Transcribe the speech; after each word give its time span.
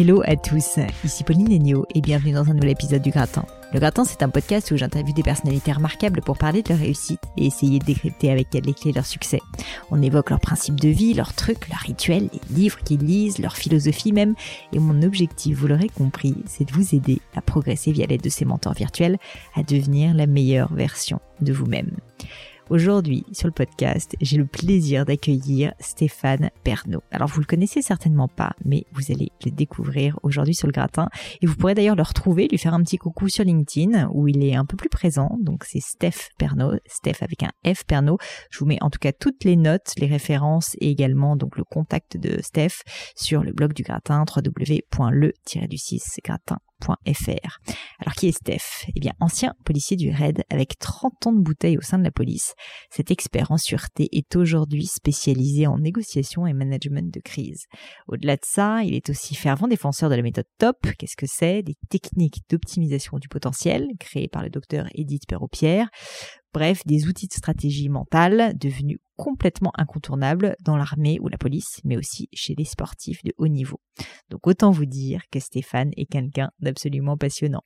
Hello 0.00 0.22
à 0.24 0.34
tous, 0.34 0.78
ici 1.04 1.24
Pauline 1.24 1.52
Agneau 1.52 1.84
et 1.94 2.00
bienvenue 2.00 2.32
dans 2.32 2.50
un 2.50 2.54
nouvel 2.54 2.70
épisode 2.70 3.02
du 3.02 3.10
Gratin. 3.10 3.44
Le 3.74 3.80
Gratin, 3.80 4.06
c'est 4.06 4.22
un 4.22 4.30
podcast 4.30 4.70
où 4.70 4.78
j'interviewe 4.78 5.12
des 5.12 5.22
personnalités 5.22 5.72
remarquables 5.72 6.22
pour 6.22 6.38
parler 6.38 6.62
de 6.62 6.70
leur 6.70 6.78
réussite 6.78 7.20
et 7.36 7.44
essayer 7.44 7.80
de 7.80 7.84
décrypter 7.84 8.30
avec 8.30 8.46
elles 8.54 8.64
les 8.64 8.72
clés 8.72 8.92
de 8.92 8.96
leur 8.96 9.04
succès. 9.04 9.40
On 9.90 10.00
évoque 10.00 10.30
leurs 10.30 10.40
principes 10.40 10.80
de 10.80 10.88
vie, 10.88 11.12
leurs 11.12 11.34
trucs, 11.34 11.68
leurs 11.68 11.80
rituels, 11.80 12.30
les 12.32 12.56
livres 12.56 12.78
qu'ils 12.82 13.04
lisent, 13.04 13.40
leur 13.40 13.58
philosophie 13.58 14.14
même. 14.14 14.36
Et 14.72 14.78
mon 14.78 15.02
objectif, 15.02 15.58
vous 15.58 15.66
l'aurez 15.66 15.90
compris, 15.90 16.34
c'est 16.46 16.64
de 16.64 16.72
vous 16.72 16.94
aider 16.94 17.20
à 17.34 17.42
progresser 17.42 17.92
via 17.92 18.06
l'aide 18.06 18.22
de 18.22 18.30
ces 18.30 18.46
mentors 18.46 18.72
virtuels 18.72 19.18
à 19.54 19.62
devenir 19.62 20.14
la 20.14 20.26
meilleure 20.26 20.72
version 20.72 21.20
de 21.42 21.52
vous-même. 21.52 21.90
Aujourd'hui, 22.70 23.26
sur 23.32 23.48
le 23.48 23.52
podcast, 23.52 24.14
j'ai 24.20 24.36
le 24.36 24.46
plaisir 24.46 25.04
d'accueillir 25.04 25.74
Stéphane 25.80 26.50
Pernaud. 26.62 27.02
Alors, 27.10 27.26
vous 27.26 27.40
le 27.40 27.46
connaissez 27.46 27.82
certainement 27.82 28.28
pas, 28.28 28.52
mais 28.64 28.84
vous 28.92 29.10
allez 29.10 29.32
le 29.44 29.50
découvrir 29.50 30.20
aujourd'hui 30.22 30.54
sur 30.54 30.68
le 30.68 30.72
gratin. 30.72 31.08
Et 31.42 31.46
vous 31.46 31.56
pourrez 31.56 31.74
d'ailleurs 31.74 31.96
le 31.96 32.04
retrouver, 32.04 32.46
lui 32.46 32.58
faire 32.58 32.72
un 32.72 32.84
petit 32.84 32.96
coucou 32.96 33.28
sur 33.28 33.42
LinkedIn, 33.42 34.08
où 34.12 34.28
il 34.28 34.44
est 34.44 34.54
un 34.54 34.64
peu 34.64 34.76
plus 34.76 34.88
présent. 34.88 35.36
Donc, 35.40 35.64
c'est 35.64 35.80
Steph 35.80 36.28
Pernaud, 36.38 36.74
Steph 36.86 37.16
avec 37.22 37.42
un 37.42 37.50
F 37.66 37.82
Pernaud. 37.84 38.18
Je 38.52 38.60
vous 38.60 38.66
mets 38.66 38.78
en 38.82 38.90
tout 38.90 39.00
cas 39.00 39.10
toutes 39.10 39.42
les 39.42 39.56
notes, 39.56 39.94
les 39.96 40.06
références 40.06 40.76
et 40.80 40.92
également 40.92 41.34
donc 41.34 41.56
le 41.56 41.64
contact 41.64 42.18
de 42.18 42.40
Steph 42.40 42.84
sur 43.16 43.42
le 43.42 43.52
blog 43.52 43.72
du 43.72 43.82
gratin, 43.82 44.24
www.le-du6gratin 44.32 46.58
alors 46.88 48.14
qui 48.16 48.28
est 48.28 48.32
Steph? 48.32 48.86
Eh 48.94 49.00
bien 49.00 49.12
ancien 49.20 49.54
policier 49.64 49.96
du 49.96 50.10
RAID 50.10 50.44
avec 50.50 50.78
30 50.78 51.26
ans 51.26 51.32
de 51.32 51.40
bouteille 51.40 51.78
au 51.78 51.82
sein 51.82 51.98
de 51.98 52.04
la 52.04 52.10
police, 52.10 52.54
cet 52.90 53.10
expert 53.10 53.50
en 53.50 53.58
sûreté 53.58 54.08
est 54.12 54.36
aujourd'hui 54.36 54.86
spécialisé 54.86 55.66
en 55.66 55.78
négociation 55.78 56.46
et 56.46 56.52
management 56.52 57.12
de 57.12 57.20
crise. 57.20 57.66
Au-delà 58.08 58.36
de 58.36 58.44
ça, 58.44 58.82
il 58.84 58.94
est 58.94 59.10
aussi 59.10 59.34
fervent 59.34 59.68
défenseur 59.68 60.10
de 60.10 60.14
la 60.14 60.22
méthode 60.22 60.46
TOP. 60.58 60.88
Qu'est-ce 60.98 61.16
que 61.16 61.26
c'est? 61.26 61.62
Des 61.62 61.76
techniques 61.88 62.42
d'optimisation 62.48 63.18
du 63.18 63.28
potentiel 63.28 63.88
créées 63.98 64.28
par 64.28 64.42
le 64.42 64.50
docteur 64.50 64.86
Edith 64.94 65.26
Perrault-Pierre 65.26 65.88
Bref, 66.52 66.82
des 66.84 67.06
outils 67.06 67.28
de 67.28 67.32
stratégie 67.32 67.88
mentale 67.88 68.58
devenus 68.58 68.98
complètement 69.20 69.70
incontournables 69.76 70.56
dans 70.64 70.78
l'armée 70.78 71.18
ou 71.20 71.28
la 71.28 71.36
police, 71.36 71.82
mais 71.84 71.98
aussi 71.98 72.30
chez 72.32 72.54
les 72.56 72.64
sportifs 72.64 73.22
de 73.22 73.34
haut 73.36 73.48
niveau. 73.48 73.78
Donc 74.30 74.46
autant 74.46 74.70
vous 74.70 74.86
dire 74.86 75.20
que 75.30 75.38
Stéphane 75.38 75.90
est 75.98 76.06
quelqu'un 76.06 76.50
d'absolument 76.60 77.18
passionnant. 77.18 77.60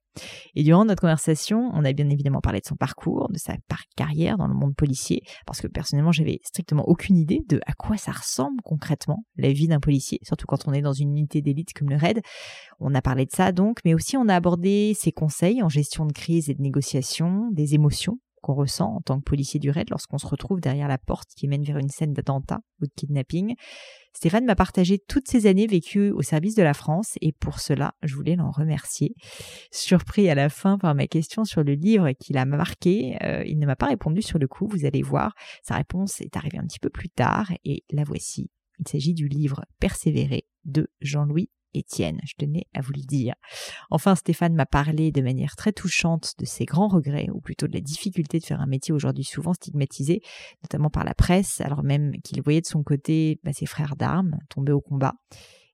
Et 0.57 0.65
durant 0.65 0.85
notre 0.85 1.03
conversation, 1.03 1.71
on 1.73 1.85
a 1.85 1.93
bien 1.93 2.11
évidemment 2.11 2.41
parlé 2.41 2.59
de 2.59 2.67
son 2.67 2.75
parcours, 2.75 3.29
de 3.31 3.39
sa 3.39 3.55
carrière 3.95 4.37
dans 4.37 4.49
le 4.49 4.55
monde 4.55 4.75
policier, 4.75 5.23
parce 5.47 5.61
que 5.61 5.69
personnellement, 5.69 6.11
j'avais 6.11 6.41
strictement 6.43 6.89
aucune 6.89 7.17
idée 7.17 7.43
de 7.49 7.61
à 7.67 7.73
quoi 7.73 7.97
ça 7.99 8.11
ressemble 8.11 8.61
concrètement 8.65 9.25
la 9.37 9.53
vie 9.53 9.69
d'un 9.69 9.81
policier, 9.81 10.19
surtout 10.25 10.47
quand 10.47 10.67
on 10.67 10.73
est 10.73 10.83
dans 10.83 10.93
une 10.93 11.11
unité 11.11 11.41
d'élite 11.41 11.73
comme 11.73 11.89
le 11.89 11.97
RAID. 11.97 12.21
On 12.81 12.97
a 12.97 13.03
parlé 13.03 13.27
de 13.27 13.33
ça 13.33 13.53
donc, 13.53 13.79
mais 13.85 13.95
aussi 13.95 14.17
on 14.17 14.29
a 14.29 14.35
abordé 14.35 14.93
ses 14.99 15.13
conseils 15.13 15.63
en 15.63 15.69
gestion 15.69 16.05
de 16.05 16.13
crise 16.13 16.51
et 16.51 16.55
de 16.55 16.63
négociation, 16.63 17.49
des 17.53 17.77
émotions 17.77 18.19
qu'on 18.45 18.55
ressent 18.55 18.97
en 18.97 19.01
tant 19.01 19.19
que 19.19 19.25
policier 19.25 19.59
du 19.59 19.71
raid 19.71 19.89
lorsqu'on 19.89 20.19
se 20.19 20.27
retrouve 20.27 20.61
derrière 20.61 20.87
la 20.87 20.99
porte 20.99 21.31
qui 21.35 21.49
mène 21.49 21.65
vers 21.65 21.79
une 21.79 21.89
scène 21.89 22.13
d'attentat 22.13 22.61
ou 22.83 22.85
de 22.85 22.91
kidnapping. 22.95 23.55
Stéphane 24.13 24.45
m'a 24.45 24.55
partagé 24.55 24.99
toutes 24.99 25.27
ces 25.29 25.47
années 25.47 25.67
vécues 25.67 26.11
au 26.11 26.21
service 26.21 26.55
de 26.55 26.63
la 26.63 26.75
France 26.75 27.15
et 27.23 27.33
pour 27.33 27.59
cela, 27.59 27.95
je 28.03 28.15
voulais 28.15 28.37
l'en 28.37 28.51
remercier. 28.51 29.15
Surpris 29.71 30.29
à 30.29 30.35
la 30.35 30.51
fin 30.51 30.77
par 30.77 30.95
ma 30.95 31.07
question 31.07 31.45
sur 31.45 31.65
le 31.65 31.73
livre 31.73 32.13
qui 32.13 32.35
l'a 32.35 32.45
marqué, 32.45 33.17
euh, 33.23 33.43
il 33.47 33.59
ne 33.59 33.67
m'a 33.67 33.77
pas 33.77 33.87
répondu 33.87 34.21
sur 34.21 34.39
le 34.39 34.47
coup, 34.47 34.69
vous 34.69 34.85
allez 34.85 35.03
voir. 35.03 35.35
Sa 35.63 35.77
réponse 35.77 36.21
est 36.21 36.37
arrivée 36.37 36.59
un 36.59 36.67
petit 36.67 36.81
peu 36.81 36.91
plus 36.91 37.09
tard 37.09 37.51
et 37.65 37.83
la 37.91 38.05
voici. 38.05 38.51
Il 38.79 38.87
s'agit 38.87 39.15
du 39.15 39.27
livre 39.27 39.65
Persévérer 39.81 40.45
de 40.67 40.89
Jean-Louis 41.01 41.49
Étienne, 41.75 42.21
je 42.25 42.35
tenais 42.39 42.67
à 42.75 42.81
vous 42.81 42.93
le 42.93 43.03
dire. 43.03 43.35
Enfin, 43.91 44.15
Stéphane 44.15 44.55
m'a 44.55 44.67
parlé 44.67 45.13
de 45.13 45.21
manière 45.21 45.57
très 45.57 45.73
touchante 45.73 46.35
de 46.39 46.45
ses 46.45 46.65
grands 46.65 46.89
regrets, 46.89 47.29
ou 47.33 47.41
plutôt 47.41 47.67
de 47.67 47.75
la 47.75 47.81
difficulté 47.81 48.39
de 48.39 48.45
faire 48.45 48.61
un 48.61 48.67
métier 48.67 48.95
aujourd'hui 48.95 49.25
souvent 49.25 49.53
stigmatisé, 49.55 50.23
notamment 50.63 50.91
par 50.91 51.05
la 51.05 51.15
presse, 51.15 51.61
alors 51.61 51.83
même 51.83 52.13
qu'il 52.23 52.41
voyait 52.43 52.61
de 52.61 52.67
son 52.67 52.83
côté 52.83 53.41
bah, 53.45 53.53
ses 53.53 53.67
frères 53.67 53.97
d'armes 53.97 54.39
tomber 54.49 54.73
au 54.73 54.81
combat. 54.81 55.15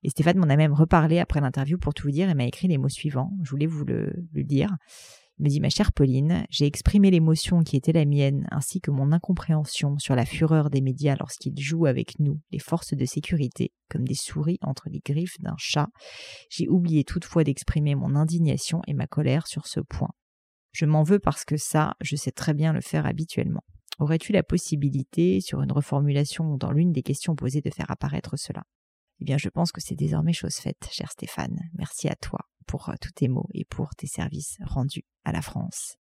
Et 0.03 0.09
Stéphane 0.09 0.37
m'en 0.37 0.49
a 0.49 0.55
même 0.55 0.73
reparlé 0.73 1.19
après 1.19 1.41
l'interview 1.41 1.77
pour 1.77 1.93
tout 1.93 2.07
vous 2.07 2.11
dire 2.11 2.29
et 2.29 2.33
m'a 2.33 2.45
écrit 2.45 2.67
les 2.67 2.79
mots 2.79 2.89
suivants. 2.89 3.31
Je 3.43 3.51
voulais 3.51 3.67
vous 3.67 3.85
le, 3.85 4.11
le 4.33 4.43
dire 4.43 4.75
me 5.41 5.49
dit 5.49 5.59
ma 5.59 5.69
chère 5.69 5.91
Pauline, 5.91 6.45
j'ai 6.49 6.65
exprimé 6.65 7.09
l'émotion 7.11 7.61
qui 7.61 7.75
était 7.75 7.91
la 7.91 8.05
mienne 8.05 8.47
ainsi 8.51 8.79
que 8.79 8.91
mon 8.91 9.11
incompréhension 9.11 9.97
sur 9.97 10.15
la 10.15 10.25
fureur 10.25 10.69
des 10.69 10.81
médias 10.81 11.15
lorsqu'ils 11.19 11.59
jouent 11.59 11.87
avec 11.87 12.19
nous, 12.19 12.39
les 12.51 12.59
forces 12.59 12.93
de 12.93 13.05
sécurité, 13.05 13.71
comme 13.89 14.07
des 14.07 14.15
souris 14.15 14.59
entre 14.61 14.89
les 14.89 15.01
griffes 15.03 15.39
d'un 15.39 15.55
chat. 15.57 15.89
J'ai 16.49 16.69
oublié 16.69 17.03
toutefois 17.03 17.43
d'exprimer 17.43 17.95
mon 17.95 18.15
indignation 18.15 18.81
et 18.87 18.93
ma 18.93 19.07
colère 19.07 19.47
sur 19.47 19.67
ce 19.67 19.79
point. 19.79 20.11
Je 20.73 20.85
m'en 20.85 21.03
veux 21.03 21.19
parce 21.19 21.43
que 21.43 21.57
ça, 21.57 21.95
je 22.01 22.15
sais 22.15 22.31
très 22.31 22.53
bien 22.53 22.71
le 22.71 22.81
faire 22.81 23.05
habituellement. 23.05 23.63
Aurais-tu 23.99 24.31
la 24.31 24.43
possibilité, 24.43 25.41
sur 25.41 25.61
une 25.61 25.71
reformulation 25.71 26.45
ou 26.53 26.57
dans 26.57 26.71
l'une 26.71 26.91
des 26.91 27.03
questions 27.03 27.35
posées, 27.35 27.61
de 27.61 27.69
faire 27.69 27.89
apparaître 27.91 28.37
cela? 28.37 28.63
Eh 29.21 29.23
bien, 29.23 29.37
je 29.37 29.49
pense 29.49 29.71
que 29.71 29.81
c'est 29.81 29.95
désormais 29.95 30.33
chose 30.33 30.55
faite, 30.55 30.89
cher 30.91 31.11
Stéphane. 31.11 31.69
Merci 31.77 32.09
à 32.09 32.15
toi 32.15 32.39
pour 32.65 32.89
euh, 32.89 32.95
tous 32.99 33.11
tes 33.11 33.27
mots 33.27 33.47
et 33.53 33.65
pour 33.65 33.93
tes 33.95 34.07
services 34.07 34.57
rendus 34.65 35.05
à 35.23 35.31
la 35.31 35.43
France. 35.43 35.97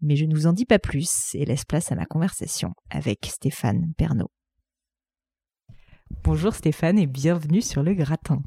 Mais 0.00 0.16
je 0.16 0.24
ne 0.24 0.34
vous 0.34 0.46
en 0.48 0.52
dis 0.52 0.66
pas 0.66 0.80
plus 0.80 1.34
et 1.34 1.44
laisse 1.44 1.64
place 1.64 1.92
à 1.92 1.94
ma 1.94 2.04
conversation 2.04 2.72
avec 2.90 3.26
Stéphane 3.26 3.92
Pernaud. 3.96 4.30
Bonjour 6.24 6.52
Stéphane 6.52 6.98
et 6.98 7.06
bienvenue 7.06 7.62
sur 7.62 7.84
le 7.84 7.94
gratin. 7.94 8.42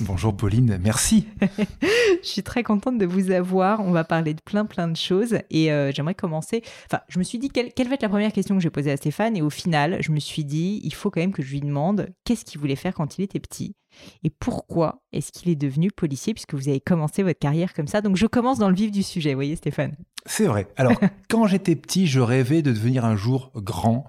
Bonjour 0.00 0.36
Pauline, 0.36 0.78
merci. 0.82 1.26
je 1.82 2.26
suis 2.28 2.42
très 2.42 2.62
contente 2.62 2.98
de 2.98 3.06
vous 3.06 3.30
avoir. 3.30 3.80
On 3.80 3.92
va 3.92 4.04
parler 4.04 4.34
de 4.34 4.40
plein 4.40 4.64
plein 4.64 4.88
de 4.88 4.96
choses 4.96 5.38
et 5.50 5.72
euh, 5.72 5.92
j'aimerais 5.92 6.14
commencer. 6.14 6.62
Enfin, 6.86 7.02
je 7.08 7.18
me 7.18 7.24
suis 7.24 7.38
dit 7.38 7.48
quelle, 7.48 7.72
quelle, 7.72 7.88
va 7.88 7.94
être 7.94 8.02
la 8.02 8.08
première 8.08 8.32
question 8.32 8.56
que 8.56 8.62
j'ai 8.62 8.70
posée 8.70 8.90
à 8.90 8.96
Stéphane 8.96 9.36
et 9.36 9.42
au 9.42 9.50
final, 9.50 9.98
je 10.00 10.12
me 10.12 10.20
suis 10.20 10.44
dit 10.44 10.80
il 10.84 10.94
faut 10.94 11.10
quand 11.10 11.20
même 11.20 11.32
que 11.32 11.42
je 11.42 11.50
lui 11.50 11.60
demande 11.60 12.08
qu'est-ce 12.24 12.44
qu'il 12.44 12.60
voulait 12.60 12.76
faire 12.76 12.94
quand 12.94 13.18
il 13.18 13.22
était 13.22 13.40
petit 13.40 13.74
et 14.22 14.30
pourquoi 14.30 15.02
est-ce 15.12 15.32
qu'il 15.32 15.50
est 15.50 15.56
devenu 15.56 15.90
policier 15.90 16.34
puisque 16.34 16.54
vous 16.54 16.68
avez 16.68 16.80
commencé 16.80 17.22
votre 17.22 17.38
carrière 17.38 17.74
comme 17.74 17.86
ça. 17.86 18.00
Donc 18.00 18.16
je 18.16 18.26
commence 18.26 18.58
dans 18.58 18.68
le 18.68 18.76
vif 18.76 18.90
du 18.90 19.02
sujet, 19.02 19.30
vous 19.30 19.38
voyez 19.38 19.56
Stéphane. 19.56 19.96
C'est 20.26 20.46
vrai. 20.46 20.68
Alors 20.76 20.94
quand 21.30 21.46
j'étais 21.46 21.76
petit, 21.76 22.06
je 22.06 22.20
rêvais 22.20 22.62
de 22.62 22.72
devenir 22.72 23.04
un 23.04 23.16
jour 23.16 23.52
grand 23.54 24.04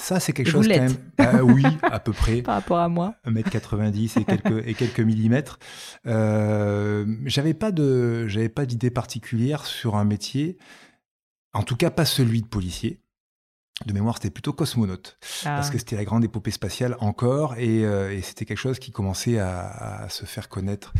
ça, 0.00 0.18
c'est 0.18 0.32
quelque 0.32 0.50
chose 0.50 0.66
quand 0.66 0.74
même. 0.74 0.96
Euh, 1.20 1.40
oui, 1.40 1.62
à 1.82 2.00
peu 2.00 2.12
près. 2.12 2.42
Par 2.42 2.54
rapport 2.54 2.78
à 2.78 2.88
moi. 2.88 3.14
1m90 3.26 4.20
et 4.20 4.24
quelques, 4.24 4.66
et 4.66 4.74
quelques 4.74 5.00
millimètres. 5.00 5.58
Euh, 6.06 7.06
j'avais 7.26 7.54
pas 7.54 7.70
de, 7.70 8.26
j'avais 8.26 8.48
pas 8.48 8.66
d'idée 8.66 8.90
particulière 8.90 9.66
sur 9.66 9.96
un 9.96 10.04
métier. 10.04 10.58
En 11.52 11.62
tout 11.62 11.76
cas, 11.76 11.90
pas 11.90 12.04
celui 12.04 12.42
de 12.42 12.46
policier. 12.46 13.00
De 13.86 13.94
mémoire, 13.94 14.16
c'était 14.16 14.30
plutôt 14.30 14.52
cosmonaute. 14.52 15.18
Ah. 15.44 15.56
Parce 15.56 15.70
que 15.70 15.78
c'était 15.78 15.96
la 15.96 16.04
grande 16.04 16.24
épopée 16.24 16.50
spatiale 16.50 16.96
encore. 17.00 17.54
Et, 17.56 17.84
euh, 17.84 18.12
et 18.12 18.20
c'était 18.20 18.44
quelque 18.44 18.58
chose 18.58 18.78
qui 18.78 18.92
commençait 18.92 19.38
à, 19.38 20.02
à, 20.02 20.08
se 20.08 20.26
faire 20.26 20.48
connaître. 20.48 20.92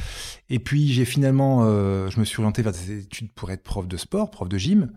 Et 0.49 0.59
puis, 0.59 0.93
j'ai 0.93 1.05
finalement, 1.05 1.65
euh, 1.65 2.09
je 2.11 2.19
me 2.21 2.25
suis 2.25 2.41
orienté 2.41 2.63
vers 2.63 2.73
des 2.73 3.01
études 3.01 3.33
pour 3.33 3.51
être 3.51 3.63
prof 3.63 3.87
de 3.87 3.97
sport, 3.97 4.31
prof 4.31 4.49
de 4.49 4.59
gym. 4.59 4.93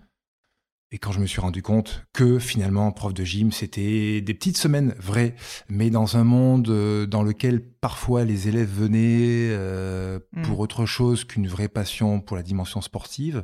Et 0.94 1.00
quand 1.00 1.12
je 1.12 1.20
me 1.20 1.26
suis 1.26 1.42
rendu 1.42 1.64
compte 1.64 2.06
que 2.14 2.38
finalement, 2.38 2.92
prof 2.92 3.16
de 3.16 3.24
gym, 3.24 3.52
c'était 3.52 4.22
des 4.22 4.34
petites 4.36 4.58
semaines 4.58 4.94
vraies, 5.00 5.34
mais 5.68 5.90
dans 5.90 6.18
un 6.18 6.24
monde 6.24 6.70
euh, 6.70 7.08
dans 7.08 7.24
lequel 7.24 7.62
parfois 7.62 8.26
les 8.26 8.48
élèves 8.48 8.70
venaient 8.70 9.50
euh, 9.50 10.20
mm. 10.34 10.44
pour 10.44 10.60
autre 10.60 10.86
chose 10.86 11.24
qu'une 11.24 11.48
vraie 11.48 11.68
passion 11.68 12.22
pour 12.22 12.38
la 12.38 12.44
dimension 12.44 12.80
sportive. 12.80 13.44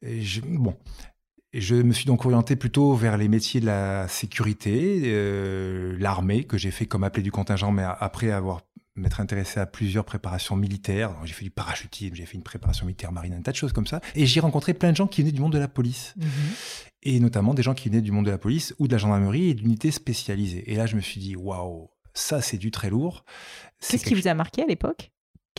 Et 0.00 0.22
je, 0.22 0.40
bon, 0.40 0.74
et 1.52 1.60
je 1.60 1.74
me 1.74 1.92
suis 1.92 2.06
donc 2.06 2.24
orienté 2.24 2.54
plutôt 2.54 2.94
vers 2.94 3.18
les 3.18 3.28
métiers 3.28 3.60
de 3.60 3.66
la 3.66 4.06
sécurité, 4.06 5.02
euh, 5.04 5.96
l'armée, 5.98 6.44
que 6.44 6.56
j'ai 6.56 6.70
fait 6.70 6.86
comme 6.86 7.04
appelé 7.04 7.22
du 7.24 7.32
contingent, 7.32 7.72
mais 7.72 7.82
après 7.82 8.30
avoir 8.30 8.62
m'être 8.96 9.20
intéressé 9.20 9.60
à 9.60 9.66
plusieurs 9.66 10.04
préparations 10.04 10.56
militaires. 10.56 11.14
J'ai 11.24 11.32
fait 11.32 11.44
du 11.44 11.50
parachutisme, 11.50 12.14
j'ai 12.14 12.26
fait 12.26 12.36
une 12.36 12.42
préparation 12.42 12.86
militaire 12.86 13.12
marine, 13.12 13.34
un 13.34 13.42
tas 13.42 13.52
de 13.52 13.56
choses 13.56 13.72
comme 13.72 13.86
ça. 13.86 14.00
Et 14.14 14.26
j'ai 14.26 14.40
rencontré 14.40 14.74
plein 14.74 14.90
de 14.90 14.96
gens 14.96 15.06
qui 15.06 15.22
venaient 15.22 15.32
du 15.32 15.40
monde 15.40 15.52
de 15.52 15.58
la 15.58 15.68
police. 15.68 16.14
Mhm. 16.16 16.26
Et 17.02 17.20
notamment 17.20 17.54
des 17.54 17.62
gens 17.62 17.74
qui 17.74 17.88
venaient 17.88 18.02
du 18.02 18.12
monde 18.12 18.26
de 18.26 18.30
la 18.30 18.38
police 18.38 18.74
ou 18.78 18.86
de 18.86 18.92
la 18.92 18.98
gendarmerie 18.98 19.50
et 19.50 19.54
d'unités 19.54 19.90
spécialisées. 19.90 20.70
Et 20.70 20.76
là, 20.76 20.86
je 20.86 20.96
me 20.96 21.00
suis 21.00 21.20
dit, 21.20 21.36
waouh, 21.36 21.90
ça, 22.14 22.42
c'est 22.42 22.58
du 22.58 22.70
très 22.70 22.90
lourd. 22.90 23.24
Qu'est-ce 23.80 24.04
qui 24.04 24.14
vous 24.14 24.28
a 24.28 24.34
marqué 24.34 24.62
à 24.62 24.66
l'époque? 24.66 25.10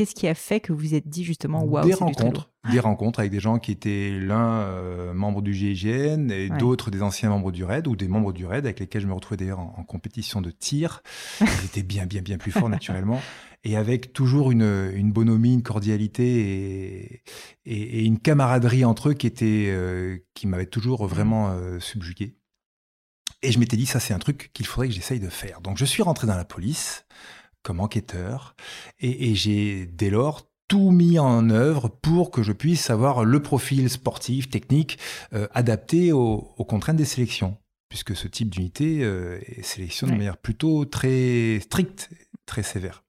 Qu'est-ce 0.02 0.16
qui 0.16 0.28
a 0.28 0.34
fait 0.34 0.60
que 0.60 0.74
vous 0.74 0.96
êtes 0.96 1.08
dit 1.08 1.24
justement 1.24 1.64
waouh 1.64 1.86
Des 1.86 1.94
rencontres, 1.94 2.50
des 2.72 2.80
rencontres 2.80 3.20
avec 3.20 3.32
des 3.32 3.40
gens 3.40 3.60
qui 3.60 3.72
étaient 3.72 4.10
l'un 4.10 4.62
euh, 4.62 5.14
membre 5.14 5.44
du 5.44 5.54
GIGN 5.54 6.32
et 6.32 6.50
d'autres 6.50 6.90
des 6.90 7.04
anciens 7.04 7.30
membres 7.30 7.52
du 7.52 7.64
RAID 7.64 7.86
ou 7.86 7.96
des 7.96 8.08
membres 8.08 8.34
du 8.34 8.48
RAID 8.48 8.66
avec 8.66 8.80
lesquels 8.80 9.04
je 9.04 9.06
me 9.06 9.14
retrouvais 9.14 9.38
d'ailleurs 9.38 9.60
en, 9.60 9.84
compétition 9.84 10.42
de 10.42 10.50
tir. 10.50 11.04
Ils 11.42 11.66
étaient 11.66 11.84
bien, 11.84 12.08
bien, 12.08 12.24
bien 12.24 12.40
plus 12.40 12.52
forts 12.52 12.68
naturellement 12.68 13.22
et 13.64 13.78
avec 13.78 14.12
toujours 14.12 14.50
une, 14.50 14.92
une 14.96 15.12
bonhomie, 15.12 15.54
une 15.54 15.62
cordialité 15.62 16.24
et, 16.24 17.22
et, 17.68 18.04
une 18.04 18.18
camaraderie 18.18 18.86
entre 18.86 19.10
eux 19.10 19.14
qui 19.14 19.28
était 19.28 19.68
euh, 19.68 20.18
qui 20.34 20.48
m'avait 20.48 20.66
toujours 20.66 21.06
vraiment 21.06 21.50
euh, 21.52 21.80
subjugué. 21.80 22.36
Et 23.44 23.52
je 23.52 23.60
m'étais 23.60 23.78
dit 23.78 23.86
ça 23.86 24.00
c'est 24.00 24.16
un 24.16 24.20
truc 24.20 24.50
qu'il 24.56 24.66
faudrait 24.66 24.88
que 24.88 24.96
j'essaye 24.96 25.20
de 25.20 25.30
faire. 25.30 25.62
Donc 25.62 25.78
je 25.78 25.86
suis 25.86 26.02
rentré 26.02 26.26
dans 26.26 26.38
la 26.38 26.46
police 26.46 27.06
comme 27.64 27.80
enquêteur, 27.80 28.56
et, 29.00 29.36
j'ai 29.36 29.86
dès 29.86 30.10
lors 30.10 30.50
tout 30.68 30.92
mis 30.92 31.20
en 31.20 31.50
œuvre 31.50 31.90
pour 31.90 32.32
que 32.32 32.44
je 32.44 32.54
puisse 32.54 32.90
avoir 32.90 33.26
le 33.26 33.42
profil 33.42 33.90
sportif, 33.90 34.50
technique, 34.50 34.98
euh, 35.34 35.48
adapté 35.54 36.12
aux, 36.12 36.40
contraintes 36.68 36.96
des 36.96 37.06
sélections, 37.06 37.58
puisque 37.90 38.16
ce 38.16 38.28
type 38.28 38.50
d'unité 38.50 39.04
euh, 39.04 39.40
est 39.48 39.64
sélectionné 39.64 40.14
de 40.14 40.18
manière 40.18 40.38
plutôt 40.38 40.86
très 40.86 41.60
stricte, 41.62 42.10
très 42.46 42.64
sévère. 42.64 43.04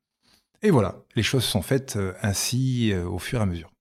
Et 0.63 0.71
voilà, 0.71 1.05
les 1.17 1.23
choses 1.23 1.45
sont 1.45 1.63
faites 1.63 1.97
euh, 1.97 2.13
ainsi 2.23 2.93
au 2.95 3.19
fur 3.19 3.41
et 3.41 3.43
à 3.43 3.47
mesure. 3.47 3.72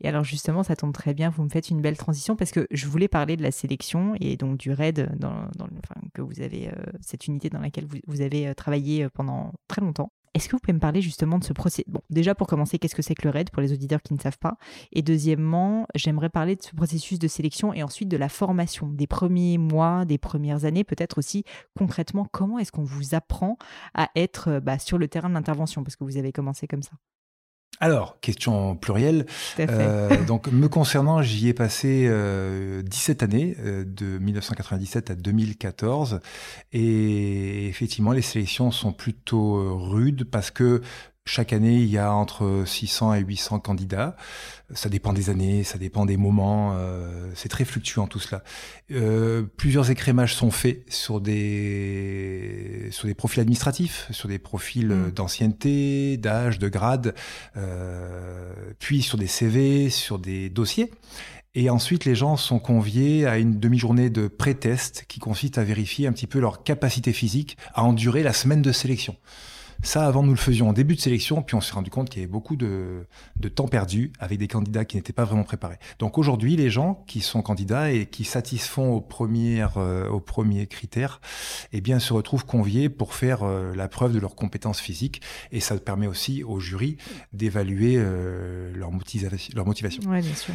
Et 0.00 0.08
alors 0.08 0.24
justement, 0.24 0.62
ça 0.62 0.76
tombe 0.76 0.92
très 0.92 1.14
bien, 1.14 1.30
vous 1.30 1.44
me 1.44 1.48
faites 1.48 1.70
une 1.70 1.80
belle 1.80 1.96
transition 1.96 2.36
parce 2.36 2.50
que 2.50 2.66
je 2.70 2.86
voulais 2.86 3.08
parler 3.08 3.36
de 3.36 3.42
la 3.42 3.50
sélection 3.50 4.14
et 4.20 4.36
donc 4.36 4.58
du 4.58 4.72
RAID, 4.72 5.10
dans, 5.16 5.48
que 6.14 6.22
vous 6.22 6.40
avez, 6.40 6.68
euh, 6.68 6.72
cette 7.00 7.26
unité 7.26 7.50
dans 7.50 7.60
laquelle 7.60 7.86
vous, 8.06 8.20
avez 8.20 8.48
euh, 8.48 8.54
travaillé 8.54 9.04
euh, 9.04 9.08
pendant 9.12 9.52
très 9.68 9.80
longtemps. 9.80 10.12
Est-ce 10.32 10.48
que 10.48 10.52
vous 10.52 10.60
pouvez 10.60 10.72
me 10.72 10.78
parler 10.80 11.02
justement 11.02 11.38
de 11.38 11.44
ce 11.44 11.52
processus 11.52 11.84
Bon, 11.88 12.00
déjà 12.08 12.36
pour 12.36 12.46
commencer, 12.46 12.78
qu'est-ce 12.78 12.94
que 12.94 13.02
c'est 13.02 13.16
que 13.16 13.26
le 13.26 13.30
RAID 13.30 13.50
pour 13.50 13.60
les 13.62 13.72
auditeurs 13.72 14.00
qui 14.00 14.14
ne 14.14 14.20
savent 14.20 14.38
pas? 14.38 14.56
Et 14.92 15.02
deuxièmement, 15.02 15.86
j'aimerais 15.96 16.28
parler 16.28 16.54
de 16.54 16.62
ce 16.62 16.70
processus 16.74 17.18
de 17.18 17.26
sélection 17.26 17.74
et 17.74 17.82
ensuite 17.82 18.08
de 18.08 18.16
la 18.16 18.28
formation, 18.28 18.88
des 18.88 19.08
premiers 19.08 19.58
mois, 19.58 20.04
des 20.04 20.18
premières 20.18 20.64
années, 20.64 20.84
peut-être 20.84 21.18
aussi 21.18 21.42
concrètement, 21.76 22.26
comment 22.30 22.60
est-ce 22.60 22.70
qu'on 22.70 22.84
vous 22.84 23.14
apprend 23.16 23.58
à 23.94 24.08
être 24.14 24.60
bah, 24.60 24.78
sur 24.78 24.98
le 24.98 25.08
terrain 25.08 25.28
de 25.28 25.34
l'intervention? 25.34 25.82
Parce 25.82 25.96
que 25.96 26.04
vous 26.04 26.16
avez 26.16 26.32
commencé 26.32 26.68
comme 26.68 26.82
ça. 26.82 26.92
Alors, 27.82 28.20
question 28.20 28.76
plurielle. 28.76 29.24
Euh, 29.58 30.24
donc, 30.26 30.48
me 30.52 30.68
concernant, 30.68 31.22
j'y 31.22 31.48
ai 31.48 31.54
passé 31.54 32.02
17 32.84 33.22
euh, 33.22 33.24
années, 33.24 33.56
euh, 33.60 33.84
de 33.86 34.18
1997 34.18 35.10
à 35.10 35.14
2014. 35.14 36.20
Et 36.72 37.68
effectivement, 37.68 38.12
les 38.12 38.20
sélections 38.20 38.70
sont 38.70 38.92
plutôt 38.92 39.78
rudes 39.78 40.24
parce 40.24 40.50
que 40.50 40.82
chaque 41.30 41.52
année, 41.52 41.76
il 41.76 41.88
y 41.88 41.96
a 41.96 42.12
entre 42.12 42.64
600 42.66 43.14
et 43.14 43.20
800 43.20 43.60
candidats. 43.60 44.16
Ça 44.74 44.88
dépend 44.88 45.12
des 45.12 45.30
années, 45.30 45.62
ça 45.62 45.78
dépend 45.78 46.04
des 46.04 46.16
moments. 46.16 46.72
Euh, 46.74 47.30
c'est 47.36 47.48
très 47.48 47.64
fluctuant 47.64 48.08
tout 48.08 48.18
cela. 48.18 48.42
Euh, 48.90 49.44
plusieurs 49.56 49.92
écrémages 49.92 50.34
sont 50.34 50.50
faits 50.50 50.82
sur 50.92 51.20
des 51.20 52.88
sur 52.90 53.06
des 53.06 53.14
profils 53.14 53.40
administratifs, 53.40 54.08
sur 54.10 54.28
des 54.28 54.40
profils 54.40 54.88
mmh. 54.88 55.12
d'ancienneté, 55.12 56.16
d'âge, 56.16 56.58
de 56.58 56.68
grade, 56.68 57.14
euh, 57.56 58.52
puis 58.80 59.00
sur 59.00 59.16
des 59.16 59.28
CV, 59.28 59.88
sur 59.88 60.18
des 60.18 60.50
dossiers. 60.50 60.90
Et 61.54 61.70
ensuite, 61.70 62.04
les 62.06 62.16
gens 62.16 62.36
sont 62.36 62.58
conviés 62.58 63.26
à 63.26 63.38
une 63.38 63.60
demi-journée 63.60 64.10
de 64.10 64.26
pré-test 64.26 65.04
qui 65.06 65.20
consiste 65.20 65.58
à 65.58 65.64
vérifier 65.64 66.08
un 66.08 66.12
petit 66.12 66.26
peu 66.26 66.40
leur 66.40 66.64
capacité 66.64 67.12
physique 67.12 67.56
à 67.72 67.84
endurer 67.84 68.24
la 68.24 68.32
semaine 68.32 68.62
de 68.62 68.72
sélection. 68.72 69.16
Ça, 69.82 70.06
avant, 70.06 70.22
nous 70.22 70.32
le 70.32 70.36
faisions 70.36 70.68
en 70.68 70.72
début 70.72 70.94
de 70.94 71.00
sélection, 71.00 71.42
puis 71.42 71.54
on 71.54 71.60
s'est 71.60 71.72
rendu 71.72 71.90
compte 71.90 72.10
qu'il 72.10 72.20
y 72.20 72.24
avait 72.24 72.30
beaucoup 72.30 72.56
de, 72.56 73.06
temps 73.54 73.68
perdu 73.68 74.12
avec 74.20 74.38
des 74.38 74.48
candidats 74.48 74.84
qui 74.84 74.96
n'étaient 74.96 75.12
pas 75.12 75.24
vraiment 75.24 75.42
préparés. 75.42 75.78
Donc 75.98 76.18
aujourd'hui, 76.18 76.54
les 76.56 76.70
gens 76.70 77.02
qui 77.06 77.20
sont 77.20 77.40
candidats 77.40 77.90
et 77.90 78.06
qui 78.06 78.24
satisfont 78.24 78.92
aux 78.92 79.00
premières, 79.00 79.78
euh, 79.78 80.08
aux 80.08 80.20
premiers 80.20 80.66
critères, 80.66 81.20
eh 81.72 81.80
bien, 81.80 81.98
se 81.98 82.12
retrouvent 82.12 82.44
conviés 82.44 82.88
pour 82.88 83.14
faire 83.14 83.42
euh, 83.42 83.74
la 83.74 83.88
preuve 83.88 84.12
de 84.12 84.18
leurs 84.18 84.34
compétences 84.34 84.80
physiques. 84.80 85.22
Et 85.50 85.60
ça 85.60 85.76
permet 85.78 86.06
aussi 86.06 86.44
au 86.44 86.60
jury 86.60 86.98
d'évaluer 87.32 87.94
euh, 87.96 88.72
leur, 88.74 88.92
motivation, 88.92 89.52
leur 89.56 89.66
motivation. 89.66 90.02
Ouais, 90.10 90.20
bien 90.20 90.34
sûr. 90.34 90.54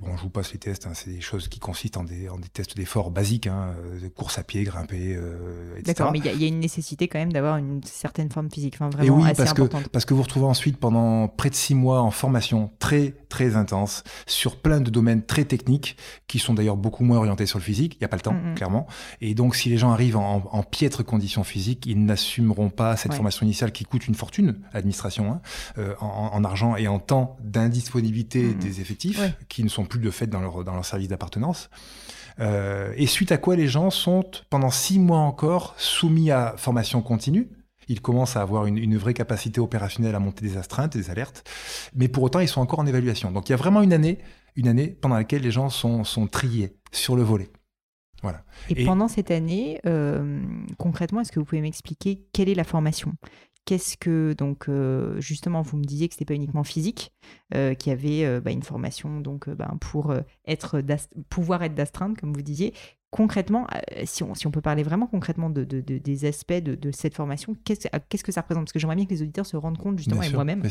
bon, 0.00 0.16
je 0.16 0.22
vous 0.22 0.30
passe 0.30 0.52
les 0.52 0.58
tests. 0.58 0.86
Hein, 0.86 0.92
c'est 0.94 1.10
des 1.10 1.20
choses 1.20 1.48
qui 1.48 1.58
consistent 1.58 1.96
en 1.96 2.04
des, 2.04 2.28
en 2.28 2.38
des 2.38 2.48
tests 2.48 2.76
d'effort 2.76 3.10
basiques, 3.10 3.48
hein, 3.48 3.74
course 4.14 4.38
à 4.38 4.44
pied, 4.44 4.62
grimper, 4.62 5.12
etc. 5.76 5.82
D'accord, 5.84 6.12
mais 6.12 6.18
il 6.18 6.26
y, 6.26 6.42
y, 6.42 6.44
a 6.44 6.48
une 6.48 6.60
nécessité 6.60 7.08
même 7.16 7.32
d'avoir 7.32 7.56
une 7.56 7.82
certaine 7.84 8.30
forme 8.30 8.50
physique, 8.50 8.74
enfin, 8.74 8.90
vraiment 8.90 9.16
oui, 9.16 9.24
assez 9.24 9.34
parce 9.34 9.50
importante. 9.50 9.84
Que, 9.84 9.88
parce 9.88 10.04
que 10.04 10.14
vous 10.14 10.22
retrouvez 10.22 10.46
ensuite 10.46 10.78
pendant 10.78 11.28
près 11.28 11.50
de 11.50 11.54
six 11.54 11.74
mois 11.74 12.00
en 12.00 12.10
formation 12.10 12.70
très 12.78 13.14
très 13.28 13.56
intense 13.56 14.04
sur 14.26 14.56
plein 14.56 14.80
de 14.80 14.90
domaines 14.90 15.24
très 15.24 15.44
techniques 15.44 15.96
qui 16.26 16.38
sont 16.38 16.54
d'ailleurs 16.54 16.76
beaucoup 16.76 17.04
moins 17.04 17.18
orientés 17.18 17.46
sur 17.46 17.58
le 17.58 17.64
physique. 17.64 17.94
Il 17.94 17.98
n'y 18.00 18.04
a 18.04 18.08
pas 18.08 18.16
le 18.16 18.22
temps, 18.22 18.32
mm, 18.32 18.52
mm. 18.52 18.54
clairement. 18.54 18.86
Et 19.20 19.34
donc 19.34 19.56
si 19.56 19.68
les 19.68 19.78
gens 19.78 19.90
arrivent 19.90 20.16
en, 20.16 20.42
en 20.50 20.62
piètre 20.62 21.04
condition 21.04 21.44
physique, 21.44 21.84
ils 21.86 22.04
n'assumeront 22.04 22.70
pas 22.70 22.96
cette 22.96 23.14
formation 23.14 23.44
initiale 23.44 23.72
qui 23.72 23.84
coûte 23.84 24.06
une 24.06 24.14
fortune, 24.14 24.60
l'administration, 24.72 25.32
hein, 25.32 25.40
euh, 25.78 25.94
en, 26.00 26.44
argent 26.44 26.76
et 26.76 26.88
en 26.88 26.98
temps 26.98 27.36
d'indisponibilité 27.42 28.42
mm, 28.42 28.54
des 28.54 28.80
effectifs 28.80 29.20
qui 29.48 29.64
ne 29.64 29.68
sont 29.68 29.84
plus 29.84 30.00
de 30.00 30.10
fait 30.10 30.26
dans 30.26 30.40
leur, 30.40 30.64
dans 30.64 30.74
leur 30.74 30.84
service 30.84 31.08
d'appartenance. 31.08 31.70
Euh, 32.38 32.92
et 32.96 33.06
suite 33.06 33.32
à 33.32 33.38
quoi 33.38 33.56
les 33.56 33.66
gens 33.66 33.90
sont 33.90 34.24
pendant 34.50 34.70
six 34.70 34.98
mois 34.98 35.20
encore 35.20 35.74
soumis 35.78 36.30
à 36.30 36.54
formation 36.58 37.00
continue. 37.06 37.48
Ils 37.88 38.00
commencent 38.00 38.36
à 38.36 38.42
avoir 38.42 38.66
une, 38.66 38.96
vraie 38.96 39.14
capacité 39.14 39.60
opérationnelle 39.60 40.14
à 40.14 40.18
monter 40.18 40.44
des 40.44 40.56
astreintes, 40.56 40.96
des 40.96 41.10
alertes, 41.10 41.48
mais 41.94 42.08
pour 42.08 42.24
autant 42.24 42.40
ils 42.40 42.48
sont 42.48 42.60
encore 42.60 42.80
en 42.80 42.86
évaluation. 42.86 43.30
Donc 43.30 43.48
il 43.48 43.52
y 43.52 43.54
a 43.54 43.58
vraiment 43.58 43.82
une 43.82 43.92
année, 43.92 44.18
une 44.56 44.68
année 44.68 44.88
pendant 44.88 45.14
laquelle 45.14 45.42
les 45.42 45.50
gens 45.50 45.68
sont, 45.68 46.02
sont 46.02 46.26
triés 46.26 46.76
sur 46.90 47.16
le 47.16 47.22
volet. 47.22 47.48
Voilà. 48.22 48.44
Et, 48.70 48.84
pendant 48.84 49.08
cette 49.08 49.30
année, 49.30 49.80
euh, 49.86 50.42
concrètement, 50.78 51.20
est-ce 51.20 51.30
que 51.30 51.38
vous 51.38 51.44
pouvez 51.44 51.60
m'expliquer 51.60 52.24
quelle 52.32 52.48
est 52.48 52.54
la 52.54 52.64
formation? 52.64 53.12
Qu'est-ce 53.66 53.96
que 53.96 54.32
donc 54.32 54.68
euh, 54.68 55.20
justement 55.20 55.60
vous 55.60 55.76
me 55.76 55.84
disiez 55.84 56.08
que 56.08 56.14
c'était 56.14 56.24
pas 56.24 56.34
uniquement 56.34 56.64
physique, 56.64 57.12
euh, 57.54 57.74
qu'il 57.74 57.90
y 57.90 57.92
avait 57.92 58.40
bah, 58.40 58.52
une 58.52 58.62
formation 58.62 59.20
donc 59.20 59.48
ben, 59.50 59.76
pour 59.80 60.14
être 60.46 60.80
pouvoir 61.28 61.64
être 61.64 61.74
d'astreinte 61.74 62.18
comme 62.18 62.32
vous 62.32 62.42
disiez. 62.42 62.74
Concrètement, 63.16 63.66
si 64.04 64.22
on, 64.22 64.34
si 64.34 64.46
on 64.46 64.50
peut 64.50 64.60
parler 64.60 64.82
vraiment 64.82 65.06
concrètement 65.06 65.48
de, 65.50 65.64
des 65.64 66.24
aspects 66.24 66.52
de, 66.52 66.90
cette 66.92 67.14
formation, 67.14 67.56
qu'est-ce 67.64 68.22
que 68.22 68.32
ça 68.32 68.42
représente? 68.42 68.64
Parce 68.64 68.72
que 68.72 68.78
j'aimerais 68.78 68.96
bien 68.96 69.06
que 69.06 69.10
les 69.10 69.22
auditeurs 69.22 69.46
se 69.46 69.56
rendent 69.56 69.78
compte 69.78 69.98
justement 69.98 70.22
et 70.22 70.30
moi-même, 70.30 70.62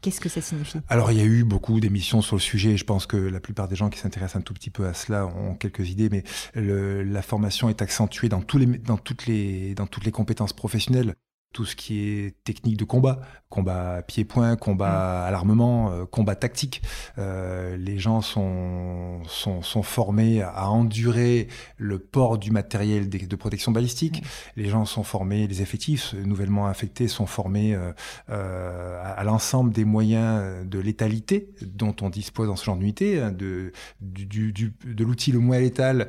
qu'est-ce 0.00 0.20
que 0.20 0.28
ça 0.28 0.40
signifie? 0.40 0.78
Alors 0.88 1.10
il 1.10 1.18
y 1.18 1.20
a 1.20 1.24
eu 1.24 1.44
beaucoup 1.44 1.80
d'émissions 1.80 2.22
sur 2.22 2.36
le 2.36 2.40
sujet. 2.40 2.76
Je 2.76 2.84
pense 2.84 3.06
que 3.06 3.16
la 3.16 3.40
plupart 3.40 3.68
des 3.68 3.76
gens 3.76 3.90
qui 3.90 3.98
s'intéressent 3.98 4.36
un 4.36 4.42
tout 4.42 4.54
petit 4.54 4.70
peu 4.70 4.86
à 4.86 4.94
cela 4.94 5.26
ont 5.26 5.54
quelques 5.54 5.90
idées, 5.90 6.08
mais 6.08 6.22
la 6.54 7.22
formation 7.22 7.68
est 7.68 7.82
accentuée 7.82 8.28
dans, 8.28 8.42
tous 8.42 8.58
les, 8.58 8.66
dans, 8.66 8.96
toutes 8.96 9.26
les, 9.26 9.74
dans 9.74 9.86
toutes 9.86 10.04
les 10.04 10.12
compétences 10.12 10.52
professionnelles 10.52 11.14
tout 11.52 11.64
ce 11.64 11.74
qui 11.76 12.00
est 12.00 12.34
technique 12.44 12.76
de 12.76 12.84
combat, 12.84 13.20
combat 13.48 14.02
pied-point, 14.02 14.56
combat 14.56 15.24
à 15.24 15.30
l'armement, 15.30 15.90
euh, 15.90 16.04
combat 16.04 16.34
tactique. 16.34 16.82
Euh, 17.16 17.76
les 17.76 17.98
gens 17.98 18.20
sont, 18.20 19.22
sont, 19.26 19.62
sont, 19.62 19.82
formés 19.82 20.42
à 20.42 20.70
endurer 20.70 21.48
le 21.78 21.98
port 21.98 22.38
du 22.38 22.50
matériel 22.50 23.08
de, 23.08 23.36
protection 23.36 23.72
balistique. 23.72 24.22
Les 24.56 24.68
gens 24.68 24.84
sont 24.84 25.02
formés, 25.02 25.46
les 25.46 25.62
effectifs 25.62 26.14
nouvellement 26.14 26.66
affectés 26.66 27.08
sont 27.08 27.26
formés 27.26 27.74
euh, 27.74 27.92
euh 28.28 29.02
à, 29.02 29.24
l'ensemble 29.24 29.72
des 29.72 29.84
moyens 29.84 30.66
de 30.66 30.78
létalité 30.78 31.50
dont 31.62 31.94
on 32.02 32.10
dispose 32.10 32.48
dans 32.48 32.56
ce 32.56 32.64
genre 32.64 32.76
d'unité, 32.76 33.20
hein, 33.20 33.32
de, 33.32 33.72
du, 34.00 34.52
du, 34.52 34.74
de 34.84 35.04
l'outil 35.04 35.32
le 35.32 35.38
moins 35.38 35.58
létal 35.58 36.08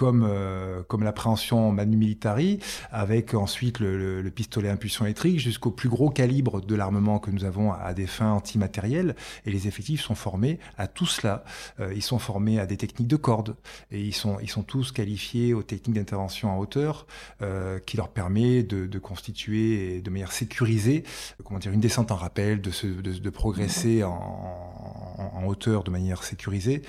comme, 0.00 0.26
euh, 0.26 0.82
comme 0.88 1.02
l'appréhension 1.02 1.72
manu 1.72 1.98
militari, 1.98 2.58
avec 2.90 3.34
ensuite 3.34 3.80
le, 3.80 4.22
le, 4.22 4.30
pistolet 4.30 4.70
impulsion 4.70 5.04
électrique, 5.04 5.38
jusqu'au 5.38 5.70
plus 5.70 5.90
gros 5.90 6.08
calibre 6.08 6.62
de 6.62 6.74
l'armement 6.74 7.18
que 7.18 7.30
nous 7.30 7.44
avons 7.44 7.74
à, 7.74 7.92
des 7.92 8.06
fins 8.06 8.32
antimatérielles. 8.32 9.14
Et 9.44 9.50
les 9.50 9.68
effectifs 9.68 10.00
sont 10.00 10.14
formés 10.14 10.58
à 10.78 10.86
tout 10.86 11.04
cela. 11.04 11.44
Euh, 11.80 11.92
ils 11.94 12.00
sont 12.00 12.18
formés 12.18 12.58
à 12.58 12.64
des 12.64 12.78
techniques 12.78 13.08
de 13.08 13.16
corde. 13.16 13.56
Et 13.90 14.00
ils 14.00 14.14
sont, 14.14 14.38
tous 14.66 14.90
qualifiés 14.90 15.52
aux 15.52 15.62
techniques 15.62 15.96
d'intervention 15.96 16.50
en 16.50 16.56
hauteur, 16.56 17.06
euh, 17.42 17.78
qui 17.78 17.98
leur 17.98 18.08
permet 18.08 18.62
de, 18.62 18.98
constituer 18.98 20.00
de 20.00 20.08
manière 20.08 20.32
sécurisée, 20.32 21.04
comment 21.44 21.60
dire, 21.60 21.72
une 21.72 21.80
descente 21.80 22.10
en 22.10 22.16
rappel, 22.16 22.62
de, 22.62 22.70
se, 22.70 22.86
de, 22.86 23.12
de 23.12 23.30
progresser 23.30 24.02
en 24.02 25.44
hauteur 25.46 25.84
de 25.84 25.90
manière 25.90 26.24
sécurisée. 26.24 26.80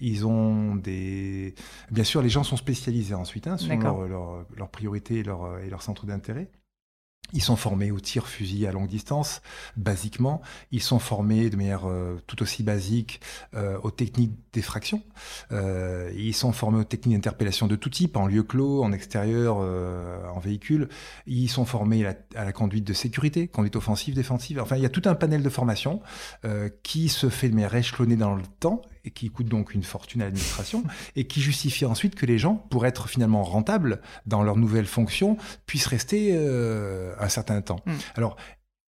Ils 0.00 0.26
ont 0.26 0.76
des. 0.76 1.54
Bien 1.90 2.04
sûr, 2.04 2.22
les 2.22 2.28
gens 2.28 2.44
sont 2.44 2.56
spécialisés 2.56 3.14
ensuite, 3.14 3.46
hein, 3.46 3.56
selon 3.56 4.06
leurs 4.06 4.46
leur, 4.56 4.68
priorités 4.70 5.18
et 5.18 5.22
leurs 5.22 5.58
leur 5.68 5.82
centres 5.82 6.06
d'intérêt. 6.06 6.50
Ils 7.32 7.42
sont 7.42 7.56
formés 7.56 7.90
au 7.90 8.00
tir 8.00 8.26
fusil 8.26 8.66
à 8.66 8.72
longue 8.72 8.88
distance, 8.88 9.40
basiquement. 9.76 10.40
Ils 10.72 10.82
sont 10.82 10.98
formés 10.98 11.50
de 11.50 11.56
manière 11.56 11.88
euh, 11.88 12.20
tout 12.26 12.42
aussi 12.42 12.62
basique 12.62 13.20
euh, 13.54 13.78
aux 13.82 13.90
techniques 13.90 14.32
d'effraction. 14.52 15.02
Euh, 15.52 16.10
ils 16.16 16.34
sont 16.34 16.52
formés 16.52 16.78
aux 16.78 16.84
techniques 16.84 17.16
d'interpellation 17.16 17.66
de 17.66 17.76
tout 17.76 17.90
type, 17.90 18.16
en 18.16 18.26
lieu 18.26 18.42
clos, 18.42 18.82
en 18.82 18.92
extérieur, 18.92 19.58
en 19.58 20.38
véhicule. 20.40 20.88
Ils 21.26 21.48
sont 21.48 21.64
formés 21.64 22.04
à 22.04 22.14
la, 22.34 22.40
à 22.40 22.44
la, 22.44 22.52
conduite 22.52 22.84
de 22.84 22.92
sécurité, 22.92 23.46
conduite 23.48 23.76
offensive, 23.76 24.14
défensive. 24.14 24.58
Enfin, 24.60 24.76
il 24.76 24.82
y 24.82 24.86
a 24.86 24.90
tout 24.90 25.02
un 25.04 25.14
panel 25.14 25.42
de 25.42 25.48
formation 25.48 26.00
qui 26.82 27.08
se 27.08 27.28
fait 27.28 27.48
de 27.48 27.54
manière 27.54 27.74
échelonnée 27.74 28.16
dans 28.16 28.34
le 28.34 28.42
temps 28.60 28.82
et 29.10 29.12
qui 29.12 29.28
coûte 29.28 29.48
donc 29.48 29.74
une 29.74 29.82
fortune 29.82 30.22
à 30.22 30.26
l'administration, 30.26 30.84
et 31.16 31.26
qui 31.26 31.40
justifie 31.40 31.84
ensuite 31.84 32.14
que 32.14 32.26
les 32.26 32.38
gens, 32.38 32.54
pour 32.70 32.86
être 32.86 33.08
finalement 33.08 33.42
rentables 33.42 34.00
dans 34.26 34.42
leur 34.42 34.56
nouvelle 34.56 34.86
fonction, 34.86 35.36
puissent 35.66 35.86
rester 35.86 36.30
euh, 36.32 37.12
un 37.18 37.28
certain 37.28 37.60
temps. 37.60 37.80
Mm. 37.86 37.92
Alors, 38.14 38.36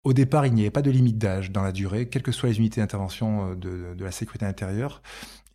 au 0.04 0.12
départ, 0.12 0.46
il 0.46 0.54
n'y 0.54 0.62
avait 0.62 0.70
pas 0.70 0.82
de 0.82 0.90
limite 0.90 1.18
d'âge 1.18 1.50
dans 1.50 1.62
la 1.62 1.72
durée, 1.72 2.08
quelles 2.08 2.22
que 2.22 2.32
soient 2.32 2.48
les 2.48 2.58
unités 2.58 2.80
d'intervention 2.80 3.50
euh, 3.50 3.54
de, 3.54 3.94
de, 3.94 4.04
la 4.04 4.12
sécurité 4.12 4.46
intérieure. 4.46 5.02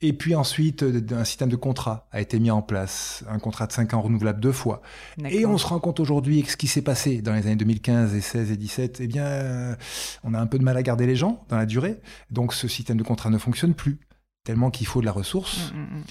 Et 0.04 0.14
puis 0.14 0.34
ensuite, 0.34 0.84
un 1.12 1.24
système 1.24 1.50
de 1.50 1.56
contrat 1.56 2.08
a 2.12 2.22
été 2.22 2.40
mis 2.40 2.50
en 2.50 2.64
place, 2.64 3.24
un 3.30 3.38
contrat 3.38 3.68
de 3.68 3.72
5 3.72 3.94
ans 3.94 4.02
renouvelable 4.02 4.40
deux 4.40 4.52
fois. 4.52 4.82
Et 5.30 5.46
on 5.46 5.60
se 5.60 5.68
rend 5.68 5.80
compte 5.80 6.00
aujourd'hui 6.00 6.42
que 6.42 6.50
ce 6.50 6.58
qui 6.58 6.66
s'est 6.66 6.82
passé 6.82 7.22
dans 7.22 7.34
les 7.34 7.46
années 7.46 7.56
2015 7.56 8.16
et 8.16 8.22
16 8.22 8.52
et 8.52 8.58
17, 8.58 8.98
eh 9.00 9.08
bien, 9.08 9.78
on 10.24 10.34
a 10.34 10.40
un 10.40 10.48
peu 10.48 10.58
de 10.58 10.64
mal 10.64 10.76
à 10.76 10.82
garder 10.82 11.06
les 11.06 11.16
gens 11.16 11.46
dans 11.50 11.58
la 11.58 11.68
durée. 11.68 12.00
Donc 12.32 12.56
ce 12.56 12.68
système 12.68 12.98
de 12.98 13.04
contrat 13.04 13.30
ne 13.30 13.38
fonctionne 13.38 13.76
plus, 13.76 14.00
tellement 14.44 14.72
qu'il 14.72 14.88
faut 14.88 15.02
de 15.02 15.06
la 15.06 15.12
ressource. 15.12 15.72
Mmh, 15.74 15.78
mmh, 15.78 16.00
mmh 16.00 16.04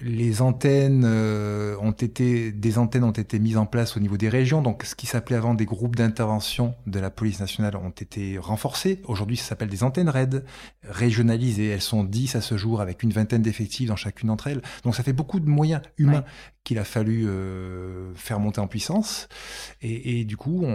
les 0.00 0.42
antennes 0.42 1.04
euh, 1.04 1.76
ont 1.80 1.90
été, 1.90 2.52
des 2.52 2.78
antennes 2.78 3.02
ont 3.02 3.10
été 3.10 3.40
mises 3.40 3.56
en 3.56 3.66
place 3.66 3.96
au 3.96 4.00
niveau 4.00 4.16
des 4.16 4.28
régions. 4.28 4.62
Donc, 4.62 4.84
ce 4.84 4.94
qui 4.94 5.06
s'appelait 5.06 5.36
avant 5.36 5.54
des 5.54 5.64
groupes 5.64 5.96
d'intervention 5.96 6.74
de 6.86 7.00
la 7.00 7.10
police 7.10 7.40
nationale 7.40 7.74
ont 7.76 7.90
été 7.90 8.38
renforcés. 8.38 9.02
Aujourd'hui, 9.06 9.36
ça 9.36 9.44
s'appelle 9.44 9.68
des 9.68 9.82
antennes 9.82 10.08
RAID, 10.08 10.44
régionalisées. 10.88 11.68
Elles 11.68 11.80
sont 11.80 12.04
10 12.04 12.36
à 12.36 12.40
ce 12.40 12.56
jour 12.56 12.80
avec 12.80 13.02
une 13.02 13.10
vingtaine 13.10 13.42
d'effectifs 13.42 13.88
dans 13.88 13.96
chacune 13.96 14.28
d'entre 14.28 14.46
elles. 14.46 14.62
Donc, 14.84 14.94
ça 14.94 15.02
fait 15.02 15.12
beaucoup 15.12 15.40
de 15.40 15.48
moyens 15.48 15.82
humains 15.96 16.24
qu'il 16.68 16.78
a 16.78 16.84
fallu 16.84 17.26
euh, 17.26 18.12
faire 18.14 18.38
monter 18.40 18.60
en 18.60 18.66
puissance. 18.66 19.26
Et, 19.80 20.26
du 20.26 20.36
coup, 20.36 20.66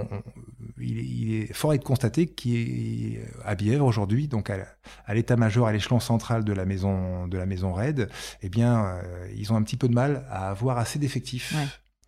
il, 0.79 1.35
est, 1.35 1.53
fort 1.53 1.69
à 1.69 1.75
être 1.75 1.83
constaté 1.83 2.25
qu'à 2.25 3.53
Bièvre 3.53 3.85
aujourd'hui, 3.85 4.27
donc 4.27 4.49
à, 4.49 5.13
l'état-major, 5.13 5.67
à 5.67 5.71
l'échelon 5.71 5.99
central 5.99 6.43
de 6.43 6.51
la 6.51 6.65
maison 6.65 7.27
de 7.27 7.37
la 7.37 7.45
maison 7.45 7.73
RAID, 7.73 8.09
eh 8.41 8.49
bien, 8.49 8.85
euh, 8.85 9.31
ils 9.37 9.53
ont 9.53 9.55
un 9.55 9.61
petit 9.61 9.77
peu 9.77 9.87
de 9.87 9.93
mal 9.93 10.25
à 10.31 10.49
avoir 10.49 10.79
assez 10.79 10.97
d'effectifs 10.97 11.53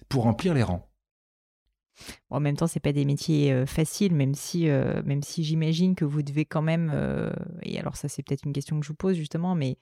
pour 0.10 0.24
remplir 0.24 0.56
les 0.56 0.64
rangs. 0.64 0.90
en 2.32 2.40
même 2.40 2.58
temps, 2.58 2.66
c'est 2.66 2.80
pas 2.80 2.92
des 2.92 3.06
métiers 3.06 3.54
euh, 3.54 3.68
faciles, 3.68 4.16
même 4.16 4.34
si, 4.34 4.66
même 4.66 5.22
si 5.22 5.44
j'imagine 5.44 5.94
que 5.94 6.06
vous 6.06 6.24
devez 6.24 6.46
quand 6.46 6.64
même. 6.64 6.92
et 7.62 7.80
alors 7.80 7.98
ça, 7.98 8.08
c'est 8.08 8.24
peut-être 8.24 8.46
une 8.46 8.54
question 8.54 8.80
que 8.80 8.84
je 8.84 8.90
vous 8.90 8.96
pose 8.96 9.16
justement, 9.16 9.54
mais 9.54 9.78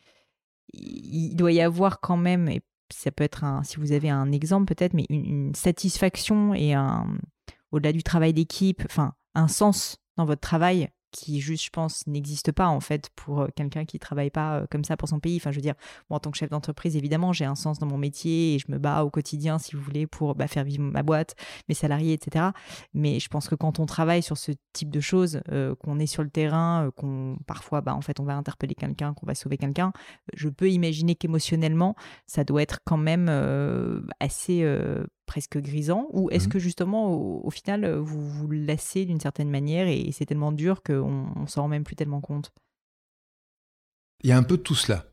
il 0.74 1.36
doit 1.36 1.54
y 1.54 1.62
avoir 1.62 2.02
quand 2.02 2.18
même, 2.18 2.50
et 2.50 2.62
ça 2.92 3.12
peut 3.12 3.24
être 3.24 3.44
un, 3.44 3.64
si 3.64 3.78
vous 3.78 3.92
avez 3.92 4.10
un 4.10 4.32
exemple 4.32 4.74
peut-être, 4.74 4.94
mais 4.94 5.06
une, 5.10 5.54
satisfaction 5.56 6.54
et 6.54 6.74
un, 6.74 7.08
au-delà 7.72 7.92
du 7.92 8.04
travail 8.04 8.34
d'équipe, 8.34 8.82
enfin, 8.86 9.14
un 9.36 9.48
sens 9.48 9.98
dans 10.18 10.26
votre 10.26 10.42
travail 10.42 10.90
qui 11.14 11.40
juste, 11.40 11.66
je 11.66 11.70
pense, 11.70 12.06
n'existe 12.08 12.52
pas 12.52 12.68
en 12.68 12.80
fait 12.82 13.10
pour 13.16 13.42
euh, 13.42 13.48
quelqu'un 13.56 13.86
qui 13.86 14.00
travaille 14.00 14.32
pas 14.32 14.58
euh, 14.58 14.66
comme 14.70 14.84
ça 14.84 14.98
pour 14.98 15.08
son 15.08 15.20
pays. 15.20 15.38
Enfin, 15.38 15.52
je 15.52 15.58
veux 15.58 15.62
dire, 15.62 15.76
moi 16.10 16.18
en 16.18 16.20
tant 16.20 16.32
que 16.32 16.38
chef 16.38 16.50
d'entreprise, 16.50 16.98
évidemment, 16.98 17.32
j'ai 17.32 17.46
un 17.46 17.56
sens 17.56 17.80
dans 17.80 17.86
mon 17.86 17.98
métier 17.98 18.56
et 18.56 18.60
je 18.60 18.66
me 18.70 18.80
bats 18.80 19.06
au 19.06 19.10
quotidien, 19.10 19.60
si 19.60 19.76
vous 19.76 19.82
voulez, 19.82 20.08
pour 20.08 20.36
bah, 20.36 20.48
faire 20.48 20.64
vivre 20.66 20.84
ma 20.84 21.04
boîte, 21.04 21.36
mes 21.70 21.76
salariés, 21.76 22.14
etc. 22.14 22.48
Mais 22.94 23.20
je 23.20 23.30
pense 23.30 23.48
que 23.48 23.56
quand 23.56 23.80
on 23.80 23.86
travaille 23.86 24.24
sur 24.24 24.38
ce 24.38 24.52
type 24.74 24.90
de 24.90 25.00
choses, 25.00 25.42
euh, 25.52 25.76
qu'on 25.76 26.00
est 26.00 26.08
sur 26.08 26.24
le 26.24 26.30
terrain, 26.30 26.90
qu'on 26.98 27.38
parfois, 27.46 27.82
bah, 27.82 27.94
en 27.94 28.02
fait, 28.02 28.20
on 28.20 28.24
va 28.24 28.36
interpeller 28.36 28.76
quelqu'un, 28.76 29.14
qu'on 29.14 29.28
va 29.28 29.36
sauver 29.36 29.58
quelqu'un, 29.58 29.94
je 30.34 30.50
peux 30.50 30.70
imaginer 30.70 31.16
qu'émotionnellement, 31.16 31.96
ça 32.26 32.44
doit 32.44 32.64
être 32.64 32.80
quand 32.84 32.98
même 32.98 33.30
assez 34.20 34.64
presque 35.26 35.58
grisant 35.58 36.08
Ou 36.12 36.30
est-ce 36.32 36.48
mmh 36.48 36.50
que 36.50 36.60
justement, 36.60 37.12
au, 37.12 37.50
final, 37.50 37.86
euh, 37.86 38.00
vous 38.00 38.28
vous 38.28 38.52
lassez 38.52 39.06
d'une 39.06 39.20
certaine 39.20 39.50
manière 39.50 39.88
et 39.88 40.10
c'est 40.12 40.26
tellement 40.26 40.52
dur 40.52 40.84
qu'on 40.84 41.28
ne 41.36 41.48
s'en 41.48 41.64
rend 41.64 41.68
même 41.68 41.84
plus 41.84 41.96
tellement 41.96 42.22
compte? 42.22 42.52
Il 44.24 44.30
y 44.30 44.34
a 44.34 44.38
un 44.38 44.44
peu 44.44 44.58
de 44.58 44.62
tout 44.62 44.76
cela. 44.76 45.06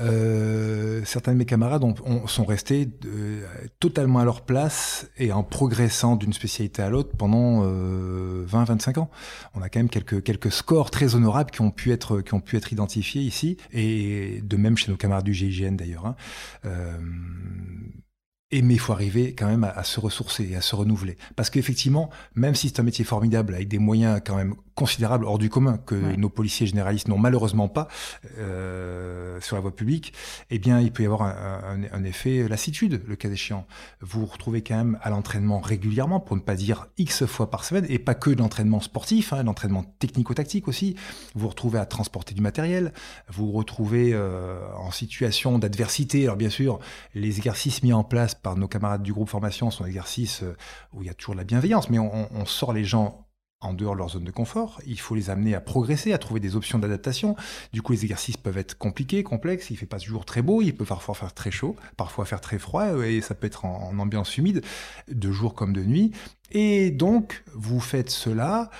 Euh, 0.00 1.02
certains 1.04 1.32
de 1.32 1.38
mes 1.38 1.44
camarades 1.44 1.84
sont 2.26 2.44
restés 2.44 2.88
euh, 3.04 3.46
totalement 3.78 4.18
à 4.18 4.24
leur 4.24 4.40
place 4.42 5.08
et 5.16 5.32
en 5.32 5.44
progressant 5.44 6.16
d'une 6.16 6.32
spécialité 6.32 6.82
à 6.82 6.90
l'autre 6.90 7.16
pendant 7.16 7.64
20-25 7.64 8.98
ans. 8.98 9.10
On 9.54 9.62
a 9.62 9.68
quand 9.68 9.78
même 9.78 9.88
quelques, 9.88 10.22
quelques 10.22 10.50
scores 10.50 10.90
très 10.90 11.14
honorables 11.14 11.50
qui 11.50 11.60
ont, 11.60 11.70
pu 11.70 11.92
être, 11.92 12.20
qui 12.20 12.34
ont 12.34 12.40
pu 12.40 12.56
être 12.56 12.72
identifiés 12.72 13.22
ici, 13.22 13.58
et 13.72 14.40
de 14.42 14.56
même 14.56 14.76
chez 14.76 14.90
nos 14.90 14.96
camarades 14.96 15.24
du 15.24 15.34
GIGN 15.34 15.76
d'ailleurs. 15.76 16.06
Hein. 16.06 16.16
Et 18.52 18.62
mais 18.62 18.74
il 18.74 18.80
faut 18.80 18.92
arriver 18.92 19.34
quand 19.34 19.46
même 19.46 19.64
à, 19.64 19.84
se 19.84 20.00
ressourcer 20.00 20.48
et 20.50 20.56
à 20.56 20.60
se 20.60 20.74
renouveler. 20.74 21.16
Parce 21.36 21.50
qu'effectivement, 21.50 22.10
même 22.34 22.54
si 22.54 22.68
c'est 22.68 22.80
un 22.80 22.82
métier 22.82 23.04
formidable 23.04 23.54
avec 23.54 23.68
des 23.68 23.78
moyens 23.78 24.20
quand 24.24 24.36
même 24.36 24.54
considérables 24.74 25.26
hors 25.26 25.38
du 25.38 25.50
commun 25.50 25.76
que 25.76 25.94
nos 26.16 26.30
policiers 26.30 26.66
généralistes 26.66 27.06
n'ont 27.06 27.18
malheureusement 27.18 27.68
pas 27.68 27.86
euh, 28.38 29.38
sur 29.40 29.54
la 29.54 29.60
voie 29.60 29.76
publique, 29.76 30.14
eh 30.48 30.58
bien, 30.58 30.80
il 30.80 30.90
peut 30.90 31.02
y 31.02 31.06
avoir 31.06 31.22
un, 31.22 31.82
un, 31.82 31.92
un, 31.92 32.04
effet 32.04 32.48
lassitude, 32.48 33.02
le 33.06 33.14
cas 33.14 33.28
échéant. 33.28 33.66
Vous 34.00 34.20
vous 34.20 34.26
retrouvez 34.26 34.62
quand 34.62 34.76
même 34.76 34.98
à 35.02 35.10
l'entraînement 35.10 35.60
régulièrement, 35.60 36.18
pour 36.18 36.34
ne 36.34 36.40
pas 36.40 36.54
dire 36.54 36.86
X 36.96 37.26
fois 37.26 37.50
par 37.50 37.64
semaine, 37.64 37.84
et 37.90 37.98
pas 37.98 38.14
que 38.14 38.30
l'entraînement 38.30 38.80
sportif, 38.80 39.32
hein, 39.32 39.42
l'entraînement 39.42 39.84
technico-tactique 39.98 40.66
aussi. 40.66 40.96
Vous 41.34 41.42
vous 41.42 41.48
retrouvez 41.48 41.78
à 41.78 41.86
transporter 41.86 42.34
du 42.34 42.40
matériel, 42.40 42.92
vous 43.28 43.46
vous 43.46 43.52
retrouvez 43.52 44.12
euh, 44.14 44.58
en 44.78 44.90
situation 44.90 45.58
d'adversité. 45.58 46.24
Alors 46.24 46.36
bien 46.36 46.50
sûr, 46.50 46.80
les 47.14 47.36
exercices 47.36 47.82
mis 47.82 47.92
en 47.92 48.02
place 48.04 48.34
par 48.42 48.56
nos 48.56 48.68
camarades 48.68 49.02
du 49.02 49.12
groupe 49.12 49.28
formation 49.28 49.70
sont 49.70 49.84
des 49.84 49.90
exercices 49.90 50.42
euh, 50.42 50.56
où 50.92 51.02
il 51.02 51.06
y 51.06 51.10
a 51.10 51.14
toujours 51.14 51.34
de 51.34 51.40
la 51.40 51.44
bienveillance, 51.44 51.90
mais 51.90 51.98
on, 51.98 52.46
sort 52.46 52.72
les 52.72 52.84
gens 52.84 53.26
en 53.60 53.74
dehors 53.74 53.92
de 53.92 53.98
leur 53.98 54.08
zone 54.08 54.24
de 54.24 54.30
confort. 54.30 54.80
Il 54.86 54.98
faut 54.98 55.14
les 55.14 55.28
amener 55.28 55.54
à 55.54 55.60
progresser, 55.60 56.12
à 56.12 56.18
trouver 56.18 56.40
des 56.40 56.56
options 56.56 56.78
d'adaptation. 56.78 57.36
Du 57.72 57.82
coup, 57.82 57.92
les 57.92 58.02
exercices 58.02 58.38
peuvent 58.38 58.56
être 58.56 58.78
compliqués, 58.78 59.22
complexes. 59.22 59.70
Il 59.70 59.76
fait 59.76 59.86
pas 59.86 59.98
toujours 59.98 60.24
très 60.24 60.40
beau, 60.40 60.62
il 60.62 60.74
peut 60.74 60.86
parfois 60.86 61.14
faire 61.14 61.34
très 61.34 61.50
chaud, 61.50 61.76
parfois 61.96 62.24
faire 62.24 62.40
très 62.40 62.58
froid, 62.58 63.06
et 63.06 63.20
ça 63.20 63.34
peut 63.34 63.46
être 63.46 63.66
en, 63.66 63.98
ambiance 63.98 64.38
humide, 64.38 64.62
de 65.08 65.30
jour 65.30 65.54
comme 65.54 65.72
de 65.72 65.84
nuit. 65.84 66.12
Et 66.50 66.90
donc, 66.90 67.44
vous 67.54 67.80
faites 67.80 68.10
cela 68.10 68.70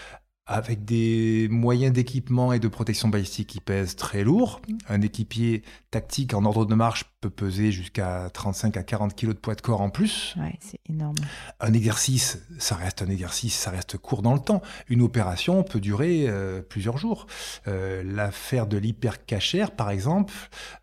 avec 0.50 0.85
des 0.85 1.47
moyens 1.49 1.93
d'équipement 1.93 2.52
et 2.52 2.59
de 2.59 2.67
protection 2.67 3.07
balistique 3.07 3.47
qui 3.47 3.61
pèsent 3.61 3.95
très 3.95 4.25
lourd. 4.25 4.61
Un 4.88 5.00
équipier 5.00 5.62
tactique 5.90 6.35
en 6.35 6.44
ordre 6.44 6.66
de 6.66 6.75
marche 6.75 7.04
peut 7.20 7.30
peser 7.30 7.73
jusqu'à 7.73 8.30
35 8.32 8.76
à 8.76 8.82
40 8.82 9.14
kg 9.14 9.28
de 9.28 9.32
poids 9.35 9.54
de 9.54 9.61
corps 9.61 9.80
en 9.80 9.90
plus. 9.90 10.35
Ouais, 10.38 10.56
c'est 10.61 10.80
énorme. 10.88 11.16
Un 11.59 11.73
exercice, 11.73 12.38
ça 12.59 12.76
reste 12.76 13.02
un 13.02 13.09
exercice, 13.09 13.54
ça 13.54 13.70
reste 13.70 13.99
court 13.99 14.23
dans 14.23 14.32
le 14.32 14.40
temps. 14.40 14.62
Une 14.88 15.02
opération 15.02 15.62
peut 15.62 15.80
durer 15.80 16.26
euh, 16.28 16.62
plusieurs 16.62 16.97
jours. 16.97 17.26
Euh, 17.66 18.02
l'affaire 18.04 18.66
de 18.66 18.78
l'hypercachère, 18.78 19.73
par 19.73 19.90
exemple, 19.90 20.32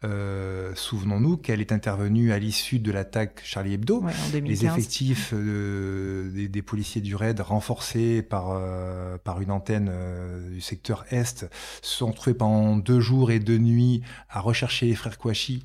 euh, 0.04 0.74
souvenons-nous 0.76 1.38
qu'elle 1.38 1.62
est 1.62 1.72
intervenue 1.72 2.34
à 2.34 2.40
l'issue 2.40 2.80
de 2.80 2.92
l'attaque 2.92 3.42
Charlie 3.44 3.74
Hebdo. 3.74 4.02
Ouais, 4.02 4.12
en 4.28 4.32
2015. 4.32 4.42
Les 4.44 4.66
effectifs 4.68 5.34
des, 5.34 6.50
des, 6.50 6.62
policiers 6.62 7.02
du 7.02 7.16
RAID 7.16 7.40
renforcés 7.40 8.22
par, 8.22 8.60
par 9.24 9.42
une 9.42 9.52
antenne 9.52 9.92
du 10.52 10.62
secteur 10.62 11.06
Est 11.12 11.46
sont 11.82 12.12
trouvés 12.12 12.34
pendant 12.34 12.76
deux 12.76 13.00
jours 13.00 13.32
et 13.32 13.40
deux 13.40 13.58
nuits 13.58 14.02
à 14.30 14.42
rechercher 14.42 14.97
frères 14.98 15.18
Kouachi 15.18 15.64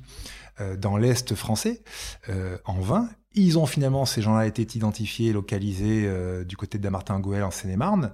euh, 0.61 0.77
dans 0.77 0.97
l'Est 0.97 1.33
français, 1.33 1.81
euh, 2.29 2.57
en 2.65 2.79
vain. 2.79 3.09
Ils 3.33 3.57
ont 3.57 3.65
finalement, 3.65 4.05
ces 4.05 4.21
gens-là, 4.21 4.45
été 4.45 4.61
identifiés, 4.77 5.33
localisés 5.33 6.03
euh, 6.05 6.43
du 6.43 6.55
côté 6.55 6.77
de 6.77 6.83
Damartin-Gouel 6.83 7.43
en 7.43 7.49
Seine-et-Marne. 7.49 8.11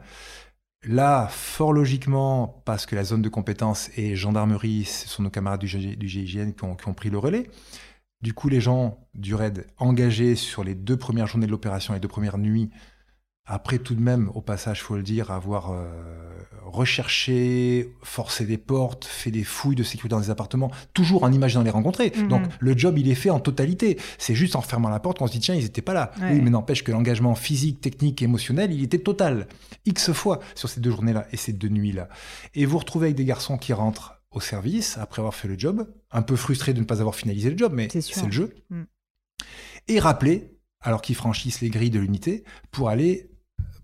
Là, 0.84 1.28
fort 1.30 1.74
logiquement, 1.74 2.62
parce 2.64 2.86
que 2.86 2.96
la 2.96 3.04
zone 3.04 3.22
de 3.22 3.28
compétence 3.28 3.90
est 3.98 4.16
gendarmerie, 4.16 4.86
ce 4.86 5.10
sont 5.10 5.24
nos 5.24 5.30
camarades 5.30 5.60
du, 5.60 5.68
GIGN 5.68 6.54
qui 6.54 6.64
ont, 6.64 6.94
pris 6.94 7.10
le 7.10 7.18
relais. 7.18 7.50
Du 8.22 8.34
coup, 8.34 8.48
les 8.48 8.62
gens 8.62 8.98
du 9.14 9.36
RAID 9.36 9.68
engagés 9.78 10.36
sur 10.36 10.64
les 10.64 10.76
deux 10.76 10.96
premières 10.96 11.28
journées 11.28 11.48
de 11.48 11.52
l'opération, 11.52 11.94
les 11.94 12.00
deux 12.00 12.08
premières 12.08 12.38
nuits, 12.38 12.70
après, 13.52 13.80
tout 13.80 13.96
de 13.96 14.02
même, 14.02 14.30
au 14.36 14.42
passage, 14.42 14.84
faut 14.84 14.96
le 14.96 15.02
dire, 15.02 15.32
avoir 15.32 15.72
euh, 15.72 15.90
recherché, 16.66 17.96
forcé 18.04 18.46
des 18.46 18.60
portes, 18.60 19.06
fait 19.06 19.32
des 19.32 19.44
fouilles 19.44 19.76
de 19.76 19.82
sécurité 19.82 20.10
dans 20.10 20.22
des 20.22 20.30
appartements, 20.30 20.70
toujours 20.94 21.24
en 21.24 21.32
imaginant 21.32 21.64
les 21.64 21.72
rencontrer. 21.72 22.14
Mhm. 22.16 22.28
Donc, 22.28 22.44
le 22.60 22.78
job, 22.78 23.00
il 23.00 23.10
est 23.10 23.16
fait 23.16 23.32
en 23.32 23.40
totalité. 23.40 23.98
C'est 24.20 24.36
juste 24.36 24.56
en 24.56 24.62
fermant 24.62 24.90
la 24.90 25.00
porte 25.00 25.18
qu'on 25.18 25.26
se 25.26 25.32
dit, 25.32 25.40
tiens, 25.40 25.56
ils 25.56 25.64
n'étaient 25.64 25.82
pas 25.82 25.96
là. 25.96 26.12
Oui, 26.22 26.40
mais 26.42 26.52
n'empêche 26.52 26.84
que 26.84 26.92
l'engagement 26.92 27.34
physique, 27.34 27.82
technique, 27.82 28.22
émotionnel, 28.22 28.72
il 28.72 28.84
était 28.84 29.00
total. 29.00 29.48
X 29.88 30.12
fois 30.12 30.40
sur 30.54 30.70
ces 30.70 30.80
deux 30.80 30.92
journées-là 30.92 31.26
et 31.32 31.38
ces 31.38 31.52
deux 31.52 31.70
nuits-là. 31.70 32.08
Et 32.54 32.68
vous 32.68 32.78
retrouvez 32.78 33.08
avec 33.08 33.18
des 33.18 33.26
garçons 33.26 33.58
qui 33.58 33.74
rentrent 33.74 34.22
au 34.30 34.42
service 34.42 35.00
après 35.00 35.22
avoir 35.22 35.34
fait 35.34 35.48
le 35.48 35.58
job, 35.58 35.92
un 36.12 36.22
peu 36.22 36.36
frustrés 36.36 36.76
de 36.76 36.82
ne 36.82 36.86
pas 36.86 37.02
avoir 37.02 37.16
finalisé 37.16 37.50
le 37.50 37.58
job, 37.58 37.72
mais 37.74 37.88
c'est 37.90 38.26
le 38.26 38.32
jeu. 38.32 38.54
Mm. 38.70 38.84
Et 39.88 40.00
rappelés, 40.00 40.56
alors 40.82 41.02
qu'ils 41.02 41.16
franchissent 41.16 41.62
les 41.62 41.72
grilles 41.72 41.90
de 41.90 42.00
l'unité, 42.00 42.44
pour 42.70 42.90
aller 42.90 43.29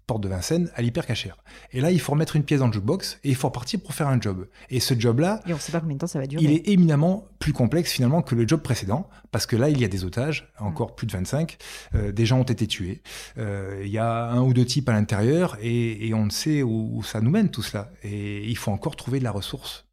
porte 0.07 0.21
de 0.21 0.27
Vincennes 0.27 0.69
à 0.75 0.81
l'hypercachère. 0.81 1.37
Et 1.71 1.81
là, 1.81 1.91
il 1.91 1.99
faut 1.99 2.11
remettre 2.11 2.35
une 2.35 2.43
pièce 2.43 2.59
dans 2.59 2.67
le 2.67 2.73
jukebox 2.73 3.19
et 3.23 3.29
il 3.29 3.35
faut 3.35 3.47
repartir 3.47 3.79
pour 3.81 3.93
faire 3.93 4.07
un 4.07 4.19
job. 4.19 4.47
Et 4.69 4.79
ce 4.79 4.97
job-là, 4.97 5.41
il 5.45 6.51
est 6.51 6.67
éminemment 6.67 7.27
plus 7.39 7.53
complexe 7.53 7.91
finalement 7.91 8.21
que 8.21 8.35
le 8.35 8.47
job 8.47 8.61
précédent 8.61 9.09
parce 9.31 9.45
que 9.45 9.55
là, 9.55 9.69
il 9.69 9.79
y 9.79 9.85
a 9.85 9.87
des 9.87 10.03
otages, 10.05 10.51
encore 10.59 10.95
plus 10.95 11.07
de 11.07 11.11
25, 11.11 11.57
euh, 11.95 12.11
des 12.11 12.25
gens 12.25 12.39
ont 12.39 12.43
été 12.43 12.67
tués. 12.67 13.01
Euh, 13.37 13.81
il 13.83 13.91
y 13.91 13.97
a 13.97 14.25
un 14.25 14.41
ou 14.41 14.53
deux 14.53 14.65
types 14.65 14.87
à 14.89 14.93
l'intérieur 14.93 15.57
et, 15.61 16.11
on 16.13 16.25
ne 16.25 16.29
sait 16.29 16.63
où, 16.63 16.91
où 16.93 17.03
ça 17.03 17.19
nous 17.19 17.29
mène 17.29 17.49
tout 17.49 17.61
cela. 17.61 17.91
Et 18.03 18.45
il 18.47 18.57
faut 18.57 18.71
encore 18.71 18.95
trouver 18.95 19.19
de 19.19 19.25
la 19.25 19.31
ressource 19.31 19.85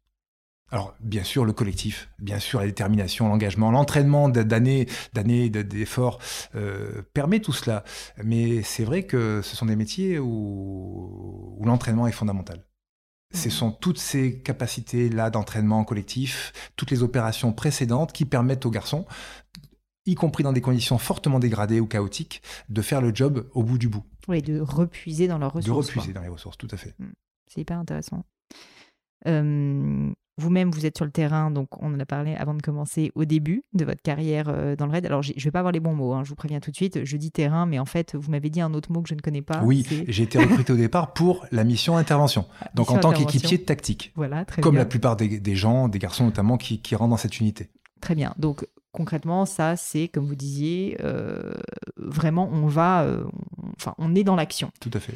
alors, 0.73 0.95
bien 1.01 1.23
sûr, 1.23 1.45
le 1.45 1.53
collectif, 1.53 2.09
bien 2.17 2.39
sûr, 2.39 2.59
la 2.59 2.65
détermination, 2.65 3.27
l'engagement, 3.27 3.69
l'entraînement 3.69 4.27
d'années, 4.27 4.87
d'années 5.13 5.51
d'efforts 5.51 6.17
euh, 6.55 7.03
permet 7.13 7.41
tout 7.41 7.53
cela. 7.53 7.83
Mais 8.23 8.63
c'est 8.63 8.83
vrai 8.83 9.03
que 9.03 9.43
ce 9.43 9.55
sont 9.55 9.67
des 9.67 9.75
métiers 9.75 10.17
où, 10.17 11.61
l'entraînement 11.63 12.07
est 12.07 12.11
fondamental. 12.11 12.65
Ce 13.35 13.51
sont 13.51 13.71
toutes 13.71 13.99
ces 13.99 14.41
capacités-là 14.41 15.29
d'entraînement 15.29 15.83
collectif, 15.83 16.53
toutes 16.75 16.89
les 16.89 17.03
opérations 17.03 17.53
précédentes 17.53 18.11
qui 18.11 18.25
permettent 18.25 18.65
aux 18.65 18.71
garçons, 18.71 19.05
y 20.07 20.15
compris 20.15 20.43
dans 20.43 20.53
des 20.53 20.61
conditions 20.61 20.97
fortement 20.97 21.37
dégradées 21.37 21.81
ou 21.81 21.85
chaotiques, 21.85 22.41
de 22.69 22.81
faire 22.81 22.99
le 22.99 23.13
job 23.13 23.47
au 23.53 23.61
bout 23.61 23.77
du 23.77 23.89
bout. 23.89 24.05
Oui, 24.27 24.41
de 24.41 24.59
repuiser 24.59 25.27
dans 25.27 25.37
leurs 25.37 25.53
ressources. 25.53 25.85
De 25.85 25.91
repuiser 25.93 26.13
dans 26.13 26.21
les 26.21 26.29
ressources, 26.29 26.57
tout 26.57 26.69
à 26.71 26.77
fait. 26.77 26.95
Mm. 26.97 27.11
C'est 27.47 27.61
hyper 27.61 27.77
intéressant. 27.77 28.25
Vous-même, 30.37 30.71
vous 30.71 30.85
êtes 30.85 30.97
sur 30.97 31.05
le 31.05 31.11
terrain, 31.11 31.51
donc 31.51 31.67
on 31.81 31.93
en 31.93 31.99
a 31.99 32.05
parlé 32.05 32.35
avant 32.35 32.53
de 32.53 32.61
commencer 32.61 33.11
au 33.15 33.25
début 33.25 33.63
de 33.73 33.85
votre 33.85 34.01
carrière 34.01 34.45
euh, 34.49 34.75
dans 34.75 34.85
le 34.85 34.91
raid. 34.91 35.05
Alors, 35.05 35.21
je 35.21 35.33
ne 35.35 35.39
vais 35.39 35.51
pas 35.51 35.59
avoir 35.59 35.71
les 35.71 35.79
bons 35.79 35.93
mots, 35.93 36.13
hein, 36.13 36.23
je 36.23 36.29
vous 36.29 36.35
préviens 36.35 36.59
tout 36.59 36.71
de 36.71 36.75
suite. 36.75 37.05
Je 37.05 37.17
dis 37.17 37.31
terrain, 37.31 37.65
mais 37.65 37.79
en 37.79 37.85
fait, 37.85 38.15
vous 38.15 38.31
m'avez 38.31 38.49
dit 38.49 38.61
un 38.61 38.73
autre 38.73 38.91
mot 38.91 39.01
que 39.01 39.09
je 39.09 39.15
ne 39.15 39.21
connais 39.21 39.41
pas. 39.41 39.61
Oui, 39.63 39.85
j'ai 40.07 40.23
été 40.23 40.39
recruté 40.39 40.73
au 40.73 40.77
départ 40.77 41.13
pour 41.13 41.45
la 41.51 41.63
mission 41.63 41.97
intervention, 41.97 42.47
donc 42.73 42.89
en 42.91 42.97
tant 42.97 43.11
qu'équipier 43.11 43.57
de 43.57 43.63
tactique. 43.63 44.11
Voilà, 44.15 44.45
très 44.45 44.61
Comme 44.61 44.75
la 44.75 44.85
plupart 44.85 45.15
des, 45.15 45.55
gens, 45.55 45.87
des 45.87 45.99
garçons 45.99 46.25
notamment, 46.25 46.57
qui, 46.57 46.81
qui 46.81 46.95
rentrent 46.95 47.11
dans 47.11 47.17
cette 47.17 47.39
unité. 47.39 47.69
Très 48.01 48.15
bien. 48.15 48.33
Donc, 48.37 48.65
concrètement, 48.91 49.45
ça, 49.45 49.75
c'est, 49.75 50.07
comme 50.07 50.25
vous 50.25 50.35
disiez, 50.35 50.97
euh, 51.01 51.53
vraiment, 51.97 52.49
on 52.51 52.67
va, 52.67 53.03
euh, 53.03 53.23
enfin, 53.77 53.93
on 53.97 54.15
est 54.15 54.23
dans 54.23 54.35
l'action. 54.35 54.71
Tout 54.79 54.91
à 54.93 54.99
fait. 54.99 55.13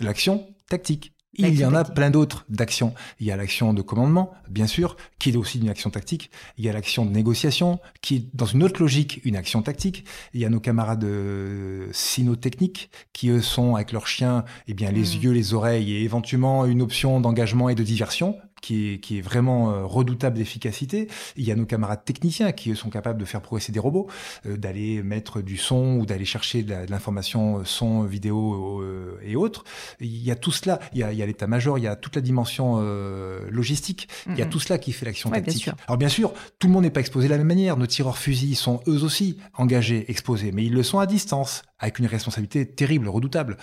L'action 0.00 0.46
tactique. 0.68 1.12
Il 1.38 1.58
y 1.58 1.64
en 1.64 1.74
a 1.74 1.84
plein 1.84 2.10
d'autres 2.10 2.44
d'actions. 2.48 2.94
Il 3.20 3.26
y 3.26 3.30
a 3.30 3.36
l'action 3.36 3.74
de 3.74 3.82
commandement, 3.82 4.32
bien 4.48 4.66
sûr, 4.66 4.96
qui 5.18 5.30
est 5.30 5.36
aussi 5.36 5.58
une 5.58 5.68
action 5.68 5.90
tactique. 5.90 6.30
Il 6.58 6.64
y 6.64 6.68
a 6.68 6.72
l'action 6.72 7.04
de 7.04 7.10
négociation, 7.10 7.80
qui 8.00 8.16
est 8.16 8.26
dans 8.34 8.46
une 8.46 8.62
autre 8.62 8.80
logique 8.80 9.20
une 9.24 9.36
action 9.36 9.62
tactique. 9.62 10.04
Il 10.34 10.40
y 10.40 10.44
a 10.44 10.48
nos 10.48 10.60
camarades 10.60 11.04
euh, 11.04 11.88
cynotechniques, 11.92 12.90
qui 13.12 13.28
eux 13.28 13.42
sont 13.42 13.74
avec 13.74 13.92
leurs 13.92 14.06
chiens, 14.06 14.44
eh 14.68 14.74
bien 14.74 14.90
les 14.90 15.16
hmm. 15.16 15.22
yeux, 15.22 15.32
les 15.32 15.54
oreilles 15.54 15.92
et 15.92 16.02
éventuellement 16.02 16.66
une 16.66 16.82
option 16.82 17.20
d'engagement 17.20 17.68
et 17.68 17.74
de 17.74 17.82
diversion, 17.82 18.36
qui 18.66 18.94
est, 18.94 18.98
qui 18.98 19.18
est 19.18 19.20
vraiment 19.20 19.70
euh, 19.70 19.84
redoutable 19.84 20.36
d'efficacité. 20.36 21.06
Il 21.36 21.44
y 21.44 21.52
a 21.52 21.54
nos 21.54 21.66
camarades 21.66 22.04
techniciens 22.04 22.50
qui 22.50 22.72
eux, 22.72 22.74
sont 22.74 22.90
capables 22.90 23.20
de 23.20 23.24
faire 23.24 23.40
progresser 23.40 23.70
des 23.70 23.78
robots, 23.78 24.08
euh, 24.44 24.56
d'aller 24.56 25.04
mettre 25.04 25.40
du 25.40 25.56
son 25.56 25.98
ou 25.98 26.06
d'aller 26.06 26.24
chercher 26.24 26.64
de 26.64 26.74
l'information 26.90 27.64
son, 27.64 28.02
vidéo 28.02 28.82
et 29.22 29.36
autres. 29.36 29.64
Il 30.00 30.22
y 30.22 30.30
a 30.30 30.34
tout 30.34 30.50
cela. 30.50 30.80
Il 30.92 30.98
y 30.98 31.04
a, 31.04 31.12
il 31.12 31.18
y 31.18 31.22
a 31.22 31.26
l'état-major, 31.26 31.78
il 31.78 31.84
y 31.84 31.86
a 31.86 31.94
toute 31.94 32.16
la 32.16 32.22
dimension 32.22 32.78
euh, 32.80 33.48
logistique, 33.50 34.08
il 34.26 34.36
y 34.36 34.42
a 34.42 34.46
tout 34.46 34.58
cela 34.58 34.78
qui 34.78 34.92
fait 34.92 35.06
l'action 35.06 35.30
tactique. 35.30 35.70
Alors 35.86 35.98
bien 35.98 36.08
sûr, 36.08 36.32
tout 36.58 36.66
le 36.66 36.72
monde 36.72 36.82
n'est 36.82 36.90
pas 36.90 37.00
exposé 37.00 37.28
de 37.28 37.32
la 37.32 37.38
même 37.38 37.46
manière. 37.46 37.76
Nos 37.76 37.86
tireurs 37.86 38.18
fusils 38.18 38.56
sont 38.56 38.80
eux 38.88 39.04
aussi 39.04 39.38
engagés, 39.54 40.10
exposés, 40.10 40.50
mais 40.52 40.64
ils 40.64 40.74
le 40.74 40.82
sont 40.82 40.98
à 40.98 41.06
distance, 41.06 41.62
avec 41.78 41.98
une 41.98 42.06
responsabilité 42.06 42.66
terrible, 42.66 43.08
redoutable. 43.08 43.56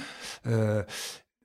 Euh, 0.47 0.83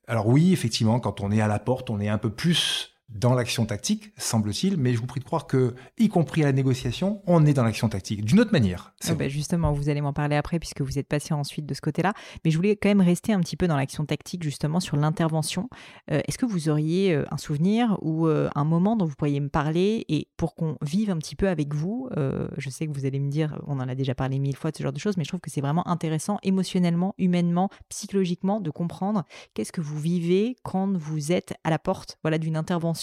alors 0.06 0.26
oui, 0.28 0.52
effectivement, 0.52 1.00
quand 1.00 1.20
on 1.20 1.30
est 1.30 1.40
à 1.40 1.48
la 1.48 1.58
porte, 1.58 1.90
on 1.90 2.00
est 2.00 2.08
un 2.08 2.18
peu 2.18 2.30
plus 2.30 2.97
dans 3.08 3.34
l'action 3.34 3.64
tactique, 3.64 4.12
semble-t-il, 4.18 4.76
mais 4.76 4.92
je 4.92 4.98
vous 4.98 5.06
prie 5.06 5.20
de 5.20 5.24
croire 5.24 5.46
que, 5.46 5.74
y 5.96 6.08
compris 6.08 6.42
à 6.42 6.46
la 6.46 6.52
négociation, 6.52 7.22
on 7.26 7.46
est 7.46 7.54
dans 7.54 7.64
l'action 7.64 7.88
tactique, 7.88 8.22
d'une 8.24 8.38
autre 8.38 8.52
manière. 8.52 8.92
Ah 9.08 9.14
bah, 9.14 9.28
justement, 9.28 9.72
vous 9.72 9.88
allez 9.88 10.02
m'en 10.02 10.12
parler 10.12 10.36
après, 10.36 10.58
puisque 10.58 10.82
vous 10.82 10.98
êtes 10.98 11.08
passé 11.08 11.32
ensuite 11.32 11.64
de 11.64 11.72
ce 11.72 11.80
côté-là, 11.80 12.12
mais 12.44 12.50
je 12.50 12.56
voulais 12.56 12.76
quand 12.76 12.90
même 12.90 13.00
rester 13.00 13.32
un 13.32 13.40
petit 13.40 13.56
peu 13.56 13.66
dans 13.66 13.76
l'action 13.76 14.04
tactique, 14.04 14.42
justement, 14.42 14.78
sur 14.78 14.96
l'intervention. 14.96 15.70
Euh, 16.10 16.20
est-ce 16.28 16.36
que 16.36 16.44
vous 16.44 16.68
auriez 16.68 17.14
euh, 17.14 17.24
un 17.30 17.38
souvenir 17.38 17.96
ou 18.02 18.26
euh, 18.26 18.50
un 18.54 18.64
moment 18.64 18.94
dont 18.94 19.06
vous 19.06 19.16
pourriez 19.16 19.40
me 19.40 19.48
parler, 19.48 20.04
et 20.10 20.28
pour 20.36 20.54
qu'on 20.54 20.76
vive 20.82 21.10
un 21.10 21.16
petit 21.16 21.36
peu 21.36 21.48
avec 21.48 21.74
vous, 21.74 22.08
je 22.56 22.70
sais 22.70 22.86
que 22.86 22.92
vous 22.92 23.06
allez 23.06 23.18
me 23.18 23.30
dire, 23.30 23.58
on 23.66 23.80
en 23.80 23.88
a 23.88 23.94
déjà 23.94 24.14
parlé 24.14 24.38
mille 24.38 24.56
fois 24.56 24.70
de 24.70 24.76
ce 24.76 24.82
genre 24.82 24.92
de 24.92 24.98
choses, 24.98 25.16
mais 25.16 25.24
je 25.24 25.28
trouve 25.28 25.40
que 25.40 25.50
c'est 25.50 25.60
vraiment 25.60 25.86
intéressant, 25.88 26.38
émotionnellement, 26.42 27.14
humainement, 27.18 27.70
psychologiquement, 27.88 28.60
de 28.60 28.70
comprendre 28.70 29.24
qu'est-ce 29.54 29.72
que 29.72 29.80
vous 29.80 29.98
vivez 29.98 30.56
quand 30.62 30.96
vous 30.96 31.32
êtes 31.32 31.54
à 31.64 31.70
la 31.70 31.78
porte 31.78 32.18
voilà, 32.22 32.38
d'une 32.38 32.56
intervention 32.56 32.97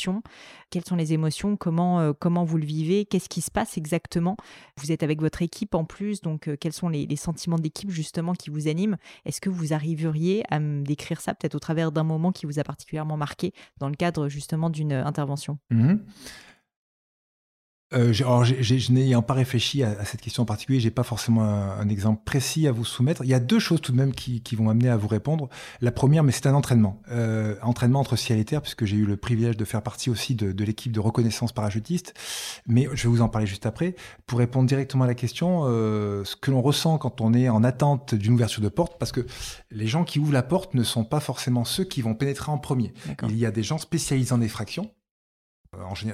quelles 0.70 0.86
sont 0.86 0.96
les 0.96 1.14
émotions? 1.14 1.56
Comment, 1.58 2.00
euh, 2.00 2.14
comment 2.18 2.44
vous 2.44 2.58
le 2.58 2.66
vivez? 2.66 3.06
Qu'est-ce 3.06 3.30
qui 3.30 3.42
se 3.42 3.52
passe 3.52 3.78
exactement? 3.78 4.36
Vous 4.78 4.92
êtes 4.92 5.04
avec 5.04 5.22
votre 5.22 5.42
équipe 5.42 5.76
en 5.76 5.86
plus, 5.86 6.22
donc 6.22 6.48
euh, 6.48 6.58
quels 6.60 6.74
sont 6.74 6.90
les, 6.90 7.16
sentiments 7.16 7.60
d'équipe 7.60 7.90
justement 7.90 8.34
qui 8.34 8.50
vous 8.50 8.68
animent? 8.68 8.98
Est-ce 9.26 9.40
que 9.40 9.50
vous 9.50 9.74
arriveriez 9.74 10.44
à 10.50 10.60
me 10.60 10.84
décrire 10.84 11.22
ça 11.22 11.34
peut-être 11.34 11.56
au 11.56 11.60
travers 11.60 11.92
d'un 11.92 12.04
moment 12.04 12.32
qui 12.32 12.46
vous 12.46 12.60
a 12.60 12.64
particulièrement 12.64 13.18
marqué 13.18 13.54
dans 13.78 13.90
le 13.90 13.96
cadre 13.96 14.28
justement 14.28 14.70
d'une 14.70 14.94
euh, 14.94 15.06
intervention? 15.06 15.58
Mmh 15.70 15.96
euh, 17.96 18.14
alors, 18.20 18.44
je 18.44 18.92
n'ayant 18.92 19.22
pas 19.22 19.34
réfléchi 19.34 19.84
à, 19.84 20.04
cette 20.06 20.22
question 20.22 20.44
en 20.44 20.46
particulier, 20.46 20.80
j'ai 20.80 20.92
pas 20.92 21.04
forcément 21.04 21.44
un, 21.44 21.88
exemple 21.88 22.22
précis 22.26 22.68
à 22.68 22.72
vous 22.72 22.84
soumettre. 22.84 23.24
Il 23.24 23.30
y 23.30 23.34
a 23.34 23.40
deux 23.40 23.60
choses 23.60 23.82
tout 23.82 23.92
de 23.92 23.98
même 23.98 24.14
qui, 24.14 24.42
vont 24.56 24.66
m'amener 24.66 24.90
à 24.90 24.98
vous 24.98 25.08
répondre. 25.08 25.50
La 25.82 25.92
première, 25.92 26.24
mais 26.24 26.32
c'est 26.32 26.48
un 26.48 26.54
entraînement, 26.54 27.02
euh, 27.12 27.56
entraînement 27.62 28.00
entre 28.00 28.16
ciel 28.16 28.40
et 28.40 28.46
terre, 28.46 28.62
puisque 28.62 28.86
j'ai 28.86 28.98
eu 28.98 29.06
le 29.06 29.18
privilège 29.18 29.58
de 29.58 29.66
faire 29.66 29.82
partie 29.82 30.10
aussi 30.10 30.36
de, 30.36 30.64
l'équipe 30.64 30.92
de 30.92 31.00
reconnaissance 31.00 31.52
parachutiste. 31.52 32.14
Mais 32.68 32.88
je 32.94 33.04
vais 33.04 33.10
vous 33.10 33.22
en 33.22 33.30
parler 33.30 33.48
juste 33.48 33.66
après. 33.66 33.96
Pour 34.26 34.40
répondre 34.40 34.68
directement 34.68 35.06
à 35.06 35.08
la 35.08 35.16
question, 35.16 35.62
euh, 35.66 36.24
ce 36.26 36.36
que 36.36 36.52
l'on 36.52 36.62
ressent 36.62 36.98
quand 36.98 37.22
on 37.22 37.34
est 37.34 37.50
en 37.50 37.64
attente 37.64 38.16
d'une 38.16 38.34
ouverture 38.34 38.62
de 38.62 38.70
porte, 38.70 38.98
parce 39.00 39.12
que 39.12 39.26
les 39.72 39.88
gens 39.88 40.04
qui 40.04 40.20
ouvrent 40.20 40.34
la 40.34 40.44
porte 40.44 40.74
ne 40.74 40.84
sont 40.84 41.06
pas 41.06 41.20
forcément 41.20 41.66
ceux 41.66 41.84
qui 41.84 42.02
vont 42.02 42.16
pénétrer 42.16 42.52
en 42.52 42.58
premier. 42.58 42.94
Il 43.30 43.38
y 43.38 43.46
a 43.46 43.52
des 43.52 43.64
gens 43.64 43.78
spécialisés 43.78 44.34
en 44.34 44.42
effraction 44.42 44.90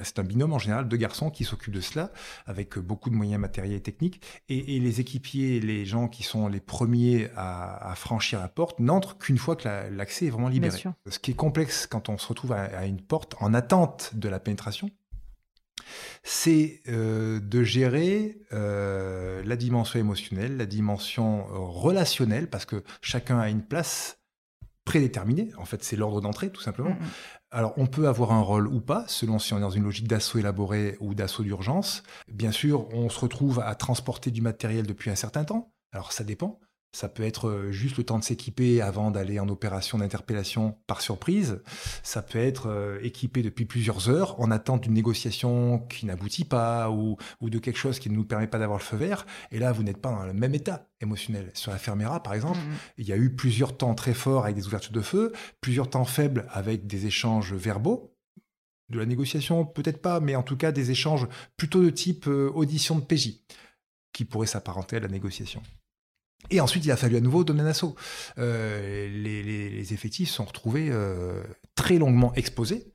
c'est 0.02 0.18
un 0.18 0.22
binôme 0.24 0.52
en 0.52 0.58
général 0.58 0.88
de 0.88 0.96
garçons 0.96 1.30
qui 1.30 1.44
s'occupent 1.44 1.74
de 1.74 1.80
cela, 1.80 2.12
avec 2.46 2.78
beaucoup 2.78 3.10
de 3.10 3.14
moyens 3.14 3.40
matériels 3.40 3.76
et 3.76 3.80
techniques. 3.80 4.20
Et, 4.48 4.80
les 4.80 5.00
équipiers, 5.00 5.60
les 5.60 5.84
gens 5.84 6.08
qui 6.08 6.22
sont 6.22 6.48
les 6.48 6.60
premiers 6.60 7.28
à, 7.36 7.92
franchir 7.96 8.40
la 8.40 8.48
porte, 8.48 8.80
n'entrent 8.80 9.18
qu'une 9.18 9.38
fois 9.38 9.56
que 9.56 9.68
l'accès 9.90 10.26
est 10.26 10.30
vraiment 10.30 10.48
libéré. 10.48 10.82
Ce 11.08 11.18
qui 11.18 11.32
est 11.32 11.34
complexe 11.34 11.86
quand 11.86 12.08
on 12.08 12.18
se 12.18 12.26
retrouve 12.26 12.52
à, 12.52 12.86
une 12.86 13.00
porte 13.00 13.34
en 13.40 13.54
attente 13.54 14.12
de 14.14 14.28
la 14.28 14.40
pénétration, 14.40 14.90
c'est 16.22 16.80
euh, 16.88 17.40
de 17.40 17.62
gérer 17.62 18.38
euh, 18.52 19.42
la 19.44 19.56
dimension 19.56 19.98
émotionnelle, 19.98 20.56
la 20.56 20.66
dimension 20.66 21.44
relationnelle, 21.50 22.48
parce 22.48 22.64
que 22.64 22.82
chacun 23.00 23.38
a 23.38 23.48
une 23.48 23.62
place 23.62 24.18
prédéterminée. 24.84 25.50
En 25.58 25.64
fait, 25.64 25.82
c'est 25.84 25.96
l'ordre 25.96 26.20
d'entrée, 26.20 26.50
tout 26.50 26.60
simplement. 26.60 26.90
Mm, 26.90 27.04
mm. 27.04 27.10
Alors, 27.54 27.74
on 27.76 27.86
peut 27.86 28.08
avoir 28.08 28.32
un 28.32 28.40
rôle 28.40 28.66
ou 28.66 28.80
pas, 28.80 29.04
selon 29.08 29.38
si 29.38 29.52
on 29.52 29.58
est 29.58 29.60
dans 29.60 29.68
une 29.68 29.84
logique 29.84 30.08
d'assaut 30.08 30.38
élaboré 30.38 30.96
ou 31.00 31.14
d'assaut 31.14 31.42
d'urgence. 31.42 32.02
Bien 32.26 32.50
sûr, 32.50 32.88
on 32.94 33.10
se 33.10 33.20
retrouve 33.20 33.60
à 33.60 33.74
transporter 33.74 34.30
du 34.30 34.40
matériel 34.40 34.86
depuis 34.86 35.10
un 35.10 35.14
certain 35.14 35.44
temps. 35.44 35.70
Alors, 35.92 36.12
ça 36.12 36.24
dépend. 36.24 36.58
Ça 36.94 37.08
peut 37.08 37.22
être 37.22 37.48
euh, 37.48 37.72
juste 37.72 37.96
le 37.96 38.04
temps 38.04 38.18
de 38.18 38.24
s'équiper 38.24 38.82
avant 38.82 39.10
d'aller 39.10 39.40
en 39.40 39.48
opération 39.48 39.96
d'interpellation 39.96 40.76
par 40.86 41.00
surprise. 41.00 41.62
Ça 42.02 42.20
peut 42.20 42.38
être 42.38 42.68
euh, 42.68 42.98
équipé 43.02 43.42
depuis 43.42 43.64
plusieurs 43.64 44.10
heures 44.10 44.38
en 44.38 44.50
attente 44.50 44.82
d'une 44.82 44.92
négociation 44.92 45.78
qui 45.88 46.04
n'aboutit 46.04 46.44
pas 46.44 46.90
ou, 46.90 47.16
de 47.40 47.58
quelque 47.58 47.78
chose 47.78 47.98
qui 47.98 48.10
ne 48.10 48.14
nous 48.14 48.24
permet 48.24 48.46
pas 48.46 48.58
d'avoir 48.58 48.78
le 48.78 48.84
feu 48.84 48.98
vert. 48.98 49.26
Et 49.50 49.58
là, 49.58 49.72
vous 49.72 49.82
n'êtes 49.82 50.02
pas 50.02 50.10
dans 50.10 50.24
le 50.24 50.34
même 50.34 50.54
état 50.54 50.90
émotionnel. 51.00 51.50
Sur 51.54 51.70
la 51.70 51.78
Fermera, 51.78 52.22
par 52.22 52.34
exemple, 52.34 52.58
mmh, 52.58 52.70
mmh. 52.70 52.76
il 52.98 53.08
y 53.08 53.12
a 53.12 53.16
eu 53.16 53.34
plusieurs 53.34 53.74
temps 53.76 53.94
très 53.94 54.14
forts 54.14 54.44
avec 54.44 54.56
des 54.56 54.66
ouvertures 54.66 54.92
de 54.92 55.00
feu, 55.00 55.32
plusieurs 55.62 55.88
temps 55.88 56.04
faibles 56.04 56.46
avec 56.50 56.86
des 56.86 57.06
échanges 57.06 57.54
verbaux. 57.54 58.14
De 58.90 58.98
la 58.98 59.06
négociation, 59.06 59.64
peut-être 59.64 60.02
pas, 60.02 60.20
mais 60.20 60.36
en 60.36 60.42
tout 60.42 60.58
cas 60.58 60.72
des 60.72 60.90
échanges 60.90 61.26
plutôt 61.56 61.82
de 61.82 61.88
type 61.88 62.26
euh, 62.28 62.50
audition 62.54 62.96
de 62.96 63.00
PJ, 63.00 63.42
qui 64.12 64.26
pourraient 64.26 64.46
s'apparenter 64.46 64.96
à 64.96 65.00
la 65.00 65.08
négociation. 65.08 65.62
Et 66.50 66.60
ensuite, 66.60 66.84
il 66.84 66.90
a 66.90 66.96
fallu 66.96 67.16
à 67.16 67.20
nouveau 67.20 67.44
donner 67.44 67.62
un 67.62 67.66
assaut. 67.66 67.94
Euh, 68.38 69.08
les, 69.08 69.92
effectifs 69.92 70.30
sont 70.30 70.44
retrouvés 70.44 70.88
euh, 70.90 71.42
très 71.74 71.98
longuement 71.98 72.32
exposés 72.34 72.92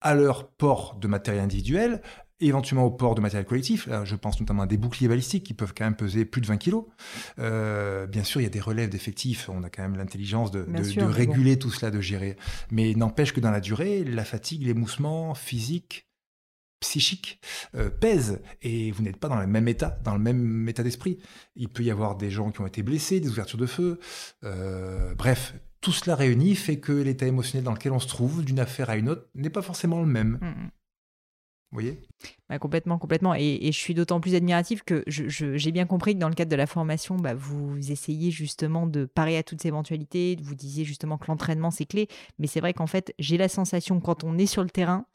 à 0.00 0.14
leur 0.14 0.48
port 0.48 0.96
de 0.98 1.06
matériel 1.08 1.44
individuel, 1.44 2.00
éventuellement 2.40 2.86
au 2.86 2.90
port 2.90 3.14
de 3.14 3.20
matériel 3.20 3.46
collectif. 3.46 3.88
je 4.04 4.16
pense 4.16 4.40
notamment 4.40 4.62
à 4.62 4.66
des 4.66 4.78
boucliers 4.78 5.08
balistiques 5.08 5.44
qui 5.44 5.54
peuvent 5.54 5.74
quand 5.76 5.84
même 5.84 5.96
peser 5.96 6.24
plus 6.24 6.40
de 6.40 6.46
20 6.46 6.56
kilos. 6.56 6.86
Euh, 7.38 8.06
bien 8.06 8.24
sûr, 8.24 8.40
il 8.40 8.44
y 8.44 8.46
a 8.46 8.50
des 8.50 8.60
relèves 8.60 8.88
d'effectifs. 8.88 9.48
On 9.50 9.62
a 9.62 9.68
quand 9.68 9.82
même 9.82 9.96
l'intelligence 9.96 10.50
de, 10.50 10.66
réguler 11.04 11.58
tout 11.58 11.70
cela, 11.70 11.90
de 11.90 12.00
gérer. 12.00 12.36
Mais 12.70 12.94
n'empêche 12.94 13.32
que 13.32 13.40
dans 13.40 13.50
la 13.50 13.60
durée, 13.60 14.04
la 14.04 14.24
fatigue, 14.24 14.64
l'émoussement 14.64 15.34
physique, 15.34 16.09
psychique 16.80 17.40
euh, 17.74 17.90
pèse 17.90 18.40
et 18.62 18.90
vous 18.90 19.02
n'êtes 19.02 19.18
pas 19.18 19.28
dans 19.28 19.38
le 19.38 19.46
même 19.46 19.68
état, 19.68 19.98
dans 20.02 20.14
le 20.14 20.20
même 20.20 20.68
état 20.68 20.82
d'esprit. 20.82 21.18
Il 21.54 21.68
peut 21.68 21.82
y 21.82 21.90
avoir 21.90 22.16
des 22.16 22.30
gens 22.30 22.50
qui 22.50 22.60
ont 22.60 22.66
été 22.66 22.82
blessés, 22.82 23.20
des 23.20 23.28
ouvertures 23.28 23.58
de 23.58 23.66
feu, 23.66 24.00
euh, 24.44 25.14
bref, 25.14 25.54
tout 25.80 25.92
cela 25.92 26.14
réuni 26.14 26.54
fait 26.56 26.78
que 26.78 26.92
l'état 26.92 27.26
émotionnel 27.26 27.64
dans 27.64 27.72
lequel 27.72 27.92
on 27.92 28.00
se 28.00 28.08
trouve 28.08 28.44
d'une 28.44 28.60
affaire 28.60 28.90
à 28.90 28.96
une 28.96 29.08
autre 29.08 29.28
n'est 29.34 29.50
pas 29.50 29.62
forcément 29.62 30.00
le 30.00 30.06
même. 30.06 30.38
Mm, 30.40 30.46
mm. 30.46 30.70
Vous 31.72 31.76
voyez? 31.76 32.02
Bah, 32.48 32.58
Complètement, 32.58 32.98
complètement. 32.98 33.32
Et, 33.36 33.60
je 33.62 33.78
suis 33.78 33.94
d'autant 33.94 34.20
plus 34.20 34.34
admiratif 34.34 34.82
que 34.82 35.04
j'ai 35.06 35.70
bien 35.70 35.86
compris 35.86 36.14
que 36.14 36.18
dans 36.18 36.28
le 36.28 36.34
cadre 36.34 36.50
de 36.50 36.56
la 36.56 36.66
formation, 36.66 37.14
bah, 37.14 37.34
vous 37.34 37.92
essayez 37.92 38.32
justement 38.32 38.88
de 38.88 39.04
parer 39.04 39.38
à 39.38 39.44
toutes 39.44 39.62
ces 39.62 39.68
éventualités. 39.68 40.36
Vous 40.42 40.56
disiez 40.56 40.84
justement 40.84 41.16
que 41.16 41.26
l'entraînement, 41.28 41.70
c'est 41.70 41.86
clé. 41.86 42.08
Mais 42.40 42.48
c'est 42.48 42.58
vrai 42.58 42.74
qu'en 42.74 42.88
fait, 42.88 43.14
j'ai 43.20 43.36
la 43.36 43.48
sensation, 43.48 44.00
quand 44.00 44.24
on 44.24 44.36
est 44.36 44.46
sur 44.46 44.64
le 44.64 44.70
terrain, 44.70 45.06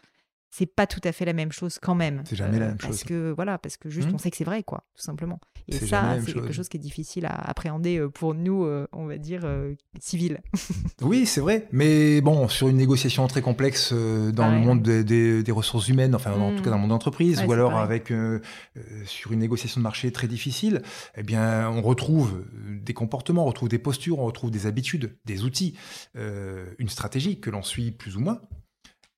c'est 0.57 0.65
pas 0.65 0.87
tout 0.87 1.01
à 1.03 1.11
fait 1.11 1.25
la 1.25 1.33
même 1.33 1.51
chose 1.51 1.79
quand 1.81 1.95
même. 1.95 2.21
C'est 2.25 2.35
jamais 2.37 2.59
la 2.59 2.67
même 2.67 2.77
parce 2.77 2.99
chose. 2.99 3.03
Que, 3.03 3.31
voilà, 3.35 3.57
parce 3.57 3.75
que 3.77 3.89
juste, 3.89 4.09
Hmm. 4.09 4.15
on 4.15 4.17
sait 4.17 4.31
que 4.31 4.37
c'est 4.37 4.43
vrai, 4.45 4.63
quoi, 4.63 4.85
tout 4.95 5.01
simplement. 5.01 5.39
Et 5.67 5.73
ça, 5.73 6.03
même 6.03 6.23
c'est 6.25 6.31
quelque 6.33 6.53
chose. 6.53 6.69
qui 6.69 6.77
est 6.77 6.79
difficile 6.79 7.25
à 7.25 7.33
appréhender 7.49 7.97
euh, 7.97 8.07
pour 8.09 8.33
nous, 8.35 8.63
euh, 8.65 8.87
on 8.93 9.05
va 9.07 9.17
dire, 9.17 9.41
euh, 9.43 9.73
civils. 9.99 10.39
Oui, 11.01 11.25
c'est 11.25 11.41
vrai. 11.41 11.67
Mais 11.71 12.21
bon, 12.21 12.47
sur 12.47 12.67
une 12.69 12.77
négociation 12.77 13.27
très 13.27 13.41
complexe 13.41 13.89
euh, 13.91 14.31
dans 14.31 14.49
le 14.49 14.59
monde 14.59 14.81
des, 14.81 15.03
des- 15.03 15.43
des 15.43 15.51
ressources 15.51 15.87
humaines, 15.89 16.15
enfin 16.15 16.31
en 16.39 16.55
tout 16.55 16.63
cas 16.63 16.69
dans 16.69 16.75
le 16.77 16.81
monde 16.81 16.91
d'entreprise, 16.91 17.39
Ouais, 17.39 17.45
ou 17.47 17.51
alors 17.53 17.75
avec 17.77 18.11
euh, 18.11 18.39
euh, 18.77 18.81
sur 19.05 19.31
une 19.33 19.39
négociation 19.39 19.79
de 19.81 19.83
marché 19.83 20.11
très 20.11 20.27
difficile, 20.27 20.81
eh 21.17 21.23
bien, 21.23 21.69
on 21.69 21.81
retrouve 21.81 22.45
euh, 22.55 22.79
des 22.81 22.93
comportements, 22.93 23.43
on 23.43 23.47
retrouve 23.47 23.69
des 23.69 23.79
postures, 23.79 24.19
on 24.19 24.25
retrouve 24.25 24.51
des 24.51 24.67
habitudes, 24.67 25.15
des 25.25 25.43
outils, 25.43 25.75
euh, 26.15 26.65
une 26.79 26.89
stratégie 26.89 27.39
que 27.39 27.49
l'on 27.49 27.63
suit 27.63 27.91
plus 27.91 28.15
ou 28.15 28.19
moins. 28.21 28.39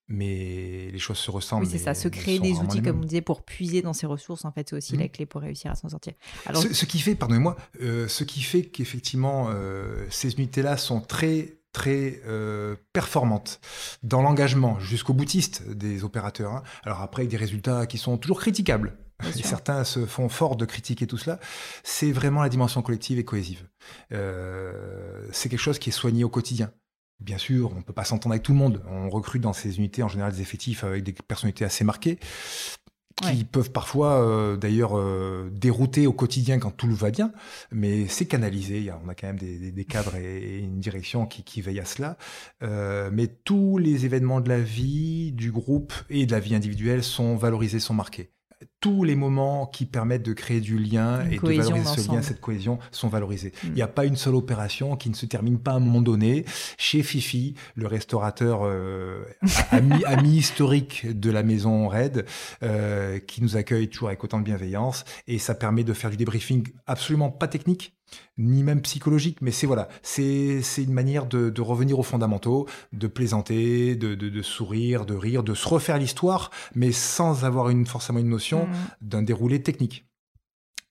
Mais 0.09 0.89
les 0.91 0.99
choses 0.99 1.17
se 1.17 1.29
ressemblent. 1.31 1.65
Oui, 1.65 1.69
c'est 1.71 1.77
ça, 1.77 1.93
se 1.93 2.07
créer 2.07 2.39
des 2.39 2.53
outils, 2.59 2.81
comme 2.81 2.99
on 2.99 3.03
disait, 3.05 3.21
pour 3.21 3.43
puiser 3.43 3.81
dans 3.81 3.93
ses 3.93 4.05
ressources, 4.07 4.45
en 4.45 4.51
fait, 4.51 4.69
c'est 4.69 4.75
aussi 4.75 4.93
Mhm. 4.93 4.99
la 5.01 5.07
clé 5.09 5.25
pour 5.25 5.41
réussir 5.41 5.71
à 5.71 5.75
s'en 5.75 5.89
sortir. 5.89 6.13
Alors, 6.45 6.61
Ce, 6.61 6.73
ce 6.73 6.85
qui 6.85 6.99
fait, 6.99 7.15
pardonnez-moi, 7.15 7.57
euh, 7.81 8.07
ce 8.07 8.23
qui 8.23 8.41
fait 8.41 8.63
qu'effectivement 8.63 9.47
euh, 9.49 10.05
ces 10.09 10.33
unités-là 10.33 10.77
sont 10.77 11.01
très 11.01 11.55
très 11.73 12.21
euh, 12.25 12.75
performantes 12.93 13.59
dans 14.01 14.21
l'engagement 14.23 14.79
jusqu'au 14.79 15.13
boutiste 15.13 15.67
des 15.69 16.03
opérateurs. 16.03 16.51
hein. 16.53 16.63
Alors 16.83 17.01
après, 17.01 17.21
avec 17.23 17.29
des 17.31 17.37
résultats 17.37 17.85
qui 17.85 17.97
sont 17.99 18.17
toujours 18.17 18.39
critiquables. 18.39 18.97
Et 19.37 19.41
certains 19.43 19.83
se 19.83 20.05
font 20.05 20.29
fort 20.29 20.55
de 20.57 20.65
critiquer 20.65 21.05
tout 21.07 21.17
cela. 21.17 21.39
C'est 21.83 22.11
vraiment 22.11 22.41
la 22.43 22.49
dimension 22.49 22.81
collective 22.83 23.17
et 23.19 23.25
cohésive. 23.25 23.67
Euh, 24.11 25.27
c'est 25.31 25.49
quelque 25.49 25.59
chose 25.59 25.79
qui 25.79 25.89
est 25.89 25.93
soigné 25.93 26.23
au 26.23 26.29
quotidien. 26.29 26.71
Bien 27.19 27.37
sûr, 27.37 27.71
on 27.73 27.79
ne 27.79 27.81
peut 27.83 27.93
pas 27.93 28.03
s'entendre 28.05 28.33
avec 28.33 28.43
tout 28.43 28.51
le 28.51 28.57
monde. 28.59 28.83
On 28.89 29.09
recrute 29.09 29.41
dans 29.41 29.53
ces 29.53 29.77
unités 29.77 30.03
en 30.03 30.07
général 30.07 30.31
des 30.33 30.41
effectifs 30.41 30.83
avec 30.83 31.03
des 31.03 31.13
personnalités 31.13 31.65
assez 31.65 31.83
marquées 31.83 32.19
qui 33.19 33.25
Ouais. 33.29 33.43
peuvent 33.51 33.71
parfois 33.71 34.21
euh, 34.21 34.57
d'ailleurs 34.57 34.95
euh, 34.95 35.49
dérouter 35.51 36.05
au 36.05 36.13
quotidien 36.13 36.59
quand 36.59 36.69
tout 36.69 36.93
va 36.93 37.09
bien, 37.09 37.31
mais 37.71 38.07
c'est 38.07 38.27
canalisé. 38.27 38.77
Il 38.77 38.83
y 38.83 38.89
a- 38.91 38.99
on 39.03 39.09
a 39.09 39.15
quand 39.15 39.25
même 39.25 39.39
des, 39.39 39.57
des- 39.57 39.71
des 39.71 39.85
cadres 39.85 40.15
et, 40.15 40.37
et 40.37 40.59
une 40.59 40.79
direction 40.79 41.25
qui, 41.25 41.41
qui 41.43 41.61
veillent 41.61 41.79
à 41.79 41.85
cela. 41.85 42.17
Euh, 42.61 43.09
mais 43.11 43.25
tous 43.25 43.79
les 43.79 44.05
événements 44.05 44.39
de 44.39 44.49
la 44.49 44.59
vie 44.59 45.31
du 45.31 45.51
groupe 45.51 45.93
et 46.11 46.27
de 46.27 46.31
la 46.31 46.39
vie 46.39 46.53
individuelle 46.53 47.03
sont 47.03 47.35
valorisés, 47.37 47.79
sont 47.79 47.95
marqués. 47.95 48.29
Tous 48.79 49.03
les 49.03 49.15
moments 49.15 49.65
qui 49.65 49.85
permettent 49.85 50.25
de 50.25 50.33
créer 50.33 50.61
du 50.61 50.77
lien 50.77 51.23
Une 51.25 51.33
et 51.33 51.37
de 51.37 51.61
valoriser 51.61 52.01
ce 52.01 52.11
lien, 52.11 52.21
cette 52.21 52.41
cohésion, 52.41 52.79
sont 52.91 53.07
valorisés. 53.07 53.53
Mm. 53.63 53.67
Il 53.67 53.73
n'y 53.73 53.81
a 53.81 53.87
pas 53.87 54.05
une 54.05 54.15
seule 54.15 54.35
opération 54.35 54.95
qui 54.95 55.09
ne 55.09 55.15
se 55.15 55.25
termine 55.25 55.59
pas 55.59 55.71
à 55.71 55.75
un 55.75 55.79
moment 55.79 56.01
donné. 56.01 56.45
Chez 56.77 57.03
Fifi, 57.03 57.55
le 57.75 57.87
restaurateur 57.87 58.61
euh, 58.63 59.25
ami, 59.71 60.03
ami 60.05 60.37
historique 60.37 61.07
de 61.07 61.31
la 61.31 61.43
maison 61.43 61.87
Red, 61.87 62.25
euh, 62.63 63.19
qui 63.19 63.41
nous 63.41 63.57
accueille 63.57 63.89
toujours 63.89 64.09
avec 64.09 64.23
autant 64.23 64.39
de 64.39 64.45
bienveillance, 64.45 65.03
et 65.27 65.39
ça 65.39 65.55
permet 65.55 65.83
de 65.83 65.93
faire 65.93 66.09
du 66.09 66.17
débriefing 66.17 66.67
absolument 66.85 67.29
pas 67.31 67.47
technique, 67.47 67.96
ni 68.37 68.63
même 68.63 68.81
psychologique, 68.81 69.39
mais 69.41 69.51
c'est 69.51 69.67
voilà, 69.67 69.87
c'est 70.01 70.61
c'est 70.61 70.83
une 70.83 70.93
manière 70.93 71.25
de, 71.25 71.49
de 71.49 71.61
revenir 71.61 71.97
aux 71.99 72.03
fondamentaux, 72.03 72.67
de 72.93 73.07
plaisanter, 73.07 73.95
de, 73.95 74.15
de, 74.15 74.29
de 74.29 74.41
sourire, 74.41 75.05
de 75.05 75.15
rire, 75.15 75.43
de 75.43 75.53
se 75.53 75.67
refaire 75.67 75.97
l'histoire, 75.97 76.51
mais 76.75 76.91
sans 76.91 77.45
avoir 77.45 77.69
une, 77.69 77.85
forcément 77.85 78.19
une 78.19 78.29
notion 78.29 78.67
Mhm. 78.67 78.73
d'un 79.01 79.21
déroulé 79.23 79.61
technique. 79.61 80.05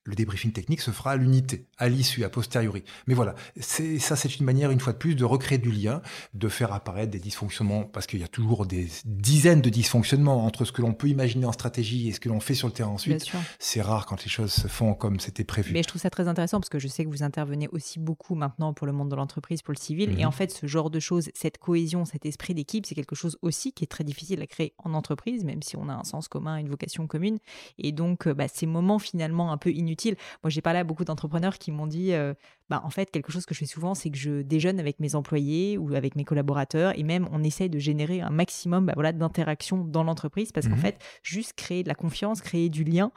Le 0.07 0.15
débriefing 0.15 0.53
technique 0.53 0.79
se 0.79 0.91
fera 0.91 1.11
à 1.11 1.15
l'unité, 1.17 1.65
à 1.77 1.89
l'issue, 1.89 2.23
a 2.23 2.29
posteriori. 2.29 2.83
Mais 3.07 3.13
voilà, 3.13 3.35
c'est 3.59 3.99
ça, 3.99 4.15
c'est 4.15 4.37
une 4.39 4.45
manière, 4.45 4.71
une 4.71 4.79
fois 4.79 4.93
de 4.93 4.97
plus, 4.97 5.15
de 5.15 5.25
recréer 5.25 5.57
du 5.57 5.69
lien, 5.69 6.01
de 6.33 6.47
faire 6.47 6.71
apparaître 6.71 7.11
des 7.11 7.19
dysfonctionnements, 7.19 7.83
parce 7.83 8.07
qu'il 8.07 8.19
y 8.21 8.23
a 8.23 8.27
toujours 8.29 8.65
des 8.65 8.87
dizaines 9.03 9.59
de 9.61 9.69
dysfonctionnements 9.69 10.45
entre 10.45 10.63
ce 10.63 10.71
que 10.71 10.81
l'on 10.81 10.93
peut 10.93 11.09
imaginer 11.09 11.45
en 11.45 11.51
stratégie 11.51 12.07
et 12.07 12.13
ce 12.13 12.21
que 12.21 12.29
l'on 12.29 12.39
fait 12.39 12.53
sur 12.53 12.67
le 12.69 12.73
terrain 12.73 12.87
Bien 12.87 12.95
ensuite. 12.95 13.21
sûr. 13.23 13.37
C'est 13.59 13.81
rare 13.81 14.05
quand 14.05 14.23
les 14.23 14.29
choses 14.29 14.53
se 14.53 14.67
font 14.69 14.93
comme 14.93 15.19
c'était 15.19 15.43
prévu. 15.43 15.73
Mais 15.73 15.83
je 15.83 15.87
trouve 15.89 16.01
ça 16.01 16.09
très 16.09 16.29
intéressant 16.29 16.61
parce 16.61 16.69
que 16.69 16.79
je 16.79 16.87
sais 16.87 17.03
que 17.03 17.09
vous 17.09 17.21
intervenez 17.23 17.67
aussi 17.73 17.99
beaucoup 17.99 18.35
maintenant 18.35 18.73
pour 18.73 18.87
le 18.87 18.93
monde 18.93 19.09
de 19.11 19.15
l'entreprise, 19.17 19.61
pour 19.61 19.73
le 19.73 19.77
civil. 19.79 20.11
Et 20.11 20.21
Mhm. 20.21 20.25
en 20.27 20.31
fait, 20.31 20.51
ce 20.51 20.67
genre 20.67 20.89
de 20.89 21.01
choses, 21.01 21.29
cette 21.33 21.57
cohésion, 21.57 22.05
cet 22.05 22.25
esprit 22.25 22.53
d'équipe, 22.53 22.85
c'est 22.85 22.95
quelque 22.95 23.15
chose 23.15 23.37
aussi 23.41 23.73
qui 23.73 23.83
est 23.83 23.87
très 23.87 24.05
difficile 24.05 24.41
à 24.41 24.47
créer 24.47 24.71
en 24.77 24.93
entreprise, 24.93 25.43
même 25.43 25.61
si 25.61 25.75
on 25.75 25.89
a 25.89 25.93
un 25.93 26.05
sens 26.05 26.29
commun, 26.29 26.55
une 26.55 26.69
vocation 26.69 27.07
commune. 27.07 27.39
Et 27.77 27.91
donc, 27.91 28.25
euh, 28.27 28.33
bah, 28.33 28.47
ces 28.47 28.65
moments 28.67 28.99
finalement 28.99 29.51
un 29.51 29.57
peu 29.57 29.69
inutiles. 29.71 29.96
Moi, 30.43 30.49
j'ai 30.49 30.61
parlé 30.61 30.79
à 30.79 30.83
beaucoup 30.83 31.03
d'entrepreneurs 31.03 31.57
qui 31.57 31.71
m'ont 31.71 31.87
dit, 31.87 32.13
euh, 32.13 32.33
bah, 32.69 32.81
en 32.83 32.89
fait, 32.89 33.09
quelque 33.11 33.31
chose 33.31 33.45
que 33.45 33.53
je 33.53 33.59
fais 33.59 33.65
souvent, 33.65 33.95
c'est 33.95 34.09
que 34.09 34.17
je 34.17 34.41
déjeune 34.41 34.79
avec 34.79 34.99
mes 34.99 35.15
employés 35.15 35.77
ou 35.77 35.93
avec 35.95 36.15
mes 36.15 36.23
collaborateurs 36.23 36.97
et 36.97 37.03
même 37.03 37.27
on 37.31 37.43
essaye 37.43 37.69
de 37.69 37.79
générer 37.79 38.21
un 38.21 38.29
maximum 38.29 38.85
bah, 38.85 38.93
voilà, 38.95 39.11
d'interactions 39.11 39.83
dans 39.83 40.03
l'entreprise 40.03 40.51
parce 40.51 40.67
qu'en 40.67 40.75
Mhm. 40.75 40.81
fait, 40.81 40.99
juste 41.23 41.53
créer 41.53 41.83
de 41.83 41.87
la 41.89 41.95
confiance, 41.95 42.41
créer 42.41 42.69
du 42.69 42.83
lien, 42.83 43.11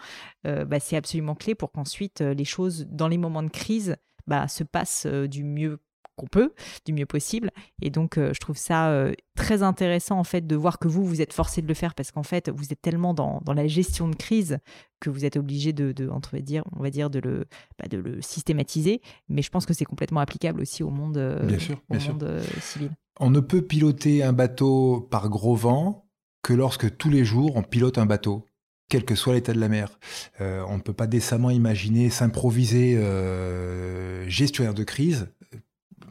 euh, 0.46 0.64
bah, 0.64 0.80
c'est 0.80 0.96
absolument 0.96 1.34
clé 1.34 1.54
pour 1.54 1.72
qu'ensuite 1.72 2.20
euh, 2.20 2.34
les 2.34 2.44
choses, 2.44 2.86
dans 2.88 3.08
les 3.08 3.18
moments 3.18 3.42
de 3.42 3.50
crise, 3.50 3.96
bah, 4.26 4.48
se 4.48 4.64
passent 4.64 5.06
du 5.06 5.44
mieux 5.44 5.80
qu'on 6.20 6.26
peut, 6.26 6.52
du 6.84 6.92
mieux 6.92 7.06
possible. 7.06 7.50
Et 7.80 7.90
donc, 7.90 8.18
euh, 8.18 8.32
je 8.34 8.40
trouve 8.40 8.56
ça 8.58 8.90
euh, 8.90 9.12
très 9.36 9.62
intéressant 9.62 10.18
en 10.18 10.24
fait 10.24 10.46
de 10.46 10.54
voir 10.56 10.78
que 10.78 10.86
vous, 10.86 11.04
vous 11.04 11.22
êtes 11.22 11.32
forcé 11.32 11.62
de 11.62 11.66
le 11.66 11.74
faire 11.74 11.94
parce 11.94 12.10
qu'en 12.10 12.22
fait, 12.22 12.50
vous 12.50 12.72
êtes 12.72 12.82
tellement 12.82 13.14
dans, 13.14 13.40
dans 13.44 13.54
la 13.54 13.66
gestion 13.66 14.08
de 14.08 14.14
crise 14.14 14.58
que 15.00 15.08
vous 15.08 15.24
êtes 15.24 15.36
obligé 15.36 15.72
de, 15.72 15.92
de 15.92 16.08
entre 16.10 16.36
dire, 16.38 16.62
on 16.76 16.82
va 16.82 16.90
dire, 16.90 17.08
de 17.08 17.20
le, 17.20 17.46
bah, 17.78 17.88
de 17.88 17.96
le 17.96 18.20
systématiser. 18.20 19.00
Mais 19.28 19.40
je 19.40 19.48
pense 19.50 19.64
que 19.64 19.72
c'est 19.72 19.86
complètement 19.86 20.20
applicable 20.20 20.60
aussi 20.60 20.82
au 20.82 20.90
monde, 20.90 21.16
euh, 21.16 21.46
Bien 21.46 21.58
sûr, 21.58 21.76
au 21.88 21.94
bien 21.94 22.00
sûr. 22.00 22.12
monde 22.12 22.40
civil. 22.60 22.90
On 23.18 23.30
ne 23.30 23.40
peut 23.40 23.62
piloter 23.62 24.22
un 24.22 24.32
bateau 24.34 25.00
par 25.10 25.28
gros 25.30 25.56
vent 25.56 26.06
que 26.42 26.52
lorsque 26.52 26.96
tous 26.96 27.10
les 27.10 27.24
jours 27.24 27.56
on 27.56 27.62
pilote 27.62 27.98
un 27.98 28.06
bateau, 28.06 28.46
quel 28.90 29.04
que 29.04 29.14
soit 29.14 29.34
l'état 29.34 29.54
de 29.54 29.60
la 29.60 29.68
mer. 29.68 29.98
Euh, 30.40 30.62
on 30.68 30.76
ne 30.76 30.82
peut 30.82 30.92
pas 30.92 31.06
décemment 31.06 31.48
imaginer 31.50 32.10
s'improviser 32.10 32.96
euh, 32.98 34.28
gestionnaire 34.28 34.74
de 34.74 34.84
crise 34.84 35.28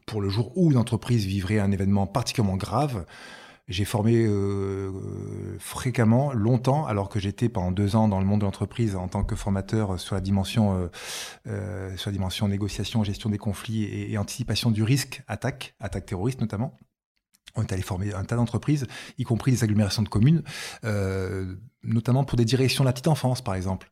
pour 0.09 0.21
le 0.21 0.29
jour 0.29 0.51
où 0.55 0.71
une 0.71 0.77
entreprise 0.77 1.25
vivrait 1.25 1.59
un 1.59 1.71
événement 1.71 2.07
particulièrement 2.07 2.57
grave. 2.57 3.05
J'ai 3.67 3.85
formé 3.85 4.25
euh, 4.25 4.89
fréquemment, 5.59 6.33
longtemps, 6.33 6.87
alors 6.87 7.09
que 7.09 7.19
j'étais 7.19 7.47
pendant 7.47 7.71
deux 7.71 7.95
ans 7.95 8.07
dans 8.07 8.19
le 8.19 8.25
monde 8.25 8.39
de 8.39 8.45
l'entreprise 8.45 8.95
en 8.95 9.07
tant 9.07 9.23
que 9.23 9.35
formateur 9.35 9.99
sur 9.99 10.15
la 10.15 10.21
dimension, 10.21 10.75
euh, 10.75 10.87
euh, 11.47 12.47
négociation, 12.47 13.03
gestion 13.03 13.29
des 13.29 13.37
conflits 13.37 13.83
et 13.83 14.17
anticipation 14.17 14.71
du 14.71 14.81
risque, 14.81 15.21
attaque, 15.27 15.75
attaque 15.79 16.07
terroriste 16.07 16.41
notamment. 16.41 16.75
On 17.59 17.63
est 17.63 17.73
allé 17.73 17.81
former 17.81 18.13
un 18.13 18.23
tas 18.23 18.35
d'entreprises, 18.35 18.87
y 19.17 19.23
compris 19.23 19.51
des 19.51 19.63
agglomérations 19.63 20.01
de 20.01 20.09
communes, 20.09 20.43
euh, 20.83 21.55
notamment 21.83 22.23
pour 22.23 22.37
des 22.37 22.45
directions 22.45 22.83
de 22.83 22.89
la 22.89 22.93
petite 22.93 23.07
enfance, 23.07 23.41
par 23.41 23.55
exemple, 23.55 23.89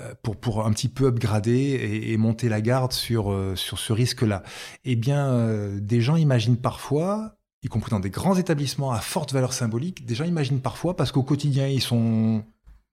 euh, 0.00 0.14
pour, 0.22 0.36
pour 0.36 0.66
un 0.66 0.72
petit 0.72 0.88
peu 0.88 1.06
upgrader 1.06 2.10
et, 2.10 2.16
monter 2.16 2.48
la 2.48 2.60
garde 2.60 2.92
sur, 2.92 3.32
euh, 3.32 3.56
sur 3.56 3.78
ce 3.78 3.92
risque-là. 3.92 4.42
Eh 4.84 4.96
bien, 4.96 5.48
des 5.76 6.00
gens 6.00 6.16
imaginent 6.16 6.56
parfois, 6.56 7.36
y 7.62 7.68
compris 7.68 7.90
dans 7.90 8.00
des 8.00 8.10
grands 8.10 8.36
établissements 8.36 8.92
à 8.92 9.00
forte 9.00 9.32
valeur 9.32 9.52
symbolique, 9.52 10.06
des 10.06 10.14
gens 10.14 10.24
imaginent 10.24 10.60
parfois, 10.60 10.96
parce 10.96 11.12
qu'au 11.12 11.22
quotidien, 11.22 11.66
ils 11.66 11.82
sont 11.82 12.44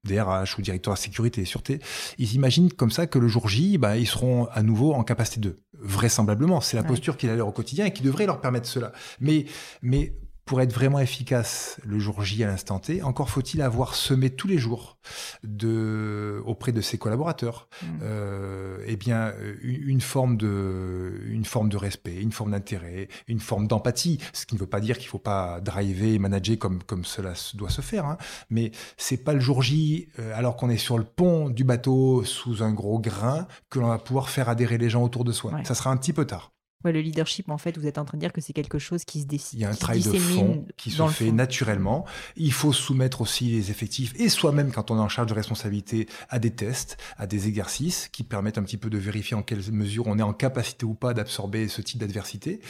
DRH 0.07 0.57
ou 0.57 0.61
directeur 0.61 0.93
de 0.93 0.99
sécurité 0.99 1.41
et 1.41 1.45
sûreté, 1.45 1.79
ils 2.17 2.33
imaginent 2.33 2.71
comme 2.71 2.91
ça 2.91 3.05
que 3.07 3.19
le 3.19 3.27
jour 3.27 3.47
J, 3.47 3.77
bah, 3.77 3.97
ils 3.97 4.07
seront 4.07 4.45
à 4.51 4.63
nouveau 4.63 4.93
en 4.93 5.03
capacité 5.03 5.39
de. 5.39 5.59
Vraisemblablement, 5.79 6.59
c'est 6.59 6.75
la 6.75 6.81
Ouais. 6.81 6.87
posture 6.87 7.17
qu'il 7.17 7.29
a 7.29 7.35
leur 7.35 7.47
au 7.47 7.51
quotidien 7.51 7.85
et 7.85 7.93
qui 7.93 8.01
devrait 8.01 8.25
leur 8.25 8.41
permettre 8.41 8.67
cela. 8.67 8.91
Mais, 9.19 9.45
mais 9.83 10.13
pour 10.47 10.61
être 10.61 10.73
vraiment 10.73 10.99
efficace 10.99 11.79
le 11.85 11.99
jour 11.99 12.23
J 12.23 12.43
à 12.43 12.47
l'instant 12.47 12.79
T, 12.79 13.03
encore 13.03 13.29
faut-il 13.29 13.61
avoir 13.61 13.93
semé 13.93 14.31
tous 14.31 14.47
les 14.47 14.57
jours 14.57 14.97
de, 15.43 16.41
auprès 16.45 16.71
de 16.71 16.81
ses 16.81 16.97
collaborateurs 16.97 17.67
Mm. 17.83 17.85
euh, 18.01 18.79
eh 18.87 18.95
bien, 18.95 19.33
une, 19.61 19.89
une 19.89 20.01
forme 20.01 20.37
de, 20.37 21.21
une 21.27 21.45
forme 21.45 21.69
de 21.69 21.77
respect, 21.77 22.15
une 22.15 22.31
forme 22.31 22.51
d'intérêt, 22.51 23.07
une 23.27 23.39
forme 23.39 23.67
d'empathie. 23.67 24.19
Ce 24.33 24.45
qui 24.47 24.55
ne 24.55 24.59
veut 24.59 24.65
pas 24.65 24.79
dire 24.79 24.97
qu'il 24.97 25.05
ne 25.07 25.11
faut 25.11 25.19
pas 25.19 25.59
driver 25.61 26.13
et 26.15 26.19
manager 26.19 26.57
comme, 26.57 26.81
comme 26.81 27.05
cela 27.05 27.33
doit 27.53 27.69
se 27.69 27.81
faire. 27.81 28.05
hein. 28.05 28.17
Mais 28.49 28.71
c'est 28.97 29.17
pas 29.17 29.33
le 29.33 29.39
jour 29.39 29.61
J, 29.61 30.07
euh, 30.19 30.31
alors 30.35 30.55
qu'on 30.55 30.69
est 30.69 30.77
sur 30.77 30.97
le 30.97 31.03
pont 31.03 31.49
du 31.49 31.63
bateau 31.65 32.23
sous 32.23 32.63
un 32.63 32.71
gros 32.71 32.99
grain, 32.99 33.47
que 33.69 33.79
l'on 33.79 33.89
va 33.89 33.99
pouvoir 33.99 34.29
faire 34.29 34.49
adhérer 34.49 34.77
les 34.77 34.89
gens 34.89 35.03
autour 35.03 35.23
de 35.23 35.31
soi. 35.31 35.51
Ouais. 35.51 35.65
Ça 35.65 35.75
sera 35.75 35.91
un 35.91 35.97
petit 35.97 36.13
peu 36.13 36.25
tard. 36.25 36.51
Ouais, 36.87 36.93
le 36.93 37.01
leadership, 37.01 37.49
en 37.49 37.57
fait, 37.57 37.77
vous 37.77 37.85
êtes 37.85 37.97
en 37.97 38.05
train 38.05 38.17
de 38.17 38.21
dire 38.21 38.31
que 38.31 38.39
c'est 38.39 38.53
quelque 38.53 38.79
chose 38.79 39.03
qui 39.03 39.21
se 39.21 39.25
décide. 39.25 39.59
Il 39.59 39.61
y 39.61 39.65
a 39.65 39.69
un 39.69 39.75
travail 39.75 40.01
de 40.01 40.11
fond 40.13 40.65
qui 40.77 40.91
se 40.91 41.05
fait 41.07 41.25
fond. 41.27 41.33
naturellement. 41.33 42.05
Il 42.37 42.53
faut 42.53 42.71
soumettre 42.71 43.21
aussi 43.21 43.49
les 43.49 43.71
effectifs 43.71 44.13
et 44.19 44.29
soi-même, 44.29 44.71
quand 44.71 44.89
on 44.91 44.97
est 44.97 45.01
en 45.01 45.09
charge 45.09 45.27
de 45.27 45.33
responsabilité, 45.33 46.07
à 46.29 46.39
des 46.39 46.51
tests, 46.51 46.97
à 47.17 47.27
des 47.27 47.47
exercices 47.47 48.07
qui 48.07 48.23
permettent 48.23 48.57
un 48.57 48.63
petit 48.63 48.77
peu 48.77 48.89
de 48.89 48.97
vérifier 48.97 49.35
en 49.35 49.43
quelle 49.43 49.61
mesure 49.71 50.07
on 50.07 50.17
est 50.17 50.23
en 50.23 50.33
capacité 50.33 50.85
ou 50.85 50.93
pas 50.93 51.13
d'absorber 51.13 51.67
ce 51.67 51.81
type 51.81 51.99
d'adversité, 51.99 52.61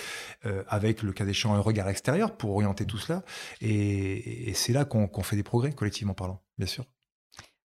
euh, 0.46 0.64
avec 0.68 1.04
le 1.04 1.14
cas 1.14 1.26
échéant 1.26 1.54
un 1.54 1.60
regard 1.60 1.90
extérieur 1.90 2.36
pour 2.36 2.56
orienter 2.56 2.86
tout 2.86 2.98
cela. 2.98 3.24
Et, 3.62 4.50
et 4.50 4.54
c'est 4.54 4.74
là 4.74 4.86
qu'on 4.86 5.08
qu'on 5.08 5.24
fait 5.24 5.36
des 5.36 5.44
progrès, 5.44 5.74
collectivement 5.74 6.14
parlant, 6.14 6.42
bien 6.58 6.68
sûr. 6.68 6.86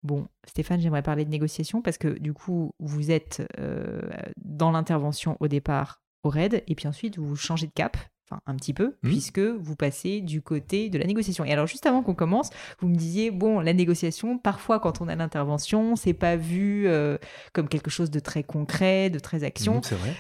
Bon, 0.03 0.29
Stéphane, 0.47 0.81
j'aimerais 0.81 1.03
parler 1.03 1.25
de 1.25 1.31
négociation 1.31 1.83
parce 1.83 1.99
que 1.99 2.19
du 2.19 2.33
coup, 2.33 2.73
vous 2.79 3.11
êtes 3.11 3.43
euh, 3.59 4.01
dans 4.37 4.71
l'intervention 4.71 5.37
au 5.41 5.49
départ 5.49 6.03
au 6.23 6.31
RAID 6.31 6.63
et 6.67 6.75
puis 6.75 6.89
ensuite 6.89 7.19
vous 7.19 7.37
changez 7.37 7.67
de 7.67 7.73
cap 7.73 7.97
enfin 8.31 8.41
un 8.47 8.57
petit 8.57 8.75
peu, 8.75 8.97
mmh. 9.03 9.09
puisque 9.09 9.39
vous 9.39 9.77
passez 9.77 10.21
du 10.21 10.43
côté 10.43 10.91
de 10.91 10.99
la 10.99 11.07
négociation. 11.07 11.45
Et 11.45 11.53
alors 11.53 11.67
juste 11.67 11.87
avant 11.87 12.03
qu'on 12.03 12.15
commence, 12.15 12.51
vous 12.81 12.89
me 12.89 12.95
disiez 12.95 13.31
bon, 13.31 13.61
la 13.61 13.73
négociation, 13.73 14.39
parfois 14.39 14.81
quand 14.81 15.01
on 15.01 15.09
a 15.09 15.17
l'intervention, 15.17 15.97
c'est 15.97 16.15
pas 16.15 16.37
vu 16.37 16.87
euh, 16.87 17.19
comme 17.53 17.69
quelque 17.69 17.91
chose 17.91 18.11
de 18.11 18.21
très 18.21 18.43
concret, 18.43 19.11
de 19.11 19.19
très 19.19 19.45
action. 19.45 19.79
Mmh, 19.79 19.85
c'est 19.85 19.95
vrai. 19.95 20.15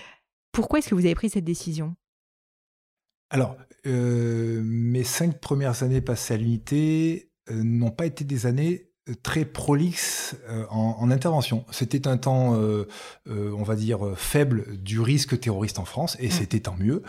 Pourquoi 0.52 0.78
est-ce 0.78 0.88
que 0.88 0.94
vous 0.94 1.04
avez 1.04 1.14
pris 1.14 1.30
cette 1.30 1.44
décision? 1.44 1.94
Alors, 3.30 3.56
euh, 3.86 4.62
mes 4.64 5.04
cinq 5.04 5.38
premières 5.38 5.82
années 5.82 6.00
passées 6.00 6.34
à 6.34 6.36
l'unité 6.38 7.30
euh, 7.50 7.62
n'ont 7.62 7.90
pas 7.90 8.06
été 8.06 8.24
des 8.24 8.46
années 8.46 8.87
très 9.22 9.44
prolixe 9.44 10.36
euh, 10.48 10.66
en, 10.70 11.10
intervention. 11.10 11.64
C'était 11.70 12.06
un 12.06 12.16
temps, 12.16 12.54
euh, 12.54 12.86
euh, 13.28 13.52
on 13.56 13.62
va 13.62 13.76
dire, 13.76 14.00
faible 14.16 14.78
du 14.78 15.00
risque 15.00 15.38
terroriste 15.38 15.78
en 15.78 15.84
France, 15.84 16.16
et 16.20 16.28
mm. 16.28 16.30
c'était 16.30 16.60
tant 16.60 16.76
mieux. 16.78 17.02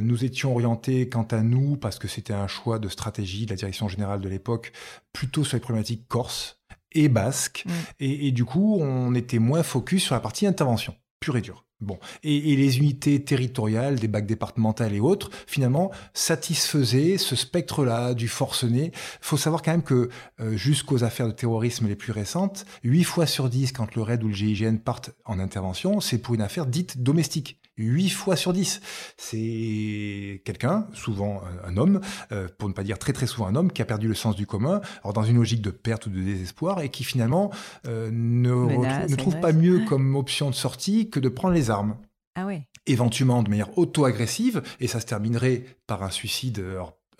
nous 0.00 0.24
étions 0.24 0.52
orientés, 0.52 1.08
quant 1.08 1.26
à 1.30 1.42
nous, 1.42 1.76
parce 1.76 1.98
que 1.98 2.08
c'était 2.08 2.32
un 2.32 2.48
choix 2.48 2.78
de 2.78 2.88
stratégie 2.88 3.46
de 3.46 3.50
la 3.50 3.56
direction 3.56 3.88
générale 3.88 4.20
de 4.20 4.28
l'époque, 4.28 4.72
plutôt 5.12 5.44
sur 5.44 5.56
les 5.56 5.60
problématiques 5.60 6.06
corse 6.08 6.60
et 6.92 7.08
basque, 7.08 7.64
mm. 7.66 7.70
et, 8.00 8.26
et, 8.28 8.32
du 8.32 8.44
coup, 8.44 8.78
on 8.80 9.14
était 9.14 9.38
moins 9.38 9.62
focus 9.62 10.04
sur 10.04 10.14
la 10.14 10.20
partie 10.20 10.46
intervention, 10.46 10.94
pure 11.20 11.36
et 11.36 11.40
dure. 11.40 11.64
Bon. 11.82 11.98
Et, 12.22 12.56
les 12.56 12.78
unités 12.78 13.22
territoriales, 13.22 13.98
des 13.98 14.08
bacs 14.08 14.26
départementales 14.26 14.94
et 14.94 15.00
autres, 15.00 15.30
finalement, 15.46 15.90
satisfaisaient 16.14 17.18
ce 17.18 17.34
spectre-là 17.34 18.14
du 18.14 18.28
forcené. 18.28 18.92
faut 19.20 19.36
savoir 19.36 19.62
quand 19.62 19.72
même 19.72 19.82
que 19.82 20.08
euh, 20.40 20.56
jusqu'aux 20.56 21.04
affaires 21.04 21.26
de 21.26 21.32
terrorisme 21.32 21.88
les 21.88 21.96
plus 21.96 22.12
récentes, 22.12 22.64
8 22.84 23.04
fois 23.04 23.26
sur 23.26 23.48
10, 23.48 23.72
quand 23.72 23.94
le 23.94 24.02
RAID 24.02 24.22
ou 24.22 24.28
le 24.28 24.34
GIGN 24.34 24.76
partent 24.76 25.10
en 25.24 25.38
intervention, 25.38 26.00
c'est 26.00 26.18
pour 26.18 26.34
une 26.34 26.42
affaire 26.42 26.66
dite 26.66 27.02
domestique. 27.02 27.61
8 27.76 28.10
fois 28.10 28.36
sur 28.36 28.52
10. 28.52 28.80
C'est 29.16 30.42
quelqu'un, 30.44 30.86
souvent 30.92 31.42
un 31.64 31.76
homme, 31.76 32.00
euh, 32.32 32.48
pour 32.58 32.68
ne 32.68 32.74
pas 32.74 32.82
dire 32.82 32.98
très 32.98 33.12
très 33.12 33.26
souvent 33.26 33.46
un 33.46 33.54
homme, 33.54 33.72
qui 33.72 33.82
a 33.82 33.84
perdu 33.84 34.08
le 34.08 34.14
sens 34.14 34.36
du 34.36 34.46
commun, 34.46 34.80
alors 35.02 35.12
dans 35.12 35.24
une 35.24 35.36
logique 35.36 35.62
de 35.62 35.70
perte 35.70 36.06
ou 36.06 36.10
de 36.10 36.20
désespoir, 36.20 36.80
et 36.80 36.90
qui 36.90 37.04
finalement 37.04 37.50
euh, 37.86 38.10
ne, 38.12 39.08
ne 39.08 39.16
trouve 39.16 39.40
pas 39.40 39.52
mieux 39.52 39.84
comme 39.86 40.16
option 40.16 40.50
de 40.50 40.54
sortie 40.54 41.10
que 41.10 41.20
de 41.20 41.28
prendre 41.28 41.54
les 41.54 41.70
armes. 41.70 41.96
Ah 42.34 42.46
ouais. 42.46 42.66
Éventuellement 42.86 43.42
de 43.42 43.50
manière 43.50 43.76
auto-agressive, 43.78 44.62
et 44.80 44.86
ça 44.86 45.00
se 45.00 45.06
terminerait 45.06 45.64
par 45.86 46.02
un 46.02 46.10
suicide 46.10 46.62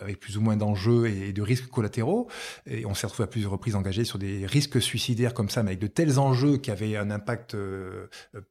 avec 0.03 0.19
plus 0.19 0.37
ou 0.37 0.41
moins 0.41 0.57
d'enjeux 0.57 1.07
et 1.07 1.33
de 1.33 1.41
risques 1.41 1.67
collatéraux. 1.67 2.27
Et 2.67 2.85
on 2.85 2.93
s'est 2.93 3.07
retrouvé 3.07 3.25
à 3.25 3.27
plusieurs 3.27 3.51
reprises 3.51 3.75
engagé 3.75 4.03
sur 4.03 4.19
des 4.19 4.45
risques 4.45 4.81
suicidaires 4.81 5.33
comme 5.33 5.49
ça, 5.49 5.63
mais 5.63 5.71
avec 5.71 5.79
de 5.79 5.87
tels 5.87 6.19
enjeux 6.19 6.57
qui 6.57 6.71
avaient 6.71 6.95
un 6.95 7.11
impact 7.11 7.55
euh, 7.55 8.07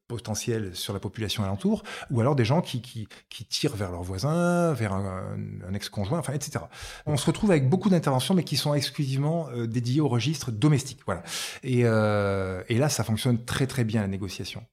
potentiel 0.09 0.75
sur 0.75 0.93
la 0.93 1.01
population 1.01 1.45
alentour, 1.45 1.83
ou 2.11 2.21
alors 2.21 2.37
des 2.37 2.45
gens 2.45 2.61
qui, 2.61 2.81
qui, 2.81 3.07
tirent 3.47 3.77
vers 3.77 3.91
leurs 3.91 4.03
voisins, 4.03 4.73
vers 4.73 4.93
un, 4.93 5.37
ex-conjoint, 5.75 6.19
enfin, 6.19 6.33
etc. 6.33 6.65
On 7.07 7.17
se 7.17 7.27
retrouve 7.27 7.51
avec 7.51 7.69
beaucoup 7.69 7.91
d'interventions, 7.91 8.35
mais 8.35 8.45
qui 8.45 8.57
sont 8.57 8.75
exclusivement 8.75 9.49
euh, 9.51 9.67
dédiées 9.67 10.01
au 10.01 10.09
registre 10.09 10.51
domestique. 10.51 11.01
Voilà. 11.07 11.23
Et, 11.63 11.83
euh, 11.85 12.63
et 12.69 12.79
là, 12.79 12.89
ça 12.89 13.05
fonctionne 13.05 13.45
très 13.45 13.67
très 13.67 13.85
bien 13.85 14.03
la 14.03 14.09
négociation. 14.09 14.65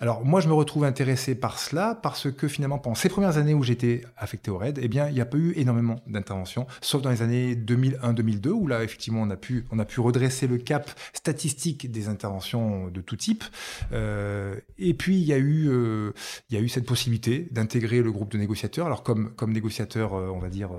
Alors 0.00 0.24
moi, 0.24 0.40
je 0.40 0.48
me 0.48 0.54
retrouve 0.54 0.84
intéressé 0.84 1.34
par 1.34 1.58
cela 1.58 1.94
parce 1.94 2.30
que 2.30 2.48
finalement, 2.48 2.78
pendant 2.78 2.94
ces 2.94 3.08
premières 3.08 3.36
années 3.36 3.54
où 3.54 3.62
j'étais 3.62 4.02
affecté 4.16 4.50
au 4.50 4.58
RAID, 4.58 4.78
eh 4.82 4.88
bien, 4.88 5.08
il 5.08 5.14
n'y 5.14 5.20
a 5.20 5.26
pas 5.26 5.36
eu 5.36 5.52
énormément 5.56 6.00
d'interventions, 6.22 6.66
sauf 6.80 7.02
dans 7.02 7.10
les 7.10 7.22
années 7.22 7.54
2001-2002 7.54 8.48
où 8.48 8.66
là, 8.66 8.82
effectivement, 8.84 9.22
on 9.22 9.30
a 9.30 9.36
pu 9.36 9.64
on 9.70 9.78
a 9.78 9.84
pu 9.84 10.00
redresser 10.00 10.46
le 10.46 10.58
cap 10.58 10.90
statistique 11.12 11.90
des 11.90 12.08
interventions 12.08 12.88
de 12.88 13.00
tout 13.00 13.16
type. 13.16 13.44
Euh, 13.92 14.56
et 14.78 14.94
puis 14.94 15.16
il 15.16 15.24
y 15.24 15.32
a 15.32 15.38
eu 15.38 15.68
euh, 15.68 16.12
il 16.50 16.56
y 16.56 16.60
a 16.60 16.62
eu 16.62 16.68
cette 16.68 16.86
possibilité 16.86 17.48
d'intégrer 17.50 18.02
le 18.02 18.12
groupe 18.12 18.30
de 18.30 18.38
négociateurs. 18.38 18.86
Alors 18.86 19.02
comme 19.02 19.34
comme 19.34 19.52
négociateur, 19.52 20.14
euh, 20.14 20.28
on 20.28 20.38
va 20.38 20.48
dire 20.48 20.70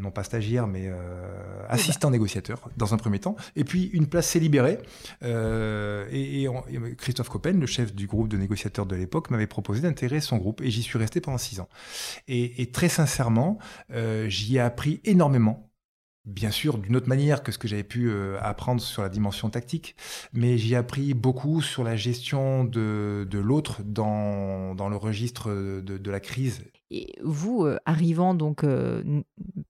non 0.00 0.10
pas 0.10 0.22
stagiaire, 0.24 0.66
mais 0.66 0.90
assistant 1.68 2.10
négociateur 2.10 2.70
dans 2.76 2.94
un 2.94 2.96
premier 2.96 3.18
temps. 3.18 3.36
Et 3.56 3.64
puis 3.64 3.90
une 3.92 4.06
place 4.06 4.28
s'est 4.28 4.38
libérée 4.38 4.78
et, 5.22 6.44
et 6.44 6.48
Christophe 6.96 7.28
Coppen, 7.28 7.58
le 7.58 7.66
chef 7.66 7.94
du 7.94 8.06
groupe 8.06 8.28
de 8.28 8.36
négociateurs 8.36 8.86
de 8.86 8.96
l'époque, 8.96 9.30
m'avait 9.30 9.46
proposé 9.46 9.80
d'intégrer 9.80 10.20
son 10.20 10.36
groupe 10.36 10.60
et 10.60 10.70
j'y 10.70 10.82
suis 10.82 10.98
resté 10.98 11.20
pendant 11.20 11.38
six 11.38 11.60
ans. 11.60 11.68
Et, 12.28 12.70
très 12.72 12.88
sincèrement, 12.88 13.58
euh, 13.92 14.28
j'y 14.42 14.56
ai 14.56 14.60
appris 14.60 15.00
énormément 15.04 15.68
bien 16.24 16.52
sûr 16.52 16.78
d'une 16.78 16.94
autre 16.94 17.08
manière 17.08 17.42
que 17.42 17.50
ce 17.50 17.58
que 17.58 17.66
j'avais 17.66 17.82
pu 17.82 18.08
euh, 18.08 18.38
apprendre 18.40 18.80
sur 18.80 19.02
la 19.02 19.08
dimension 19.08 19.50
tactique, 19.50 19.96
mais 20.32 20.56
j'y 20.56 20.74
ai 20.74 20.76
appris 20.76 21.14
beaucoup 21.14 21.60
sur 21.60 21.82
la 21.82 21.96
gestion 21.96 22.62
de, 22.62 23.26
l'autre 23.32 23.82
dans, 23.84 24.76
dans, 24.76 24.88
le 24.88 24.94
registre 24.94 25.50
de, 25.80 26.10
la 26.10 26.20
crise. 26.20 26.62
Et 26.92 27.12
vous, 27.24 27.64
euh, 27.64 27.78
arrivant 27.86 28.34
donc 28.34 28.64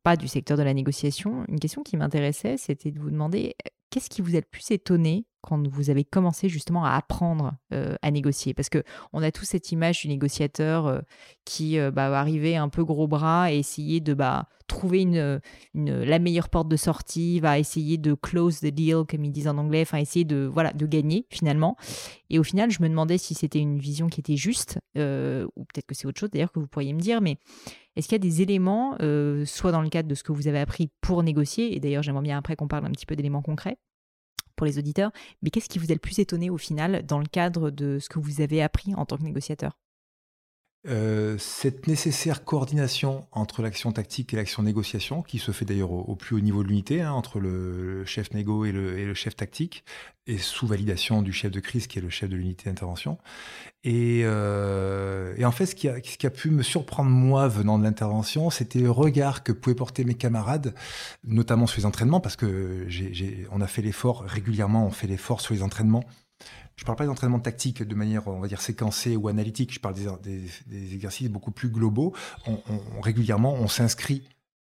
pas 0.03 0.17
du 0.17 0.29
secteur 0.29 0.59
de 0.59 0.63
la 0.63 0.75
négociation, 0.75 1.45
une 1.49 1.59
question 1.59 1.83
qui 1.83 1.97
m'intéressait, 1.97 2.59
c'était 2.59 2.91
de 2.91 3.01
vous 3.01 3.11
demander 3.11 3.55
qu'est-ce 3.89 4.11
qui 4.11 4.21
vous 4.21 4.35
a 4.37 4.41
le 4.41 4.47
plus 4.51 4.71
étonné 4.73 5.25
quand 5.43 5.67
vous 5.69 5.91
avez 5.91 6.05
commencé 6.05 6.49
justement 6.49 6.85
à 6.85 6.93
apprendre 6.93 7.53
euh, 7.73 7.97
à 8.01 8.11
négocier 8.11 8.55
Parce 8.55 8.69
que 8.69 8.83
on 9.13 9.23
a 9.23 9.31
tous 9.33 9.45
cette 9.45 9.73
image 9.73 10.03
du 10.03 10.09
négociateur 10.09 10.87
euh, 10.87 11.01
qui 11.45 11.79
euh, 11.79 11.91
bah, 11.91 12.11
va 12.11 12.21
arriver 12.21 12.57
un 12.57 12.69
peu 12.69 12.85
gros 12.85 13.09
bras 13.09 13.53
et 13.53 13.59
essayer 13.59 14.01
de 14.01 14.15
bah, 14.15 14.49
trouver 14.69 15.05
la 15.75 16.19
meilleure 16.19 16.49
porte 16.49 16.69
de 16.69 16.77
sortie, 16.77 17.41
va 17.41 17.59
essayer 17.59 17.99
de 17.99 18.15
close 18.15 18.61
the 18.61 18.69
deal, 18.69 19.03
comme 19.07 19.25
ils 19.25 19.33
disent 19.33 19.49
en 19.49 19.59
anglais, 19.59 19.83
enfin 19.83 19.99
essayer 19.99 20.25
de, 20.25 20.49
voilà, 20.51 20.73
de 20.73 20.87
gagner 20.87 21.27
finalement. 21.29 21.77
Et 22.31 22.39
au 22.39 22.43
final, 22.43 22.71
je 22.71 22.81
me 22.83 22.89
demandais 22.89 23.19
si 23.19 23.35
c'était 23.35 23.59
une 23.59 23.79
vision 23.79 24.09
qui 24.09 24.21
était 24.21 24.37
juste, 24.37 24.79
ou 24.97 25.65
peut-être 25.65 25.87
que 25.87 25.95
c'est 25.95 26.07
autre 26.07 26.19
chose 26.19 26.31
d'ailleurs 26.31 26.53
que 26.53 26.59
vous 26.59 26.69
pourriez 26.69 26.95
me 26.95 27.01
dire, 27.01 27.21
mais 27.21 27.37
est-ce 27.97 28.09
qu'il 28.09 28.15
y 28.15 28.17
a 28.17 28.31
des 28.31 28.41
éléments, 28.41 28.97
soit 29.45 29.73
dans 29.73 29.83
le 29.83 29.91
cadre 29.91 30.09
de 30.09 30.15
ce 30.15 30.23
que 30.23 30.33
vous 30.33 30.49
avez 30.49 30.61
appris 30.61 30.91
pour 31.03 31.23
négocier, 31.23 31.77
et 31.77 31.81
d'ailleurs 31.81 32.03
j'aimerais 32.03 32.23
bien 32.23 32.39
après 32.39 32.57
qu'on 32.57 32.69
parle 32.69 32.87
un 32.87 32.93
petit 32.93 33.05
peu 33.05 33.17
d'éléments 33.17 33.43
concrets, 33.43 33.77
les 34.65 34.79
auditeurs, 34.79 35.13
mais 35.43 35.51
qu'est-ce 35.51 35.69
qui 35.69 35.79
vous 35.79 35.91
a 35.91 35.95
le 35.95 35.99
plus 36.01 36.19
étonné 36.19 36.51
au 36.51 36.59
final 36.59 37.05
dans 37.07 37.19
le 37.19 37.27
cadre 37.27 37.71
de 37.71 37.99
ce 37.99 38.09
que 38.09 38.19
vous 38.19 38.41
avez 38.41 38.63
appris 38.63 38.95
en 38.95 39.07
tant 39.07 39.17
que 39.17 39.23
négociateur? 39.23 39.79
Euh, 40.89 41.39
cette 41.39 41.87
nécessaire 41.87 42.45
coordination 42.45 43.29
entre 43.31 43.63
l'action 43.63 43.93
tactique 43.93 44.35
et 44.35 44.37
l'action 44.37 44.65
négociation, 44.65 45.23
qui 45.23 45.39
se 45.39 45.53
fait 45.53 45.65
d'ailleurs 45.65 45.93
au, 45.93 46.17
plus 46.17 46.35
haut 46.35 46.41
niveau 46.41 46.65
de 46.65 46.69
l'unité, 46.69 47.03
hein, 47.03 47.13
entre 47.13 47.39
le, 47.39 48.05
chef 48.05 48.33
négo 48.33 48.65
et 48.65 48.73
le, 48.73 49.15
chef 49.15 49.37
tactique, 49.37 49.85
et 50.27 50.39
sous 50.39 50.67
validation 50.67 51.23
du 51.23 51.33
chef 51.33 51.53
de 51.53 51.61
crise, 51.61 51.87
qui 51.87 52.01
est 52.01 52.03
le 52.03 52.11
chef 52.11 52.29
de 52.29 52.35
l'unité 52.35 52.69
d'intervention. 52.69 53.19
Et, 53.85 54.23
euh, 54.25 55.37
en 55.45 55.53
fait, 55.53 55.67
ce 55.67 55.77
qui, 55.77 55.89
a, 55.89 55.97
ce 56.03 56.19
qui, 56.19 56.27
a, 56.27 56.31
pu 56.31 56.51
me 56.51 56.65
surprendre, 56.65 57.11
moi, 57.11 57.47
venant 57.47 57.79
de 57.79 57.85
l'intervention, 57.85 58.51
c'était 58.51 58.81
le 58.81 58.91
regard 58.91 59.45
que 59.45 59.53
pouvaient 59.53 59.77
porter 59.77 60.05
mes 60.05 60.15
camarades, 60.15 60.75
notamment 61.23 61.69
sur 61.69 61.81
les 61.81 61.87
entraînements, 61.87 62.21
parce 62.21 62.35
que 62.37 62.89
on 63.53 63.61
a 63.61 63.67
fait 63.69 63.83
l'effort, 63.83 64.25
régulièrement, 64.27 64.85
on 64.87 64.91
fait 64.91 65.07
l'effort 65.07 65.41
sur 65.41 65.55
les 65.55 65.63
entraînements 65.63 66.05
je 66.77 66.83
ne 66.83 66.87
parle 66.87 66.99
pas 66.99 67.07
d'entraînement 67.07 67.41
tactique 67.41 67.83
de 67.83 67.95
manière, 67.95 68.29
on 68.29 68.41
va 68.41 68.49
dire, 68.49 68.61
séquencée 68.61 69.17
ou 69.17 69.29
analytique. 69.29 69.73
Je 69.73 69.81
parle 69.81 69.95
des, 69.95 70.95
exercices 70.95 71.29
beaucoup 71.29 71.51
plus 71.51 71.69
globaux. 71.69 72.15
Régulièrement, 73.01 73.55
on 73.55 73.69
s'inscrit 73.69 74.23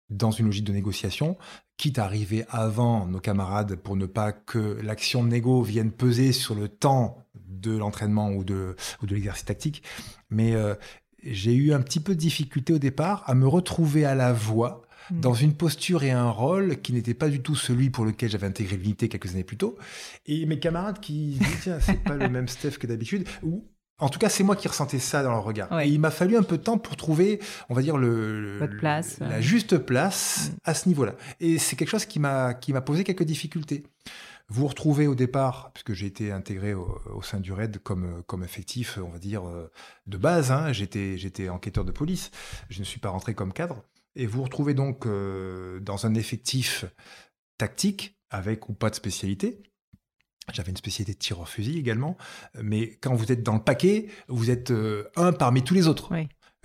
dans 0.09 0.31
une 0.31 0.45
logique 0.45 0.63
de 0.63 0.71
négociation, 0.71 1.37
quitte 1.75 1.99
à 1.99 2.05
arriver 2.05 2.45
avant 2.49 3.05
nos 3.05 3.19
camarades 3.19 3.75
pour 3.75 3.97
ne 3.97 4.05
pas 4.05 4.31
que 4.31 4.79
l'action 4.81 5.23
de 5.23 5.29
négo 5.29 5.61
vienne 5.61 5.91
peser 5.91 6.31
sur 6.31 6.55
le 6.55 6.69
temps 6.69 7.25
de 7.35 7.75
l'entraînement 7.75 8.31
ou 8.31 8.43
de, 8.43 8.75
ou 9.01 9.05
de 9.05 9.13
l'exercice 9.13 9.45
tactique. 9.45 9.83
Mais 10.29 10.55
euh, 10.55 10.75
j'ai 11.23 11.53
eu 11.53 11.73
un 11.73 11.81
petit 11.81 11.99
peu 11.99 12.15
de 12.15 12.19
difficulté 12.19 12.73
au 12.73 12.79
départ 12.79 13.23
à 13.25 13.35
me 13.35 13.47
retrouver 13.47 14.05
à 14.05 14.15
la 14.15 14.31
voix 14.31 14.86
Mm. 15.11 15.19
dans 15.21 15.33
une 15.33 15.53
posture 15.53 16.03
et 16.03 16.11
un 16.11 16.29
rôle 16.29 16.77
qui 16.81 16.93
n'était 16.93 17.13
pas 17.13 17.29
du 17.29 17.41
tout 17.41 17.55
celui 17.55 17.89
pour 17.89 18.05
lequel 18.05 18.29
j'avais 18.29 18.47
intégré 18.47 18.77
l'unité 18.77 19.09
quelques 19.09 19.31
années 19.31 19.43
plus 19.43 19.57
tôt. 19.57 19.77
Et 20.25 20.45
mes 20.45 20.59
camarades 20.59 20.99
qui 20.99 21.37
disaient, 21.39 21.57
tiens, 21.61 21.79
c'est 21.79 22.03
pas 22.03 22.15
le 22.15 22.29
même 22.29 22.47
Steph 22.47 22.71
que 22.71 22.87
d'habitude. 22.87 23.27
Ou 23.43 23.65
en 23.99 24.09
tout 24.09 24.19
cas, 24.19 24.29
c'est 24.29 24.43
moi 24.43 24.55
qui 24.55 24.67
ressentais 24.67 24.99
ça 24.99 25.23
dans 25.23 25.31
leur 25.31 25.43
regard. 25.43 25.79
Et 25.81 25.87
il 25.87 25.99
m'a 25.99 26.11
fallu 26.11 26.37
un 26.37 26.43
peu 26.43 26.57
de 26.57 26.63
temps 26.63 26.77
pour 26.77 26.95
trouver, 26.95 27.39
on 27.69 27.73
va 27.73 27.81
dire, 27.81 27.97
le, 27.97 28.69
place, 28.79 29.19
la 29.19 29.41
juste 29.41 29.77
place 29.77 30.51
mm. 30.51 30.57
à 30.65 30.73
ce 30.73 30.87
niveau-là. 30.89 31.15
Et 31.39 31.57
c'est 31.57 31.75
quelque 31.75 31.89
chose 31.89 32.05
qui 32.05 32.19
m'a 32.19 32.53
qui 32.53 32.73
m'a 32.73 32.81
posé 32.81 33.03
quelques 33.03 33.23
difficultés. 33.23 33.83
Vous 34.49 34.61
vous 34.61 34.67
retrouvez 34.67 35.07
au 35.07 35.15
départ, 35.15 35.71
puisque 35.73 35.91
j'ai 35.91 36.05
été 36.05 36.31
intégré 36.31 36.73
au, 36.73 37.21
sein 37.21 37.41
du 37.41 37.51
RAID 37.51 37.79
comme, 37.79 38.23
comme 38.27 38.45
effectif, 38.45 38.97
on 39.03 39.09
va 39.09 39.19
dire, 39.19 39.45
euh, 39.45 39.69
de 40.05 40.17
base. 40.17 40.51
Hein. 40.51 40.71
J'étais, 40.71 41.17
j'étais 41.17 41.49
enquêteur 41.49 41.83
de 41.83 41.91
police. 41.91 42.31
Je 42.69 42.79
ne 42.79 42.85
suis 42.85 43.01
pas 43.01 43.09
rentré 43.09 43.33
comme 43.33 43.51
cadre. 43.51 43.83
Et 44.17 44.25
vous 44.25 44.39
vous 44.39 44.43
retrouvez 44.45 44.73
donc 44.73 45.05
euh, 45.05 45.79
dans 45.79 46.07
un 46.07 46.15
effectif 46.15 46.85
tactique, 47.59 48.17
avec 48.31 48.67
ou 48.67 48.73
pas 48.73 48.89
de 48.89 48.95
spécialité. 48.95 49.61
J'avais 50.51 50.71
une 50.71 50.77
spécialité 50.77 51.13
de 51.13 51.19
tireur 51.19 51.47
fusil 51.47 51.77
également. 51.77 52.17
Mais 52.59 52.97
quand 53.01 53.13
vous 53.13 53.31
êtes 53.31 53.43
dans 53.43 53.53
le 53.53 53.63
paquet, 53.63 54.07
vous 54.27 54.49
êtes 54.49 54.71
euh, 54.71 55.03
un 55.15 55.33
parmi 55.33 55.63
tous 55.63 55.75
les 55.75 55.87
autres. 55.87 56.09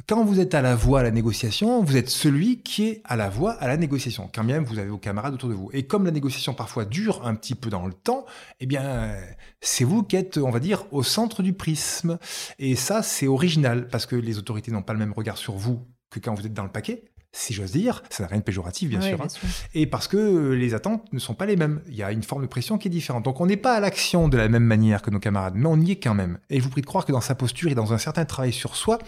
Quand 0.08 0.24
vous 0.24 0.40
êtes 0.40 0.54
à 0.54 0.62
la 0.62 0.74
voix 0.74 1.00
à 1.00 1.02
la 1.02 1.10
négociation, 1.10 1.84
vous 1.84 1.96
êtes 1.96 2.08
celui 2.08 2.62
qui 2.62 2.86
est 2.86 3.02
à 3.04 3.16
la 3.16 3.28
voix 3.28 3.52
à 3.52 3.68
la 3.68 3.76
négociation, 3.76 4.30
quand 4.34 4.42
même 4.42 4.64
vous 4.64 4.78
avez 4.78 4.88
vos 4.88 4.98
camarades 4.98 5.34
autour 5.34 5.50
de 5.50 5.54
vous. 5.54 5.68
Et 5.74 5.86
comme 5.86 6.06
la 6.06 6.10
négociation 6.10 6.54
parfois 6.54 6.86
dure 6.86 7.24
un 7.24 7.34
petit 7.34 7.54
peu 7.54 7.68
dans 7.68 7.86
le 7.86 7.92
temps, 7.92 8.24
eh 8.60 8.66
bien, 8.66 9.14
c'est 9.60 9.84
vous 9.84 10.02
qui 10.02 10.16
êtes, 10.16 10.38
on 10.38 10.50
va 10.50 10.58
dire, 10.58 10.86
au 10.90 11.02
centre 11.02 11.42
du 11.42 11.52
prisme. 11.52 12.18
Et 12.58 12.74
ça, 12.76 13.02
c'est 13.02 13.28
original, 13.28 13.88
parce 13.88 14.06
que 14.06 14.16
les 14.16 14.38
autorités 14.38 14.72
n'ont 14.72 14.82
pas 14.82 14.94
le 14.94 14.98
même 14.98 15.12
regard 15.12 15.36
sur 15.36 15.54
vous 15.54 15.86
que 16.10 16.18
quand 16.18 16.34
vous 16.34 16.46
êtes 16.46 16.54
dans 16.54 16.64
le 16.64 16.72
paquet 16.72 17.11
si 17.34 17.54
j'ose 17.54 17.72
dire, 17.72 18.02
ça 18.10 18.22
n'a 18.22 18.28
rien 18.28 18.38
de 18.38 18.44
péjoratif, 18.44 18.90
bien, 18.90 19.00
sûr, 19.00 19.20
hein. 19.20 19.26
Et 19.72 19.86
parce 19.86 20.06
que 20.06 20.52
les 20.52 20.74
attentes 20.74 21.10
ne 21.12 21.18
sont 21.18 21.34
pas 21.34 21.46
les 21.46 21.56
mêmes. 21.56 21.80
Il 21.88 21.94
y 21.94 22.02
a 22.02 22.12
une 22.12 22.22
forme 22.22 22.42
de 22.42 22.46
pression 22.46 22.76
qui 22.76 22.88
est 22.88 22.90
différente. 22.90 23.24
Donc 23.24 23.40
on 23.40 23.46
n'est 23.46 23.56
pas 23.56 23.74
à 23.74 23.80
l'action 23.80 24.28
de 24.28 24.36
la 24.36 24.48
même 24.48 24.64
manière 24.64 25.00
que 25.00 25.10
nos 25.10 25.18
camarades, 25.18 25.54
mais 25.56 25.66
on 25.66 25.80
y 25.80 25.92
est 25.92 25.96
quand 26.00 26.14
même. 26.14 26.38
Et 26.50 26.58
je 26.58 26.64
vous 26.64 26.70
prie 26.70 26.82
de 26.82 26.86
croire 26.86 27.06
que 27.06 27.12
dans 27.12 27.22
sa 27.22 27.34
posture 27.34 27.70
et 27.70 27.74
dans 27.74 27.94
un 27.94 27.98
certain 27.98 28.26
travail 28.26 28.52
sur 28.52 28.76
soi, 28.76 28.98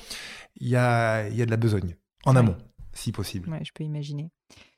il 0.56 0.68
y 0.68 0.76
a, 0.76 1.28
il 1.28 1.36
y 1.36 1.42
a 1.42 1.46
de 1.46 1.50
la 1.50 1.58
besogne, 1.58 1.96
en 2.24 2.34
amont, 2.34 2.56
si 2.94 3.12
possible. 3.12 3.50
Ouais, 3.50 3.62
je 3.62 3.72
peux 3.74 3.84
imaginer. 3.84 4.30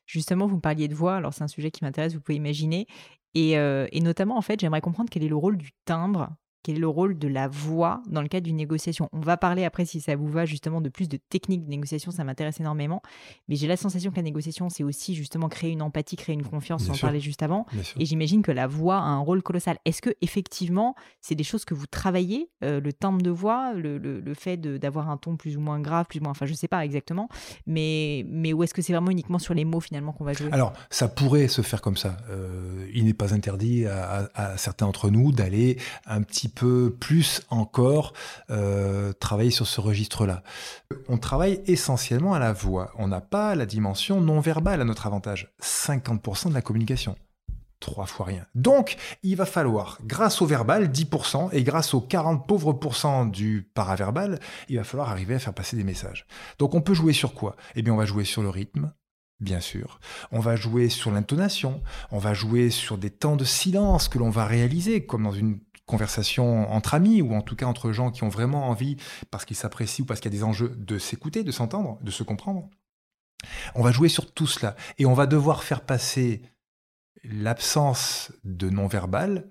Justement, 0.07 0.47
vous 0.47 0.57
me 0.57 0.61
parliez 0.61 0.89
de 0.89 0.95
voix, 0.95 1.17
alors 1.17 1.33
c'est 1.33 1.45
un 1.45 1.49
sujet 1.49 1.71
qui 1.71 1.85
m'intéresse, 1.85 2.15
vous 2.15 2.21
pouvez 2.21 2.37
imaginer. 2.37 2.87
Et, 3.35 3.59
euh, 3.59 3.87
et 3.93 4.01
notamment, 4.01 4.37
en 4.37 4.43
fait, 4.43 4.59
j'aimerais 4.59 4.81
comprendre 4.81 5.11
quel 5.11 5.23
est 5.23 5.29
le 5.29 5.37
rôle 5.37 5.57
du 5.57 5.71
timbre 5.85 6.31
quel 6.67 6.77
est 6.77 6.81
le 6.81 6.89
rôle 6.89 7.17
de 7.17 7.29
la 7.29 7.47
voix 7.47 8.03
dans 8.09 8.23
le 8.23 8.27
cadre 8.27 8.45
d'une 8.45 8.57
négociation 8.57 9.09
On 9.13 9.21
va 9.21 9.37
parler 9.37 9.65
après, 9.65 9.85
si 9.85 10.01
ça 10.01 10.17
vous 10.17 10.27
va, 10.27 10.47
justement 10.47 10.81
de 10.81 10.89
plus 10.89 11.09
de 11.09 11.17
techniques 11.17 11.65
de 11.65 11.71
négociation, 11.71 12.11
ça 12.11 12.25
m'intéresse 12.25 12.59
énormément. 12.59 13.03
Mais 13.47 13.55
j'ai 13.55 13.69
la 13.69 13.77
sensation 13.77 14.11
que 14.11 14.17
la 14.17 14.23
négociation, 14.23 14.69
c'est 14.69 14.83
aussi 14.83 15.15
justement 15.15 15.49
créer 15.49 15.71
une 15.71 15.81
empathie, 15.81 16.17
créer 16.17 16.35
une 16.35 16.45
confiance, 16.45 16.89
on 16.89 16.95
en 16.95 16.99
parlait 16.99 17.21
juste 17.21 17.45
avant. 17.45 17.67
Et 18.01 18.05
j'imagine 18.05 18.43
que 18.43 18.51
la 18.51 18.67
voix 18.67 18.97
a 18.97 19.05
un 19.05 19.21
rôle 19.21 19.45
colossal. 19.45 19.79
Est-ce 19.85 20.03
que 20.03 20.11
effectivement, 20.23 20.97
c'est 21.21 21.37
des 21.37 21.45
choses 21.45 21.65
que 21.65 21.73
vous 21.73 21.87
travaillez, 21.87 22.51
euh, 22.65 22.81
le 22.81 22.93
timbre 22.93 23.23
de 23.23 23.31
voix, 23.31 23.73
le, 23.73 23.97
le, 23.99 24.35
fait 24.35 24.57
d'avoir 24.57 25.09
un 25.09 25.19
ton 25.19 25.37
plus 25.37 25.57
ou 25.57 25.61
moins 25.61 25.79
grave, 25.79 26.07
plus 26.09 26.19
ou 26.19 26.25
moins, 26.25 26.33
enfin 26.33 26.47
je 26.47 26.55
sais 26.55 26.67
pas 26.67 26.85
exactement, 26.85 27.29
mais, 27.67 28.27
mais 28.29 28.53
où 28.53 28.65
est-ce 28.65 28.75
que 28.75 28.83
c'est 28.83 28.93
vraiment 28.93 29.13
uniquement 29.13 29.39
sur 29.39 29.55
les 29.55 29.65
mots 29.65 29.79
finalement 29.79 30.13
qu'on 30.13 30.25
va 30.25 30.33
jouer? 30.33 30.49
Alors, 30.51 30.73
ça 30.91 31.07
pourrait 31.07 31.47
se 31.47 31.63
faire 31.63 31.81
comme 31.81 31.97
ça. 31.97 32.17
Euh, 32.29 32.89
il 32.93 33.05
n'est 33.05 33.15
pas 33.15 33.35
interdit 33.35 33.87
à, 33.87 34.29
à 34.35 34.57
certains 34.57 34.87
d'entre 34.87 35.11
nous 35.11 35.31
d'aller 35.31 35.79
un 36.07 36.23
petit 36.23 36.49
peu 36.49 36.56
plus 36.99 37.43
encore 37.51 38.13
euh, 38.51 39.13
travailler 39.13 39.51
sur 39.51 39.67
ce 39.67 39.81
registre-là. 39.81 40.43
On 41.09 41.19
travaille 41.19 41.61
essentiellement 41.67 42.35
à 42.35 42.39
la 42.39 42.53
voix. 42.53 42.93
On 42.99 43.09
n'a 43.09 43.21
pas 43.21 43.55
la 43.55 43.67
dimension 43.67 44.21
non 44.21 44.41
verbale 44.41 44.81
à 44.81 44.85
notre 44.85 45.07
avantage. 45.07 45.53
50% 45.63 46.49
de 46.49 46.55
la 46.55 46.63
communication. 46.63 47.17
Trois 47.81 48.07
fois 48.07 48.27
rien. 48.27 48.47
Donc, 48.55 48.97
il 49.23 49.37
va 49.37 49.45
falloir, 49.45 49.99
grâce 50.03 50.41
au 50.41 50.47
verbal, 50.47 50.89
10%, 50.89 51.51
et 51.53 51.63
grâce 51.63 51.93
aux 51.93 52.01
40 52.01 52.47
pauvres 52.47 52.73
pourcents 52.73 53.27
du 53.27 53.71
paraverbal, 53.75 54.41
il 54.71 54.79
va 54.79 54.85
falloir 54.85 55.11
arriver 55.11 55.35
à 55.35 55.39
faire 55.39 55.53
passer 55.53 55.77
des 55.77 55.85
messages. 55.85 56.27
Donc, 56.59 56.75
on 56.75 56.81
peut 56.81 56.95
jouer 56.95 57.13
sur 57.13 57.35
quoi? 57.35 57.55
Eh 57.75 57.83
bien, 57.83 57.93
on 57.93 57.99
va 57.99 58.07
jouer 58.07 58.25
sur 58.25 58.41
le 58.41 58.49
rythme, 58.49 58.93
bien 59.41 59.61
sûr. 59.61 60.01
On 60.33 60.41
va 60.41 60.57
jouer 60.57 60.89
sur 60.89 61.11
l'intonation, 61.11 61.83
on 62.11 62.19
va 62.19 62.33
jouer 62.33 62.71
sur 62.71 62.97
des 62.97 63.11
temps 63.11 63.37
de 63.37 63.45
silence 63.45 64.09
que 64.09 64.19
l'on 64.19 64.31
va 64.31 64.47
réaliser, 64.47 65.05
comme 65.05 65.25
dans 65.25 65.33
une 65.33 65.61
conversation 65.87 66.71
entre 66.73 66.95
amis 66.95 67.23
ou 67.23 67.35
en 67.35 67.43
tout 67.43 67.57
cas 67.57 67.67
entre 67.67 67.93
gens 67.93 68.11
qui 68.11 68.25
ont 68.25 68.29
vraiment 68.29 68.69
envie, 68.69 68.97
parce 69.31 69.45
qu'ils 69.45 69.57
s'apprécient 69.57 70.03
ou 70.03 70.07
parce 70.07 70.21
qu'il 70.21 70.33
y 70.33 70.35
a 70.35 70.39
des 70.39 70.45
enjeux, 70.45 70.75
de 70.77 70.99
s'écouter, 70.99 71.45
de 71.45 71.53
s'entendre, 71.53 71.99
de 72.03 72.11
se 72.11 72.23
comprendre. 72.23 72.69
On 73.75 73.83
va 73.83 73.93
jouer 73.93 74.09
sur 74.09 74.33
tout 74.33 74.47
cela 74.47 74.77
et 74.99 75.07
on 75.07 75.15
va 75.15 75.27
devoir 75.27 75.63
faire 75.63 75.83
passer 75.83 76.43
l'absence 77.25 78.33
de 78.45 78.71
non-verbal 78.71 79.51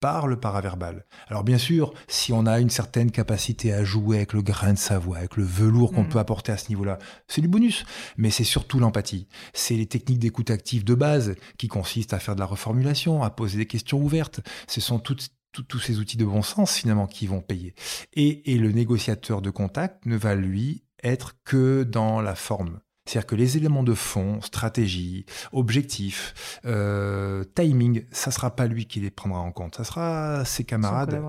par 0.00 0.26
le 0.26 0.38
paraverbal. 0.38 1.06
Alors 1.28 1.42
bien 1.42 1.58
sûr, 1.58 1.92
si 2.06 2.32
on 2.32 2.46
a 2.46 2.60
une 2.60 2.70
certaine 2.70 3.10
capacité 3.10 3.72
à 3.72 3.82
jouer 3.82 4.18
avec 4.18 4.34
le 4.34 4.42
grain 4.42 4.74
de 4.74 4.78
sa 4.78 4.98
voix, 4.98 5.18
avec 5.18 5.36
le 5.36 5.44
velours 5.44 5.92
qu'on 5.92 6.02
mm. 6.02 6.08
peut 6.08 6.18
apporter 6.18 6.52
à 6.52 6.58
ce 6.58 6.68
niveau-là, 6.68 6.98
c'est 7.28 7.40
du 7.40 7.48
bonus. 7.48 7.84
Mais 8.16 8.30
c'est 8.30 8.44
surtout 8.44 8.78
l'empathie. 8.78 9.26
C'est 9.54 9.74
les 9.74 9.86
techniques 9.86 10.18
d'écoute 10.18 10.50
active 10.50 10.84
de 10.84 10.94
base 10.94 11.34
qui 11.56 11.68
consistent 11.68 12.12
à 12.12 12.18
faire 12.18 12.34
de 12.34 12.40
la 12.40 12.46
reformulation, 12.46 13.22
à 13.22 13.30
poser 13.30 13.56
des 13.56 13.66
questions 13.66 13.98
ouvertes. 13.98 14.40
Ce 14.68 14.80
sont 14.80 14.98
toutes 14.98 15.30
tous 15.62 15.78
ces 15.78 15.98
outils 15.98 16.16
de 16.16 16.24
bon 16.24 16.42
sens 16.42 16.74
finalement 16.74 17.06
qui 17.06 17.26
vont 17.26 17.40
payer. 17.40 17.74
Et, 18.14 18.52
et 18.52 18.58
le 18.58 18.72
négociateur 18.72 19.42
de 19.42 19.50
contact 19.50 20.06
ne 20.06 20.16
va 20.16 20.34
lui 20.34 20.84
être 21.02 21.36
que 21.44 21.82
dans 21.82 22.20
la 22.20 22.34
forme. 22.34 22.80
C'est-à-dire 23.06 23.26
que 23.26 23.36
les 23.36 23.56
éléments 23.56 23.84
de 23.84 23.94
fond, 23.94 24.40
stratégie, 24.42 25.26
objectif, 25.52 26.60
euh, 26.64 27.44
timing, 27.54 28.04
ça 28.10 28.32
sera 28.32 28.54
pas 28.54 28.66
lui 28.66 28.86
qui 28.86 29.00
les 29.00 29.10
prendra 29.10 29.38
en 29.38 29.52
compte, 29.52 29.76
ça 29.76 29.84
sera 29.84 30.44
ses 30.44 30.64
camarades 30.64 31.22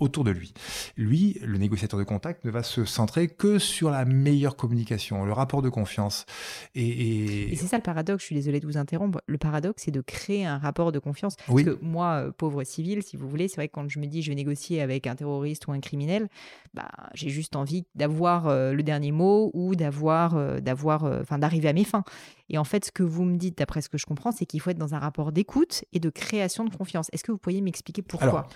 autour 0.00 0.24
de 0.24 0.30
lui. 0.30 0.52
Lui, 0.96 1.38
le 1.42 1.56
négociateur 1.56 1.98
de 1.98 2.04
contact, 2.04 2.44
ne 2.44 2.50
va 2.50 2.62
se 2.62 2.84
centrer 2.84 3.28
que 3.28 3.58
sur 3.58 3.90
la 3.90 4.04
meilleure 4.04 4.56
communication, 4.56 5.24
le 5.24 5.32
rapport 5.32 5.62
de 5.62 5.68
confiance. 5.68 6.26
Et, 6.74 7.54
c'est 7.56 7.66
ça 7.66 7.76
le 7.76 7.82
paradoxe, 7.82 8.22
je 8.22 8.26
suis 8.26 8.34
désolée 8.34 8.58
de 8.58 8.66
vous 8.66 8.76
interrompre. 8.76 9.20
Le 9.26 9.38
paradoxe, 9.38 9.84
c'est 9.84 9.92
de 9.92 10.00
créer 10.00 10.44
un 10.44 10.58
rapport 10.58 10.90
de 10.90 10.98
confiance. 10.98 11.36
Parce 11.46 11.62
que 11.62 11.78
moi, 11.80 12.26
euh, 12.26 12.32
pauvre 12.32 12.64
civil, 12.64 13.02
si 13.02 13.16
vous 13.16 13.28
voulez, 13.28 13.46
c'est 13.46 13.56
vrai 13.56 13.68
que 13.68 13.74
quand 13.74 13.88
je 13.88 14.00
me 14.00 14.06
dis 14.06 14.22
je 14.22 14.30
vais 14.30 14.34
négocier 14.34 14.80
avec 14.80 15.06
un 15.06 15.14
terroriste 15.14 15.66
ou 15.68 15.72
un 15.72 15.80
criminel, 15.80 16.28
bah, 16.74 16.90
j'ai 17.14 17.30
juste 17.30 17.54
envie 17.54 17.84
d'avoir 17.94 18.48
euh, 18.48 18.72
le 18.72 18.82
dernier 18.82 19.12
mot 19.12 19.52
ou 19.54 19.76
d'avoir, 19.76 20.36
euh, 20.36 20.58
d'avoir, 20.58 21.04
enfin, 21.04 21.38
d'arriver 21.38 21.68
à 21.68 21.72
mes 21.72 21.84
fins. 21.84 22.04
Et 22.48 22.58
en 22.58 22.64
fait, 22.64 22.86
ce 22.86 22.92
que 22.92 23.04
vous 23.04 23.24
me 23.24 23.36
dites, 23.36 23.58
d'après 23.58 23.80
ce 23.80 23.88
que 23.88 23.98
je 23.98 24.06
comprends, 24.06 24.32
c'est 24.32 24.44
qu'il 24.44 24.60
faut 24.60 24.70
être 24.70 24.78
dans 24.78 24.94
un 24.94 24.98
rapport 24.98 25.30
d'écoute 25.30 25.84
et 25.92 26.00
de 26.00 26.10
création 26.10 26.64
de 26.64 26.74
confiance. 26.74 27.08
Est-ce 27.12 27.22
que 27.22 27.32
vous 27.32 27.38
pourriez 27.38 27.60
m'expliquer 27.60 28.02
pourquoi? 28.02 28.28
Alors, 28.28 28.48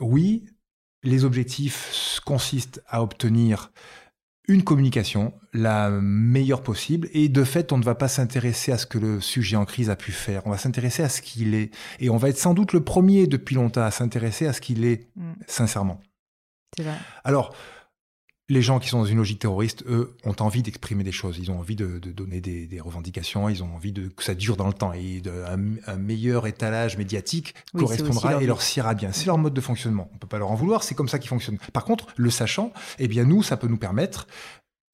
Oui, 0.00 0.44
les 1.02 1.24
objectifs 1.24 2.20
consistent 2.24 2.82
à 2.88 3.02
obtenir 3.02 3.72
une 4.48 4.64
communication 4.64 5.34
la 5.52 5.90
meilleure 5.90 6.62
possible 6.62 7.08
et 7.12 7.28
de 7.28 7.44
fait 7.44 7.72
on 7.72 7.78
ne 7.78 7.84
va 7.84 7.94
pas 7.94 8.08
s'intéresser 8.08 8.72
à 8.72 8.78
ce 8.78 8.86
que 8.86 8.98
le 8.98 9.20
sujet 9.20 9.56
en 9.56 9.66
crise 9.66 9.90
a 9.90 9.96
pu 9.96 10.10
faire, 10.10 10.46
on 10.46 10.50
va 10.50 10.58
s'intéresser 10.58 11.02
à 11.02 11.08
ce 11.08 11.20
qu'il 11.20 11.54
est 11.54 11.70
et 12.00 12.08
on 12.08 12.16
va 12.16 12.30
être 12.30 12.38
sans 12.38 12.54
doute 12.54 12.72
le 12.72 12.82
premier 12.82 13.26
depuis 13.26 13.54
longtemps 13.56 13.82
à 13.82 13.90
s'intéresser 13.90 14.46
à 14.46 14.52
ce 14.52 14.60
qu'il 14.60 14.84
est 14.84 15.08
mm. 15.16 15.32
sincèrement. 15.46 16.00
C'est 16.76 16.82
vrai. 16.82 16.96
Alors 17.24 17.54
les 18.50 18.62
gens 18.62 18.78
qui 18.78 18.88
sont 18.88 18.98
dans 18.98 19.04
une 19.04 19.18
logique 19.18 19.40
terroriste, 19.40 19.84
eux, 19.86 20.14
ont 20.24 20.34
envie 20.40 20.62
d'exprimer 20.62 21.04
des 21.04 21.12
choses. 21.12 21.38
Ils 21.38 21.50
ont 21.50 21.58
envie 21.58 21.76
de, 21.76 21.98
donner 21.98 22.40
des, 22.40 22.80
revendications. 22.80 23.48
Ils 23.48 23.62
ont 23.62 23.74
envie 23.74 23.92
de, 23.92 24.08
que 24.08 24.24
ça 24.24 24.34
dure 24.34 24.56
dans 24.56 24.66
le 24.66 24.72
temps. 24.72 24.92
Et 24.94 25.22
un, 25.86 25.96
meilleur 25.96 26.46
étalage 26.46 26.96
médiatique 26.96 27.54
correspondra 27.76 28.42
et 28.42 28.46
leur 28.46 28.62
siera 28.62 28.94
bien. 28.94 29.12
C'est 29.12 29.26
leur 29.26 29.36
mode 29.36 29.54
de 29.54 29.60
fonctionnement. 29.60 30.10
On 30.14 30.18
peut 30.18 30.26
pas 30.26 30.38
leur 30.38 30.50
en 30.50 30.54
vouloir. 30.54 30.82
C'est 30.82 30.94
comme 30.94 31.08
ça 31.08 31.18
qu'ils 31.18 31.28
fonctionnent. 31.28 31.58
Par 31.72 31.84
contre, 31.84 32.06
le 32.16 32.30
sachant, 32.30 32.72
eh 32.98 33.08
bien, 33.08 33.24
nous, 33.24 33.42
ça 33.42 33.58
peut 33.58 33.68
nous 33.68 33.76
permettre 33.76 34.26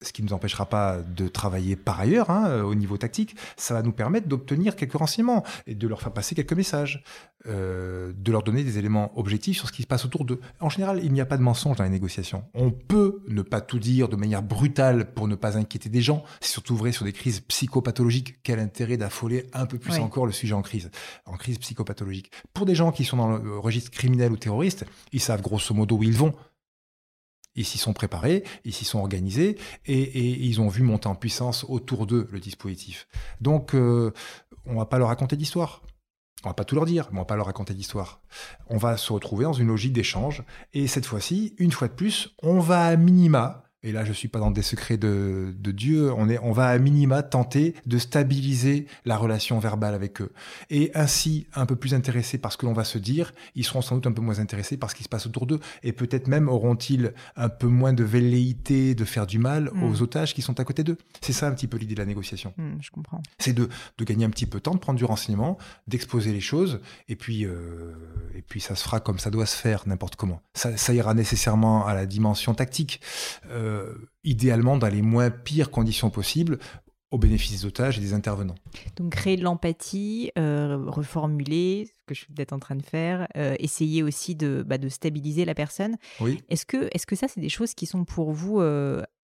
ce 0.01 0.11
qui 0.11 0.21
ne 0.21 0.27
nous 0.27 0.33
empêchera 0.33 0.65
pas 0.67 0.99
de 1.01 1.27
travailler 1.27 1.75
par 1.75 1.99
ailleurs 1.99 2.29
hein, 2.29 2.63
au 2.63 2.75
niveau 2.75 2.97
tactique, 2.97 3.35
ça 3.57 3.73
va 3.73 3.81
nous 3.81 3.91
permettre 3.91 4.27
d'obtenir 4.27 4.75
quelques 4.75 4.93
renseignements 4.93 5.43
et 5.67 5.75
de 5.75 5.87
leur 5.87 6.01
faire 6.01 6.11
passer 6.11 6.35
quelques 6.35 6.53
messages, 6.53 7.03
euh, 7.47 8.11
de 8.15 8.31
leur 8.31 8.43
donner 8.43 8.63
des 8.63 8.77
éléments 8.77 9.17
objectifs 9.17 9.57
sur 9.57 9.67
ce 9.67 9.73
qui 9.73 9.83
se 9.83 9.87
passe 9.87 10.05
autour 10.05 10.25
d'eux. 10.25 10.39
En 10.59 10.69
général, 10.69 10.99
il 11.03 11.13
n'y 11.13 11.21
a 11.21 11.25
pas 11.25 11.37
de 11.37 11.43
mensonge 11.43 11.77
dans 11.77 11.83
les 11.83 11.89
négociations. 11.89 12.43
On 12.53 12.71
peut 12.71 13.21
ne 13.27 13.41
pas 13.41 13.61
tout 13.61 13.79
dire 13.79 14.09
de 14.09 14.15
manière 14.15 14.43
brutale 14.43 15.13
pour 15.13 15.27
ne 15.27 15.35
pas 15.35 15.57
inquiéter 15.57 15.89
des 15.89 16.01
gens. 16.01 16.23
C'est 16.41 16.51
surtout 16.51 16.75
vrai 16.75 16.91
sur 16.91 17.05
des 17.05 17.13
crises 17.13 17.41
psychopathologiques. 17.41 18.41
Quel 18.43 18.59
intérêt 18.59 18.97
d'affoler 18.97 19.45
un 19.53 19.65
peu 19.65 19.77
plus 19.77 19.97
encore 19.99 20.25
le 20.25 20.31
sujet 20.31 20.53
en 20.53 20.61
crise, 20.61 20.89
en 21.25 21.37
crise 21.37 21.57
psychopathologique? 21.57 22.31
Pour 22.53 22.65
des 22.65 22.75
gens 22.75 22.91
qui 22.91 23.05
sont 23.05 23.17
dans 23.17 23.37
le 23.37 23.57
registre 23.57 23.91
criminel 23.91 24.31
ou 24.31 24.37
terroriste, 24.37 24.85
ils 25.11 25.21
savent 25.21 25.41
grosso 25.41 25.73
modo 25.73 25.97
où 25.97 26.03
ils 26.03 26.17
vont. 26.17 26.33
Ils 27.55 27.65
s'y 27.65 27.77
sont 27.77 27.93
préparés, 27.93 28.43
ils 28.63 28.73
s'y 28.73 28.85
sont 28.85 28.99
organisés 28.99 29.57
et, 29.85 30.45
ils 30.45 30.61
ont 30.61 30.67
vu 30.67 30.83
monter 30.83 31.07
en 31.07 31.15
puissance 31.15 31.65
autour 31.67 32.05
d'eux 32.05 32.27
le 32.31 32.39
dispositif. 32.39 33.07
Donc, 33.41 33.73
euh, 33.73 34.11
on 34.65 34.75
va 34.75 34.85
pas 34.85 34.97
leur 34.97 35.07
raconter 35.09 35.35
d'histoire. 35.35 35.81
On 36.43 36.49
va 36.49 36.53
pas 36.53 36.65
tout 36.65 36.75
leur 36.75 36.85
dire, 36.85 37.07
mais 37.11 37.17
on 37.17 37.21
va 37.21 37.25
pas 37.25 37.35
leur 37.35 37.47
raconter 37.47 37.73
d'histoire. 37.73 38.21
On 38.67 38.77
va 38.77 38.97
se 38.97 39.11
retrouver 39.11 39.45
dans 39.45 39.53
une 39.53 39.67
logique 39.67 39.93
d'échange 39.93 40.43
et 40.73 40.87
cette 40.87 41.05
fois-ci, 41.05 41.55
une 41.57 41.71
fois 41.71 41.87
de 41.87 41.93
plus, 41.93 42.35
on 42.43 42.59
va 42.59 42.85
à 42.85 42.95
minima 42.95 43.64
et 43.85 43.91
là 43.91 44.03
je 44.03 44.11
suis 44.11 44.27
pas 44.27 44.39
dans 44.39 44.51
des 44.51 44.63
secrets 44.63 44.97
de, 44.97 45.53
Dieu, 45.71 46.11
on, 46.13 46.29
est, 46.29 46.39
on 46.39 46.51
va 46.51 46.67
à 46.67 46.77
minima 46.77 47.23
tenter 47.23 47.75
de 47.85 47.97
stabiliser 47.97 48.87
la 49.05 49.17
relation 49.17 49.59
verbale 49.59 49.93
avec 49.93 50.21
eux. 50.21 50.31
Et 50.69 50.91
ainsi, 50.95 51.47
un 51.53 51.65
peu 51.65 51.75
plus 51.75 51.93
intéressés 51.93 52.37
par 52.37 52.51
ce 52.51 52.57
que 52.57 52.65
l'on 52.65 52.73
va 52.73 52.83
se 52.83 52.97
dire, 52.97 53.33
ils 53.55 53.63
seront 53.63 53.81
sans 53.81 53.95
doute 53.95 54.07
un 54.07 54.11
peu 54.11 54.21
moins 54.21 54.39
intéressés 54.39 54.77
par 54.77 54.89
ce 54.89 54.95
qui 54.95 55.03
se 55.03 55.09
passe 55.09 55.27
autour 55.27 55.45
d'eux, 55.45 55.59
et 55.83 55.91
peut-être 55.91 56.27
même 56.27 56.49
auront-ils 56.49 57.13
un 57.35 57.49
peu 57.49 57.67
moins 57.67 57.93
de 57.93 58.03
velléité 58.03 58.95
de 58.95 59.05
faire 59.05 59.27
du 59.27 59.37
mal 59.37 59.69
hmm. 59.73 59.83
aux 59.83 60.01
otages 60.01 60.33
qui 60.33 60.41
sont 60.41 60.59
à 60.59 60.63
côté 60.63 60.83
d'eux. 60.83 60.97
C'est 61.21 61.33
ça 61.33 61.47
un 61.47 61.51
petit 61.51 61.67
peu 61.67 61.77
l'idée 61.77 61.93
de 61.93 61.99
la 61.99 62.05
négociation. 62.05 62.53
Hmm, 62.57 62.77
je 62.81 62.89
comprends. 62.91 63.21
C'est 63.37 63.53
de, 63.53 63.69
de, 63.97 64.03
gagner 64.03 64.25
un 64.25 64.29
petit 64.29 64.45
peu 64.45 64.57
de 64.57 64.63
temps, 64.63 64.73
de 64.73 64.79
prendre 64.79 64.97
du 64.97 65.05
renseignement, 65.05 65.57
d'exposer 65.87 66.31
les 66.31 66.41
choses, 66.41 66.79
et 67.07 67.15
puis, 67.15 67.45
euh, 67.45 67.93
et 68.33 68.41
puis 68.41 68.61
ça 68.61 68.75
se 68.75 68.83
fera 68.83 68.99
comme 68.99 69.19
ça 69.19 69.29
doit 69.29 69.45
se 69.45 69.57
faire, 69.57 69.83
n'importe 69.85 70.15
comment. 70.15 70.41
Ça, 70.53 70.75
ça, 70.77 70.93
ira 70.93 71.13
nécessairement 71.13 71.85
à 71.85 71.93
la 71.93 72.05
dimension 72.05 72.53
tactique. 72.53 73.01
Euh, 73.49 73.74
euh, 73.75 74.09
idéalement 74.23 74.77
dans 74.77 74.87
les 74.87 75.01
moins 75.01 75.29
pires 75.29 75.71
conditions 75.71 76.09
possibles 76.09 76.59
au 77.11 77.17
bénéfice 77.17 77.51
des 77.51 77.65
otages 77.65 77.97
et 77.97 78.01
des 78.01 78.13
intervenants. 78.13 78.55
Donc 78.97 79.11
créer 79.13 79.37
de 79.37 79.43
l'empathie, 79.43 80.31
euh, 80.37 80.77
reformuler, 80.87 81.89
que 82.05 82.13
je 82.13 82.21
suis 82.21 82.33
peut-être 82.33 82.53
en 82.53 82.59
train 82.59 82.75
de 82.75 82.83
faire, 82.83 83.27
essayer 83.59 84.03
aussi 84.03 84.35
de, 84.35 84.63
bah, 84.65 84.77
de 84.77 84.89
stabiliser 84.89 85.45
la 85.45 85.55
personne. 85.55 85.97
Oui. 86.19 86.41
Est-ce 86.49 86.65
que, 86.65 86.85
est 86.85 86.97
-ce 86.97 87.05
que 87.05 87.15
ça, 87.15 87.27
c'est 87.27 87.41
des 87.41 87.49
choses 87.49 87.73
qui 87.73 87.85
sont 87.85 88.05
pour 88.05 88.31
vous 88.31 88.61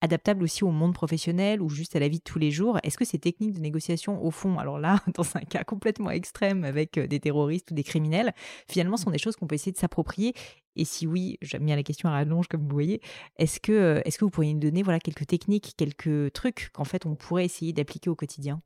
adaptables 0.00 0.42
aussi 0.42 0.64
au 0.64 0.70
monde 0.70 0.94
professionnel 0.94 1.60
ou 1.60 1.68
juste 1.68 1.94
à 1.96 2.00
la 2.00 2.08
vie 2.08 2.18
de 2.18 2.24
tous 2.24 2.38
les 2.38 2.50
jours? 2.50 2.78
Est-ce 2.82 2.96
que 2.96 3.04
ces 3.04 3.18
techniques 3.18 3.54
de 3.54 3.60
négociation, 3.60 4.22
au 4.24 4.30
fond, 4.30 4.58
alors 4.58 4.78
là, 4.78 5.02
dans 5.14 5.36
un 5.36 5.40
cas 5.40 5.64
complètement 5.64 6.10
extrême 6.10 6.64
avec 6.64 6.98
des 6.98 7.20
terroristes 7.20 7.70
ou 7.70 7.74
des 7.74 7.84
criminels, 7.84 8.32
finalement, 8.68 8.96
sont 8.96 9.10
des 9.10 9.18
choses 9.18 9.36
qu'on 9.36 9.46
peut 9.46 9.56
essayer 9.56 9.72
de 9.72 9.78
s'approprier? 9.78 10.34
Et 10.76 10.84
si 10.84 11.06
oui, 11.06 11.36
j'aime 11.42 11.66
bien 11.66 11.76
la 11.76 11.82
question 11.82 12.08
à 12.08 12.12
rallonge, 12.12 12.48
comme 12.48 12.62
vous 12.62 12.72
voyez, 12.72 13.00
est-ce 13.36 13.60
que, 13.60 14.00
est 14.04 14.16
que 14.16 14.24
vous 14.24 14.30
pourriez 14.30 14.54
nous 14.54 14.60
donner 14.60 14.82
voilà, 14.82 15.00
quelques 15.00 15.26
techniques, 15.26 15.74
quelques 15.76 16.32
trucs 16.32 16.70
qu'en 16.72 16.84
fait 16.84 17.06
on 17.06 17.16
pourrait 17.16 17.44
essayer 17.44 17.72
d'appliquer 17.72 18.10
au 18.10 18.14
quotidien? 18.14 18.62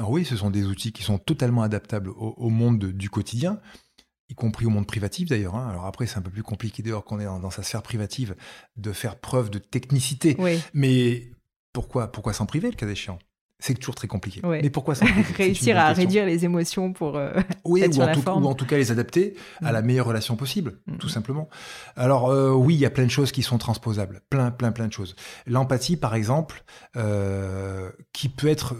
Alors 0.00 0.12
oui, 0.12 0.24
ce 0.24 0.34
sont 0.34 0.48
des 0.48 0.64
outils 0.64 0.92
qui 0.92 1.02
sont 1.02 1.18
totalement 1.18 1.60
adaptables 1.60 2.08
au, 2.08 2.48
monde 2.48 2.86
du 2.86 3.10
quotidien, 3.10 3.60
y 4.30 4.34
compris 4.34 4.64
au 4.64 4.70
monde 4.70 4.86
privatif 4.86 5.28
d'ailleurs. 5.28 5.56
Hein. 5.56 5.68
Alors 5.68 5.84
après, 5.84 6.06
c'est 6.06 6.16
un 6.16 6.22
peu 6.22 6.30
plus 6.30 6.42
compliqué 6.42 6.82
dehors 6.82 7.04
qu'on 7.04 7.20
est 7.20 7.26
dans, 7.26 7.50
sa 7.50 7.62
sphère 7.62 7.82
privative 7.82 8.34
de 8.76 8.92
faire 8.92 9.20
preuve 9.20 9.50
de 9.50 9.58
technicité. 9.58 10.38
Mais 10.72 11.30
pourquoi, 11.74 12.10
pourquoi 12.10 12.32
s'en 12.32 12.46
priver 12.46 12.70
le 12.70 12.76
cas 12.76 12.88
échéant? 12.88 13.18
C'est 13.60 13.74
toujours 13.74 13.94
très 13.94 14.08
compliqué. 14.08 14.40
Mais 14.44 14.70
pourquoi 14.70 14.94
ça 14.94 15.06
Réussir 15.36 15.78
à 15.78 15.92
réduire 15.92 16.26
les 16.26 16.44
émotions 16.44 16.92
pour 16.92 17.16
euh, 17.16 17.32
oui, 17.64 17.82
être 17.82 17.98
ou, 17.98 18.02
en 18.02 18.12
tout, 18.12 18.22
forme. 18.22 18.44
ou 18.44 18.48
en 18.48 18.54
tout 18.54 18.66
cas 18.66 18.76
les 18.76 18.90
adapter 18.90 19.34
à 19.62 19.72
la 19.72 19.82
mm. 19.82 19.86
meilleure 19.86 20.06
relation 20.06 20.36
possible, 20.36 20.78
mm. 20.86 20.96
tout 20.96 21.08
simplement. 21.08 21.48
Alors 21.96 22.30
euh, 22.30 22.50
oui, 22.50 22.74
il 22.74 22.80
y 22.80 22.86
a 22.86 22.90
plein 22.90 23.04
de 23.04 23.10
choses 23.10 23.32
qui 23.32 23.42
sont 23.42 23.58
transposables, 23.58 24.22
plein, 24.30 24.50
plein, 24.50 24.72
plein 24.72 24.86
de 24.86 24.92
choses. 24.92 25.14
L'empathie, 25.46 25.96
par 25.96 26.14
exemple, 26.14 26.64
euh, 26.96 27.90
qui 28.12 28.28
peut 28.28 28.48
être 28.48 28.74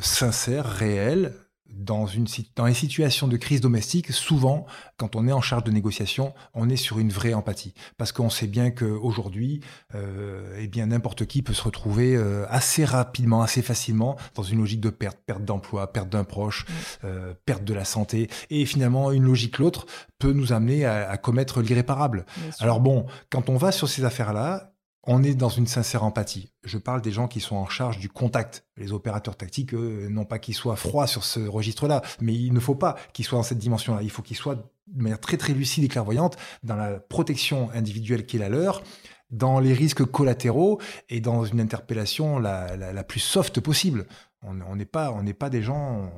sincère, 0.00 0.66
réelle, 0.66 1.32
dans, 1.78 2.06
une, 2.06 2.26
dans 2.56 2.66
les 2.66 2.74
situations 2.74 3.28
de 3.28 3.36
crise 3.36 3.60
domestique, 3.60 4.12
souvent, 4.12 4.66
quand 4.96 5.16
on 5.16 5.26
est 5.28 5.32
en 5.32 5.40
charge 5.40 5.64
de 5.64 5.70
négociation, 5.70 6.34
on 6.54 6.68
est 6.68 6.76
sur 6.76 6.98
une 6.98 7.10
vraie 7.10 7.34
empathie. 7.34 7.72
Parce 7.96 8.12
qu'on 8.12 8.30
sait 8.30 8.46
bien 8.46 8.70
qu'aujourd'hui, 8.70 9.60
euh, 9.94 10.58
eh 10.58 10.66
bien, 10.66 10.86
n'importe 10.86 11.26
qui 11.26 11.42
peut 11.42 11.54
se 11.54 11.62
retrouver 11.62 12.16
euh, 12.16 12.46
assez 12.48 12.84
rapidement, 12.84 13.42
assez 13.42 13.62
facilement 13.62 14.16
dans 14.34 14.42
une 14.42 14.58
logique 14.58 14.80
de 14.80 14.90
perte, 14.90 15.18
perte 15.24 15.44
d'emploi, 15.44 15.92
perte 15.92 16.08
d'un 16.08 16.24
proche, 16.24 16.66
euh, 17.04 17.34
perte 17.46 17.64
de 17.64 17.74
la 17.74 17.84
santé. 17.84 18.28
Et 18.50 18.66
finalement, 18.66 19.12
une 19.12 19.24
logique 19.24 19.58
l'autre 19.58 19.86
peut 20.18 20.32
nous 20.32 20.52
amener 20.52 20.84
à, 20.84 21.08
à 21.08 21.16
commettre 21.16 21.62
l'irréparable. 21.62 22.26
Alors 22.58 22.80
bon, 22.80 23.06
quand 23.30 23.48
on 23.48 23.56
va 23.56 23.72
sur 23.72 23.88
ces 23.88 24.04
affaires-là, 24.04 24.72
on 25.04 25.22
est 25.22 25.34
dans 25.34 25.48
une 25.48 25.66
sincère 25.66 26.04
empathie. 26.04 26.52
Je 26.64 26.76
parle 26.76 27.00
des 27.00 27.12
gens 27.12 27.28
qui 27.28 27.40
sont 27.40 27.56
en 27.56 27.68
charge 27.68 27.98
du 27.98 28.08
contact. 28.08 28.66
Les 28.76 28.92
opérateurs 28.92 29.36
tactiques, 29.36 29.72
non 29.72 30.24
pas 30.24 30.38
qu'ils 30.38 30.54
soient 30.54 30.76
froids 30.76 31.06
sur 31.06 31.24
ce 31.24 31.40
registre-là, 31.40 32.02
mais 32.20 32.34
il 32.34 32.52
ne 32.52 32.60
faut 32.60 32.74
pas 32.74 32.96
qu'ils 33.12 33.24
soient 33.24 33.38
dans 33.38 33.44
cette 33.44 33.58
dimension-là. 33.58 34.02
Il 34.02 34.10
faut 34.10 34.22
qu'ils 34.22 34.36
soient 34.36 34.56
de 34.56 35.02
manière 35.02 35.20
très 35.20 35.36
très 35.36 35.52
lucide 35.52 35.84
et 35.84 35.88
clairvoyante 35.88 36.36
dans 36.62 36.76
la 36.76 36.98
protection 36.98 37.70
individuelle 37.74 38.26
qui 38.26 38.36
est 38.36 38.40
la 38.40 38.48
leur, 38.48 38.82
dans 39.30 39.60
les 39.60 39.72
risques 39.72 40.04
collatéraux 40.04 40.80
et 41.08 41.20
dans 41.20 41.44
une 41.44 41.60
interpellation 41.60 42.38
la 42.38 43.04
plus 43.04 43.20
soft 43.20 43.60
possible. 43.60 44.06
On 44.42 44.76
n'est 44.76 44.84
pas, 44.84 45.10
on 45.10 45.22
n'est 45.24 45.34
pas 45.34 45.50
des 45.50 45.62
gens, 45.62 46.12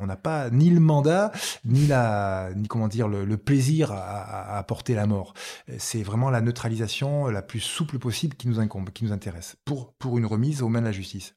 on 0.00 0.06
n'a 0.06 0.16
pas 0.16 0.48
ni 0.48 0.70
le 0.70 0.80
mandat 0.80 1.30
ni 1.64 1.86
la, 1.86 2.50
ni 2.56 2.68
comment 2.68 2.88
dire 2.88 3.06
le, 3.06 3.36
plaisir 3.36 3.92
à, 3.92 4.56
apporter 4.56 4.94
la 4.94 5.06
mort. 5.06 5.34
C'est 5.78 6.02
vraiment 6.02 6.30
la 6.30 6.40
neutralisation 6.40 7.26
la 7.26 7.42
plus 7.42 7.60
souple 7.60 7.98
possible 7.98 8.34
qui 8.36 8.48
nous 8.48 8.60
incombe, 8.60 8.90
qui 8.90 9.04
nous 9.04 9.12
intéresse 9.12 9.56
pour 9.66 9.92
pour 9.94 10.16
une 10.16 10.26
remise 10.26 10.62
aux 10.62 10.68
mains 10.68 10.80
de 10.80 10.86
la 10.86 10.92
justice. 10.92 11.34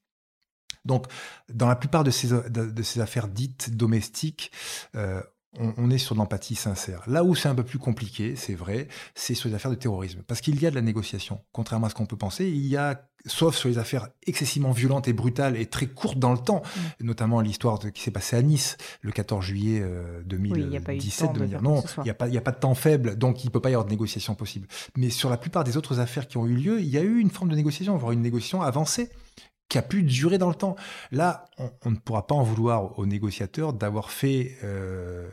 Donc, 0.86 1.08
dans 1.54 1.68
la 1.68 1.76
plupart 1.76 2.04
de 2.04 2.12
ces, 2.12 2.30
de, 2.30 2.84
ces 2.84 3.02
affaires 3.02 3.28
dites 3.28 3.76
domestiques, 3.76 4.52
euh, 4.96 5.22
on, 5.58 5.90
est 5.90 5.98
sur 5.98 6.16
de 6.16 6.20
l'empathie 6.20 6.56
sincère. 6.56 7.02
Là 7.08 7.24
où 7.24 7.36
c'est 7.36 7.50
un 7.50 7.56
peu 7.56 7.64
plus 7.64 7.80
compliqué, 7.80 8.36
c'est 8.36 8.54
vrai, 8.54 8.88
c'est 9.16 9.34
sur 9.34 9.50
les 9.50 9.56
affaires 9.56 9.72
de 9.72 9.76
terrorisme. 9.76 10.22
Parce 10.28 10.42
qu'il 10.42 10.62
y 10.62 10.68
a 10.68 10.70
de 10.70 10.76
la 10.76 10.82
négociation, 10.82 11.42
contrairement 11.52 11.88
à 11.88 11.90
ce 11.90 11.96
qu'on 11.96 12.06
peut 12.06 12.18
penser. 12.18 12.48
Il 12.48 12.68
y 12.68 12.78
a, 12.78 13.08
sauf 13.26 13.56
sur 13.56 13.68
les 13.68 13.80
affaires 13.80 14.10
excessivement 14.28 14.72
violentes 14.72 15.08
et 15.08 15.14
brutales 15.14 15.58
et 15.58 15.66
très 15.66 15.88
courtes 15.88 16.20
dans 16.20 16.32
le 16.32 16.38
temps, 16.38 16.62
mm. 17.02 17.06
notamment 17.06 17.42
l'histoire 17.42 17.80
qui 17.80 18.02
s'est 18.02 18.12
passée 18.12 18.36
à 18.36 18.42
Nice 18.44 18.78
le 19.02 19.12
14 19.12 19.44
juillet 19.44 19.84
2017. 20.26 21.30
Euh, 21.38 21.60
non, 21.62 21.84
il 21.98 22.04
n'y 22.04 22.10
a, 22.12 22.14
pas, 22.14 22.28
a 22.28 22.42
pas 22.42 22.52
de 22.52 22.60
temps 22.60 22.76
faible, 22.76 23.18
donc 23.18 23.44
il 23.44 23.48
ne 23.48 23.52
peut 23.52 23.62
pas 23.62 23.70
y 23.72 23.74
avoir 23.74 23.86
de 23.86 23.92
négociation 23.92 24.36
possible. 24.36 24.68
Mais 24.98 25.10
sur 25.10 25.32
la 25.32 25.38
plupart 25.38 25.64
des 25.64 25.78
autres 25.78 26.00
affaires 26.00 26.28
qui 26.28 26.38
ont 26.38 26.46
eu 26.46 26.54
lieu, 26.54 26.80
il 26.80 26.90
y 26.90 26.98
a 26.98 27.02
eu 27.02 27.20
une 27.20 27.32
forme 27.32 27.50
de 27.50 27.56
négociation, 27.56 27.98
voire 27.98 28.12
une 28.12 28.22
négociation 28.22 28.62
avancée 28.62 29.10
qui 29.70 29.78
a 29.78 29.82
pu 29.82 30.04
durer 30.04 30.38
dans 30.38 30.50
le 30.50 30.56
temps. 30.56 30.76
Là, 31.12 31.46
on, 31.84 31.92
ne 31.92 31.96
pourra 31.96 32.28
pas 32.28 32.36
en 32.36 32.44
vouloir 32.44 32.98
aux 32.98 33.06
négociateurs 33.06 33.74
d'avoir 33.74 34.12
fait 34.12 34.58
euh, 34.64 35.30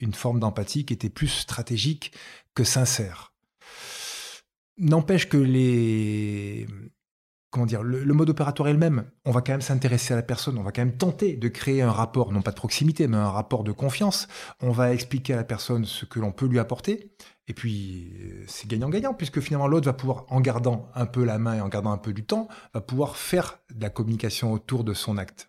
une 0.00 0.14
forme 0.14 0.40
d'empathie 0.40 0.84
qui 0.84 0.94
était 0.94 1.10
plus 1.10 1.28
stratégique 1.28 2.12
que 2.54 2.64
sincère. 2.64 3.34
N'empêche 4.78 5.28
que 5.28 5.36
les 5.36 6.66
comment 7.56 7.64
dire, 7.64 7.82
le, 7.82 8.12
mode 8.12 8.28
opératoire 8.28 8.68
est 8.68 8.74
le 8.74 8.78
même. 8.78 9.04
On 9.24 9.30
va 9.30 9.40
quand 9.40 9.54
même 9.54 9.62
s'intéresser 9.62 10.12
à 10.12 10.16
la 10.16 10.22
personne, 10.22 10.58
on 10.58 10.62
va 10.62 10.72
quand 10.72 10.82
même 10.82 10.98
tenter 10.98 11.36
de 11.36 11.48
créer 11.48 11.80
un 11.80 11.90
rapport, 11.90 12.30
non 12.30 12.42
pas 12.42 12.50
de 12.50 12.56
proximité, 12.56 13.08
mais 13.08 13.16
un 13.16 13.30
rapport 13.30 13.64
de 13.64 13.72
confiance. 13.72 14.28
On 14.60 14.72
va 14.72 14.92
expliquer 14.92 15.32
à 15.32 15.36
la 15.36 15.44
personne 15.44 15.86
ce 15.86 16.04
que 16.04 16.20
l'on 16.20 16.32
peut 16.32 16.44
lui 16.44 16.58
apporter. 16.58 17.14
Et 17.48 17.54
puis, 17.54 18.12
euh, 18.20 18.44
c'est 18.46 18.68
gagnant-gagnant, 18.68 19.14
puisque 19.14 19.40
finalement, 19.40 19.68
l'autre 19.68 19.86
va 19.86 19.94
pouvoir, 19.94 20.26
en 20.28 20.42
gardant 20.42 20.90
un 20.94 21.06
peu 21.06 21.24
la 21.24 21.38
main 21.38 21.54
et 21.54 21.60
en 21.62 21.68
gardant 21.68 21.92
un 21.92 21.98
peu 21.98 22.12
du 22.12 22.26
temps, 22.26 22.48
pouvoir 22.86 23.16
faire 23.16 23.58
de 23.74 23.80
la 23.80 23.88
communication 23.88 24.52
autour 24.52 24.84
de 24.84 24.92
son 24.92 25.16
acte. 25.16 25.48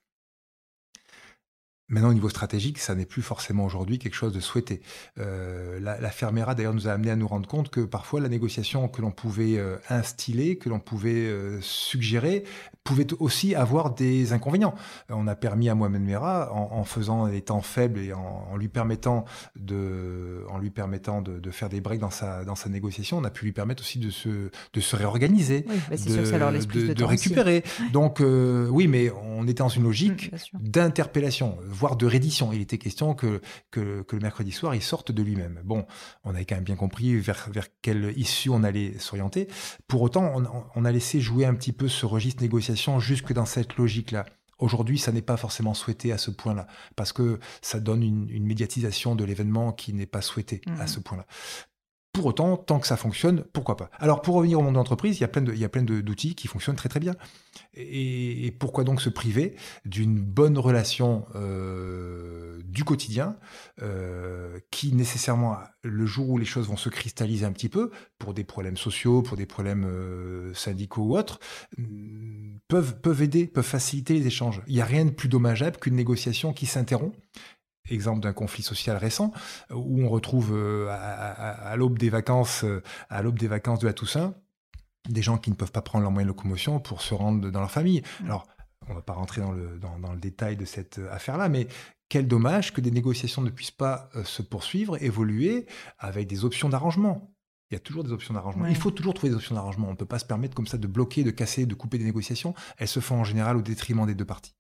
Maintenant, 1.90 2.10
au 2.10 2.14
niveau 2.14 2.28
stratégique, 2.28 2.80
ça 2.80 2.96
n'est 2.96 3.06
plus 3.06 3.22
forcément 3.22 3.64
aujourd'hui 3.64 3.98
quelque 3.98 4.16
chose 4.16 4.34
de 4.34 4.42
souhaité. 4.42 4.82
Euh, 5.20 5.80
la, 5.80 6.02
la, 6.02 6.10
Fermera, 6.10 6.54
d'ailleurs, 6.54 6.74
nous 6.74 6.90
a 6.90 6.92
amené 6.92 7.12
à 7.12 7.16
nous 7.16 7.30
rendre 7.30 7.48
compte 7.48 7.70
que 7.70 7.80
parfois 7.80 8.20
la 8.20 8.28
négociation 8.28 8.90
que 8.90 9.02
l'on 9.02 9.12
pouvait 9.12 9.58
euh, 9.58 9.78
instiller, 9.90 10.58
que 10.58 10.68
l'on 10.68 10.82
pouvait 10.82 11.28
euh, 11.28 11.62
suggérer, 11.62 12.44
pouvait 12.84 13.08
aussi 13.20 13.56
avoir 13.56 13.94
des 13.94 14.34
inconvénients. 14.34 14.76
On 15.10 15.28
a 15.28 15.36
permis 15.36 15.70
à 15.70 15.76
Mohamed 15.76 16.02
Merah, 16.02 16.52
en, 16.54 16.78
en 16.78 16.84
faisant 16.84 17.26
les 17.26 17.42
temps 17.42 17.62
faibles 17.62 18.02
et 18.02 18.12
en, 18.12 18.48
en, 18.52 18.58
lui 18.58 18.68
permettant 18.68 19.24
de, 19.56 20.44
en 20.50 20.58
lui 20.58 20.72
permettant 20.72 21.22
de, 21.22 21.40
de, 21.40 21.52
faire 21.52 21.70
des 21.70 21.80
breaks 21.80 22.02
dans 22.02 22.10
sa, 22.10 22.44
dans 22.44 22.56
sa 22.56 22.68
négociation, 22.68 23.18
on 23.18 23.24
a 23.24 23.30
pu 23.30 23.46
lui 23.46 23.54
permettre 23.54 23.82
aussi 23.82 24.00
de 24.00 24.10
se, 24.10 24.50
de 24.74 24.82
se 24.82 24.96
réorganiser, 24.98 25.66
oui, 25.70 25.76
bah 25.90 25.96
de, 25.96 26.02
sûr 26.02 26.18
que 26.18 26.26
ça 26.26 26.38
leur 26.38 26.52
de, 26.52 26.94
de 26.94 27.04
récupérer. 27.06 27.64
Donc, 27.94 28.22
oui, 28.22 28.88
mais 28.88 29.10
on 29.10 29.44
était 29.44 29.64
dans 29.64 29.70
une 29.70 29.84
logique 29.84 30.34
mmh, 30.34 30.60
d'interpellation 30.60 31.58
voire 31.78 31.96
de 31.96 32.06
reddition. 32.06 32.52
Il 32.52 32.62
était 32.62 32.78
question 32.78 33.14
que, 33.14 33.42
que, 33.72 34.04
le 34.12 34.20
mercredi 34.20 34.52
soir, 34.52 34.76
il 34.76 34.82
sorte 34.82 35.12
de 35.12 35.22
lui-même. 35.22 35.62
Bon, 35.64 35.86
on 36.24 36.32
avait 36.32 36.46
quand 36.46 36.56
même 36.56 36.64
bien 36.64 36.76
compris 36.76 37.18
vers, 37.18 37.48
vers 37.52 37.68
quelle 37.82 38.14
issue 38.18 38.50
on 38.50 38.64
allait 38.64 38.98
s'orienter. 39.00 39.48
Pour 39.88 40.02
autant, 40.02 40.42
on, 40.76 40.86
a 40.86 40.92
laissé 40.92 41.22
jouer 41.22 41.46
un 41.46 41.54
petit 41.54 41.74
peu 41.74 41.88
ce 41.88 42.06
registre 42.06 42.42
négociation 42.42 43.00
jusque 43.00 43.34
dans 43.34 43.46
cette 43.46 43.78
logique-là. 43.78 44.26
Aujourd'hui, 44.60 44.98
ça 44.98 45.12
n'est 45.12 45.22
pas 45.22 45.38
forcément 45.38 45.76
souhaité 45.76 46.12
à 46.12 46.18
ce 46.18 46.32
point-là, 46.32 46.66
parce 46.96 47.14
que 47.14 47.40
ça 47.62 47.80
donne 47.80 48.02
une, 48.02 48.46
médiatisation 48.46 49.14
de 49.14 49.24
l'événement 49.24 49.72
qui 49.72 49.94
n'est 49.94 50.08
pas 50.08 50.22
souhaitée 50.22 50.62
à 50.80 50.86
mmh. 50.86 50.88
ce 50.88 51.00
point-là. 51.00 51.28
Pour 52.18 52.26
autant, 52.26 52.58
tant 52.58 52.80
que 52.80 52.88
ça 52.88 52.98
fonctionne, 52.98 53.44
pourquoi 53.54 53.78
pas 53.78 53.92
Alors, 54.00 54.24
pour 54.24 54.34
revenir 54.34 54.58
au 54.58 54.64
monde 54.64 54.74
de 54.74 54.80
l'entreprise, 54.80 55.20
il 55.20 55.22
y 55.22 55.24
a 55.24 55.28
plein 55.28 55.44
de, 55.44 55.54
il 55.54 55.60
y 55.60 55.64
a 55.64 55.70
plein 55.70 55.84
d'outils 55.84 56.34
qui 56.34 56.48
fonctionnent 56.48 56.76
très 56.76 56.90
très 56.90 57.00
bien. 57.00 57.14
Et, 57.76 58.56
pourquoi 58.60 58.84
donc 58.84 59.02
se 59.02 59.10
priver 59.10 59.56
d'une 59.86 60.20
bonne 60.20 60.58
relation 60.58 61.26
euh, 61.36 62.60
du 62.66 62.84
quotidien 62.84 63.36
euh, 63.84 64.60
qui 64.72 64.94
nécessairement, 64.94 65.58
le 65.84 66.08
jour 66.08 66.28
où 66.28 66.40
les 66.40 66.46
choses 66.46 66.68
vont 66.68 66.76
se 66.76 66.90
cristalliser 66.90 67.46
un 67.46 67.52
petit 67.52 67.70
peu, 67.70 67.92
pour 68.18 68.34
des 68.34 68.44
problèmes 68.44 68.78
sociaux, 68.78 69.22
pour 69.22 69.38
des 69.38 69.46
problèmes 69.46 69.86
euh, 69.86 70.52
syndicaux 70.56 71.04
ou 71.04 71.18
autres, 71.20 71.40
peuvent, 72.68 73.00
peuvent 73.00 73.22
aider, 73.22 73.46
peuvent 73.46 73.64
faciliter 73.64 74.16
les 74.16 74.26
échanges. 74.26 74.64
Il 74.66 74.74
n'y 74.74 74.82
a 74.82 74.86
rien 74.86 75.06
de 75.06 75.12
plus 75.12 75.30
dommageable 75.30 75.78
qu'une 75.78 75.96
négociation 75.96 76.52
qui 76.52 76.66
s'interrompt 76.66 77.16
exemple 77.90 78.22
d'un 78.22 78.34
conflit 78.34 78.64
social 78.64 78.98
récent, 78.98 79.32
où 79.72 80.02
on 80.02 80.10
retrouve 80.10 80.52
euh, 80.54 80.88
à, 80.90 81.76
l'aube 81.76 81.98
des 81.98 82.10
vacances, 82.10 82.64
euh, 82.64 82.82
à 83.10 83.22
l'aube 83.22 83.40
des 83.40 83.48
vacances 83.48 83.80
de 83.80 83.88
la 83.88 83.94
Toussaint, 83.94 84.36
des 85.10 85.22
gens 85.22 85.38
qui 85.38 85.50
ne 85.50 85.56
peuvent 85.56 85.72
pas 85.72 85.82
prendre 85.82 86.04
leur 86.04 86.12
moyen 86.12 86.26
de 86.26 86.32
locomotion 86.32 86.80
pour 86.80 87.02
se 87.02 87.14
rendre 87.14 87.50
dans 87.50 87.60
leur 87.60 87.72
famille. 87.72 88.02
Mmh. 88.22 88.26
Alors, 88.26 88.48
on 88.88 88.92
ne 88.92 88.96
va 88.96 89.02
pas 89.02 89.14
rentrer 89.14 89.42
dans 89.42 89.52
le, 89.52 89.80
dans, 89.80 90.14
le 90.14 90.20
détail 90.20 90.56
de 90.58 90.66
cette 90.66 91.00
euh, 91.00 91.12
affaire-là, 91.12 91.50
mais 91.50 91.68
quel 92.10 92.28
dommage 92.28 92.74
que 92.74 92.82
des 92.82 92.92
négociations 92.92 93.42
ne 93.42 93.50
puissent 93.50 93.72
pas 93.72 94.10
se 94.24 94.42
poursuivre, 94.42 95.02
évoluer 95.04 95.66
avec 96.00 96.28
des 96.28 96.46
options 96.46 96.70
d'arrangement. 96.70 97.34
Il 97.70 97.74
y 97.74 97.78
a 97.78 97.82
toujours 97.82 98.06
des 98.06 98.14
options 98.14 98.34
d'arrangement. 98.34 98.66
Il 98.68 98.78
faut 98.78 98.92
toujours 98.92 99.14
trouver 99.14 99.30
des 99.30 99.36
options 99.36 99.56
d'arrangement. 99.56 99.88
On 99.90 99.92
ne 99.92 99.98
peut 99.98 100.06
pas 100.06 100.20
se 100.20 100.26
permettre 100.26 100.56
comme 100.56 100.68
ça 100.68 100.78
de 100.78 100.88
bloquer, 100.88 101.26
de 101.26 101.32
casser, 101.32 101.66
de 101.66 101.76
couper 101.76 101.98
des 101.98 102.06
négociations. 102.06 102.54
Elles 102.78 102.88
se 102.88 103.02
font 103.02 103.20
en 103.20 103.26
général 103.26 103.58
au 103.58 103.62
détriment 103.62 104.06
des 104.06 104.16
deux 104.16 104.24
parties 104.24 104.56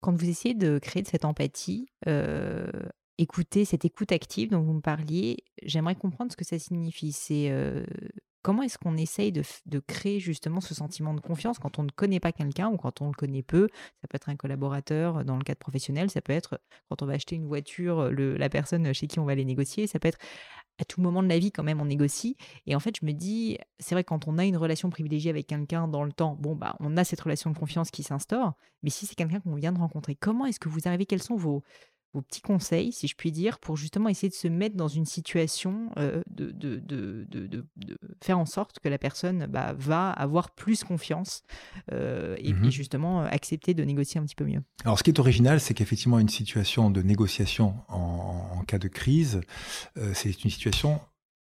quand 0.00 0.14
vous 0.14 0.28
essayez 0.28 0.54
de 0.54 0.78
créer 0.78 1.02
de 1.02 1.08
cette 1.08 1.24
empathie, 1.24 1.88
euh, 2.06 2.70
écouter, 3.18 3.64
cette 3.64 3.84
écoute 3.84 4.12
active 4.12 4.50
dont 4.50 4.62
vous 4.62 4.74
me 4.74 4.80
parliez, 4.80 5.38
j'aimerais 5.62 5.94
comprendre 5.94 6.32
ce 6.32 6.36
que 6.36 6.44
ça 6.44 6.58
signifie. 6.58 7.12
C'est 7.12 7.50
comment 8.46 8.62
est-ce 8.62 8.78
qu'on 8.78 8.96
essaye 8.96 9.32
de, 9.32 9.42
créer 9.80 10.20
justement 10.20 10.60
ce 10.60 10.72
sentiment 10.72 11.14
de 11.14 11.20
confiance 11.20 11.58
quand 11.58 11.80
on 11.80 11.82
ne 11.82 11.90
connaît 11.90 12.20
pas 12.20 12.30
quelqu'un 12.30 12.68
ou 12.68 12.76
quand 12.76 13.02
on 13.02 13.08
le 13.08 13.12
connaît 13.12 13.42
peu? 13.42 13.68
Ça 14.00 14.06
peut 14.08 14.14
être 14.14 14.28
un 14.28 14.36
collaborateur 14.36 15.24
dans 15.24 15.36
le 15.36 15.42
cadre 15.42 15.58
professionnel, 15.58 16.10
ça 16.10 16.20
peut 16.20 16.32
être 16.32 16.60
quand 16.88 17.02
on 17.02 17.06
va 17.06 17.14
acheter 17.14 17.34
une 17.34 17.48
voiture, 17.48 18.08
la 18.12 18.48
personne 18.48 18.92
chez 18.94 19.08
qui 19.08 19.18
on 19.18 19.24
va 19.24 19.32
aller 19.32 19.44
négocier, 19.44 19.88
ça 19.88 19.98
peut 19.98 20.06
être 20.06 20.18
à 20.78 20.84
tout 20.84 21.00
moment 21.00 21.22
de 21.22 21.28
la 21.28 21.38
vie 21.38 21.52
quand 21.52 21.62
même 21.62 21.80
on 21.80 21.86
négocie. 21.86 22.36
Et 22.66 22.74
en 22.74 22.80
fait, 22.80 22.96
je 23.00 23.06
me 23.06 23.12
dis, 23.12 23.58
c'est 23.78 23.94
vrai 23.94 24.04
quand 24.04 24.28
on 24.28 24.38
a 24.38 24.44
une 24.44 24.56
relation 24.56 24.90
privilégiée 24.90 25.30
avec 25.30 25.46
quelqu'un 25.46 25.88
dans 25.88 26.04
le 26.04 26.12
temps, 26.12 26.36
bon 26.38 26.54
bah 26.54 26.76
on 26.80 26.96
a 26.96 27.04
cette 27.04 27.20
relation 27.20 27.50
de 27.50 27.58
confiance 27.58 27.90
qui 27.90 28.02
s'instaure. 28.02 28.54
Mais 28.82 28.90
si 28.90 29.06
c'est 29.06 29.14
quelqu'un 29.14 29.40
qu'on 29.40 29.54
vient 29.54 29.72
de 29.72 29.78
rencontrer, 29.78 30.14
comment 30.14 30.46
est-ce 30.46 30.60
que 30.60 30.68
vous 30.68 30.86
arrivez? 30.86 31.06
Quels 31.06 31.22
sont 31.22 31.36
vos 31.36 31.62
vos 32.16 32.22
petits 32.22 32.40
conseils, 32.40 32.92
si 32.92 33.08
je 33.08 33.14
puis 33.14 33.30
dire, 33.30 33.58
pour 33.58 33.76
justement 33.76 34.08
essayer 34.08 34.30
de 34.30 34.34
se 34.34 34.48
mettre 34.48 34.74
dans 34.74 34.88
une 34.88 35.04
situation 35.04 35.90
euh, 35.98 36.22
de, 36.30 36.50
de, 36.50 36.78
de, 36.78 37.26
de, 37.30 37.66
faire 38.24 38.38
en 38.38 38.46
sorte 38.46 38.78
que 38.78 38.88
la 38.88 38.96
personne 38.96 39.46
bah, 39.50 39.74
va 39.76 40.10
avoir 40.10 40.50
plus 40.50 40.82
confiance 40.82 41.42
euh, 41.92 42.36
et, 42.38 42.54
puis 42.54 42.68
mmh 42.68 42.70
justement 42.70 43.22
euh, 43.22 43.28
accepter 43.30 43.74
de 43.74 43.84
négocier 43.84 44.18
un 44.18 44.24
petit 44.24 44.34
peu 44.34 44.44
mieux. 44.44 44.62
Alors 44.84 44.98
ce 44.98 45.02
qui 45.02 45.10
est 45.10 45.20
original, 45.20 45.60
c'est 45.60 45.74
qu'effectivement 45.74 46.18
une 46.18 46.28
situation 46.28 46.90
de 46.90 47.02
négociation 47.02 47.74
en, 47.88 48.58
en 48.58 48.64
cas 48.64 48.78
de 48.78 48.88
crise, 48.88 49.42
c'est 50.14 50.42
une 50.44 50.50
situation, 50.50 51.00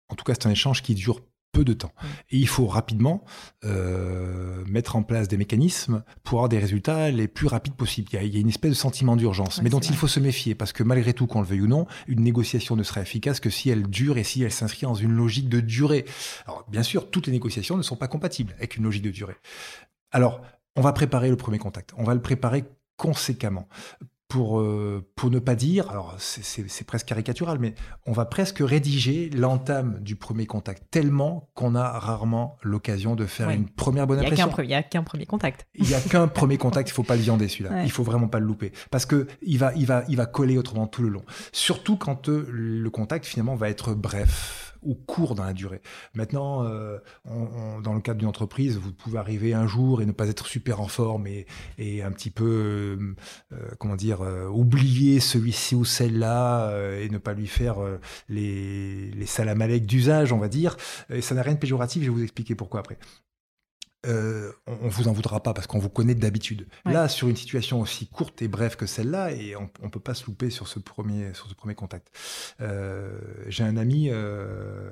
en 0.09 0.15
tout 0.15 0.23
cas 0.23 0.33
c'est 0.33 0.47
un 0.47 0.51
échange 0.51 0.81
qui 0.83 0.93
dure 0.93 1.21
peu 1.51 1.65
de 1.65 1.73
temps. 1.73 1.91
Et 2.29 2.37
il 2.37 2.47
faut 2.47 2.65
rapidement 2.65 3.23
euh, 3.65 4.63
mettre 4.65 4.95
en 4.95 5.03
place 5.03 5.27
des 5.27 5.37
mécanismes 5.37 6.03
pour 6.23 6.39
avoir 6.39 6.49
des 6.49 6.59
résultats 6.59 7.11
les 7.11 7.27
plus 7.27 7.47
rapides 7.47 7.73
possibles. 7.73 8.09
Il 8.13 8.33
y 8.33 8.37
a, 8.37 8.39
une 8.39 8.49
espèce 8.49 8.71
de 8.71 8.75
sentiment 8.75 9.15
d'urgence, 9.15 9.61
mais 9.61 9.69
dont 9.69 9.79
il 9.79 9.95
faut 9.95 10.07
se 10.07 10.19
méfier, 10.19 10.55
parce 10.55 10.71
que 10.73 10.83
malgré 10.83 11.13
tout, 11.13 11.27
qu'on 11.27 11.41
le 11.41 11.47
veuille 11.47 11.61
ou 11.61 11.67
non, 11.67 11.87
une 12.07 12.21
négociation 12.21 12.75
ne 12.75 12.83
sera 12.83 13.01
efficace 13.01 13.39
que 13.39 13.49
si 13.49 13.69
elle 13.69 13.87
dure 13.87 14.17
et 14.17 14.23
si 14.23 14.43
elle 14.43 14.51
s'inscrit 14.51 14.85
dans 14.85 14.95
une 14.95 15.11
logique 15.11 15.49
de 15.49 15.59
durée. 15.59 16.05
Alors, 16.45 16.65
bien 16.69 16.83
sûr, 16.83 17.09
toutes 17.09 17.27
les 17.27 17.33
négociations 17.33 17.77
ne 17.77 17.83
sont 17.83 17.97
pas 17.97 18.07
compatibles 18.07 18.53
avec 18.57 18.77
une 18.77 18.83
logique 18.83 19.03
de 19.03 19.11
durée. 19.11 19.35
Alors, 20.11 20.41
on 20.75 20.81
va 20.81 20.93
préparer 20.93 21.29
le 21.29 21.37
premier 21.37 21.57
contact. 21.57 21.93
On 21.97 22.03
va 22.03 22.13
le 22.13 22.21
préparer 22.21 22.63
conséquemment 22.95 23.67
pour, 24.31 24.61
euh, 24.61 25.05
pour 25.17 25.29
ne 25.29 25.39
pas 25.39 25.55
dire, 25.55 25.89
alors 25.91 26.15
c'est 26.17 26.85
presque 26.85 27.05
caricatural, 27.05 27.57
mais 27.59 27.73
on 28.05 28.13
va 28.13 28.23
presque 28.23 28.59
rédiger 28.61 29.29
l'entame 29.29 29.99
du 29.99 30.15
premier 30.15 30.45
contact, 30.45 30.83
tellement 30.89 31.49
qu'on 31.53 31.75
a 31.75 31.99
rarement 31.99 32.55
l'occasion 32.63 33.17
de 33.17 33.25
faire 33.25 33.49
une 33.49 33.67
première 33.67 34.07
bonne 34.07 34.19
impression. 34.19 34.49
Il 34.59 34.67
n'y 34.67 34.73
a 34.73 34.83
qu'un 34.83 35.03
premier 35.03 35.25
contact. 35.25 35.67
Il 35.75 35.85
n'y 35.85 35.95
a 35.95 35.99
qu'un 35.99 36.29
premier 36.29 36.57
contact, 36.57 36.87
il 36.87 36.93
faut 36.93 37.03
pas 37.03 37.17
le 37.17 37.21
viander 37.23 37.49
celui-là. 37.49 37.83
Il 37.83 37.91
faut 37.91 38.03
vraiment 38.03 38.29
pas 38.29 38.39
le 38.39 38.45
louper. 38.45 38.71
Parce 38.89 39.05
que 39.05 39.27
il 39.41 39.57
va, 39.57 39.73
il 39.75 39.85
va, 39.85 40.05
il 40.07 40.15
va 40.15 40.27
coller 40.27 40.57
autrement 40.57 40.87
tout 40.87 41.03
le 41.03 41.09
long. 41.09 41.23
Surtout 41.51 41.97
quand 41.97 42.29
euh, 42.29 42.47
le 42.49 42.89
contact 42.89 43.25
finalement 43.25 43.55
va 43.55 43.69
être 43.69 43.93
bref 43.93 44.70
ou 44.83 44.95
court 44.95 45.35
dans 45.35 45.43
la 45.43 45.53
durée. 45.53 45.81
Maintenant, 46.13 46.63
euh, 46.65 46.97
dans 47.25 47.93
le 47.93 48.01
cadre 48.01 48.19
d'une 48.19 48.27
entreprise, 48.27 48.77
vous 48.77 48.91
pouvez 48.91 49.19
arriver 49.19 49.53
un 49.53 49.67
jour 49.67 50.01
et 50.01 50.05
ne 50.05 50.11
pas 50.11 50.27
être 50.27 50.47
super 50.47 50.81
en 50.81 50.87
forme 50.87 51.27
et, 51.27 51.45
un 52.03 52.11
petit 52.11 52.31
peu, 52.31 52.45
euh, 52.45 53.15
euh, 53.53 53.69
comment 53.79 53.95
dire, 53.95 54.21
oublier 54.51 55.19
celui-ci 55.19 55.75
ou 55.75 55.85
celle-là 55.85 56.71
et 56.99 57.09
ne 57.09 57.17
pas 57.17 57.33
lui 57.33 57.47
faire 57.47 57.77
les, 58.29 59.11
les 59.11 59.25
salamalek 59.25 59.85
d'usage, 59.85 60.33
on 60.33 60.37
va 60.37 60.47
dire. 60.47 60.77
Et 61.09 61.21
ça 61.21 61.35
n'a 61.35 61.41
rien 61.41 61.53
de 61.53 61.59
péjoratif, 61.59 62.03
je 62.03 62.07
vais 62.07 62.15
vous 62.15 62.23
expliquer 62.23 62.55
pourquoi 62.55 62.79
après. 62.79 62.97
Euh, 64.07 64.51
on, 64.65 64.87
vous 64.87 65.07
en 65.07 65.11
voudra 65.11 65.43
pas 65.43 65.53
parce 65.53 65.67
qu'on 65.67 65.77
vous 65.77 65.89
connaît 65.89 66.15
d'habitude. 66.15 66.67
Là, 66.85 67.07
sur 67.07 67.27
une 67.27 67.35
situation 67.35 67.81
aussi 67.81 68.07
courte 68.07 68.41
et 68.41 68.47
brève 68.47 68.75
que 68.75 68.87
celle-là, 68.87 69.31
et 69.31 69.55
on, 69.55 69.69
on 69.81 69.89
peut 69.89 69.99
pas 69.99 70.15
se 70.15 70.25
louper 70.25 70.49
sur 70.49 70.67
ce 70.67 70.79
premier, 70.79 71.33
sur 71.33 71.47
ce 71.47 71.53
premier 71.53 71.75
contact. 71.75 72.09
Euh, 72.61 73.19
j'ai 73.47 73.63
un 73.63 73.77
ami, 73.77 74.09
euh, 74.09 74.91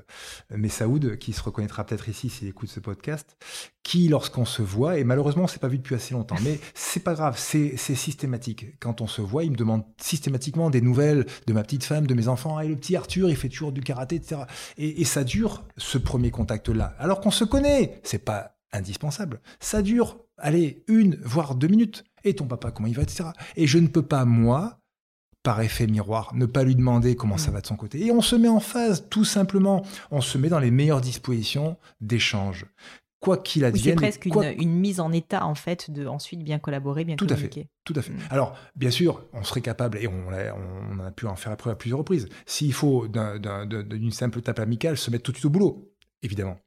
Messaoud, 0.51 1.18
qui 1.18 1.34
se 1.34 1.41
reconnaîtra 1.41 1.86
peut-être 1.86 2.07
ici 2.07 2.30
s'il 2.30 2.47
écoute 2.47 2.70
ce 2.70 2.80
podcast, 2.80 3.36
qui, 3.82 4.10
lorsqu'on 4.10 4.45
se 4.45 4.62
voit, 4.62 4.99
et 4.99 5.03
malheureusement 5.03 5.45
on 5.45 5.47
s'est 5.47 5.60
pas 5.60 5.68
vu 5.68 5.80
depuis 5.80 5.95
assez 5.95 6.14
longtemps, 6.14 6.36
mais 6.43 6.60
c'est 6.76 7.03
pas 7.03 7.16
grave, 7.16 7.36
c'est 7.38 7.78
systématique. 7.78 8.80
Quand 8.80 9.01
on 9.01 9.07
se 9.07 9.22
voit, 9.22 9.43
il 9.43 9.51
me 9.51 9.57
demande 9.57 9.84
systématiquement 9.99 10.70
des 10.70 10.82
nouvelles 10.82 11.26
de 11.47 11.53
ma 11.53 11.64
petite 11.64 11.84
femme, 11.84 12.05
de 12.05 12.14
mes 12.14 12.28
enfants. 12.28 12.60
Et 12.60 12.68
le 12.68 12.76
petit 12.76 12.95
Arthur, 12.95 13.30
il 13.30 13.36
fait 13.36 13.49
toujours 13.49 13.72
du 13.72 13.82
karaté, 13.82 14.18
etc. 14.18 14.41
Et, 14.78 15.01
et 15.01 15.05
ça 15.05 15.24
dure 15.24 15.64
ce 15.78 15.97
premier 15.97 16.30
contact-là, 16.30 16.93
alors 16.99 17.22
qu'on 17.22 17.32
se 17.32 17.43
connaît. 17.43 17.99
C'est 18.03 18.24
pas 18.24 18.59
indispensable. 18.72 19.41
Ça 19.59 19.82
dure, 19.82 20.17
allez, 20.38 20.84
une, 20.88 21.15
voire 21.24 21.55
deux 21.55 21.67
minutes. 21.67 22.03
Et 22.24 22.36
ton 22.36 22.45
papa, 22.45 22.72
comment 22.72 22.88
il 22.88 22.95
va, 22.95 23.03
etc. 23.03 23.30
Et 23.55 23.65
je 23.65 23.78
ne 23.78 23.88
peux 23.88 24.01
pas, 24.01 24.26
moi, 24.26 24.80
par 25.43 25.61
effet 25.61 25.88
miroir, 25.88 26.34
ne 26.36 26.45
pas 26.45 26.63
lui 26.63 26.76
demander 26.76 27.15
comment 27.15 27.38
ça 27.38 27.51
mm. 27.51 27.53
va 27.53 27.61
de 27.61 27.67
son 27.67 27.76
côté. 27.76 28.05
Et 28.05 28.11
on 28.11 28.22
se 28.22 28.36
met 28.36 28.49
en 28.49 28.59
phase, 28.59 29.07
tout 29.09 29.26
simplement. 29.26 29.86
On 30.11 30.22
se 30.22 30.38
met 30.38 30.49
dans 30.49 30.59
les 30.59 30.72
meilleures 30.72 31.01
dispositions 31.01 31.78
d'échange. 32.01 32.65
Quoi 33.22 33.38
qu'il 33.38 33.65
advienne. 33.65 33.97
c'est 33.97 34.17
presque 34.17 34.26
une, 34.26 34.72
mise 34.72 35.01
en 35.01 35.11
état, 35.11 35.45
en 35.45 35.55
fait, 35.55 35.91
de 35.91 36.07
ensuite 36.07 36.41
bien 36.41 36.57
collaborer, 36.57 37.03
bien 37.03 37.17
tout 37.17 37.28
communiquer. 37.28 37.61
À 37.61 37.63
fait, 37.63 37.70
tout 37.84 37.93
à 37.97 38.01
fait. 38.01 38.13
Mm. 38.13 38.20
Alors, 38.30 38.55
bien 38.76 38.91
sûr, 38.91 39.24
on 39.34 39.43
serait 39.43 39.61
capable, 39.61 39.97
et 39.97 40.07
on, 40.07 40.28
on 40.28 40.99
a 40.99 41.11
pu 41.11 41.26
en 41.26 41.36
faire 41.36 41.49
la 41.49 41.57
preuve 41.57 41.74
à 41.74 41.76
plusieurs 41.76 41.99
reprises, 41.99 42.30
s'il 42.45 42.72
faut 42.74 43.07
d'une 43.07 44.11
simple 44.11 44.41
tape 44.41 44.59
amicale 44.59 44.97
se 44.97 45.11
mettre 45.11 45.24
tout 45.24 45.32
de 45.32 45.38
suite 45.38 45.45
au 45.45 45.49
boulot, 45.49 45.91
évidemment. 46.22 46.57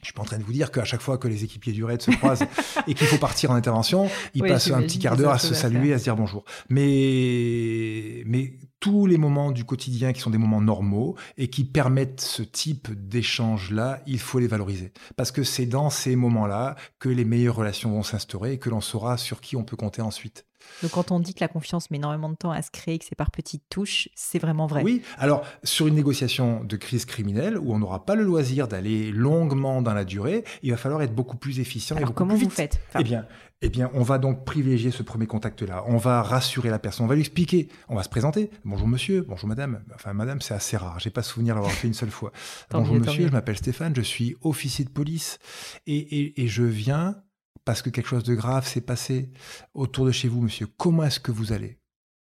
Je 0.00 0.06
suis 0.06 0.14
pas 0.14 0.22
en 0.22 0.24
train 0.24 0.38
de 0.38 0.42
vous 0.42 0.52
dire 0.52 0.72
qu'à 0.72 0.84
chaque 0.84 1.00
fois 1.00 1.16
que 1.16 1.28
les 1.28 1.44
équipiers 1.44 1.72
du 1.72 1.84
raid 1.84 2.02
se 2.02 2.10
croisent 2.10 2.44
et 2.88 2.94
qu'il 2.94 3.06
faut 3.06 3.18
partir 3.18 3.52
en 3.52 3.54
intervention, 3.54 4.10
ils 4.34 4.42
passent 4.42 4.70
un 4.70 4.82
petit 4.82 4.98
quart 4.98 5.16
d'heure 5.16 5.30
à 5.30 5.38
se 5.38 5.54
saluer, 5.54 5.92
à 5.92 5.98
se 5.98 6.04
dire 6.04 6.16
bonjour. 6.16 6.44
Mais, 6.68 8.24
mais 8.26 8.54
tous 8.80 9.06
les 9.06 9.16
moments 9.16 9.52
du 9.52 9.64
quotidien 9.64 10.12
qui 10.12 10.20
sont 10.20 10.30
des 10.30 10.38
moments 10.38 10.60
normaux 10.60 11.16
et 11.38 11.48
qui 11.48 11.62
permettent 11.62 12.20
ce 12.20 12.42
type 12.42 12.90
d'échange-là, 12.90 14.02
il 14.08 14.18
faut 14.18 14.40
les 14.40 14.48
valoriser. 14.48 14.92
Parce 15.16 15.30
que 15.30 15.44
c'est 15.44 15.66
dans 15.66 15.88
ces 15.88 16.16
moments-là 16.16 16.74
que 16.98 17.08
les 17.08 17.24
meilleures 17.24 17.54
relations 17.54 17.92
vont 17.92 18.02
s'instaurer 18.02 18.54
et 18.54 18.58
que 18.58 18.70
l'on 18.70 18.80
saura 18.80 19.16
sur 19.16 19.40
qui 19.40 19.54
on 19.54 19.62
peut 19.62 19.76
compter 19.76 20.02
ensuite. 20.02 20.46
Donc 20.82 20.92
quand 20.92 21.10
on 21.12 21.20
dit 21.20 21.34
que 21.34 21.40
la 21.40 21.48
confiance 21.48 21.90
met 21.90 21.98
énormément 21.98 22.28
de 22.28 22.34
temps 22.34 22.50
à 22.50 22.60
se 22.62 22.70
créer, 22.70 22.98
que 22.98 23.04
c'est 23.04 23.14
par 23.14 23.30
petites 23.30 23.62
touches, 23.68 24.08
c'est 24.14 24.38
vraiment 24.38 24.66
vrai. 24.66 24.82
Oui, 24.82 25.02
alors 25.18 25.44
sur 25.62 25.86
une 25.86 25.94
négociation 25.94 26.64
de 26.64 26.76
crise 26.76 27.04
criminelle 27.04 27.56
où 27.58 27.72
on 27.72 27.78
n'aura 27.78 28.04
pas 28.04 28.14
le 28.14 28.24
loisir 28.24 28.68
d'aller 28.68 29.12
longuement 29.12 29.82
dans 29.82 29.94
la 29.94 30.04
durée, 30.04 30.44
il 30.62 30.70
va 30.70 30.76
falloir 30.76 31.02
être 31.02 31.14
beaucoup 31.14 31.36
plus 31.36 31.60
efficient 31.60 31.96
et 31.96 32.00
beaucoup 32.00 32.12
comment 32.14 32.34
plus 32.34 32.44
vous 32.44 32.50
faites? 32.50 32.80
Eh 32.98 33.04
bien, 33.04 33.26
eh 33.60 33.68
bien, 33.68 33.90
on 33.94 34.02
va 34.02 34.18
donc 34.18 34.44
privilégier 34.44 34.90
ce 34.90 35.04
premier 35.04 35.26
contact-là. 35.26 35.84
On 35.86 35.96
va 35.96 36.22
rassurer 36.22 36.68
la 36.68 36.80
personne, 36.80 37.06
on 37.06 37.08
va 37.08 37.14
lui 37.14 37.22
expliquer, 37.22 37.68
on 37.88 37.94
va 37.94 38.02
se 38.02 38.08
présenter. 38.08 38.50
Bonjour 38.64 38.88
monsieur, 38.88 39.22
bonjour 39.22 39.48
madame. 39.48 39.84
Enfin, 39.94 40.12
madame, 40.12 40.40
c'est 40.40 40.54
assez 40.54 40.76
rare. 40.76 40.98
J'ai 40.98 41.10
pas 41.10 41.22
souvenir 41.22 41.54
d'avoir 41.54 41.72
fait 41.72 41.86
une 41.86 41.94
seule 41.94 42.10
fois. 42.10 42.32
bonjour 42.70 42.96
monsieur, 42.96 43.28
je 43.28 43.32
m'appelle 43.32 43.56
Stéphane, 43.56 43.94
je 43.94 44.02
suis 44.02 44.36
officier 44.42 44.84
de 44.84 44.90
police 44.90 45.38
et, 45.86 46.42
et 46.42 46.48
je 46.48 46.64
viens 46.64 47.16
parce 47.64 47.82
que 47.82 47.90
quelque 47.90 48.08
chose 48.08 48.24
de 48.24 48.34
grave 48.34 48.66
s'est 48.66 48.80
passé 48.80 49.30
autour 49.74 50.06
de 50.06 50.12
chez 50.12 50.28
vous, 50.28 50.42
monsieur. 50.42 50.66
Comment 50.66 51.04
est-ce 51.04 51.20
que 51.20 51.32
vous 51.32 51.52
allez? 51.52 51.78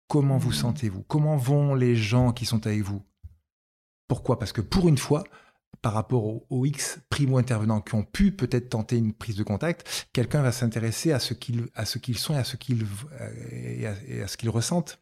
Comment 0.07 0.38
vous 0.38 0.49
mmh. 0.49 0.53
sentez-vous? 0.53 1.03
Comment 1.03 1.38
vont 1.38 1.76
les 1.76 1.95
gens 1.95 2.32
qui 2.32 2.45
sont 2.45 2.65
avec 2.65 2.82
vous? 2.82 3.03
Pourquoi? 4.07 4.39
Parce 4.39 4.51
que 4.51 4.61
pour 4.61 4.88
une 4.88 4.97
fois, 4.97 5.24
par 5.82 5.93
rapport 5.93 6.51
aux, 6.51 6.65
X 6.65 6.99
primo-intervenants 7.09 7.82
qui 7.82 7.95
ont 7.95 8.03
pu 8.03 8.32
peut-être 8.32 8.70
tenter 8.70 8.97
une 8.97 9.13
prise 9.13 9.36
de 9.36 9.43
contact, 9.43 10.09
quelqu'un 10.13 10.41
va 10.41 10.51
s'intéresser 10.51 11.11
à 11.11 11.20
ce 11.20 11.34
qu'ils 11.34 12.17
sont 12.17 12.34
et 12.34 12.38
à 12.38 12.43
ce 12.43 12.57
qu'ils 12.57 12.86
et 13.51 14.22
à 14.22 14.28
ce 14.28 14.36
qu'ils 14.36 14.49
ressentent. 14.49 14.99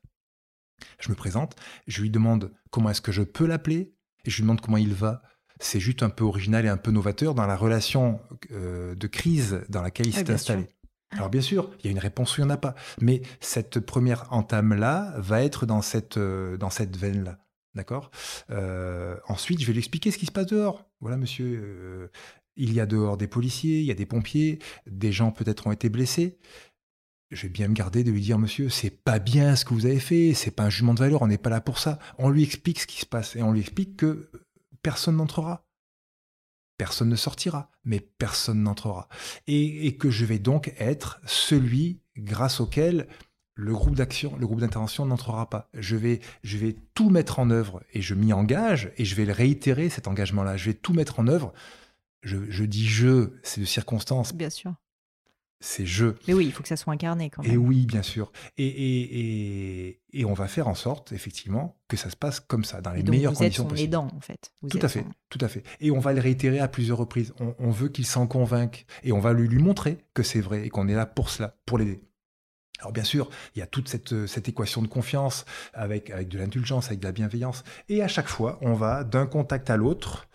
Je 1.00 1.10
me 1.10 1.16
présente, 1.16 1.56
je 1.88 2.02
lui 2.02 2.12
demande 2.12 2.54
comment 2.70 2.90
est-ce 2.90 3.02
que 3.02 3.12
je 3.12 3.24
peux 3.24 3.48
l'appeler, 3.48 3.96
et 4.26 4.30
je 4.30 4.36
lui 4.36 4.44
demande 4.44 4.62
comment 4.62 4.78
il 4.78 4.94
va 4.94 5.24
c'est 5.60 5.80
juste 5.80 6.04
un 6.04 6.10
peu 6.10 6.24
original 6.24 6.66
et 6.66 6.70
un 6.70 6.78
peu 6.78 6.92
novateur 6.92 7.34
dans 7.34 7.48
la 7.48 7.56
relation 7.56 8.20
euh, 8.52 8.96
de 8.96 9.08
crise 9.08 9.62
dans 9.70 9.82
laquelle 9.82 10.08
il 10.08 10.14
s'est 10.14 10.30
installé. 10.30 10.68
Alors 11.12 11.30
bien 11.30 11.42
sûr, 11.42 11.72
il 11.80 11.86
y 11.86 11.88
a 11.88 11.92
une 11.92 12.00
réponse 12.00 12.38
ou 12.38 12.42
il 12.42 12.46
n'y 12.46 12.52
en 12.52 12.54
a 12.54 12.58
pas. 12.58 12.76
Mais 13.00 13.22
cette 13.40 13.80
première 13.80 14.32
entame-là 14.32 15.14
va 15.18 15.44
être 15.44 15.66
dans 15.66 15.82
cette, 15.82 16.18
euh, 16.18 16.58
dans 16.58 16.70
cette 16.70 16.98
veine-là. 16.98 17.40
D'accord? 17.76 18.12
Euh, 18.50 19.18
Ensuite, 19.28 19.62
je 19.62 19.68
vais 19.68 19.74
lui 19.74 19.80
expliquer 19.80 20.12
ce 20.12 20.18
qui 20.18 20.26
se 20.26 20.32
passe 20.32 20.48
dehors. 20.48 20.90
Voilà, 21.00 21.16
monsieur, 21.16 22.10
il 22.56 22.74
y 22.74 22.80
a 22.80 22.86
dehors 22.88 23.18
des 23.18 23.28
policiers, 23.28 23.80
il 23.80 23.86
y 23.86 23.92
a 23.92 23.96
des 23.96 24.08
pompiers, 24.08 24.60
des 24.88 25.12
gens 25.12 25.32
peut-être 25.32 25.68
ont 25.68 25.72
été 25.72 25.90
blessés. 25.90 26.40
Je 27.30 27.44
vais 27.44 27.50
bien 27.50 27.68
me 27.68 27.74
garder 27.74 28.04
de 28.04 28.12
lui 28.12 28.22
dire, 28.22 28.40
monsieur, 28.40 28.70
c'est 28.70 28.90
pas 28.90 29.20
bien 29.20 29.56
ce 29.56 29.66
que 29.66 29.74
vous 29.74 29.86
avez 29.86 30.00
fait, 30.00 30.34
c'est 30.34 30.52
pas 30.52 30.64
un 30.64 30.70
jugement 30.70 30.94
de 30.94 31.00
valeur, 31.00 31.22
on 31.22 31.28
n'est 31.28 31.38
pas 31.38 31.50
là 31.50 31.62
pour 31.62 31.78
ça. 31.78 32.00
On 32.18 32.30
lui 32.30 32.44
explique 32.44 32.80
ce 32.80 32.88
qui 32.88 33.00
se 33.00 33.06
passe 33.06 33.36
et 33.36 33.44
on 33.44 33.52
lui 33.52 33.60
explique 33.60 33.98
que 33.98 34.30
personne 34.82 35.18
n'entrera. 35.18 35.66
Personne 36.78 37.10
ne 37.10 37.16
sortira, 37.16 37.72
mais 37.84 38.00
personne 38.00 38.62
n'entrera. 38.62 39.10
Et, 39.48 39.98
que 39.98 40.12
je 40.12 40.26
vais 40.26 40.38
donc 40.38 40.74
être 40.78 41.20
celui 41.26 42.02
grâce 42.16 42.60
auquel 42.60 43.08
le 43.56 43.74
groupe 43.74 43.96
d'action, 43.96 44.36
le 44.38 44.46
groupe 44.46 44.60
d'intervention 44.60 45.06
n'entrera 45.08 45.50
pas. 45.50 45.70
Je 45.74 45.96
vais, 45.96 46.20
je 46.44 46.58
vais 46.58 46.76
tout 46.94 47.10
mettre 47.10 47.40
en 47.40 47.50
œuvre 47.50 47.82
et 47.94 48.02
je 48.04 48.14
m'y 48.14 48.32
engage 48.32 48.92
et 48.98 49.06
je 49.06 49.16
vais 49.16 49.26
le 49.26 49.34
réitérer 49.34 49.90
cet 49.90 50.08
engagement-là. 50.08 50.58
Je 50.58 50.66
vais 50.66 50.76
tout 50.76 50.94
mettre 50.94 51.20
en 51.20 51.28
œuvre. 51.28 51.52
Je, 52.22 52.38
je 52.50 52.64
dis 52.64 52.86
je, 52.86 53.32
c'est 53.42 53.62
de 53.62 53.66
circonstance. 53.66 54.36
Bien 54.36 54.52
sûr. 54.52 54.76
C'est 55.60 55.86
je. 55.86 56.08
Mais 56.28 56.34
oui, 56.34 56.46
il 56.46 56.52
faut 56.52 56.62
que 56.62 56.70
ça 56.70 56.78
soit 56.78 56.94
incarné 56.94 57.30
quand 57.30 57.42
même. 57.44 57.52
Et 57.52 57.58
oui, 57.58 57.86
bien 57.86 58.04
sûr. 58.04 58.32
Et, 58.58 58.66
et, 58.68 60.00
et, 60.14 60.26
on 60.26 60.34
va 60.34 60.48
faire 60.48 60.68
en 60.68 60.76
sorte, 60.76 61.12
effectivement, 61.12 61.76
que 61.88 61.98
ça 61.98 62.10
se 62.10 62.16
passe 62.16 62.40
comme 62.40 62.64
ça, 62.64 62.82
dans 62.82 62.92
les 62.92 63.04
donc 63.04 63.16
meilleures 63.16 63.32
vous 63.34 63.40
conditions 63.40 63.64
êtes 63.64 63.68
son 63.70 63.70
possibles. 63.70 63.88
aidant, 63.88 64.08
en 64.16 64.20
fait. 64.22 64.52
Vous 64.62 64.70
Tout 64.70 64.78
êtes 64.78 64.84
à 64.84 64.90
fait, 64.90 65.00
son- 65.02 65.12
tout 65.30 65.40
à 65.42 65.48
fait. 65.48 65.64
Et 65.80 65.90
on 65.92 66.00
va 66.00 66.14
le 66.14 66.22
réitérer 66.22 66.60
à 66.60 66.68
plusieurs 66.68 66.98
reprises. 67.00 67.34
On, 67.40 67.56
on 67.60 67.72
veut 67.72 67.90
qu'il 67.90 68.06
s'en 68.06 68.28
convainque. 68.28 68.86
Et 69.04 69.12
on 69.12 69.20
va 69.20 69.34
lui, 69.34 69.48
lui 69.48 69.62
montrer 69.62 69.98
que 70.14 70.24
c'est 70.24 70.42
vrai 70.42 70.66
et 70.66 70.70
qu'on 70.70 70.88
est 70.88 70.96
là 70.96 71.06
pour 71.06 71.30
cela, 71.30 71.56
pour 71.66 71.78
l'aider. 71.80 72.02
Alors 72.80 72.92
bien 72.92 73.04
sûr, 73.04 73.28
il 73.56 73.60
y 73.60 73.64
a 73.64 73.66
toute 73.66 73.90
cette, 73.90 74.28
cette 74.28 74.48
équation 74.50 74.84
de 74.84 74.88
confiance 74.88 75.46
avec, 75.74 76.12
avec 76.12 76.28
de 76.28 76.38
l'indulgence, 76.38 76.86
avec 76.88 77.00
de 77.00 77.06
la 77.06 77.12
bienveillance. 77.12 77.64
Et 77.90 78.04
à 78.04 78.08
chaque 78.08 78.28
fois, 78.28 78.60
on 78.62 78.74
va 78.76 79.04
d'un 79.04 79.26
contact 79.26 79.72
à 79.72 79.78
l'autre 79.78 80.28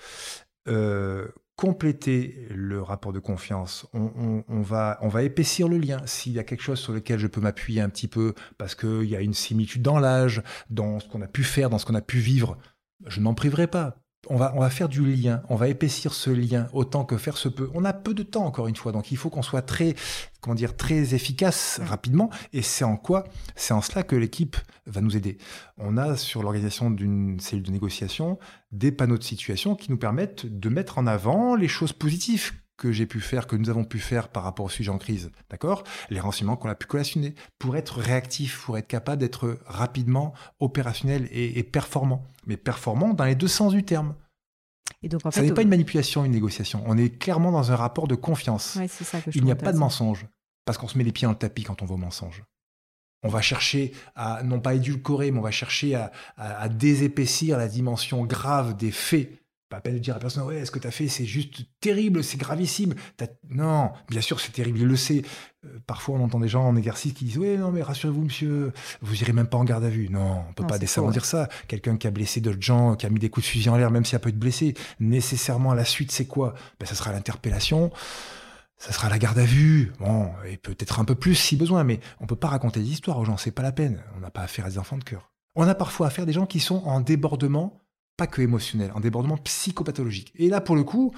euh, 0.66 1.28
compléter 1.56 2.46
le 2.50 2.82
rapport 2.82 3.12
de 3.12 3.18
confiance. 3.18 3.86
On, 3.92 4.10
on- 4.16 4.44
on 4.48 4.60
va, 4.62 4.98
on 5.02 5.08
va 5.08 5.22
épaissir 5.22 5.68
le 5.68 5.78
lien. 5.78 6.00
S'il 6.06 6.32
y 6.32 6.38
a 6.38 6.44
quelque 6.44 6.62
chose 6.62 6.78
sur 6.80 6.92
lequel 6.92 7.18
je 7.18 7.26
peux 7.26 7.40
m'appuyer 7.40 7.80
un 7.80 7.88
petit 7.88 8.08
peu 8.08 8.34
parce 8.58 8.74
qu'il 8.74 9.04
y 9.04 9.16
a 9.16 9.20
une 9.20 9.34
similitude 9.34 9.82
dans 9.82 9.98
l'âge, 9.98 10.42
dans 10.70 10.98
ce 11.00 11.08
qu'on 11.08 11.22
a 11.22 11.28
pu 11.28 11.44
faire, 11.44 11.70
dans 11.70 11.78
ce 11.78 11.86
qu'on 11.86 11.94
a 11.94 12.00
pu 12.02 12.18
vivre, 12.18 12.58
je 13.06 13.20
n'en 13.20 13.34
priverai 13.34 13.66
pas. 13.66 14.01
On 14.28 14.36
va, 14.36 14.52
on 14.54 14.60
va 14.60 14.70
faire 14.70 14.88
du 14.88 15.04
lien, 15.04 15.42
on 15.48 15.56
va 15.56 15.66
épaissir 15.66 16.14
ce 16.14 16.30
lien 16.30 16.68
autant 16.72 17.04
que 17.04 17.16
faire 17.16 17.36
se 17.36 17.48
peut. 17.48 17.68
On 17.74 17.84
a 17.84 17.92
peu 17.92 18.14
de 18.14 18.22
temps 18.22 18.44
encore 18.44 18.68
une 18.68 18.76
fois, 18.76 18.92
donc 18.92 19.10
il 19.10 19.16
faut 19.16 19.30
qu'on 19.30 19.42
soit 19.42 19.62
très, 19.62 19.96
comment 20.40 20.54
dire, 20.54 20.76
très 20.76 21.14
efficace 21.14 21.80
rapidement. 21.82 22.30
Et 22.52 22.62
c'est 22.62 22.84
en 22.84 22.96
quoi 22.96 23.24
C'est 23.56 23.74
en 23.74 23.80
cela 23.80 24.04
que 24.04 24.14
l'équipe 24.14 24.56
va 24.86 25.00
nous 25.00 25.16
aider. 25.16 25.38
On 25.76 25.96
a 25.96 26.16
sur 26.16 26.44
l'organisation 26.44 26.92
d'une 26.92 27.40
cellule 27.40 27.64
de 27.64 27.72
négociation 27.72 28.38
des 28.70 28.92
panneaux 28.92 29.18
de 29.18 29.24
situation 29.24 29.74
qui 29.74 29.90
nous 29.90 29.98
permettent 29.98 30.46
de 30.46 30.68
mettre 30.68 30.98
en 30.98 31.08
avant 31.08 31.56
les 31.56 31.68
choses 31.68 31.92
positives 31.92 32.52
que 32.76 32.90
j'ai 32.90 33.06
pu 33.06 33.20
faire, 33.20 33.46
que 33.46 33.54
nous 33.56 33.70
avons 33.70 33.84
pu 33.84 33.98
faire 34.00 34.28
par 34.28 34.42
rapport 34.42 34.66
au 34.66 34.68
sujet 34.68 34.90
en 34.90 34.98
crise, 34.98 35.30
d'accord? 35.50 35.84
Les 36.10 36.18
renseignements 36.20 36.56
qu'on 36.56 36.68
a 36.68 36.74
pu 36.74 36.86
collationner 36.86 37.34
pour 37.58 37.76
être 37.76 37.98
réactif, 38.00 38.62
pour 38.64 38.76
être 38.78 38.88
capable 38.88 39.20
d'être 39.20 39.58
rapidement 39.66 40.32
opérationnel 40.58 41.28
et, 41.30 41.58
et 41.58 41.62
performant. 41.62 42.24
Mais 42.46 42.56
performant 42.56 43.14
dans 43.14 43.24
les 43.24 43.34
deux 43.36 43.48
sens 43.48 43.72
du 43.72 43.84
terme. 43.84 44.14
Et 45.02 45.08
donc, 45.08 45.24
en 45.26 45.30
Ça 45.30 45.42
n'est 45.42 45.52
pas 45.52 45.62
une 45.62 45.68
manipulation, 45.68 46.24
une 46.24 46.32
négociation. 46.32 46.82
On 46.86 46.96
est 46.96 47.10
clairement 47.18 47.52
dans 47.52 47.70
un 47.72 47.76
rapport 47.76 48.08
de 48.08 48.14
confiance. 48.14 48.76
ouais, 48.76 48.88
c'est 48.88 49.04
ça 49.04 49.20
que 49.20 49.30
je 49.30 49.38
Il 49.38 49.44
n'y 49.44 49.52
a 49.52 49.56
pas 49.56 49.72
de 49.72 49.78
mensonge. 49.78 50.26
Parce 50.64 50.78
qu'on 50.78 50.88
se 50.88 50.96
met 50.98 51.04
les 51.04 51.12
pieds 51.12 51.26
dans 51.26 51.32
le 51.32 51.38
tapis 51.38 51.64
quand 51.64 51.82
on 51.82 51.86
va 51.86 51.94
au 51.94 51.98
mensonge. 51.98 52.42
On 53.24 53.28
va 53.28 53.40
chercher 53.40 53.92
à, 54.16 54.42
non 54.42 54.60
pas 54.60 54.74
édulcorer, 54.74 55.30
mais 55.30 55.38
on 55.38 55.42
va 55.42 55.50
chercher 55.52 55.94
à, 55.94 56.10
à- 56.36 56.62
à 56.62 56.68
désépaissir 56.68 57.58
la 57.58 57.68
dimension 57.68 58.24
grave 58.24 58.76
des 58.76 58.90
faits. 58.90 59.30
Pas 59.72 59.78
à 59.78 59.80
peine 59.80 59.94
de 59.94 60.00
dire 60.00 60.14
à 60.14 60.18
personne, 60.18 60.42
ouais, 60.44 60.66
ce 60.66 60.70
que 60.70 60.78
tu 60.78 60.86
as 60.86 60.90
fait, 60.90 61.08
c'est 61.08 61.24
juste 61.24 61.62
terrible, 61.80 62.22
c'est 62.22 62.36
gravissime. 62.36 62.92
T'as- 63.16 63.28
Non, 63.48 63.90
bien 64.10 64.20
sûr, 64.20 64.38
c'est 64.38 64.52
terrible, 64.52 64.80
il 64.80 64.86
le 64.86 64.96
sait. 64.96 65.22
Euh, 65.64 65.78
parfois, 65.86 66.16
on 66.18 66.22
entend 66.24 66.40
des 66.40 66.48
gens 66.48 66.62
en 66.68 66.76
exercice 66.76 67.14
qui 67.14 67.24
disent, 67.24 67.38
ouais, 67.38 67.56
non, 67.56 67.70
mais 67.72 67.80
rassurez-vous, 67.80 68.20
monsieur, 68.24 68.72
vous 69.00 69.22
irez 69.22 69.32
même 69.32 69.46
pas 69.46 69.56
en 69.56 69.64
garde 69.64 69.82
à 69.84 69.88
vue. 69.88 70.10
Non, 70.10 70.44
on 70.46 70.52
peut 70.52 70.62
Non, 70.64 70.68
pas 70.68 70.78
décemment 70.78 71.10
dire 71.10 71.24
ça. 71.24 71.48
Quelqu'un 71.68 71.96
qui 71.96 72.06
a 72.06 72.10
blessé 72.10 72.42
d'autres 72.42 72.60
gens, 72.60 72.96
qui 72.96 73.06
a 73.06 73.08
mis 73.08 73.18
des 73.18 73.30
coups 73.30 73.46
de 73.46 73.50
fusil 73.50 73.70
en 73.70 73.76
l'air, 73.78 73.90
même 73.90 74.04
a 74.12 74.18
pas 74.18 74.28
eu 74.28 74.32
de 74.32 74.38
blessé, 74.38 74.74
nécessairement, 75.00 75.70
à 75.70 75.74
la 75.74 75.86
suite, 75.86 76.12
c'est 76.12 76.26
quoi? 76.26 76.52
Ben, 76.78 76.84
Ça 76.84 76.94
sera 76.94 77.10
l'interpellation. 77.10 77.90
Ça 78.76 78.92
sera 78.92 79.08
la 79.08 79.18
garde 79.18 79.38
à 79.38 79.44
vue, 79.44 79.92
bon, 80.00 80.28
et 80.46 80.58
peut-être 80.58 81.00
un 81.00 81.04
peu 81.06 81.14
plus 81.14 81.34
si 81.36 81.56
besoin, 81.56 81.82
mais 81.84 81.98
on 82.20 82.26
peut 82.26 82.36
pas 82.36 82.48
raconter 82.48 82.80
des 82.80 82.90
histoires 82.90 83.18
aux 83.18 83.24
gens, 83.24 83.38
c'est 83.38 83.52
pas 83.52 83.62
la 83.62 83.72
peine. 83.72 84.02
On 84.16 84.20
n'a 84.20 84.30
pas 84.30 84.42
affaire 84.42 84.66
à 84.66 84.68
des 84.68 84.76
enfants 84.78 84.98
de 84.98 85.04
cœur. 85.04 85.30
On 85.54 85.68
a 85.68 85.74
parfois 85.74 86.08
affaire 86.08 86.24
à 86.24 86.26
des 86.26 86.32
gens 86.32 86.46
qui 86.46 86.58
sont 86.60 86.82
en 86.84 87.00
débordement, 87.00 87.78
pas 88.16 88.26
que 88.26 88.42
émotionnel, 88.42 88.92
en 88.94 89.00
débordement 89.00 89.36
psychopathologique. 89.38 90.32
Et 90.36 90.48
là, 90.48 90.60
pour 90.60 90.76
le 90.76 90.84
coup, 90.84 91.14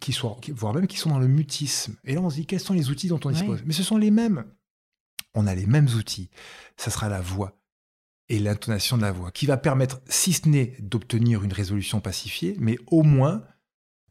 qui 0.00 0.12
qui- 0.40 0.50
voire 0.52 0.74
même 0.74 0.86
qui 0.86 0.98
sont 0.98 1.10
dans 1.10 1.18
le 1.18 1.28
mutisme. 1.28 1.96
Et 2.04 2.14
là, 2.14 2.20
on 2.20 2.30
se 2.30 2.36
dit, 2.36 2.46
quels 2.46 2.60
sont 2.60 2.74
les 2.74 2.90
outils 2.90 3.08
dont 3.08 3.20
on 3.24 3.30
dispose? 3.30 3.62
Mais 3.64 3.72
ce 3.72 3.82
sont 3.82 3.96
les 3.96 4.10
mêmes. 4.10 4.44
On 5.34 5.46
a 5.46 5.54
les 5.54 5.66
mêmes 5.66 5.88
outils. 5.96 6.30
Ça 6.76 6.90
sera 6.90 7.08
la 7.08 7.20
voix 7.20 7.58
et 8.28 8.38
l'intonation 8.38 8.96
de 8.96 9.02
la 9.02 9.12
voix 9.12 9.30
qui 9.30 9.46
va 9.46 9.56
permettre, 9.56 10.00
si 10.06 10.32
ce 10.32 10.48
n'est 10.48 10.76
d'obtenir 10.80 11.44
une 11.44 11.52
résolution 11.52 12.00
pacifiée, 12.00 12.56
mais 12.58 12.78
au 12.88 13.02
moins 13.02 13.44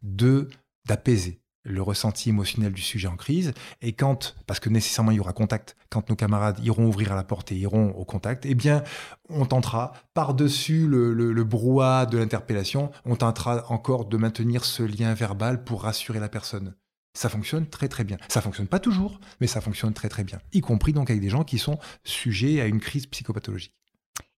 de 0.01 0.49
d'apaiser 0.87 1.41
le 1.65 1.81
ressenti 1.81 2.29
émotionnel 2.29 2.71
du 2.71 2.81
sujet 2.81 3.07
en 3.07 3.17
crise. 3.17 3.53
Et 3.81 3.93
quand, 3.93 4.35
parce 4.47 4.59
que 4.59 4.69
nécessairement 4.69 5.11
il 5.11 5.17
y 5.17 5.19
aura 5.19 5.33
contact, 5.33 5.75
quand 5.89 6.09
nos 6.09 6.15
camarades 6.15 6.59
iront 6.63 6.85
ouvrir 6.85 7.11
à 7.11 7.15
la 7.15 7.23
porte 7.23 7.51
et 7.51 7.55
iront 7.55 7.89
au 7.89 8.05
contact, 8.05 8.45
eh 8.45 8.55
bien, 8.55 8.83
on 9.29 9.45
tentera, 9.45 9.93
par-dessus 10.13 10.87
le, 10.87 11.13
le, 11.13 11.43
brouhaha 11.43 12.05
de 12.05 12.17
l'interpellation, 12.17 12.91
on 13.03 13.15
tentera 13.15 13.65
encore 13.71 14.05
de 14.05 14.17
maintenir 14.17 14.63
ce 14.63 14.83
lien 14.83 15.13
verbal 15.13 15.63
pour 15.63 15.83
rassurer 15.83 16.19
la 16.19 16.29
personne. 16.29 16.75
Ça 17.13 17.29
fonctionne 17.29 17.67
très 17.67 17.87
très 17.87 18.03
bien. 18.03 18.17
Ça 18.27 18.41
fonctionne 18.41 18.67
pas 18.67 18.79
toujours, 18.79 19.19
mais 19.39 19.47
ça 19.47 19.61
fonctionne 19.61 19.93
très 19.93 20.09
très 20.09 20.23
bien. 20.23 20.39
Y 20.53 20.61
compris 20.61 20.93
donc 20.93 21.09
avec 21.09 21.21
des 21.21 21.29
gens 21.29 21.43
qui 21.43 21.57
sont 21.57 21.79
sujets 22.03 22.61
à 22.61 22.65
une 22.67 22.79
crise 22.79 23.07
psychopathologique. 23.07 23.73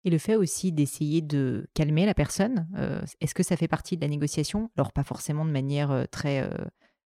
Et 0.05 0.11
le 0.11 0.19
fait 0.19 0.36
aussi 0.36 0.71
d'essayer 0.71 1.21
de 1.21 1.67
calmer 1.73 2.05
la 2.05 2.13
personne, 2.13 2.67
euh, 2.78 3.01
est-ce 3.21 3.34
que 3.34 3.41
ça 3.41 3.57
fait 3.57 3.67
partie 3.67 3.95
de 3.95 4.01
la 4.01 4.07
négociation? 4.07 4.69
Alors, 4.78 4.91
pas 4.91 5.03
forcément 5.03 5.45
de 5.45 5.49
manière 5.49 5.89
euh, 5.89 6.03
très 6.09 6.41
euh, 6.41 6.49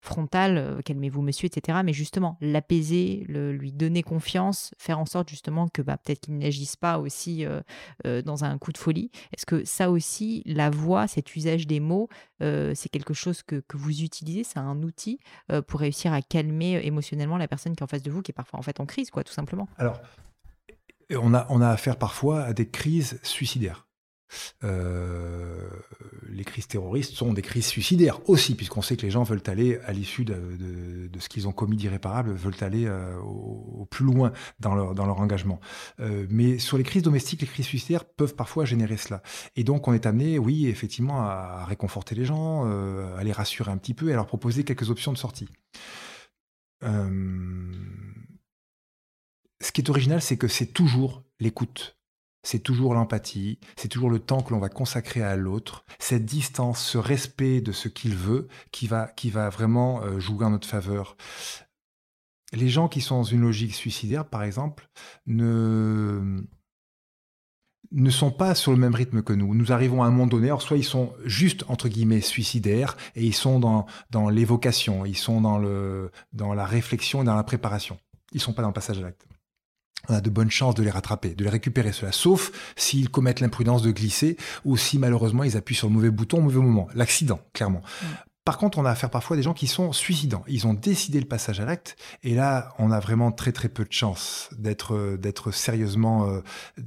frontale, 0.00 0.58
euh, 0.58 0.80
calmez-vous 0.82 1.22
monsieur, 1.22 1.46
etc. 1.46 1.80
Mais 1.84 1.92
justement, 1.92 2.36
l'apaiser, 2.40 3.24
lui 3.28 3.72
donner 3.72 4.02
confiance, 4.02 4.72
faire 4.78 4.98
en 4.98 5.06
sorte 5.06 5.28
justement 5.28 5.68
que 5.68 5.82
bah, 5.82 5.96
peut-être 5.96 6.20
qu'il 6.20 6.38
n'agisse 6.38 6.76
pas 6.76 6.98
aussi 6.98 7.44
euh, 7.44 7.60
euh, 8.06 8.22
dans 8.22 8.44
un 8.44 8.56
coup 8.58 8.72
de 8.72 8.78
folie. 8.78 9.10
Est-ce 9.36 9.46
que 9.46 9.64
ça 9.64 9.90
aussi, 9.90 10.42
la 10.46 10.70
voix, 10.70 11.06
cet 11.06 11.34
usage 11.36 11.66
des 11.66 11.80
mots, 11.80 12.08
c'est 12.40 12.88
quelque 12.90 13.14
chose 13.14 13.42
que, 13.42 13.62
vous 13.74 14.02
utilisez? 14.02 14.44
C'est 14.44 14.58
un 14.58 14.82
outil 14.82 15.18
pour 15.66 15.80
réussir 15.80 16.12
à 16.12 16.22
calmer 16.22 16.80
émotionnellement 16.84 17.38
la 17.38 17.48
personne 17.48 17.74
qui 17.74 17.80
est 17.80 17.84
en 17.84 17.88
face 17.88 18.02
de 18.02 18.10
vous, 18.10 18.22
qui 18.22 18.30
est 18.30 18.34
parfois 18.34 18.60
en 18.78 18.86
crise, 18.86 19.10
quoi, 19.10 19.24
tout 19.24 19.32
simplement? 19.32 19.68
Alors, 19.78 20.00
on 21.10 21.32
a 21.34 21.68
affaire 21.68 21.96
parfois 21.96 22.42
à 22.42 22.52
des 22.52 22.68
crises 22.68 23.18
suicidaires. 23.22 23.85
Euh, 24.64 25.68
les 26.28 26.44
crises 26.44 26.66
terroristes 26.66 27.14
sont 27.14 27.32
des 27.32 27.42
crises 27.42 27.66
suicidaires 27.66 28.20
aussi, 28.28 28.54
puisqu'on 28.54 28.82
sait 28.82 28.96
que 28.96 29.02
les 29.02 29.10
gens 29.10 29.22
veulent 29.22 29.42
aller 29.46 29.78
à 29.86 29.92
l'issue 29.92 30.24
de, 30.24 31.08
ce 31.18 31.28
qu'ils 31.28 31.48
ont 31.48 31.52
commis 31.52 31.76
d'irréparable, 31.76 32.32
veulent 32.32 32.54
aller 32.60 32.86
euh, 32.86 33.16
au, 33.20 33.86
plus 33.90 34.04
loin 34.04 34.32
dans 34.60 34.74
leur, 34.74 35.20
engagement. 35.20 35.60
Euh, 36.00 36.26
mais 36.28 36.58
sur 36.58 36.76
les 36.76 36.84
crises 36.84 37.02
domestiques, 37.02 37.40
les 37.40 37.46
crises 37.46 37.66
suicidaires 37.66 38.04
peuvent 38.04 38.34
parfois 38.34 38.64
générer 38.64 38.96
cela. 38.96 39.22
Et 39.54 39.64
donc 39.64 39.88
on 39.88 39.92
est 39.92 40.06
amené, 40.06 40.38
oui, 40.38 40.66
effectivement, 40.66 41.20
à, 41.22 41.60
à 41.60 41.64
réconforter 41.64 42.14
les 42.14 42.24
gens, 42.24 42.64
à 43.16 43.24
les 43.24 43.32
rassurer 43.32 43.70
un 43.70 43.78
petit 43.78 43.94
peu 43.94 44.08
et 44.08 44.12
à 44.12 44.16
leur 44.16 44.26
proposer 44.26 44.64
quelques 44.64 44.90
options 44.90 45.12
de 45.12 45.18
sortie. 45.18 45.48
Ce 49.60 49.72
qui 49.72 49.80
est 49.80 49.90
original, 49.90 50.20
c'est 50.20 50.36
que 50.36 50.48
c'est 50.48 50.66
toujours 50.66 51.22
l'écoute. 51.40 51.95
C'est 52.46 52.60
toujours 52.60 52.94
l'empathie, 52.94 53.58
c'est 53.76 53.88
toujours 53.88 54.08
le 54.08 54.20
temps 54.20 54.40
que 54.40 54.52
l'on 54.54 54.60
va 54.60 54.68
consacrer 54.68 55.20
à 55.20 55.34
l'autre, 55.34 55.84
cette 55.98 56.24
distance, 56.24 56.80
ce 56.80 56.96
respect 56.96 57.60
de 57.60 57.72
ce 57.72 57.88
qu'il 57.88 58.14
veut, 58.14 58.46
qui 58.70 58.86
va, 58.86 59.08
qui 59.08 59.30
va 59.30 59.48
vraiment 59.48 60.00
euh, 60.04 60.20
jouer 60.20 60.44
en 60.44 60.50
notre 60.50 60.68
faveur. 60.68 61.16
Les 62.52 62.68
gens 62.68 62.86
qui 62.86 63.00
sont 63.00 63.16
dans 63.16 63.24
une 63.24 63.40
logique 63.40 63.74
suicidaire, 63.74 64.24
par 64.24 64.44
exemple, 64.44 64.88
ne, 65.26 66.40
ne 67.90 68.10
sont 68.10 68.30
pas 68.30 68.54
sur 68.54 68.70
le 68.70 68.78
même 68.78 68.94
rythme 68.94 69.24
que 69.24 69.32
nous. 69.32 69.52
Nous 69.52 69.72
arrivons 69.72 70.04
à 70.04 70.06
un 70.06 70.10
moment 70.10 70.28
donné, 70.28 70.46
alors 70.46 70.62
soit 70.62 70.76
ils 70.76 70.84
sont 70.84 71.14
juste, 71.24 71.64
entre 71.66 71.88
guillemets, 71.88 72.20
suicidaires, 72.20 72.96
et 73.16 73.24
ils 73.24 73.34
sont 73.34 73.58
dans, 73.58 73.86
dans 74.10 74.28
l'évocation, 74.28 75.04
ils 75.04 75.16
sont 75.16 75.40
dans, 75.40 75.58
le, 75.58 76.12
dans 76.32 76.54
la 76.54 76.64
réflexion 76.64 77.22
et 77.22 77.24
dans 77.24 77.34
la 77.34 77.42
préparation. 77.42 77.98
Ils 78.30 78.40
sont 78.40 78.52
pas 78.52 78.62
dans 78.62 78.68
le 78.68 78.74
passage 78.74 79.00
à 79.00 79.02
l'acte 79.02 79.26
on 80.08 80.14
a 80.14 80.20
de 80.20 80.30
bonnes 80.30 80.50
chances 80.50 80.74
de 80.74 80.82
les 80.82 80.90
rattraper, 80.90 81.34
de 81.34 81.44
les 81.44 81.50
récupérer 81.50 81.92
cela, 81.92 82.12
sauf 82.12 82.52
s'ils 82.76 83.10
commettent 83.10 83.40
l'imprudence 83.40 83.82
de 83.82 83.90
glisser 83.90 84.36
ou 84.64 84.76
si 84.76 84.98
malheureusement 84.98 85.44
ils 85.44 85.56
appuient 85.56 85.74
sur 85.74 85.88
le 85.88 85.94
mauvais 85.94 86.10
bouton 86.10 86.38
au 86.38 86.42
mauvais 86.42 86.60
moment. 86.60 86.88
L'accident, 86.94 87.40
clairement. 87.52 87.82
Mm. 88.02 88.06
Par 88.46 88.58
contre, 88.58 88.78
on 88.78 88.84
a 88.84 88.90
affaire 88.90 89.10
parfois 89.10 89.34
à 89.34 89.38
des 89.38 89.42
gens 89.42 89.54
qui 89.54 89.66
sont 89.66 89.92
suicidants. 89.92 90.44
Ils 90.46 90.68
ont 90.68 90.72
décidé 90.72 91.18
le 91.18 91.26
passage 91.26 91.58
à 91.58 91.64
l'acte, 91.64 91.96
et 92.22 92.36
là, 92.36 92.72
on 92.78 92.92
a 92.92 93.00
vraiment 93.00 93.32
très 93.32 93.50
très 93.50 93.68
peu 93.68 93.84
de 93.84 93.92
chances 93.92 94.50
d'être 94.56 94.94
euh, 94.94 95.16
d'être 95.16 95.50
sérieusement, 95.50 96.28
euh, 96.28 96.40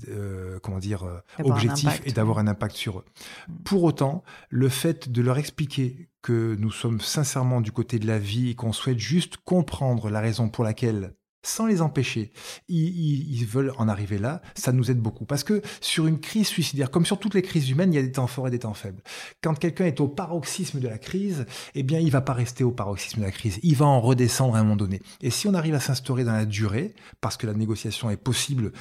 euh, 0.08 0.60
comment 0.64 0.80
dire, 0.80 1.04
euh, 1.04 1.20
objectif 1.44 2.02
et 2.06 2.14
d'avoir 2.14 2.40
un 2.40 2.48
impact 2.48 2.78
sur 2.78 3.00
eux. 3.00 3.06
Mm. 3.50 3.54
Pour 3.66 3.84
autant, 3.84 4.24
le 4.48 4.70
fait 4.70 5.10
de 5.12 5.22
leur 5.22 5.38
expliquer 5.38 6.08
que 6.22 6.56
nous 6.58 6.72
sommes 6.72 7.02
sincèrement 7.02 7.60
du 7.60 7.74
côté 7.74 8.00
de 8.00 8.08
la 8.08 8.20
vie 8.20 8.52
et 8.52 8.56
qu'on 8.56 8.72
souhaite 8.72 9.00
juste 9.00 9.36
comprendre 9.44 10.10
la 10.10 10.22
raison 10.22 10.48
pour 10.48 10.64
laquelle 10.64 11.14
sans 11.42 11.66
les 11.66 11.82
empêcher, 11.82 12.32
ils, 12.68 13.46
veulent 13.46 13.74
en 13.78 13.88
arriver 13.88 14.18
là, 14.18 14.42
ça 14.56 14.72
nous 14.72 14.92
aide 14.92 15.00
beaucoup. 15.00 15.26
Parce 15.26 15.44
que 15.44 15.62
sur 15.82 16.08
une 16.08 16.20
crise 16.20 16.48
suicidaire, 16.48 16.92
comme 16.92 17.06
sur 17.06 17.20
toutes 17.20 17.34
les 17.34 17.42
crises 17.42 17.70
humaines, 17.70 17.94
il 17.94 17.96
y 17.96 18.00
a 18.00 18.04
des 18.04 18.12
temps 18.12 18.28
forts 18.28 18.48
et 18.48 18.52
des 18.52 18.60
temps 18.60 18.74
faibles. 18.74 19.02
Quand 19.42 19.58
quelqu'un 19.58 19.86
est 19.86 20.00
au 20.02 20.08
paroxysme 20.08 20.80
de 20.80 20.88
la 20.88 20.98
crise, 20.98 21.46
eh 21.76 21.84
bien, 21.84 22.00
il 22.00 22.12
va 22.12 22.22
pas 22.22 22.34
rester 22.34 22.64
au 22.64 22.72
paroxysme 22.72 23.22
de 23.22 23.26
la 23.26 23.32
crise. 23.32 23.60
Il 23.64 23.76
va 23.76 23.86
en 23.86 24.02
redescendre 24.02 24.56
à 24.56 24.60
un 24.60 24.64
moment 24.64 24.76
donné. 24.76 25.02
Et 25.22 25.30
si 25.30 25.48
on 25.48 25.54
arrive 25.54 25.76
à 25.76 25.80
s'instaurer 25.80 26.24
dans 26.24 26.34
la 26.34 26.46
durée, 26.46 26.94
parce 27.22 27.38
que 27.38 27.48
la 27.48 27.54
négociation 27.54 28.10
est 28.10 28.18
possible, 28.18 28.72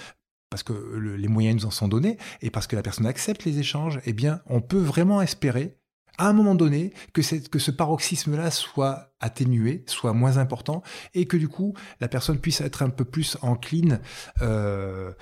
parce 0.50 0.62
que 0.62 0.72
le- 0.72 1.16
les 1.16 1.28
moyens 1.28 1.62
nous 1.62 1.66
en 1.66 1.70
sont 1.70 1.88
donnés, 1.88 2.16
et 2.42 2.50
parce 2.50 2.66
que 2.66 2.74
la 2.76 2.82
personne 2.82 3.06
accepte 3.06 3.44
les 3.44 3.58
échanges, 3.58 4.00
eh 4.04 4.12
bien, 4.12 4.40
on 4.46 4.60
peut 4.60 4.78
vraiment 4.80 5.22
espérer 5.22 5.78
à 6.18 6.28
un 6.28 6.32
moment 6.32 6.54
donné, 6.54 6.92
que, 7.12 7.22
que 7.48 7.58
ce 7.58 7.70
paroxysme-là 7.70 8.50
soit 8.50 9.14
atténué, 9.20 9.84
soit 9.86 10.12
moins 10.12 10.36
important, 10.36 10.82
et 11.14 11.26
que 11.26 11.36
du 11.36 11.48
coup, 11.48 11.74
la 12.00 12.08
personne 12.08 12.38
puisse 12.38 12.60
être 12.60 12.82
un 12.82 12.90
peu 12.90 13.04
plus 13.04 13.36
encline. 13.42 14.00
Euh, 14.42 15.12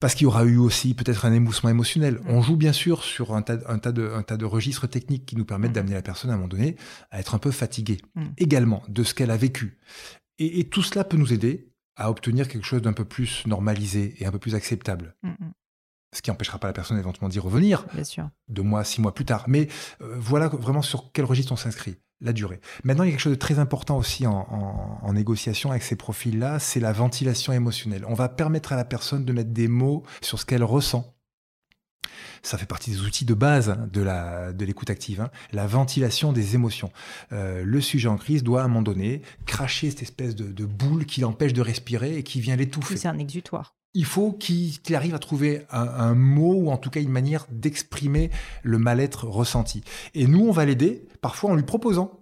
parce 0.00 0.16
qu'il 0.16 0.24
y 0.24 0.26
aura 0.26 0.44
eu 0.44 0.56
aussi 0.56 0.94
peut-être 0.94 1.26
un 1.26 1.32
émoussement 1.32 1.70
émotionnel. 1.70 2.14
Mm. 2.14 2.30
On 2.30 2.42
joue 2.42 2.56
bien 2.56 2.72
sûr 2.72 3.04
sur 3.04 3.36
un 3.36 3.42
tas, 3.42 3.58
un 3.68 3.78
tas, 3.78 3.92
de, 3.92 4.10
un 4.12 4.24
tas 4.24 4.36
de 4.36 4.44
registres 4.44 4.88
techniques 4.88 5.26
qui 5.26 5.36
nous 5.36 5.44
permettent 5.44 5.70
mm. 5.70 5.74
d'amener 5.74 5.94
la 5.94 6.02
personne 6.02 6.30
à 6.30 6.34
un 6.34 6.36
moment 6.36 6.48
donné 6.48 6.76
à 7.12 7.20
être 7.20 7.36
un 7.36 7.38
peu 7.38 7.52
fatiguée 7.52 7.98
mm. 8.16 8.24
également 8.38 8.82
de 8.88 9.04
ce 9.04 9.14
qu'elle 9.14 9.30
a 9.30 9.36
vécu. 9.36 9.78
Et, 10.38 10.58
et, 10.58 10.68
tout 10.68 10.82
cela 10.82 11.04
peut 11.04 11.16
nous 11.16 11.32
aider 11.32 11.72
à 11.94 12.10
obtenir 12.10 12.48
quelque 12.48 12.66
chose 12.66 12.82
d'un 12.82 12.94
peu 12.94 13.04
plus 13.04 13.46
normalisé 13.46 14.16
et 14.18 14.26
un 14.26 14.32
peu 14.32 14.40
plus 14.40 14.56
acceptable 14.56 15.14
ce 16.12 16.20
qui 16.20 16.30
n'empêchera 16.30 16.58
pas 16.58 16.66
la 16.66 16.72
personne 16.72 16.98
éventuellement 16.98 17.28
d'y 17.28 17.38
revenir 17.38 17.86
Bien 17.94 18.04
sûr. 18.04 18.28
deux 18.48 18.62
mois, 18.62 18.84
six 18.84 19.00
mois 19.00 19.14
plus 19.14 19.24
tard. 19.24 19.44
Mais 19.48 19.68
euh, 20.02 20.14
voilà 20.18 20.48
vraiment 20.48 20.82
sur 20.82 21.10
quel 21.12 21.24
registre 21.24 21.52
on 21.52 21.56
s'inscrit, 21.56 21.96
la 22.20 22.32
durée. 22.32 22.60
Maintenant, 22.84 23.04
il 23.04 23.08
y 23.08 23.10
a 23.10 23.12
quelque 23.12 23.22
chose 23.22 23.32
de 23.32 23.38
très 23.38 23.58
important 23.58 23.96
aussi 23.96 24.26
en, 24.26 25.12
négociation 25.12 25.70
avec 25.70 25.82
ces 25.82 25.96
profils-là, 25.96 26.58
c'est 26.58 26.80
la 26.80 26.92
ventilation 26.92 27.52
émotionnelle. 27.52 28.04
On 28.08 28.14
va 28.14 28.30
permettre 28.30 28.72
à 28.72 28.76
la 28.76 28.84
personne 28.84 29.26
de 29.26 29.32
mettre 29.32 29.50
des 29.50 29.68
mots 29.68 30.04
sur 30.22 30.38
ce 30.38 30.46
qu'elle 30.46 30.64
ressent. 30.64 31.14
Ça 32.42 32.56
fait 32.56 32.66
partie 32.66 32.90
des 32.90 33.02
outils 33.02 33.26
de 33.26 33.34
base 33.34 33.76
de 33.92 34.00
la 34.00 34.52
de 34.52 34.64
l'écoute 34.64 34.90
active, 34.90 35.20
hein. 35.20 35.30
la 35.52 35.66
ventilation 35.66 36.32
des 36.32 36.54
émotions. 36.54 36.90
Euh, 37.30 37.62
le 37.62 37.80
sujet 37.80 38.08
en 38.08 38.16
crise 38.16 38.42
doit 38.42 38.62
à 38.62 38.64
un 38.64 38.68
moment 38.68 38.82
donné 38.82 39.22
cracher 39.46 39.90
cette 39.90 40.02
espèce 40.02 40.34
de, 40.34 40.50
de 40.50 40.64
boule 40.64 41.04
qui 41.04 41.20
l'empêche 41.20 41.52
de 41.52 41.60
respirer 41.60 42.16
et 42.16 42.22
qui 42.22 42.40
vient 42.40 42.56
l'étouffer. 42.56 42.96
C'est 42.96 43.06
un 43.06 43.18
exutoire 43.18 43.76
il 43.94 44.04
faut 44.04 44.32
qu'il 44.32 44.94
arrive 44.94 45.14
à 45.14 45.18
trouver 45.18 45.66
un, 45.70 46.14
mot 46.14 46.54
ou 46.54 46.70
en 46.70 46.78
tout 46.78 46.90
cas 46.90 47.00
une 47.00 47.10
manière 47.10 47.46
d'exprimer 47.50 48.30
le 48.62 48.78
mal-être 48.78 49.26
ressenti. 49.26 49.82
Et 50.14 50.26
nous, 50.26 50.46
on 50.46 50.52
va 50.52 50.64
l'aider 50.64 51.06
parfois 51.20 51.50
en 51.50 51.54
lui 51.54 51.62
proposant 51.62 52.18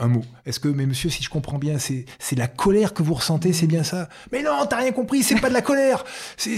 un 0.00 0.08
mot. 0.08 0.24
Est-ce 0.46 0.60
que, 0.60 0.68
mais 0.68 0.86
monsieur, 0.86 1.10
si 1.10 1.24
je 1.24 1.28
comprends 1.28 1.58
bien, 1.58 1.78
c'est 1.78 2.06
la 2.36 2.46
colère 2.46 2.94
que 2.94 3.02
vous 3.02 3.14
ressentez, 3.14 3.52
c'est 3.52 3.66
bien 3.66 3.82
ça? 3.82 4.08
Mais 4.30 4.42
non, 4.42 4.64
t'as 4.68 4.76
rien 4.76 4.92
compris, 4.92 5.22
c'est 5.22 5.38
pas 5.40 5.48
de 5.48 5.54
la 5.54 5.62
colère. 5.62 6.04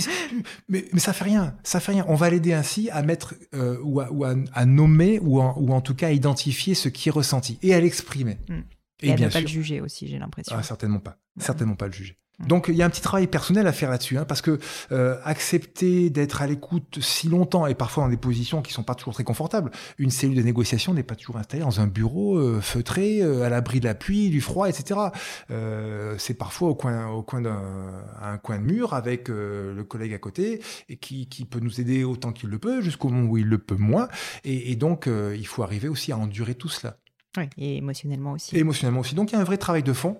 mais, 0.68 0.85
mais 0.93 1.01
ça 1.01 1.12
fait 1.12 1.24
rien, 1.24 1.57
ça 1.62 1.81
fait 1.81 1.93
rien. 1.93 2.05
On 2.07 2.14
va 2.14 2.28
l'aider 2.28 2.53
ainsi 2.53 2.91
à 2.91 3.03
mettre 3.03 3.35
euh, 3.55 3.78
ou, 3.83 4.01
à, 4.24 4.66
nommer 4.66 5.18
ou 5.20 5.41
en, 5.41 5.57
ou 5.59 5.72
en 5.72 5.81
tout 5.81 5.95
cas 5.95 6.09
à 6.09 6.12
identifier 6.12 6.74
ce 6.74 6.89
qui 6.89 7.09
est 7.09 7.12
ressenti 7.12 7.59
et 7.62 7.74
à 7.74 7.81
l'exprimer. 7.81 8.39
Hmm. 8.49 8.61
Et, 9.03 9.12
à 9.12 9.16
ne 9.16 9.28
pas 9.28 9.41
le 9.41 9.47
juger 9.47 9.81
aussi, 9.81 10.07
j'ai 10.07 10.18
l'impression. 10.18 10.55
Ah, 10.57 10.62
certainement 10.62 11.01
pas, 11.01 11.16
certainement 11.39 11.76
pas 11.76 11.87
le 11.87 11.93
juger. 11.93 12.18
Donc 12.47 12.66
il 12.68 12.74
y 12.74 12.82
a 12.82 12.86
un 12.86 12.91
petit 12.91 13.03
travail 13.03 13.26
personnel 13.26 13.66
à 13.66 13.72
faire 13.72 13.91
là-dessus, 13.91 14.18
hein, 14.18 14.24
parce 14.24 14.41
que 14.41 14.59
euh, 14.93 15.16
accepter 15.24 16.11
d'être 16.11 16.43
à 16.43 16.47
l'écoute 16.47 16.99
si 17.01 17.28
longtemps 17.28 17.66
et 17.66 17.74
parfois 17.74 18.05
dans 18.05 18.11
des 18.11 18.16
positions 18.16 18.62
qui 18.62 18.72
sont 18.72 18.82
pas 18.82 18.95
toujours 18.95 19.14
très 19.14 19.24
confortables. 19.24 19.70
Une 19.99 20.11
cellule 20.11 20.36
de 20.36 20.43
négociation 20.43 20.95
n'est 20.95 21.03
pas 21.03 21.16
toujours 21.16 21.36
installée 21.36 21.62
dans 21.62 21.80
un 21.80 21.86
bureau 21.86 22.38
euh, 22.38 22.61
feutré, 22.61 23.20
euh, 23.22 23.43
à 23.43 23.49
l'abri 23.49 23.80
de 23.80 23.84
la 23.84 23.95
pluie, 23.95 24.30
du 24.30 24.41
froid, 24.41 24.68
etc. 24.68 25.01
c'est 26.18 26.34
parfois 26.34 26.68
au 26.68 26.74
coin, 26.74 27.09
au 27.09 27.22
coin 27.22 27.41
d'un 27.41 27.61
un 28.22 28.38
coin 28.38 28.59
de 28.59 28.64
mur 28.64 28.95
avec 28.95 29.28
le 29.28 29.82
collègue 29.82 30.14
à 30.14 30.18
côté 30.18 30.61
et 30.88 30.97
qui, 30.97 31.28
qui 31.28 31.45
peut 31.45 31.61
nous 31.61 31.80
aider 31.80 32.05
autant 32.05 32.32
qu'il 32.32 32.51
le 32.51 32.59
peut, 32.59 32.80
jusqu'au 32.80 33.09
moment 33.09 33.28
où 33.28 33.36
il 33.36 33.47
le 33.47 33.59
peut 33.59 33.76
moins. 33.76 34.09
Et, 34.45 34.72
et 34.72 34.76
donc 34.76 35.09
il 35.09 35.47
faut 35.47 35.62
arriver 35.62 35.88
aussi 35.88 36.12
à 36.12 36.18
endurer 36.18 36.55
tout 36.55 36.68
cela. 36.68 36.97
Oui, 37.36 37.45
et 37.59 37.76
émotionnellement 37.76 38.32
aussi. 38.32 38.57
Et 38.57 38.61
émotionnellement 38.61 39.01
aussi. 39.01 39.14
Donc 39.14 39.30
il 39.30 39.34
y 39.34 39.38
a 39.38 39.41
un 39.41 39.45
vrai 39.45 39.59
travail 39.59 39.82
de 39.82 39.93
fond 39.93 40.18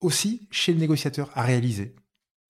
aussi 0.00 0.48
chez 0.50 0.72
le 0.72 0.78
négociateur 0.78 1.30
à 1.34 1.42
réaliser 1.42 1.94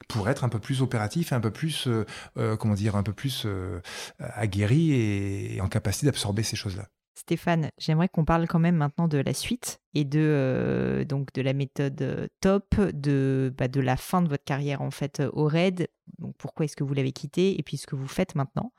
pour 0.09 0.28
être 0.28 0.44
un 0.44 0.49
peu 0.49 0.59
plus 0.59 0.82
opératif 0.82 1.32
et 1.32 1.34
un 1.34 1.40
peu 1.40 1.51
plus, 1.51 1.86
euh, 1.86 2.05
euh, 2.36 2.57
comment 2.57 2.74
dire, 2.74 2.96
un 2.96 3.03
peu 3.03 3.12
plus 3.12 3.42
euh, 3.46 3.80
aguerri 4.18 4.92
et 4.92 5.61
en 5.61 5.68
capacité 5.68 6.07
d'absorber 6.07 6.42
ces 6.42 6.57
choses-là. 6.57 6.88
Stéphane, 7.14 7.70
j'aimerais 7.78 8.09
qu'on 8.09 8.24
parle 8.24 8.46
quand 8.46 8.61
même 8.61 8.76
maintenant 8.76 9.09
de 9.09 9.18
la 9.18 9.34
suite 9.34 9.80
et 9.95 10.05
de, 10.05 10.20
euh, 10.20 11.05
donc 11.05 11.32
de 11.32 11.43
la 11.43 11.53
méthode 11.53 12.01
euh, 12.03 12.26
top, 12.41 12.74
de, 12.93 13.53
bah, 13.57 13.68
de 13.68 13.80
la 13.80 13.97
fin 13.97 14.22
de 14.22 14.28
votre 14.28 14.45
carrière 14.45 14.82
en 14.82 14.91
fait 14.91 15.22
au 15.32 15.47
RAID. 15.47 15.89
Donc 16.18 16.34
pourquoi 16.39 16.64
est-ce 16.64 16.74
que 16.74 16.84
vous 16.84 16.95
l'avez 16.95 17.12
quitté 17.12 17.59
et 17.59 17.62
puis 17.62 17.76
ce 17.76 17.86
que 17.86 17.95
vous 17.95 18.09
faites 18.09 18.34
maintenant. 18.34 18.72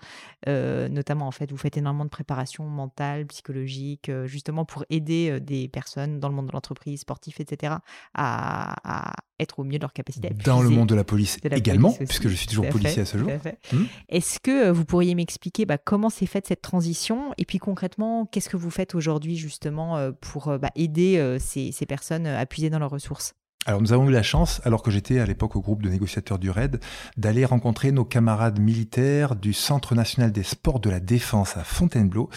Euh, 0.47 0.89
notamment 0.89 1.27
en 1.27 1.31
fait, 1.31 1.51
vous 1.51 1.57
faites 1.57 1.77
énormément 1.77 2.05
de 2.05 2.09
préparation 2.09 2.63
mentale, 2.65 3.27
psychologique, 3.27 4.11
justement 4.25 4.65
pour 4.65 4.83
aider 4.89 5.39
des 5.39 5.67
personnes 5.67 6.19
dans 6.19 6.27
le 6.27 6.33
monde 6.33 6.47
de 6.47 6.53
l'entreprise, 6.53 7.01
sportif, 7.01 7.39
etc. 7.39 7.75
À, 8.15 9.13
être 9.39 9.59
au 9.59 9.63
mieux 9.63 9.77
de 9.77 9.83
leur 9.83 9.93
capacité. 9.93 10.31
Dans 10.43 10.61
le 10.61 10.69
monde 10.69 10.89
de 10.89 10.95
la 10.95 11.05
police 11.05 11.37
également, 11.43 11.93
puisque 11.93 12.27
je 12.27 12.35
suis 12.35 12.47
toujours 12.47 12.67
policier 12.67 13.03
à 13.03 13.05
ce 13.05 13.17
jour. 13.17 13.31
Hmm 13.71 13.83
est-ce 14.09 14.39
que 14.39 14.71
vous 14.71 14.83
pourriez 14.83 15.13
m'expliquer 15.13 15.65
bah, 15.65 15.77
comment 15.77 16.09
s'est 16.09 16.25
faite 16.25 16.47
cette 16.47 16.61
transition 16.61 17.33
et 17.37 17.45
puis 17.45 17.59
concrètement, 17.59 18.25
qu'est-ce 18.25 18.49
que 18.49 18.57
vous 18.57 18.71
faites 18.71 18.95
aujourd'hui 18.95 19.37
justement 19.37 20.11
pour 20.19 20.57
bah, 20.57 20.71
aider 20.75 20.98
euh, 20.99 21.37
ces, 21.39 21.71
personnes 21.87 22.27
à 22.27 22.45
puiser 22.45 22.69
dans 22.69 22.79
leurs 22.79 22.91
ressources 22.91 23.33
alors 23.65 23.81
nous 23.81 23.91
avons 23.91 24.07
eu 24.07 24.11
la 24.11 24.23
chance, 24.23 24.61
alors 24.63 24.81
que 24.81 24.89
j'étais 24.89 25.19
à 25.19 25.25
l'époque 25.25 25.55
au 25.55 25.61
groupe 25.61 25.83
de 25.83 25.89
négociateurs 25.89 26.39
du 26.39 26.49
RAID, 26.49 26.79
d'aller 27.17 27.43
rencontrer 27.43 27.91
nos 27.91 28.05
camarades 28.05 28.57
militaires 28.57 29.35
du 29.35 29.51
Centre 29.51 29.95
national 29.95 30.31
des 30.31 30.43
sports 30.43 30.79
de 30.79 30.89
la 30.89 31.01
défense 31.01 31.57
à 31.57 31.63
Fontainebleau. 31.63 32.29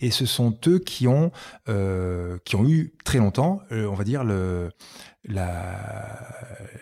Et 0.00 0.12
ce 0.12 0.24
sont 0.24 0.56
eux 0.68 0.78
qui 0.78 1.08
ont, 1.08 1.32
euh, 1.68 2.38
qui 2.44 2.54
ont 2.54 2.66
eu 2.66 2.94
très 3.04 3.18
longtemps, 3.18 3.60
euh, 3.72 3.86
on 3.86 3.94
va 3.94 4.04
dire, 4.04 4.22
le, 4.22 4.70
la, 5.24 6.28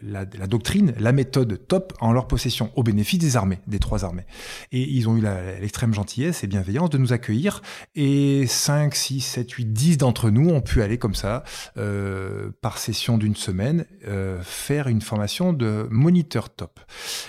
la, 0.02 0.24
doctrine, 0.46 0.92
la 0.98 1.12
méthode 1.12 1.66
top 1.66 1.92
en 2.00 2.12
leur 2.12 2.28
possession, 2.28 2.70
au 2.76 2.82
bénéfice 2.82 3.18
des 3.18 3.36
armées, 3.36 3.58
des 3.66 3.78
trois 3.78 4.04
armées. 4.04 4.26
Et 4.72 4.82
ils 4.82 5.08
ont 5.08 5.16
eu 5.16 5.22
l'extrême 5.60 5.94
gentillesse 5.94 6.44
et 6.44 6.46
bienveillance 6.46 6.90
de 6.90 6.98
nous 6.98 7.12
accueillir. 7.12 7.62
Et 7.94 8.46
5, 8.46 8.94
6, 8.94 9.20
7, 9.20 9.50
8, 9.50 9.72
10 9.72 9.98
d'entre 9.98 10.30
nous 10.30 10.50
ont 10.50 10.60
pu 10.60 10.82
aller 10.82 10.98
comme 10.98 11.14
ça, 11.14 11.44
euh, 11.76 12.50
par 12.60 12.78
session 12.78 13.18
d'une 13.18 13.36
semaine, 13.36 13.86
euh, 14.06 14.40
faire 14.42 14.88
une 14.88 15.00
formation 15.00 15.52
de 15.52 15.86
moniteur 15.90 16.50
top. 16.50 16.80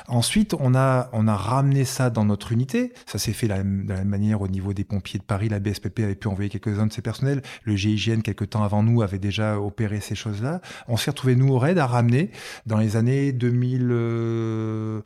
Ensuite, 0.07 0.53
on 0.59 0.75
a, 0.75 1.09
on 1.13 1.27
a 1.27 1.35
ramené 1.35 1.85
ça 1.85 2.09
dans 2.09 2.25
notre 2.25 2.51
unité. 2.51 2.93
Ça 3.05 3.17
s'est 3.17 3.33
fait 3.33 3.47
de 3.47 3.53
la 3.53 3.63
même 3.63 4.07
manière 4.07 4.41
au 4.41 4.47
niveau 4.47 4.73
des 4.73 4.83
pompiers 4.83 5.19
de 5.19 5.25
Paris. 5.25 5.49
La 5.49 5.59
BSPP 5.59 6.01
avait 6.01 6.15
pu 6.15 6.27
envoyer 6.27 6.49
quelques-uns 6.49 6.87
de 6.87 6.93
ses 6.93 7.01
personnels. 7.01 7.41
Le 7.63 7.75
GIGN, 7.75 8.21
quelques 8.21 8.49
temps 8.51 8.63
avant 8.63 8.83
nous, 8.83 9.01
avait 9.01 9.19
déjà 9.19 9.59
opéré 9.59 10.01
ces 10.01 10.15
choses-là. 10.15 10.61
S'est 10.97 11.11
retrouvés, 11.11 11.35
nous, 11.35 11.53
au 11.53 11.59
RAID, 11.59 11.77
à 11.77 11.87
ramener 11.87 12.31
dans 12.65 12.77
les 12.77 12.95
années 12.95 13.31
2000... 13.31 13.87
Euh, 13.91 15.01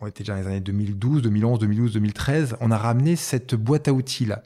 on 0.00 0.06
était 0.06 0.22
déjà 0.22 0.34
dans 0.34 0.40
les 0.40 0.46
années 0.46 0.60
2012, 0.60 1.22
2011, 1.22 1.58
2012, 1.60 1.92
2013. 1.94 2.56
On 2.60 2.70
a 2.70 2.76
ramené 2.76 3.16
cette 3.16 3.54
boîte 3.54 3.88
à 3.88 3.92
outils-là. 3.92 4.42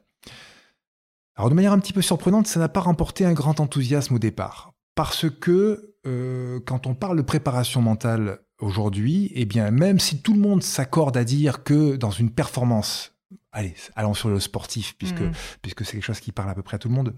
Alors, 1.36 1.50
de 1.50 1.54
manière 1.54 1.72
un 1.72 1.78
petit 1.78 1.92
peu 1.92 2.02
surprenante, 2.02 2.46
ça 2.46 2.60
n'a 2.60 2.68
pas 2.68 2.80
remporté 2.80 3.24
un 3.24 3.32
grand 3.32 3.60
enthousiasme 3.60 4.16
au 4.16 4.18
départ. 4.18 4.72
Parce 4.94 5.30
que 5.30 5.94
euh, 6.06 6.60
quand 6.66 6.86
on 6.86 6.94
parle 6.94 7.16
de 7.16 7.22
préparation 7.22 7.80
mentale 7.80 8.40
aujourd'hui, 8.60 9.30
eh 9.34 9.44
bien, 9.44 9.70
même 9.70 10.00
si 10.00 10.20
tout 10.20 10.34
le 10.34 10.40
monde 10.40 10.62
s'accorde 10.62 11.16
à 11.16 11.24
dire 11.24 11.62
que 11.62 11.96
dans 11.96 12.10
une 12.10 12.30
performance, 12.30 13.16
allez, 13.52 13.74
allons 13.94 14.14
sur 14.14 14.28
le 14.28 14.40
sportif, 14.40 14.96
puisque, 14.98 15.20
mmh. 15.20 15.32
puisque 15.62 15.84
c'est 15.84 15.92
quelque 15.92 16.04
chose 16.04 16.20
qui 16.20 16.32
parle 16.32 16.50
à 16.50 16.54
peu 16.54 16.62
près 16.62 16.74
à 16.74 16.78
tout 16.78 16.88
le 16.88 16.94
monde, 16.94 17.14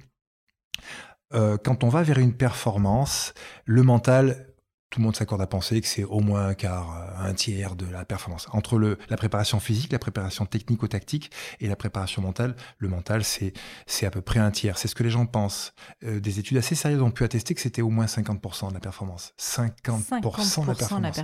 euh, 1.35 1.57
quand 1.63 1.85
on 1.85 1.89
va 1.89 2.03
vers 2.03 2.19
une 2.19 2.35
performance, 2.35 3.35
le 3.65 3.83
mental, 3.83 4.47
tout 4.91 4.99
le 4.99 5.05
monde 5.05 5.15
s'accorde 5.15 5.41
à 5.41 5.47
penser 5.47 5.81
que 5.81 5.87
c'est 5.87 6.03
au 6.03 6.19
moins 6.19 6.49
un 6.49 6.55
quart, 6.55 6.97
euh, 6.97 7.29
un 7.29 7.33
tiers 7.33 7.77
de 7.77 7.87
la 7.87 8.05
performance. 8.05 8.49
Entre 8.51 8.77
le, 8.77 8.99
la 9.09 9.17
préparation 9.17 9.61
physique, 9.61 9.93
la 9.93 10.01
préparation 10.01 10.47
technico-tactique 10.47 11.31
et 11.61 11.69
la 11.69 11.77
préparation 11.77 12.23
mentale, 12.23 12.57
le 12.79 12.89
mental, 12.89 13.23
c'est, 13.23 13.53
c'est 13.87 14.05
à 14.05 14.11
peu 14.11 14.21
près 14.21 14.41
un 14.41 14.51
tiers. 14.51 14.79
C'est 14.79 14.89
ce 14.89 14.97
que 14.97 15.05
les 15.05 15.11
gens 15.11 15.27
pensent. 15.27 15.73
Euh, 16.05 16.19
des 16.19 16.41
études 16.41 16.59
assez 16.59 16.75
sérieuses 16.75 17.03
ont 17.03 17.13
pu 17.13 17.23
attester 17.23 17.55
que 17.55 17.61
c'était 17.61 17.83
au 17.83 17.91
moins 17.91 18.07
50% 18.07 18.69
de 18.71 18.75
la 18.75 18.81
performance. 18.81 19.33
50%, 19.39 20.63
de, 20.63 20.67
la 20.67 20.75
performance. 20.75 21.21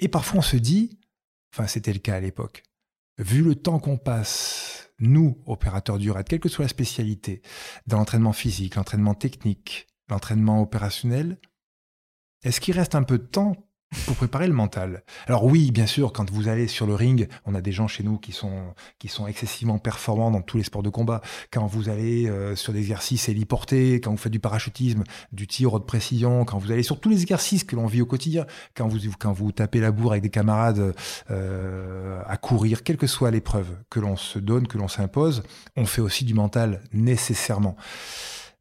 Et 0.00 0.08
parfois 0.08 0.40
on 0.40 0.42
se 0.42 0.56
dit, 0.56 0.98
enfin 1.54 1.68
c'était 1.68 1.92
le 1.92 2.00
cas 2.00 2.16
à 2.16 2.20
l'époque, 2.20 2.64
vu 3.18 3.42
le 3.42 3.54
temps 3.54 3.78
qu'on 3.78 3.98
passe 3.98 4.90
nous, 4.98 5.42
opérateurs 5.46 5.98
du 5.98 6.10
RAD, 6.10 6.26
quelle 6.26 6.40
que 6.40 6.48
soit 6.48 6.64
la 6.64 6.68
spécialité, 6.68 7.42
dans 7.86 7.98
l'entraînement 7.98 8.32
physique, 8.32 8.76
l'entraînement 8.76 9.14
technique, 9.14 9.86
l'entraînement 10.08 10.62
opérationnel, 10.62 11.38
est-ce 12.42 12.60
qu'il 12.60 12.74
reste 12.74 12.94
un 12.94 13.02
peu 13.02 13.18
de 13.18 13.26
temps 13.26 13.65
pour 14.04 14.16
préparer 14.16 14.46
le 14.48 14.52
mental. 14.52 15.04
Alors 15.26 15.44
oui, 15.44 15.70
bien 15.70 15.86
sûr, 15.86 16.12
quand 16.12 16.30
vous 16.30 16.48
allez 16.48 16.66
sur 16.66 16.86
le 16.86 16.94
ring, 16.94 17.28
on 17.44 17.54
a 17.54 17.60
des 17.60 17.72
gens 17.72 17.86
chez 17.86 18.02
nous 18.02 18.18
qui 18.18 18.32
sont 18.32 18.74
qui 18.98 19.08
sont 19.08 19.26
excessivement 19.26 19.78
performants 19.78 20.30
dans 20.30 20.42
tous 20.42 20.56
les 20.56 20.64
sports 20.64 20.82
de 20.82 20.90
combat. 20.90 21.20
Quand 21.52 21.66
vous 21.66 21.88
allez 21.88 22.28
euh, 22.28 22.56
sur 22.56 22.72
des 22.72 22.80
exercices 22.80 23.28
héliportés, 23.28 24.00
quand 24.00 24.10
vous 24.10 24.16
faites 24.16 24.32
du 24.32 24.40
parachutisme, 24.40 25.04
du 25.32 25.46
tir 25.46 25.78
de 25.78 25.84
précision, 25.84 26.44
quand 26.44 26.58
vous 26.58 26.72
allez 26.72 26.82
sur 26.82 27.00
tous 27.00 27.08
les 27.08 27.22
exercices 27.22 27.64
que 27.64 27.76
l'on 27.76 27.86
vit 27.86 28.02
au 28.02 28.06
quotidien, 28.06 28.46
quand 28.74 28.88
vous 29.32 29.52
tapez 29.52 29.80
la 29.80 29.92
bourre 29.92 30.12
avec 30.12 30.22
des 30.22 30.30
camarades 30.30 30.94
euh, 31.30 32.20
à 32.26 32.36
courir, 32.36 32.82
quelle 32.82 32.96
que 32.96 33.06
soit 33.06 33.30
l'épreuve 33.30 33.76
que 33.90 34.00
l'on 34.00 34.16
se 34.16 34.38
donne, 34.38 34.66
que 34.66 34.78
l'on 34.78 34.88
s'impose, 34.88 35.42
on 35.76 35.86
fait 35.86 36.00
aussi 36.00 36.24
du 36.24 36.34
mental 36.34 36.82
nécessairement. 36.92 37.76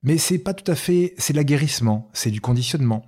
Mais 0.04 0.20
c'est 0.20 0.38
pas 0.38 0.54
tout 0.54 0.70
à 0.72 0.76
fait, 0.76 1.16
c'est 1.18 1.34
l'aguerrissement, 1.34 2.10
c'est 2.14 2.30
du 2.30 2.40
conditionnement. 2.40 3.08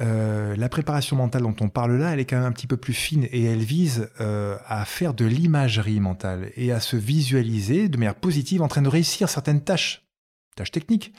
Euh, 0.00 0.54
la 0.56 0.68
préparation 0.68 1.16
mentale 1.16 1.42
dont 1.42 1.56
on 1.60 1.68
parle 1.68 1.96
là, 1.96 2.12
elle 2.12 2.20
est 2.20 2.24
quand 2.24 2.36
même 2.36 2.44
un 2.46 2.52
petit 2.52 2.66
peu 2.68 2.76
plus 2.76 2.92
fine 2.92 3.26
et 3.32 3.44
elle 3.44 3.62
vise 3.64 4.08
euh, 4.20 4.56
à 4.66 4.84
faire 4.84 5.12
de 5.14 5.24
l'imagerie 5.24 5.98
mentale 6.00 6.52
et 6.56 6.70
à 6.72 6.80
se 6.80 6.96
visualiser 6.96 7.88
de 7.88 7.96
manière 7.98 8.14
positive 8.14 8.62
en 8.62 8.68
train 8.68 8.82
de 8.82 8.88
réussir 8.88 9.28
certaines 9.28 9.62
tâches, 9.62 10.06
tâches 10.56 10.70
techniques, 10.70 11.12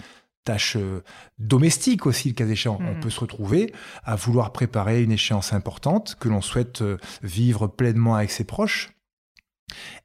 tâches 0.45 0.77
euh, 0.77 1.03
domestiques 1.39 2.05
aussi, 2.05 2.29
le 2.29 2.33
cas 2.35 2.47
échéant. 2.47 2.77
On 2.79 2.93
Mhm. 2.95 2.99
peut 3.01 3.09
se 3.09 3.19
retrouver 3.19 3.73
à 4.05 4.15
vouloir 4.15 4.53
préparer 4.53 5.03
une 5.03 5.11
échéance 5.11 5.51
importante 5.51 6.15
que 6.19 6.29
l'on 6.29 6.41
souhaite 6.41 6.81
vivre 7.21 7.67
pleinement 7.67 8.15
avec 8.15 8.31
ses 8.31 8.45
proches 8.45 8.91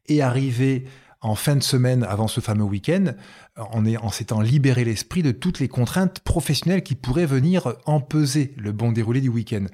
et 0.06 0.20
arriver 0.20 0.86
en 1.20 1.34
fin 1.36 1.56
de 1.56 1.62
semaine 1.62 2.02
avant 2.04 2.28
ce 2.28 2.40
fameux 2.40 2.64
week-end 2.64 3.14
en, 3.56 3.84
est- 3.84 3.96
en 3.96 4.10
s'étant 4.10 4.40
libéré 4.40 4.84
l'esprit 4.84 5.22
de 5.22 5.32
toutes 5.32 5.60
les 5.60 5.68
contraintes 5.68 6.20
professionnelles 6.20 6.82
qui 6.82 6.94
pourraient 6.94 7.26
venir 7.26 7.74
empeser 7.86 8.54
le 8.56 8.72
bon 8.72 8.92
déroulé 8.92 9.20
du 9.20 9.28
week-end. 9.28 9.66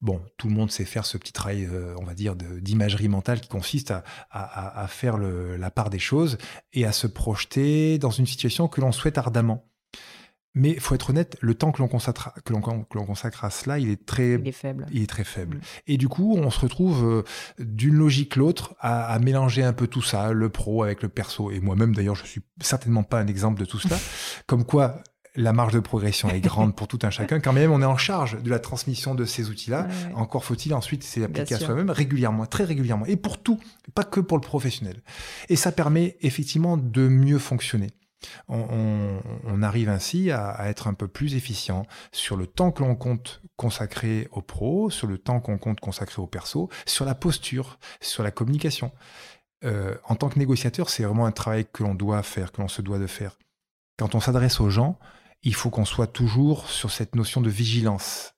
Bon, 0.00 0.20
tout 0.36 0.48
le 0.48 0.54
monde 0.54 0.70
sait 0.70 0.84
faire 0.84 1.06
ce 1.06 1.16
petit 1.16 1.32
travail, 1.32 1.66
euh, 1.70 1.94
on 1.98 2.04
va 2.04 2.12
dire, 2.12 2.36
d'imagerie 2.36 3.08
mentale 3.08 3.40
qui 3.40 3.48
consiste 3.48 3.94
à, 4.30 4.86
faire 4.88 5.16
la 5.16 5.70
part 5.70 5.88
des 5.88 5.98
choses 5.98 6.36
et 6.74 6.84
à 6.84 6.92
se 6.92 7.06
projeter 7.06 7.98
dans 7.98 8.10
une 8.10 8.26
situation 8.26 8.68
que 8.68 8.82
l'on 8.82 8.92
souhaite 8.92 9.16
ardemment. 9.16 9.64
Mais 10.54 10.70
il 10.70 10.80
faut 10.80 10.94
être 10.94 11.10
honnête, 11.10 11.36
le 11.40 11.54
temps 11.54 11.72
que 11.72 11.82
l'on 11.82 11.88
consacre, 11.88 12.32
que 12.44 12.52
l'on, 12.52 12.60
que 12.60 12.96
l'on 12.96 13.04
consacre 13.04 13.44
à 13.44 13.50
cela, 13.50 13.78
il 13.78 13.90
est 13.90 14.06
très 14.06 14.34
Il 14.34 14.48
est 14.48 14.52
faible. 14.52 14.86
il 14.92 15.02
est 15.02 15.06
très 15.06 15.24
faible. 15.24 15.56
Mm. 15.56 15.60
Et 15.88 15.96
du 15.96 16.08
coup, 16.08 16.36
on 16.36 16.50
se 16.50 16.60
retrouve 16.60 17.04
euh, 17.04 17.22
d'une 17.58 17.94
logique 17.94 18.36
l'autre 18.36 18.74
à, 18.78 19.12
à 19.12 19.18
mélanger 19.18 19.64
un 19.64 19.72
peu 19.72 19.86
tout 19.86 20.02
ça, 20.02 20.32
le 20.32 20.48
pro 20.48 20.84
avec 20.84 21.02
le 21.02 21.08
perso. 21.08 21.50
Et 21.50 21.60
moi-même, 21.60 21.94
d'ailleurs, 21.94 22.14
je 22.14 22.24
suis 22.24 22.42
certainement 22.60 23.02
pas 23.02 23.18
un 23.18 23.26
exemple 23.26 23.60
de 23.60 23.64
tout 23.64 23.78
cela. 23.80 23.98
Comme 24.46 24.64
quoi, 24.64 25.02
la 25.36 25.52
marge 25.52 25.72
de 25.72 25.80
progression 25.80 26.30
est 26.30 26.40
grande 26.40 26.76
pour 26.76 26.86
tout 26.86 26.98
un 27.02 27.10
chacun. 27.10 27.40
Quand 27.40 27.52
même, 27.52 27.72
on 27.72 27.82
est 27.82 27.86
en 27.86 27.96
charge 27.96 28.40
de 28.40 28.50
la 28.50 28.58
transmission 28.58 29.14
de 29.14 29.24
ces 29.24 29.50
outils-là. 29.50 29.82
Ouais, 29.82 29.88
ouais. 29.88 30.14
Encore 30.14 30.44
faut-il 30.44 30.74
ensuite 30.74 31.02
c'est 31.02 31.24
appliqué 31.24 31.54
à 31.54 31.58
soi-même 31.58 31.90
régulièrement, 31.90 32.46
très 32.46 32.64
régulièrement. 32.64 33.06
Et 33.06 33.16
pour 33.16 33.42
tout, 33.42 33.58
pas 33.94 34.04
que 34.04 34.20
pour 34.20 34.36
le 34.36 34.42
professionnel. 34.42 35.02
Et 35.48 35.56
ça 35.56 35.72
permet 35.72 36.16
effectivement 36.20 36.76
de 36.76 37.08
mieux 37.08 37.38
fonctionner. 37.38 37.90
On, 38.48 39.62
arrive 39.62 39.88
ainsi 39.88 40.30
à, 40.30 40.68
être 40.68 40.88
un 40.88 40.94
peu 40.94 41.08
plus 41.08 41.34
efficient 41.34 41.86
sur 42.12 42.36
le 42.36 42.46
temps 42.46 42.70
que 42.70 42.82
l'on 42.82 42.96
compte 42.96 43.40
consacrer 43.56 44.28
au 44.32 44.42
pro, 44.42 44.90
sur 44.90 45.06
le 45.06 45.18
temps 45.18 45.40
qu'on 45.40 45.58
compte 45.58 45.80
consacrer 45.80 46.20
au 46.20 46.26
perso, 46.26 46.68
sur 46.86 47.04
la 47.04 47.14
posture, 47.14 47.78
sur 48.00 48.22
la 48.22 48.30
communication. 48.30 48.92
Euh, 49.64 49.96
en 50.04 50.16
tant 50.16 50.28
que 50.28 50.38
négociateur, 50.38 50.90
c'est 50.90 51.04
vraiment 51.04 51.26
un 51.26 51.32
travail 51.32 51.66
que 51.72 51.82
l'on 51.82 51.94
doit 51.94 52.22
faire, 52.22 52.52
que 52.52 52.60
l'on 52.60 52.68
se 52.68 52.82
doit 52.82 52.98
de 52.98 53.06
faire. 53.06 53.38
Quand 53.98 54.14
on 54.14 54.20
s'adresse 54.20 54.60
aux 54.60 54.70
gens, 54.70 54.98
il 55.42 55.54
faut 55.54 55.70
qu'on 55.70 55.84
soit 55.84 56.06
toujours 56.06 56.68
sur 56.68 56.90
cette 56.90 57.14
notion 57.14 57.40
de 57.40 57.50
vigilance. 57.50 58.34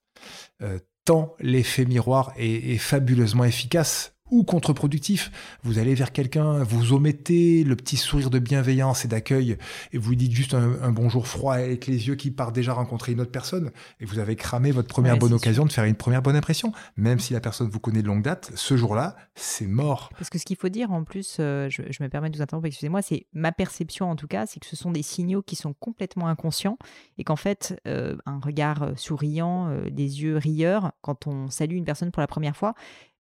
Euh, 0.61 0.79
tant 1.03 1.35
l'effet 1.39 1.85
miroir 1.85 2.33
est 2.37 2.77
fabuleusement 2.77 3.45
efficace 3.45 4.16
ou 4.31 4.43
contre-productif. 4.43 5.31
Vous 5.63 5.79
allez 5.79 5.95
vers 5.95 6.11
quelqu'un, 6.11 6.63
vous 6.63 6.93
omettez 6.93 7.63
le 7.63 7.75
petit 7.75 7.97
sourire 7.97 8.29
de 8.29 8.39
bienveillance 8.39 9.05
et 9.05 9.07
d'accueil 9.07 9.57
et 9.93 9.97
vous 9.97 10.11
lui 10.11 10.17
dites 10.17 10.31
juste 10.31 10.53
un, 10.53 10.81
un 10.81 10.91
bonjour 10.91 11.27
froid 11.27 11.55
avec 11.55 11.87
les 11.87 12.07
yeux 12.07 12.15
qui 12.15 12.31
part 12.31 12.51
déjà 12.51 12.73
rencontrer 12.73 13.13
une 13.13 13.21
autre 13.21 13.31
personne 13.31 13.71
et 13.99 14.05
vous 14.05 14.19
avez 14.19 14.35
cramé 14.35 14.71
votre 14.71 14.87
première 14.87 15.13
Ouais, 15.13 15.19
bonne 15.19 15.33
occasion 15.33 15.65
de 15.65 15.71
faire 15.71 15.85
une 15.85 15.95
première 15.95 16.21
bonne 16.21 16.35
impression. 16.35 16.73
Même 16.97 17.19
si 17.19 17.33
la 17.33 17.39
personne 17.39 17.69
vous 17.69 17.79
connaît 17.79 18.01
de 18.01 18.07
longue 18.07 18.23
date, 18.23 18.51
ce 18.55 18.75
jour-là, 18.75 19.15
c'est 19.35 19.67
mort. 19.67 20.09
Parce 20.17 20.29
que 20.29 20.37
ce 20.37 20.45
qu'il 20.45 20.57
faut 20.57 20.69
dire 20.69 20.91
en 20.91 21.03
plus, 21.03 21.37
euh, 21.39 21.69
je, 21.69 21.83
je 21.89 22.03
me 22.03 22.09
permets 22.09 22.29
de 22.29 22.35
vous 22.35 22.41
interrompre, 22.41 22.67
excusez-moi, 22.67 23.01
c'est 23.01 23.27
ma 23.33 23.51
perception 23.51 24.09
en 24.09 24.15
tout 24.15 24.27
cas, 24.27 24.45
c'est 24.45 24.59
que 24.59 24.65
ce 24.65 24.75
sont 24.75 24.91
des 24.91 25.03
signaux 25.03 25.41
qui 25.41 25.55
sont 25.55 25.73
complètement 25.73 26.27
inconscients 26.27 26.77
et 27.17 27.23
qu'en 27.23 27.35
fait, 27.35 27.79
euh, 27.87 28.15
un 28.25 28.39
regard 28.39 28.83
euh, 28.83 28.91
souriant, 28.95 29.69
euh, 29.69 29.89
des 29.89 30.21
yeux 30.21 30.37
rieurs, 30.37 30.91
quand 31.01 31.27
on 31.27 31.49
salue 31.49 31.75
une 31.75 31.85
personne 31.85 32.11
pour 32.11 32.21
la 32.21 32.27
première 32.27 32.55
fois, 32.55 32.73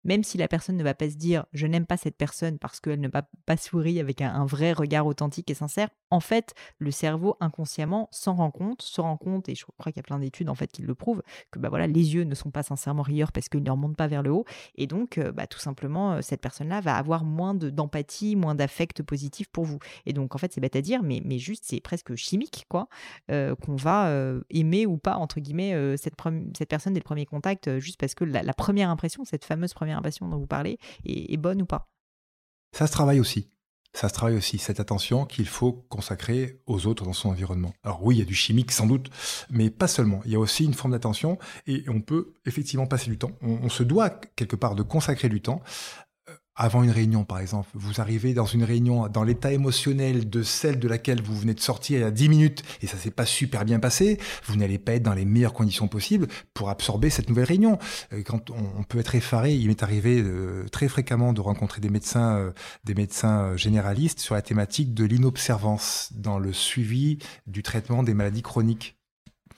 même 0.07 0.23
si 0.23 0.39
la 0.39 0.49
personne 0.49 0.77
ne 0.77 0.85
va 0.85 0.95
pas 0.95 1.11
se 1.11 1.17
dire 1.17 1.45
je 1.53 1.67
n'aime 1.67 1.85
pas 1.85 1.97
cette 1.97 2.17
personne 2.17 2.59
parce 2.59 2.81
qu'elle 2.81 3.01
ne 3.01 3.09
va 3.09 3.23
pas 3.45 3.57
sourire 3.57 4.03
avec 4.03 4.23
un, 4.23 4.47
vrai 4.47 4.73
regard 4.73 5.07
authentique 5.07 5.51
et 5.51 5.55
sincère, 5.55 5.89
en 6.11 6.21
fait, 6.21 6.55
le 6.79 6.93
cerveau 6.93 7.37
inconsciemment 7.41 8.09
s'en 8.13 8.35
rend 8.35 8.53
compte, 8.53 8.83
se 8.83 9.01
rend 9.01 9.17
compte, 9.17 9.49
et 9.49 9.57
je 9.57 9.65
crois 9.65 9.91
qu'il 9.93 9.97
y 9.97 10.01
a 10.01 10.05
plein 10.05 10.21
d'études 10.21 10.49
en 10.49 10.55
fait 10.55 10.71
qui 10.71 10.83
le 10.83 10.95
prouvent, 10.95 11.23
que 11.51 11.59
bah 11.59 11.69
voilà, 11.69 11.89
les 11.89 12.15
yeux 12.15 12.23
ne 12.23 12.35
sont 12.35 12.51
pas 12.51 12.63
sincèrement 12.63 13.03
rieurs 13.03 13.33
parce 13.33 13.49
qu'ils 13.49 13.65
ne 13.65 13.71
remontent 13.71 13.95
pas 13.95 14.07
vers 14.07 14.23
le 14.23 14.31
haut, 14.31 14.45
et 14.77 14.87
donc 14.87 15.19
euh, 15.19 15.33
bah, 15.33 15.49
tout 15.49 15.59
simplement, 15.59 16.13
euh, 16.13 16.21
cette 16.23 16.41
personne-là 16.41 16.81
va 16.81 16.97
avoir 16.97 17.25
moins 17.25 17.55
de- 17.55 17.71
d'empathie, 17.71 18.37
moins 18.37 18.55
d'affect 18.55 19.03
positif 19.03 19.49
pour 19.49 19.65
vous. 19.65 19.79
Et 20.07 20.13
donc 20.13 20.35
en 20.37 20.39
fait, 20.39 20.53
c'est 20.53 20.61
bête 20.61 20.77
à 20.77 20.83
dire, 20.83 21.03
mais, 21.03 21.21
mais 21.25 21.39
juste 21.39 21.65
c'est 21.67 21.81
presque 21.81 22.15
chimique, 22.15 22.67
quoi, 22.69 22.89
euh, 23.33 23.57
qu'on 23.57 23.75
va 23.75 24.13
aimer 24.51 24.87
ou 24.87 24.99
pas, 24.99 25.17
entre 25.17 25.41
guillemets, 25.41 25.97
cette, 25.97 26.15
cette 26.57 26.69
personne 26.69 26.93
dès 26.93 27.01
le 27.01 27.05
premier 27.05 27.27
contact, 27.27 27.79
juste 27.79 27.99
parce 27.99 28.15
que 28.15 28.25
la, 28.25 28.43
la 28.43 28.55
première 28.55 28.91
impression, 28.91 29.25
cette 29.25 29.45
fameuse 29.45 29.75
première 29.75 29.96
dont 30.29 30.39
vous 30.39 30.47
parlez, 30.47 30.79
est, 31.05 31.33
est 31.33 31.37
bonne 31.37 31.63
ou 31.63 31.67
pas? 31.67 31.89
Ça 32.73 32.87
se 32.87 32.93
travaille 32.93 33.21
aussi. 33.21 33.49
Ça 33.95 34.11
se 34.11 34.13
travaille 34.13 34.37
aussi, 34.37 34.59
cette 34.59 34.79
attention 34.79 35.25
qu'il 35.25 35.49
faut 35.49 35.73
consacrer 35.73 36.61
aux 36.67 36.87
autres 36.87 37.07
dans 37.07 37.15
son 37.15 37.31
environnement. 37.31 37.73
Alors 37.83 38.05
oui, 38.05 38.17
il 38.17 38.19
y 38.19 38.23
a 38.23 38.27
du 38.27 38.35
chimique 38.35 38.71
sans 38.71 38.87
doute, 38.87 39.09
mais 39.49 39.71
pas 39.71 39.89
seulement. 39.89 40.21
Il 40.27 40.33
y 40.33 40.35
a 40.35 40.39
aussi 40.39 40.67
une 40.67 40.75
forme 40.75 40.93
d'attention 40.93 41.39
et 41.67 41.83
on 41.89 42.03
peut 42.03 42.35
effectivement 42.45 42.87
passer 42.87 43.09
du 43.09 43.17
temps. 43.17 43.33
On, 43.41 43.53
on 43.63 43.69
se 43.71 43.83
doit 43.83 44.11
quelque 44.11 44.55
part 44.55 44.75
de 44.75 44.83
consacrer 44.83 45.31
du 45.31 45.41
temps. 45.41 45.63
Avant 46.59 46.83
une 46.83 46.91
réunion, 46.91 47.25
par 47.25 47.39
exemple, 47.39 47.69
vous 47.75 48.01
arrivez 48.01 48.33
dans 48.33 48.47
une 48.47 48.65
réunion 48.65 49.09
dans 49.09 49.25
l'état 49.25 49.53
émotionnel 49.53 50.31
de 50.31 50.43
celle 50.43 50.79
de 50.79 50.89
laquelle 50.89 51.21
vous 51.21 51.37
venez 51.37 51.53
de 51.53 51.61
sortir 51.61 51.99
il 51.99 52.01
y 52.01 52.05
a 52.05 52.11
10 52.11 52.31
minutes 52.31 52.63
et 52.81 52.87
ça 52.87 52.97
s'est 52.97 53.11
pas 53.11 53.27
super 53.27 53.67
bien 53.67 53.79
passé, 53.79 54.19
vous 54.47 54.57
n'allez 54.57 54.79
pas 54.79 54.95
être 54.95 55.03
dans 55.03 55.13
les 55.13 55.27
meilleures 55.27 55.53
conditions 55.53 55.87
possibles 55.87 56.29
pour 56.55 56.71
absorber 56.71 57.11
cette 57.11 57.29
nouvelle 57.29 57.45
réunion. 57.45 57.79
Euh, 58.15 58.23
Quand 58.25 58.51
on, 58.51 58.85
peut 58.85 58.99
être 58.99 59.15
effaré, 59.15 59.55
il 59.55 59.69
m'est 59.69 59.83
arrivé 59.83 60.23
euh, 60.23 60.67
très 60.73 60.89
fréquemment 60.89 61.35
de 61.35 61.43
rencontrer 61.43 61.83
des 61.83 61.91
médecins, 61.91 62.37
euh, 62.39 62.53
des 62.85 62.95
médecins 62.95 63.55
généralistes 63.59 64.21
sur 64.21 64.35
la 64.35 64.41
thématique 64.41 64.95
de 64.95 65.05
l'inobservance 65.05 66.11
dans 66.15 66.39
le 66.39 66.55
suivi 66.55 67.19
du 67.47 67.63
traitement 67.63 68.03
des 68.03 68.15
maladies 68.15 68.43
chroniques. 68.43 68.96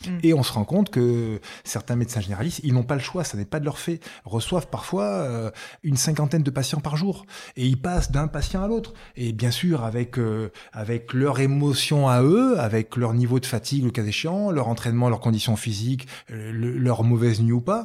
Mm. 0.07 0.18
Et 0.22 0.34
on 0.34 0.42
se 0.42 0.53
rend 0.53 0.64
compte 0.64 0.90
que 0.90 1.40
certains 1.64 1.96
médecins 1.96 2.20
généralistes, 2.20 2.61
ils 2.62 2.72
n'ont 2.72 2.82
pas 2.82 2.94
le 2.94 3.01
choix, 3.01 3.24
ça 3.24 3.36
n'est 3.36 3.44
pas 3.44 3.61
de 3.61 3.64
leur 3.64 3.78
fait, 3.78 4.01
reçoivent 4.24 4.68
parfois 4.68 5.05
euh, 5.05 5.51
une 5.82 5.96
cinquantaine 5.96 6.42
de 6.42 6.51
patients 6.51 6.80
par 6.80 6.96
jour. 6.96 7.26
Et 7.57 7.66
ils 7.66 7.80
passent 7.80 8.11
d'un 8.11 8.28
patient 8.28 8.62
à 8.62 8.68
l'autre. 8.68 8.94
Et 9.16 9.32
bien 9.32 9.51
sûr, 9.51 9.84
avec, 9.84 10.18
euh, 10.18 10.51
avec 10.72 11.12
leur 11.12 11.40
émotion 11.40 12.09
à 12.09 12.22
eux, 12.22 12.59
avec 12.59 12.96
leur 12.96 13.14
niveau 13.14 13.40
de 13.40 13.46
fatigue, 13.46 13.84
le 13.84 13.90
cas 13.90 14.05
échéant, 14.05 14.51
leur 14.51 14.68
entraînement, 14.68 15.09
leurs 15.09 15.20
conditions 15.20 15.57
physiques, 15.57 16.07
euh, 16.30 16.53
le- 16.53 16.78
leur 16.78 17.03
mauvaise 17.05 17.40
nuit 17.40 17.53
ou 17.53 17.61
pas. 17.61 17.82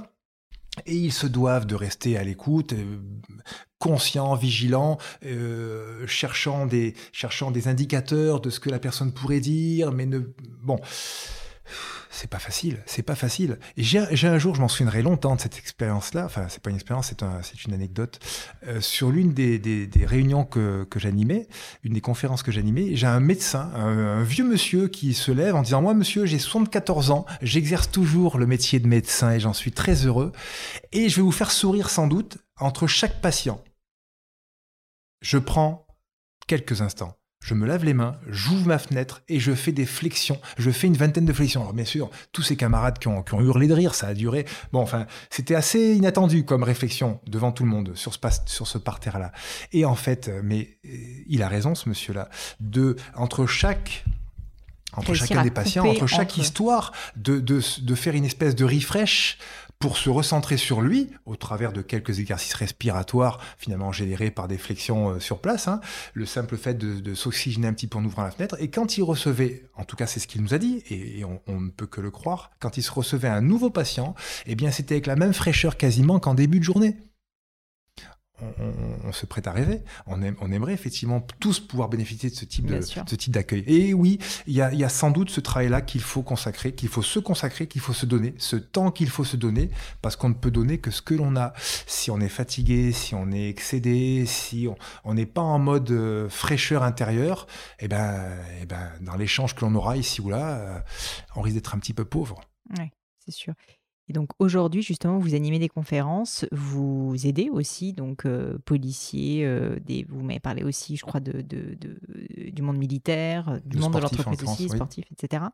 Et 0.88 0.96
ils 0.96 1.14
se 1.14 1.28
doivent 1.28 1.68
de 1.68 1.76
rester 1.76 2.18
à 2.18 2.24
l'écoute, 2.24 2.74
conscients, 3.78 4.34
vigilants, 4.34 4.98
euh, 5.24 6.08
cherchant, 6.08 6.66
des, 6.66 6.96
cherchant 7.12 7.52
des 7.52 7.68
indicateurs 7.68 8.40
de 8.40 8.50
ce 8.50 8.60
que 8.60 8.72
la 8.72 8.80
personne 8.80 9.12
pourrait 9.14 9.40
dire, 9.40 9.92
mais 9.92 10.08
ne... 10.08 10.22
Bon, 10.64 10.80
c'est 12.14 12.30
pas 12.30 12.40
facile, 12.40 12.82
c'est 12.86 13.02
pas 13.02 13.16
facile. 13.16 13.58
Et 13.76 13.84
j'ai 13.84 14.28
un 14.28 14.38
jour, 14.38 14.54
je 14.54 14.62
m'en 14.62 14.68
souviendrai 14.68 15.02
longtemps 15.02 15.36
de 15.36 15.42
cette 15.42 15.58
expérience-là, 15.58 16.26
enfin 16.26 16.46
c'est 16.48 16.62
pas 16.62 16.70
une 16.70 16.76
expérience, 16.76 17.08
c'est 17.08 17.24
un, 17.24 17.42
c'est 17.42 17.66
une 17.66 17.74
anecdote, 17.74 18.20
euh, 18.68 18.80
sur 18.82 19.10
l'une 19.10 19.34
des, 19.34 19.90
réunions 20.06 20.46
que, 20.46 20.88
j'animais, 20.96 21.48
une 21.84 21.94
des 21.94 22.02
conférences 22.02 22.44
que 22.44 22.52
j'animais, 22.52 22.96
j'ai 22.96 23.08
un 23.08 23.20
médecin, 23.20 23.72
un 23.76 24.22
vieux 24.22 24.44
monsieur 24.44 24.88
qui 24.88 25.16
se 25.16 25.32
lève 25.32 25.56
en 25.56 25.64
disant, 25.64 25.82
moi 25.82 25.96
monsieur, 25.96 26.26
j'ai 26.26 26.38
74 26.38 27.10
ans, 27.10 27.26
j'exerce 27.42 27.90
toujours 27.90 28.38
le 28.38 28.46
métier 28.46 28.80
de 28.80 28.88
médecin 28.88 29.32
et 29.32 29.40
j'en 29.40 29.54
suis 29.54 29.72
très 29.72 30.06
heureux, 30.06 30.32
et 30.92 31.10
je 31.10 31.16
vais 31.16 31.24
vous 31.24 31.32
faire 31.32 31.52
sourire 31.52 31.90
sans 31.90 32.08
doute 32.08 32.38
entre 32.60 32.86
chaque 32.86 33.22
patient. 33.22 33.64
Je 35.22 35.40
prends 35.40 35.88
quelques 36.48 36.82
instants. 36.82 37.18
Je 37.44 37.54
me 37.56 37.68
lave 37.68 37.84
les 37.84 37.94
mains, 37.94 38.16
j'ouvre 38.30 38.68
ma 38.68 38.80
fenêtre 38.80 39.22
et 39.28 39.38
je 39.40 39.54
fais 39.54 39.74
des 39.74 39.86
flexions. 39.86 40.40
Je 40.58 40.72
fais 40.72 40.88
une 40.88 40.96
vingtaine 40.96 41.26
de 41.26 41.34
flexions. 41.34 41.60
Alors 41.62 41.74
bien 41.74 41.84
sûr, 41.84 42.10
tous 42.32 42.42
ces 42.42 42.56
camarades 42.56 43.00
qui 43.00 43.10
ont, 43.10 43.22
qui 43.22 43.34
ont 43.34 43.42
hurlé 43.42 43.68
de 43.68 43.74
rire, 43.74 43.96
ça 43.96 44.08
a 44.08 44.14
duré. 44.14 44.46
Bon, 44.72 44.80
enfin, 44.80 45.08
c'était 45.30 45.56
assez 45.56 45.94
inattendu 45.94 46.46
comme 46.46 46.64
réflexion 46.64 47.20
devant 47.28 47.52
tout 47.52 47.64
le 47.64 47.70
monde 47.70 47.92
sur 47.96 48.14
ce, 48.14 48.20
sur 48.46 48.66
ce 48.66 48.78
parterre-là. 48.78 49.34
Et 49.74 49.84
en 49.84 49.96
fait, 49.96 50.30
euh, 50.30 50.40
mais 50.42 50.78
euh, 50.86 50.90
il 51.28 51.44
a 51.44 51.50
raison, 51.50 51.76
ce 51.76 51.90
monsieur-là, 51.90 52.30
de 52.62 52.96
entre 53.14 53.46
chaque 53.46 54.06
entre 54.96 55.14
chacun 55.16 55.42
des 55.42 55.52
patients, 55.52 55.86
entre 55.88 56.08
chaque 56.08 56.30
entre- 56.30 56.40
histoire, 56.40 56.92
de, 57.16 57.40
de, 57.40 57.60
de 57.82 57.96
faire 57.96 58.14
une 58.14 58.26
espèce 58.26 58.56
de 58.56 58.64
refresh 58.64 59.38
pour 59.84 59.98
se 59.98 60.10
recentrer 60.10 60.56
sur 60.56 60.80
lui, 60.80 61.10
au 61.26 61.36
travers 61.36 61.74
de 61.74 61.82
quelques 61.82 62.20
exercices 62.20 62.54
respiratoires, 62.54 63.42
finalement 63.58 63.92
générés 63.92 64.32
par 64.32 64.48
des 64.48 64.58
flexions 64.58 65.10
euh, 65.10 65.20
sur 65.20 65.42
place, 65.42 65.68
hein, 65.68 65.82
le 66.14 66.26
simple 66.26 66.56
fait 66.56 66.76
de, 66.76 67.14
s'oxygéner 67.14 67.68
un 67.68 67.74
petit 67.74 67.88
peu 67.88 67.98
en 67.98 68.06
ouvrant 68.06 68.24
la 68.24 68.32
fenêtre. 68.32 68.56
Et 68.62 68.70
quand 68.70 68.98
il 68.98 69.04
recevait, 69.04 69.66
en 69.76 69.84
tout 69.84 69.98
cas 69.98 70.08
c'est 70.08 70.22
ce 70.22 70.28
qu'il 70.28 70.42
nous 70.42 70.54
a 70.54 70.58
dit, 70.58 70.86
et, 70.90 71.26
on 71.26 71.60
ne 71.60 71.70
peut 71.70 71.86
que 71.86 72.00
le 72.00 72.12
croire, 72.12 72.52
quand 72.62 72.78
il 72.78 72.82
se 72.82 72.94
recevait 72.94 73.28
un 73.28 73.42
nouveau 73.42 73.72
patient, 73.72 74.16
eh 74.46 74.56
bien 74.56 74.72
c'était 74.72 74.94
avec 74.94 75.06
la 75.06 75.18
même 75.18 75.34
fraîcheur 75.34 75.76
quasiment 75.76 76.18
qu'en 76.18 76.34
début 76.34 76.60
de 76.60 76.64
journée. 76.64 76.96
On, 78.42 79.12
se 79.12 79.26
prête 79.26 79.48
à 79.48 79.52
rêver. 79.52 79.84
On, 80.08 80.20
on, 80.42 80.52
aimerait 80.52 80.74
effectivement 80.74 81.22
tous 81.40 81.60
pouvoir 81.60 81.90
bénéficier 81.90 82.30
de 82.30 82.36
ce 82.36 82.46
type 82.46 82.66
de 82.66 82.82
ce 82.82 83.16
type 83.16 83.34
d'accueil. 83.34 83.64
Et 83.68 83.94
oui, 83.94 84.20
il 84.48 84.54
y 84.54 84.62
a, 84.62 84.74
y 84.74 84.84
a, 84.84 84.90
sans 84.90 85.12
doute 85.12 85.30
ce 85.30 85.40
travail-là 85.40 85.82
qu'il 85.82 86.02
faut 86.02 86.24
consacrer, 86.24 86.74
qu'il 86.74 86.90
faut 86.90 87.02
se 87.02 87.20
consacrer, 87.20 87.68
qu'il 87.68 87.82
faut 87.82 87.94
se 87.94 88.06
donner, 88.06 88.34
ce 88.38 88.56
temps 88.56 88.92
qu'il 88.92 89.10
faut 89.10 89.24
se 89.24 89.38
donner, 89.38 89.70
parce 90.02 90.16
qu'on 90.16 90.30
ne 90.30 90.34
peut 90.34 90.52
donner 90.52 90.80
que 90.80 90.92
ce 90.92 91.02
que 91.02 91.14
l'on 91.14 91.36
a. 91.36 91.54
Si 91.86 92.12
on 92.12 92.20
est 92.20 92.30
fatigué, 92.30 92.92
si 92.92 93.16
on 93.16 93.32
est 93.32 93.50
excédé, 93.50 94.26
si 94.26 94.68
on 95.04 95.14
n'est 95.14 95.26
pas 95.26 95.42
en 95.42 95.60
mode 95.60 95.92
euh, 95.92 96.30
fraîcheur 96.30 96.84
intérieure, 96.84 97.48
eh 97.80 97.88
ben, 97.88 98.38
eh 98.62 98.66
ben, 98.66 98.92
dans 99.02 99.16
l'échange 99.16 99.56
que 99.56 99.64
l'on 99.64 99.76
aura 99.76 99.98
ici 99.98 100.22
ou 100.22 100.30
là, 100.30 100.56
euh, 100.56 100.80
on 101.36 101.42
risque 101.42 101.56
d'être 101.56 101.76
un 101.76 101.80
petit 101.80 101.94
peu 101.94 102.06
pauvre. 102.06 102.42
Oui, 102.80 102.90
c'est 103.20 103.32
sûr. 103.32 103.54
Et 104.10 104.14
donc 104.14 104.30
aujourd'hui, 104.40 104.82
justement, 104.82 105.18
vous 105.18 105.34
animez 105.34 105.60
des 105.60 105.70
conférences, 105.70 106.46
vous 106.52 107.16
aidez 107.26 107.50
aussi 107.50 107.94
donc 107.94 108.26
euh, 108.26 108.58
policiers, 108.66 109.46
euh, 109.46 109.80
des, 109.80 110.06
vous 110.10 110.22
m'avez 110.22 110.42
parlé 110.42 110.64
aussi, 110.64 110.98
je 110.98 111.06
crois, 111.06 111.22
de, 111.22 111.42
de, 111.42 111.78
du 112.52 112.62
monde 112.62 112.78
militaire, 112.78 113.60
du 113.66 113.78
monde 113.78 113.94
de 113.94 114.00
l'entreprise 114.00 114.44
aussi, 114.44 114.68
sportif, 114.68 115.06
etc. 115.12 115.46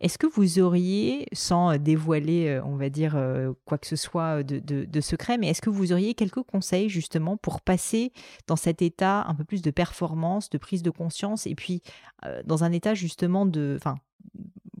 Est-ce 0.00 0.18
que 0.18 0.26
vous 0.26 0.58
auriez, 0.58 1.26
sans 1.32 1.76
dévoiler, 1.78 2.48
euh, 2.48 2.64
on 2.64 2.74
va 2.74 2.88
dire, 2.88 3.16
quoi 3.64 3.78
que 3.78 3.86
ce 3.86 3.96
soit 3.96 4.42
de, 4.42 4.58
de 4.58 5.00
secret, 5.00 5.38
mais 5.38 5.48
est-ce 5.48 5.62
que 5.62 5.70
vous 5.70 5.92
auriez 5.92 6.14
quelques 6.14 6.42
conseils 6.42 6.88
justement 6.88 7.36
pour 7.36 7.60
passer 7.60 8.12
dans 8.48 8.56
cet 8.56 8.82
état 8.82 9.24
un 9.28 9.34
peu 9.36 9.44
plus 9.44 9.62
de 9.62 9.70
performance, 9.70 10.50
de 10.50 10.58
prise 10.58 10.82
de 10.82 10.90
conscience, 10.90 11.46
et 11.46 11.54
puis 11.54 11.82
dans 12.44 12.64
un 12.64 12.72
état 12.72 12.94
justement 12.94 13.46
de, 13.46 13.76
enfin, 13.76 13.94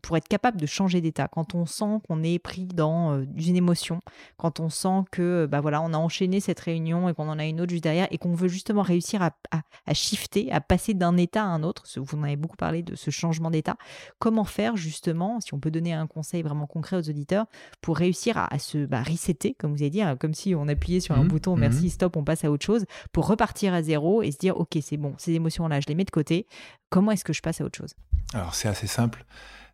pour 0.02 0.16
être 0.16 0.28
capable 0.28 0.60
de 0.60 0.66
changer 0.66 1.00
d'état, 1.00 1.28
quand 1.28 1.54
on 1.54 1.66
sent 1.66 2.00
qu'on 2.06 2.22
est 2.22 2.38
pris 2.38 2.66
dans 2.66 3.14
euh, 3.14 3.24
une 3.36 3.56
émotion, 3.56 4.00
quand 4.36 4.60
on 4.60 4.68
sent 4.68 5.04
que 5.10 5.46
bah 5.46 5.60
voilà, 5.60 5.80
on 5.82 5.92
a 5.92 5.96
enchaîné 5.96 6.40
cette 6.40 6.60
réunion 6.60 7.08
et 7.08 7.14
qu'on 7.14 7.28
en 7.28 7.38
a 7.38 7.46
une 7.46 7.60
autre 7.60 7.70
juste 7.70 7.84
derrière 7.84 8.08
et 8.10 8.18
qu'on 8.18 8.34
veut 8.34 8.48
justement 8.48 8.82
réussir 8.82 9.22
à, 9.22 9.30
à, 9.50 9.94
shifter, 9.94 10.50
à 10.52 10.60
passer 10.60 10.94
d'un 10.94 11.16
état 11.16 11.42
à 11.42 11.46
un 11.46 11.62
autre, 11.62 11.84
vous 11.96 12.18
en 12.18 12.22
avez 12.22 12.36
beaucoup 12.36 12.56
parlé 12.56 12.82
de 12.82 12.94
ce 12.94 13.10
changement 13.10 13.50
d'état, 13.50 13.76
comment 14.18 14.44
faire 14.44 14.76
justement, 14.76 15.40
si 15.40 15.54
on 15.54 15.58
peut 15.58 15.70
donner 15.70 15.92
un 15.92 16.06
conseil 16.06 16.42
vraiment 16.42 16.66
concret 16.66 16.96
aux 16.96 17.08
auditeurs, 17.08 17.46
pour 17.80 17.96
réussir 17.96 18.36
à, 18.36 18.58
se 18.58 18.86
bah, 18.86 19.02
resetter, 19.02 19.54
comme 19.54 19.72
vous 19.72 19.82
avez 19.82 19.90
dit, 19.90 20.02
hein, 20.02 20.16
comme 20.16 20.34
si 20.34 20.54
on 20.54 20.68
appuyait 20.68 21.00
sur 21.00 21.16
un 21.16 21.24
mmh, 21.24 21.28
bouton, 21.28 21.56
mmh. 21.56 21.60
merci, 21.60 21.90
stop, 21.90 22.16
on 22.16 22.24
passe 22.24 22.44
à 22.44 22.50
autre 22.50 22.64
chose, 22.64 22.84
pour 23.12 23.26
repartir 23.26 23.74
à 23.74 23.82
zéro 23.82 24.22
et 24.22 24.30
se 24.30 24.38
dire, 24.38 24.56
ok, 24.58 24.78
c'est 24.82 24.96
bon, 24.96 25.14
ces 25.18 25.32
émotions-là, 25.32 25.80
je 25.80 25.86
les 25.88 25.94
mets 25.94 26.04
de 26.04 26.10
côté, 26.10 26.46
comment 26.88 27.12
est-ce 27.12 27.24
que 27.24 27.32
je 27.32 27.42
passe 27.42 27.60
à 27.60 27.64
autre 27.64 27.78
chose? 27.78 27.94
Alors 28.34 28.54
c'est 28.54 28.68
assez 28.68 28.86
simple 28.86 29.24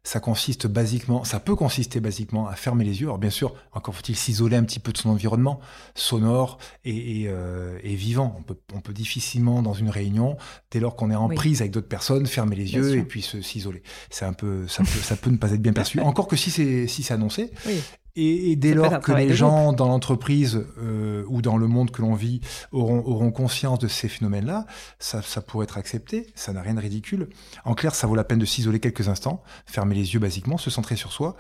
ça 0.06 0.20
consiste 0.20 0.68
basiquement, 0.68 1.24
ça 1.24 1.40
peut 1.40 1.56
consister 1.56 1.98
basiquement 1.98 2.46
à 2.46 2.54
fermer 2.54 2.84
les 2.84 3.00
yeux. 3.00 3.08
Alors 3.08 3.18
bien 3.18 3.30
sûr, 3.30 3.56
encore 3.72 3.92
faut-il 3.92 4.14
s'isoler 4.14 4.56
un 4.56 4.62
petit 4.62 4.78
peu 4.78 4.92
de 4.92 4.98
son 4.98 5.10
environnement 5.10 5.58
sonore 5.96 6.58
et, 6.84 7.24
euh, 7.26 7.76
vivant. 7.82 8.36
On 8.38 8.42
peut, 8.42 8.56
on 8.72 8.80
peut, 8.80 8.92
difficilement 8.92 9.62
dans 9.62 9.72
une 9.72 9.90
réunion, 9.90 10.36
dès 10.70 10.78
lors 10.78 10.94
qu'on 10.94 11.10
est 11.10 11.16
en 11.16 11.28
prise 11.28 11.60
avec 11.60 11.72
d'autres 11.72 11.88
personnes, 11.88 12.24
fermer 12.26 12.54
les 12.54 12.72
yeux 12.72 12.98
et 12.98 13.02
puis 13.02 13.20
s'isoler. 13.20 13.82
C'est 14.08 14.24
un 14.24 14.32
peu, 14.32 14.68
ça 14.68 14.84
peut, 14.84 15.00
ça 15.00 15.16
peut 15.16 15.30
ne 15.30 15.38
pas 15.38 15.50
être 15.50 15.60
bien 15.60 15.72
perçu. 15.72 15.98
Encore 15.98 16.28
que 16.28 16.36
si 16.36 16.52
c'est 16.52 16.86
si 16.86 17.02
c'est 17.02 17.14
annoncé. 17.14 17.50
Oui. 17.66 17.82
Et, 18.16 18.56
dès 18.56 18.72
lors 18.72 19.00
que 19.00 19.12
les 19.12 19.34
gens 19.34 19.72
dans 19.72 19.88
l'entreprise 19.88 20.64
euh, 20.78 21.24
ou 21.28 21.42
dans 21.42 21.58
le 21.58 21.66
monde 21.66 21.90
que 21.90 22.00
l'on 22.00 22.14
vit 22.14 22.40
auront, 22.72 23.04
auront 23.04 23.30
conscience 23.30 23.78
de 23.78 23.88
ces 23.88 24.08
phénomènes-là, 24.08 24.66
ça, 24.98 25.20
ça 25.22 25.42
pourrait 25.42 25.64
être 25.64 25.76
accepté, 25.76 26.26
ça 26.34 26.52
n'a 26.52 26.62
rien 26.62 26.74
de 26.74 26.80
ridicule. 26.80 27.28
En 27.64 27.74
clair, 27.74 27.94
ça 27.94 28.06
vaut 28.06 28.14
la 28.14 28.24
peine 28.24 28.38
de 28.38 28.46
s'isoler 28.46 28.80
quelques 28.80 29.08
instants, 29.08 29.42
fermer 29.66 29.94
les 29.94 30.14
yeux 30.14 30.20
basiquement, 30.20 30.56
se 30.56 30.70
centrer 30.70 30.96
sur 30.96 31.12
soi 31.12 31.36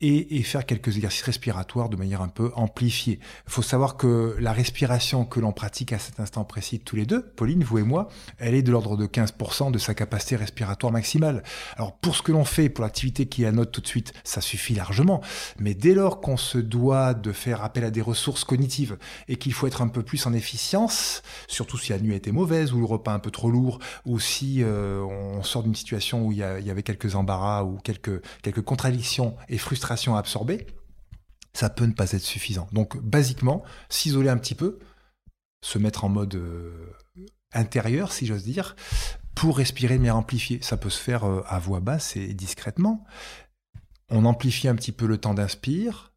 et, 0.00 0.38
et 0.38 0.42
faire 0.42 0.64
quelques 0.64 0.96
exercices 0.96 1.22
respiratoires 1.22 1.88
de 1.88 1.96
manière 1.96 2.22
un 2.22 2.28
peu 2.28 2.52
amplifiée. 2.54 3.18
Il 3.46 3.52
faut 3.52 3.62
savoir 3.62 3.96
que 3.96 4.36
la 4.38 4.52
respiration 4.52 5.24
que 5.24 5.40
l'on 5.40 5.52
pratique 5.52 5.92
à 5.92 5.98
cet 5.98 6.20
instant 6.20 6.44
précis 6.44 6.78
tous 6.78 6.94
les 6.94 7.04
deux, 7.04 7.22
Pauline, 7.22 7.64
vous 7.64 7.78
et 7.78 7.82
moi, 7.82 8.08
elle 8.38 8.54
est 8.54 8.62
de 8.62 8.70
l'ordre 8.70 8.96
de 8.96 9.06
15% 9.06 9.72
de 9.72 9.78
sa 9.78 9.94
capacité 9.94 10.36
respiratoire 10.36 10.92
maximale. 10.92 11.42
Alors 11.76 11.96
pour 11.96 12.14
ce 12.14 12.22
que 12.22 12.30
l'on 12.30 12.44
fait, 12.44 12.68
pour 12.68 12.84
l'activité 12.84 13.26
qui 13.26 13.42
est 13.42 13.46
à 13.46 13.52
note 13.52 13.72
tout 13.72 13.80
de 13.80 13.86
suite, 13.86 14.12
ça 14.22 14.40
suffit 14.40 14.74
largement. 14.74 15.20
Mais 15.58 15.74
dès 15.74 15.94
lors 15.94 16.20
qu'on 16.20 16.36
se 16.36 16.58
doit 16.58 17.14
de 17.14 17.32
faire 17.32 17.64
appel 17.64 17.84
à 17.84 17.90
des 17.90 18.02
ressources 18.02 18.44
cognitives 18.44 18.98
et 19.26 19.36
qu'il 19.36 19.52
faut 19.52 19.66
être 19.66 19.82
un 19.82 19.88
peu 19.88 20.02
plus 20.02 20.26
en 20.26 20.32
efficience, 20.32 21.22
surtout 21.48 21.76
si 21.76 21.90
la 21.90 21.98
nuit 21.98 22.12
a 22.12 22.16
été 22.16 22.30
mauvaise 22.30 22.72
ou 22.72 22.78
le 22.78 22.86
repas 22.86 23.12
un 23.12 23.18
peu 23.18 23.32
trop 23.32 23.50
lourd, 23.50 23.80
ou 24.06 24.20
si 24.20 24.62
euh, 24.62 25.00
on 25.00 25.42
sort 25.42 25.64
d'une 25.64 25.74
situation 25.74 26.24
où 26.24 26.32
il 26.32 26.38
y, 26.38 26.42
avait 26.42 26.82
quelques 26.82 27.16
embarras 27.16 27.64
ou 27.64 27.78
quelques, 27.82 28.22
quelques 28.42 28.62
contradictions 28.62 29.34
et 29.48 29.58
frustrations 29.58 29.87
à 29.90 30.18
absorber, 30.18 30.66
ça 31.52 31.70
peut 31.70 31.86
ne 31.86 31.92
pas 31.92 32.12
être 32.12 32.22
suffisant. 32.22 32.68
Donc, 32.72 32.96
basiquement, 32.98 33.62
s'isoler 33.88 34.28
un 34.28 34.38
petit 34.38 34.54
peu, 34.54 34.78
se 35.62 35.78
mettre 35.78 36.04
en 36.04 36.08
mode 36.08 36.34
euh, 36.36 36.94
intérieur, 37.52 38.12
si 38.12 38.26
j'ose 38.26 38.44
dire, 38.44 38.76
pour 39.34 39.58
respirer 39.58 39.94
de 39.94 40.00
manière 40.00 40.16
amplifiée. 40.16 40.60
Ça 40.62 40.76
peut 40.76 40.90
se 40.90 41.00
faire 41.00 41.24
euh, 41.24 41.42
à 41.46 41.58
voix 41.58 41.80
basse 41.80 42.16
et 42.16 42.34
discrètement. 42.34 43.04
On 44.10 44.24
amplifie 44.24 44.68
un 44.68 44.74
petit 44.74 44.92
peu 44.92 45.06
le 45.06 45.18
temps 45.18 45.34
d'inspire, 45.34 46.12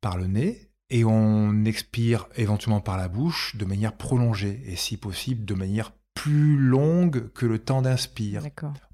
par 0.00 0.16
le 0.16 0.26
nez 0.26 0.70
et 0.88 1.04
on 1.04 1.64
expire 1.64 2.28
éventuellement 2.36 2.80
par 2.80 2.96
la 2.96 3.08
bouche 3.08 3.56
de 3.56 3.64
manière 3.64 3.96
prolongée 3.96 4.62
et 4.66 4.76
si 4.76 4.96
possible 4.96 5.44
de 5.44 5.54
manière 5.54 5.92
plus 6.14 6.58
longue 6.58 7.30
que 7.32 7.46
le 7.46 7.58
temps 7.58 7.82
d'inspire. 7.82 8.42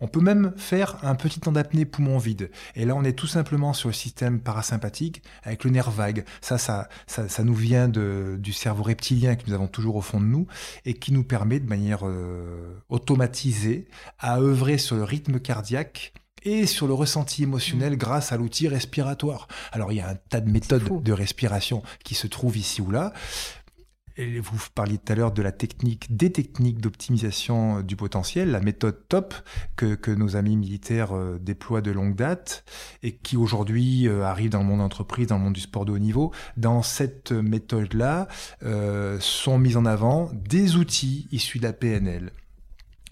On 0.01 0.07
peut 0.07 0.21
même 0.21 0.53
faire 0.57 0.97
un 1.03 1.15
petit 1.15 1.41
temps 1.41 1.53
d'apnée 1.53 1.85
poumon 1.85 2.19
vide. 2.19 2.51
Et 2.75 2.85
là, 2.85 2.95
on 2.95 3.05
est 3.05 3.15
tout 3.15 3.27
simplement 3.27 3.73
sur 3.73 3.89
le 3.89 3.95
système 3.95 4.41
parasympathique 4.41 5.23
avec 5.43 5.65
le 5.65 5.71
nerf 5.71 5.91
vague. 5.91 6.25
Ça, 6.41 6.59
ça, 6.59 6.89
ça, 7.07 7.43
nous 7.43 7.55
vient 7.55 7.89
de, 7.89 8.37
du 8.39 8.53
cerveau 8.53 8.85
reptilien 8.85 9.35
que 9.35 9.43
nous 9.49 9.55
avons 9.55 9.67
toujours 9.67 9.97
au 9.97 10.03
fond 10.03 10.21
de 10.21 10.27
nous 10.27 10.47
et 10.85 10.95
qui 10.95 11.13
nous 11.13 11.25
permet 11.25 11.59
de 11.59 11.69
manière 11.69 12.07
euh, 12.07 12.81
automatisée 12.89 13.89
à 14.19 14.39
œuvrer 14.39 14.79
sur 14.79 14.97
le 14.97 15.05
rythme 15.05 15.41
cardiaque 15.41 16.13
et 16.47 16.67
sur 16.67 16.87
le 16.87 16.95
ressenti 16.95 17.43
émotionnel 17.43 17.95
mm. 17.95 17.97
grâce 17.97 18.33
à 18.33 18.37
l'outil 18.37 18.69
respiratoire. 18.69 19.49
Alors 19.73 19.93
il 19.93 19.97
y 19.97 20.01
a 20.01 20.09
un 20.09 20.15
tas 20.15 20.41
de 20.41 20.51
méthodes 20.51 21.03
de 21.03 21.13
respiration 21.13 21.83
qui 22.05 22.15
se 22.15 22.27
trouvent 22.27 22.57
ici 22.57 22.81
ou 22.81 22.91
là. 22.91 23.13
Vous 24.19 24.59
parliez 24.75 24.97
tout 24.97 25.13
à 25.13 25.15
l'heure 25.15 25.33
de 25.33 25.43
la 25.43 25.53
technique, 25.53 26.17
des 26.17 26.33
techniques 26.33 26.81
d'optimisation 26.81 27.83
du 27.83 27.97
potentiel, 27.97 28.51
la 28.51 28.61
méthode 28.61 28.97
TOP 29.09 29.35
que, 29.77 30.15
nos 30.15 30.37
amis 30.37 30.57
militaires 30.57 31.15
euh, 31.15 31.39
déploient 31.39 31.83
de 31.83 31.91
longue 31.91 32.15
date 32.15 32.65
et 33.03 33.13
qui 33.13 33.37
aujourd'hui 33.37 34.09
euh, 34.09 34.23
arrive 34.23 34.51
dans 34.51 34.61
le 34.61 34.65
monde 34.65 34.81
entreprise, 34.81 35.27
dans 35.27 35.37
le 35.37 35.45
monde 35.45 35.53
du 35.53 35.61
sport 35.61 35.85
de 35.85 35.93
haut 35.93 35.99
niveau. 35.99 36.33
Dans 36.57 36.83
cette 36.83 37.33
méthode-là, 37.33 38.29
euh, 38.63 39.19
sont 39.21 39.59
mis 39.59 39.77
en 39.77 39.85
avant 39.85 40.31
des 40.33 40.77
outils 40.77 41.29
issus 41.31 41.59
de 41.59 41.65
la 41.65 41.75
PNL, 41.75 42.33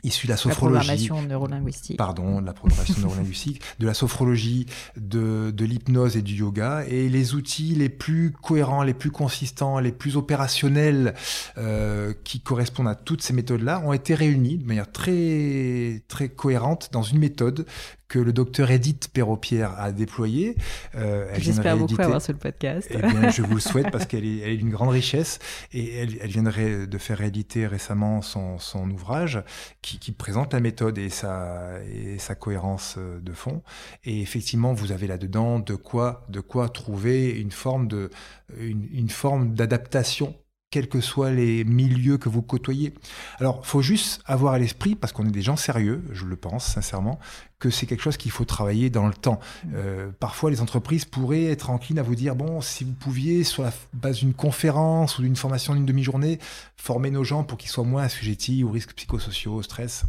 issu 0.05 0.27
de 0.27 0.33
la 0.33 0.37
sophrologie. 0.37 0.75
La 0.75 0.81
programmation 0.81 1.23
neurolinguistique. 1.23 1.97
Pardon, 1.97 2.41
la 2.41 2.53
programmation 2.53 2.95
neurolinguistique, 3.01 3.61
de 3.79 3.87
la 3.87 3.95
sophrologie, 3.95 4.67
de, 4.97 5.51
de 5.51 5.65
l'hypnose 5.65 6.17
et 6.17 6.23
du 6.23 6.35
yoga. 6.35 6.85
Et 6.87 7.09
les 7.09 7.35
outils 7.35 7.75
les 7.75 7.89
plus 7.89 8.33
cohérents, 8.33 8.83
les 8.83 8.95
plus 8.95 9.11
consistants, 9.11 9.79
les 9.81 9.93
plus 9.93 10.17
opérationnels 10.17 11.15
euh, 11.59 12.13
qui 12.25 12.41
correspondent 12.41 12.89
à 12.89 12.95
toutes 12.95 13.23
ces 13.23 13.33
méthodes-là 13.33 13.83
ont 13.85 13.93
été 13.93 14.15
réunis 14.15 14.59
de 14.59 14.67
manière 14.67 14.91
très, 14.91 16.03
très 16.09 16.29
cohérente 16.29 16.91
dans 16.93 17.03
une 17.03 17.19
méthode 17.19 17.67
que 18.09 18.19
le 18.19 18.33
docteur 18.33 18.71
Edith 18.71 19.09
Perropierre 19.13 19.79
a 19.79 19.93
déployé. 19.93 20.57
Euh, 20.95 21.27
J'espère 21.39 21.77
beaucoup 21.77 22.01
avoir 22.01 22.21
sur 22.21 22.33
le 22.33 22.39
podcast. 22.39 22.89
Eh 22.91 22.99
bien, 22.99 23.31
je 23.31 23.43
vous 23.43 23.55
le 23.55 23.61
souhaite 23.61 23.91
parce 23.91 24.07
qu'elle 24.07 24.25
est, 24.25 24.53
est 24.53 24.57
d'une 24.57 24.71
grande 24.71 24.91
richesse 24.91 25.39
et 25.73 25.95
elle, 25.95 26.17
elle 26.21 26.31
viendrait 26.31 26.87
de 26.87 26.99
faire 26.99 27.19
rééditer 27.19 27.67
récemment 27.67 28.23
son, 28.23 28.59
son 28.59 28.91
ouvrage 28.91 29.43
qui, 29.83 29.99
qui, 29.99 30.13
présente 30.13 30.53
la 30.53 30.61
méthode 30.61 30.99
et 30.99 31.09
sa, 31.09 31.79
et 31.93 32.19
sa 32.19 32.35
cohérence 32.35 32.97
euh, 32.99 33.21
de 33.21 33.33
fond. 33.33 33.63
Et 34.05 34.21
effectivement, 34.21 34.73
vous 34.73 34.93
avez 34.93 35.07
là-dedans 35.07 35.59
de 35.59 35.75
quoi, 35.75 36.25
de 36.29 36.41
quoi 36.41 36.69
trouver 36.69 37.31
une 37.31 37.53
forme 37.53 37.89
de, 37.89 38.11
une, 38.59 38.89
une 38.93 39.11
forme 39.11 39.55
d'adaptation 39.55 40.35
quels 40.75 40.89
que 40.89 41.01
soient 41.01 41.31
les 41.31 41.63
milieux 41.63 42.19
que 42.19 42.29
vous 42.29 42.43
côtoyez. 42.43 42.95
Alors, 43.39 43.65
faut 43.65 43.81
juste 43.81 44.21
avoir 44.27 44.55
à 44.55 44.59
l'esprit, 44.59 44.97
parce 44.97 45.13
qu'on 45.13 45.25
est 45.25 45.31
des 45.31 45.41
gens 45.41 45.55
sérieux, 45.55 46.03
je 46.11 46.25
le 46.25 46.35
pense 46.35 46.65
sincèrement, 46.65 47.21
que 47.61 47.71
c'est 47.71 47.87
quelque 47.87 48.03
chose 48.03 48.17
qu'il 48.17 48.33
faut 48.33 48.45
travailler 48.45 48.91
dans 48.91 49.07
le 49.07 49.15
temps. 49.15 49.39
Euh, 49.73 50.11
parfois, 50.19 50.51
les 50.51 50.61
entreprises 50.61 51.05
pourraient 51.05 51.45
être 51.45 51.71
enclines 51.71 52.01
à 52.01 52.03
vous 52.03 52.17
dire, 52.17 52.35
bon, 52.35 52.61
si 52.61 52.83
vous 52.83 52.93
pouviez, 52.93 53.45
sur 53.45 53.63
la 53.63 53.73
base 53.93 54.17
d'une 54.17 54.35
conférence 54.35 55.17
ou 55.17 55.23
d'une 55.23 55.37
formation 55.37 55.77
d'une 55.77 55.87
demi-journée, 55.87 56.41
former 56.77 57.13
nos 57.13 57.23
gens 57.23 57.45
pour 57.45 57.57
qu'ils 57.57 57.71
soient 57.71 57.85
moins 57.85 58.03
assujettis 58.03 58.65
aux 58.65 58.71
risques 58.71 58.95
psychosociaux, 58.95 59.55
au 59.55 59.63
stress. 59.63 60.07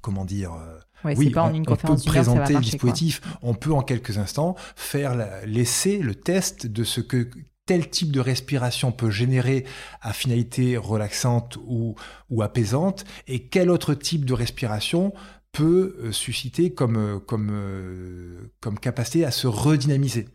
Comment 0.00 0.24
dire 0.24 0.52
euh, 0.52 1.14
oui, 1.14 1.30
pas 1.30 1.42
en 1.42 1.54
une 1.54 1.64
on 1.68 1.76
peut 1.76 1.94
présenter 2.04 2.54
le 2.54 2.60
dispositif, 2.60 3.20
on 3.42 3.54
peut 3.54 3.72
en 3.72 3.82
quelques 3.82 4.18
instants 4.18 4.56
faire 4.74 5.14
l'essai, 5.46 5.98
le 5.98 6.16
test 6.16 6.66
de 6.66 6.82
ce 6.82 7.00
que 7.00 7.30
tel 7.70 7.88
type 7.88 8.10
de 8.10 8.18
respiration 8.18 8.90
peut 8.90 9.10
générer 9.12 9.64
à 10.02 10.12
finalité 10.12 10.76
relaxante 10.76 11.56
ou, 11.68 11.94
apaisante 12.42 13.04
et 13.28 13.44
quel 13.44 13.70
autre 13.70 13.94
type 13.94 14.24
de 14.24 14.34
respiration 14.34 15.14
peut 15.52 15.96
euh, 16.00 16.10
susciter 16.10 16.74
euh, 16.80 17.20
euh, 17.30 18.50
comme 18.58 18.78
capacité 18.80 19.24
à 19.24 19.30
se 19.30 19.46
redynamiser. 19.46 20.26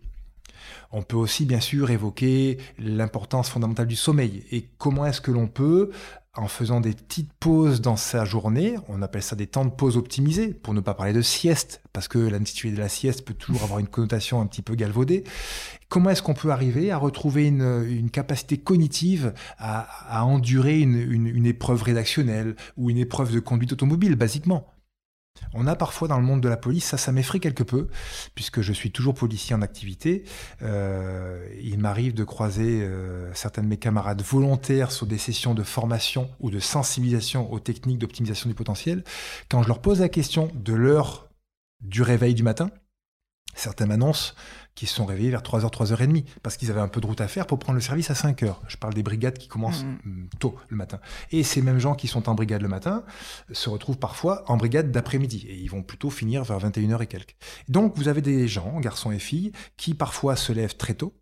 On 0.93 1.01
peut 1.03 1.17
aussi 1.17 1.43
bien 1.43 1.59
sûr 1.59 1.89
évoquer 1.89 2.57
l'importance 2.79 3.49
fondamentale 3.49 3.87
du 3.87 3.97
sommeil 3.97 4.45
et 4.53 4.69
comment 4.77 5.05
est-ce 5.05 5.19
que 5.19 5.31
l'on 5.31 5.47
peut 5.47 5.91
en 6.35 6.47
faisant 6.47 6.81
des 6.81 6.93
petites 6.93 7.31
pauses 7.33 7.81
dans 7.81 7.95
sa 7.95 8.25
journée, 8.25 8.75
on 8.89 9.01
appelle 9.01 9.23
ça 9.23 9.35
des 9.35 9.47
temps 9.47 9.65
de 9.65 9.69
pause 9.69 9.97
optimisés, 9.97 10.53
pour 10.53 10.73
ne 10.73 10.81
pas 10.81 10.93
parler 10.93 11.13
de 11.13 11.21
sieste, 11.21 11.81
parce 11.93 12.07
que 12.07 12.17
l'intitulé 12.17 12.73
de 12.73 12.79
la 12.79 12.89
sieste 12.89 13.25
peut 13.25 13.33
toujours 13.33 13.63
avoir 13.63 13.79
une 13.79 13.87
connotation 13.87 14.41
un 14.41 14.45
petit 14.45 14.61
peu 14.61 14.75
galvaudée. 14.75 15.23
Comment 15.87 16.09
est-ce 16.09 16.21
qu'on 16.21 16.33
peut 16.33 16.51
arriver 16.51 16.91
à 16.91 16.97
retrouver 16.97 17.47
une, 17.47 18.09
capacité 18.11 18.57
cognitive 18.57 19.33
à, 19.57 20.25
endurer 20.25 20.79
une 20.79 21.45
épreuve 21.45 21.83
rédactionnelle 21.83 22.55
ou 22.77 22.89
une 22.89 22.97
épreuve 22.97 23.33
de 23.33 23.39
conduite 23.39 23.73
automobile, 23.73 24.15
basiquement? 24.15 24.74
On 25.53 25.67
a 25.67 25.75
parfois 25.75 26.07
dans 26.07 26.17
le 26.17 26.25
monde 26.25 26.41
de 26.41 26.49
la 26.49 26.57
police, 26.57 26.85
ça, 26.85 26.97
ça 26.97 27.11
m'effraie 27.11 27.39
quelque 27.39 27.63
peu, 27.63 27.87
puisque 28.35 28.61
je 28.61 28.73
suis 28.73 28.91
toujours 28.91 29.13
policier 29.13 29.55
en 29.55 29.61
activité. 29.61 30.23
Euh, 30.61 31.47
il 31.61 31.79
m'arrive 31.79 32.13
de 32.13 32.23
croiser 32.23 32.81
euh, 32.81 33.33
certains 33.33 33.61
de 33.61 33.67
mes 33.67 33.77
camarades 33.77 34.21
volontaires 34.21 34.91
sur 34.91 35.05
des 35.05 35.17
sessions 35.17 35.53
de 35.53 35.63
formation 35.63 36.29
ou 36.39 36.51
de 36.51 36.59
sensibilisation 36.59 37.51
aux 37.51 37.59
techniques 37.59 37.99
d'optimisation 37.99 38.49
du 38.49 38.55
potentiel. 38.55 39.03
Quand 39.49 39.63
je 39.63 39.67
leur 39.67 39.81
pose 39.81 40.01
la 40.01 40.09
question 40.09 40.51
de 40.53 40.73
l'heure 40.73 41.29
du 41.81 42.01
réveil 42.01 42.33
du 42.33 42.43
matin, 42.43 42.69
certains 43.55 43.85
m'annoncent 43.85 44.33
qui 44.75 44.85
se 44.85 44.93
sont 44.93 45.05
réveillés 45.05 45.31
vers 45.31 45.41
3h, 45.41 45.71
3h30, 45.71 46.25
parce 46.43 46.57
qu'ils 46.57 46.69
avaient 46.69 46.81
un 46.81 46.89
peu 46.89 46.99
de 46.99 47.07
route 47.07 47.21
à 47.21 47.27
faire 47.27 47.47
pour 47.47 47.59
prendre 47.59 47.75
le 47.75 47.81
service 47.81 48.11
à 48.11 48.13
5h. 48.13 48.55
Je 48.67 48.77
parle 48.77 48.93
des 48.93 49.03
brigades 49.03 49.37
qui 49.37 49.47
commencent 49.47 49.85
mm. 49.85 49.97
Mm, 50.03 50.29
tôt 50.39 50.55
le 50.67 50.75
matin. 50.75 50.99
Et 51.31 51.43
ces 51.43 51.61
mêmes 51.61 51.79
gens 51.79 51.95
qui 51.95 52.07
sont 52.07 52.27
en 52.29 52.35
brigade 52.35 52.61
le 52.61 52.67
matin 52.67 53.03
se 53.51 53.69
retrouvent 53.69 53.97
parfois 53.97 54.43
en 54.51 54.57
brigade 54.57 54.91
d'après-midi, 54.91 55.45
et 55.47 55.55
ils 55.55 55.69
vont 55.69 55.81
plutôt 55.81 56.09
finir 56.09 56.43
vers 56.43 56.59
21h 56.59 57.01
et 57.01 57.07
quelques. 57.07 57.35
Donc 57.69 57.97
vous 57.97 58.09
avez 58.09 58.21
des 58.21 58.47
gens, 58.47 58.79
garçons 58.81 59.11
et 59.11 59.19
filles, 59.19 59.53
qui 59.77 59.93
parfois 59.93 60.35
se 60.35 60.51
lèvent 60.51 60.75
très 60.75 60.93
tôt, 60.93 61.13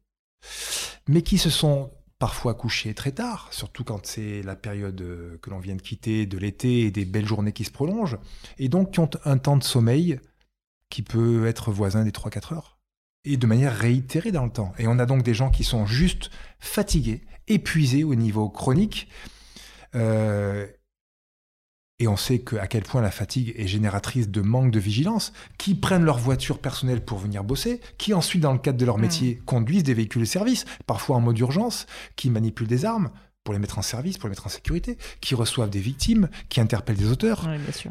mais 1.08 1.22
qui 1.22 1.38
se 1.38 1.52
sont 1.52 1.92
parfois 2.18 2.54
couchés 2.54 2.94
très 2.94 3.12
tard, 3.12 3.50
surtout 3.52 3.84
quand 3.84 4.06
c'est 4.06 4.42
la 4.44 4.56
période 4.56 5.02
euh, 5.02 5.38
que 5.42 5.50
l'on 5.50 5.60
vient 5.60 5.76
de 5.76 5.82
quitter 5.82 6.26
de 6.26 6.38
l'été 6.38 6.82
et 6.82 6.92
des 6.92 7.06
belles 7.06 7.28
journées 7.28 7.52
qui 7.52 7.66
se 7.66 7.72
prolongent, 7.72 8.18
et 8.58 8.70
donc 8.70 8.92
qui 8.92 9.00
ont 9.00 9.10
un 9.26 9.38
temps 9.38 9.58
de 9.58 9.64
sommeil 9.64 10.20
qui 10.90 11.02
peut 11.02 11.46
être 11.48 11.72
voisin 11.72 12.04
des 12.04 12.12
3-4 12.12 12.54
heures 12.54 12.80
et 13.26 13.38
de 13.38 13.48
manière 13.48 13.76
réitérée 13.76 14.32
dans 14.32 14.46
le 14.46 14.52
temps. 14.52 14.74
Et 14.78 14.88
on 14.88 15.00
a 15.00 15.06
donc 15.06 15.24
des 15.24 15.34
gens 15.34 15.50
qui 15.50 15.64
sont 15.64 15.86
juste 15.86 16.30
fatigués, 16.60 17.22
épuisés 17.48 18.04
au 18.04 18.16
niveau 18.16 18.50
chronique. 18.50 19.08
Euh, 19.96 20.68
et 22.00 22.08
on 22.08 22.18
sait 22.18 22.40
que, 22.40 22.58
à 22.58 22.68
quel 22.68 22.84
point 22.84 23.02
la 23.02 23.12
fatigue 23.12 23.54
est 23.56 23.68
génératrice 23.68 24.28
de 24.28 24.42
manque 24.42 24.72
de 24.72 24.80
vigilance, 24.80 25.32
qui 25.58 25.76
prennent 25.76 26.04
leur 26.04 26.18
voiture 26.18 26.60
personnelle 26.60 27.06
pour 27.06 27.18
venir 27.18 27.44
bosser, 27.44 27.80
qui 27.98 28.14
ensuite, 28.14 28.42
dans 28.42 28.52
le 28.52 28.60
cadre 28.60 28.78
de 28.78 28.86
leur 28.86 28.98
métier, 28.98 29.42
conduisent 29.46 29.84
des 29.84 29.94
véhicules 29.94 30.24
de 30.24 30.28
service, 30.28 30.66
parfois 30.86 31.16
en 31.18 31.22
mode 31.22 31.40
urgence, 31.40 31.86
qui 32.16 32.30
manipulent 32.30 32.68
des 32.68 32.84
armes, 32.84 33.12
pour 33.44 33.54
les 33.54 33.60
mettre 33.60 33.78
en 33.78 33.82
service, 33.82 34.18
pour 34.18 34.28
les 34.28 34.32
mettre 34.32 34.48
en 34.48 34.50
sécurité, 34.50 34.98
qui 35.22 35.36
reçoivent 35.36 35.70
des 35.70 35.80
victimes, 35.80 36.30
qui 36.50 36.60
interpellent 36.60 36.98
des 36.98 37.12
auteurs, 37.12 37.48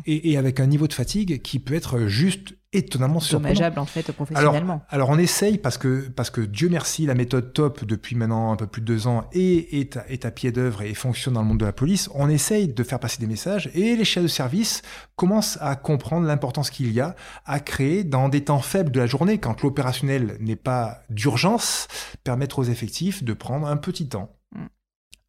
Et, 0.06 0.36
avec 0.36 0.60
un 0.60 0.66
niveau 0.66 0.88
de 0.88 0.94
fatigue 0.94 1.40
qui 1.40 1.58
peut 1.58 1.74
être 1.74 2.06
juste 2.06 2.54
étonnamment 2.72 3.20
dommageable 3.30 3.78
en 3.78 3.84
fait 3.84 4.10
professionnellement. 4.12 4.82
Alors, 4.88 5.10
on 5.10 5.18
essaye 5.18 5.58
parce 5.58 5.78
que 5.78 6.08
parce 6.08 6.30
que 6.30 6.40
Dieu 6.40 6.68
merci 6.68 7.06
la 7.06 7.14
méthode 7.14 7.52
top 7.52 7.84
depuis 7.84 8.16
maintenant 8.16 8.52
un 8.52 8.56
peu 8.56 8.66
plus 8.66 8.80
de 8.80 8.86
deux 8.86 9.06
ans 9.06 9.28
et 9.32 9.80
est 9.80 9.96
à, 9.96 10.08
est 10.08 10.24
à 10.24 10.30
pied 10.30 10.52
d'œuvre 10.52 10.82
et 10.82 10.94
fonctionne 10.94 11.34
dans 11.34 11.42
le 11.42 11.48
monde 11.48 11.60
de 11.60 11.66
la 11.66 11.72
police. 11.72 12.08
On 12.14 12.28
essaye 12.28 12.68
de 12.68 12.82
faire 12.82 12.98
passer 12.98 13.18
des 13.18 13.26
messages 13.26 13.70
et 13.74 13.96
les 13.96 14.04
chefs 14.04 14.22
de 14.22 14.28
service 14.28 14.82
commencent 15.16 15.58
à 15.60 15.76
comprendre 15.76 16.26
l'importance 16.26 16.70
qu'il 16.70 16.92
y 16.92 17.00
a 17.00 17.14
à 17.44 17.60
créer 17.60 18.04
dans 18.04 18.28
des 18.28 18.44
temps 18.44 18.60
faibles 18.60 18.90
de 18.90 19.00
la 19.00 19.06
journée 19.06 19.38
quand 19.38 19.62
l'opérationnel 19.62 20.36
n'est 20.40 20.56
pas 20.56 21.02
d'urgence 21.10 21.88
permettre 22.24 22.58
aux 22.58 22.64
effectifs 22.64 23.22
de 23.22 23.32
prendre 23.32 23.66
un 23.66 23.76
petit 23.76 24.08
temps 24.08 24.30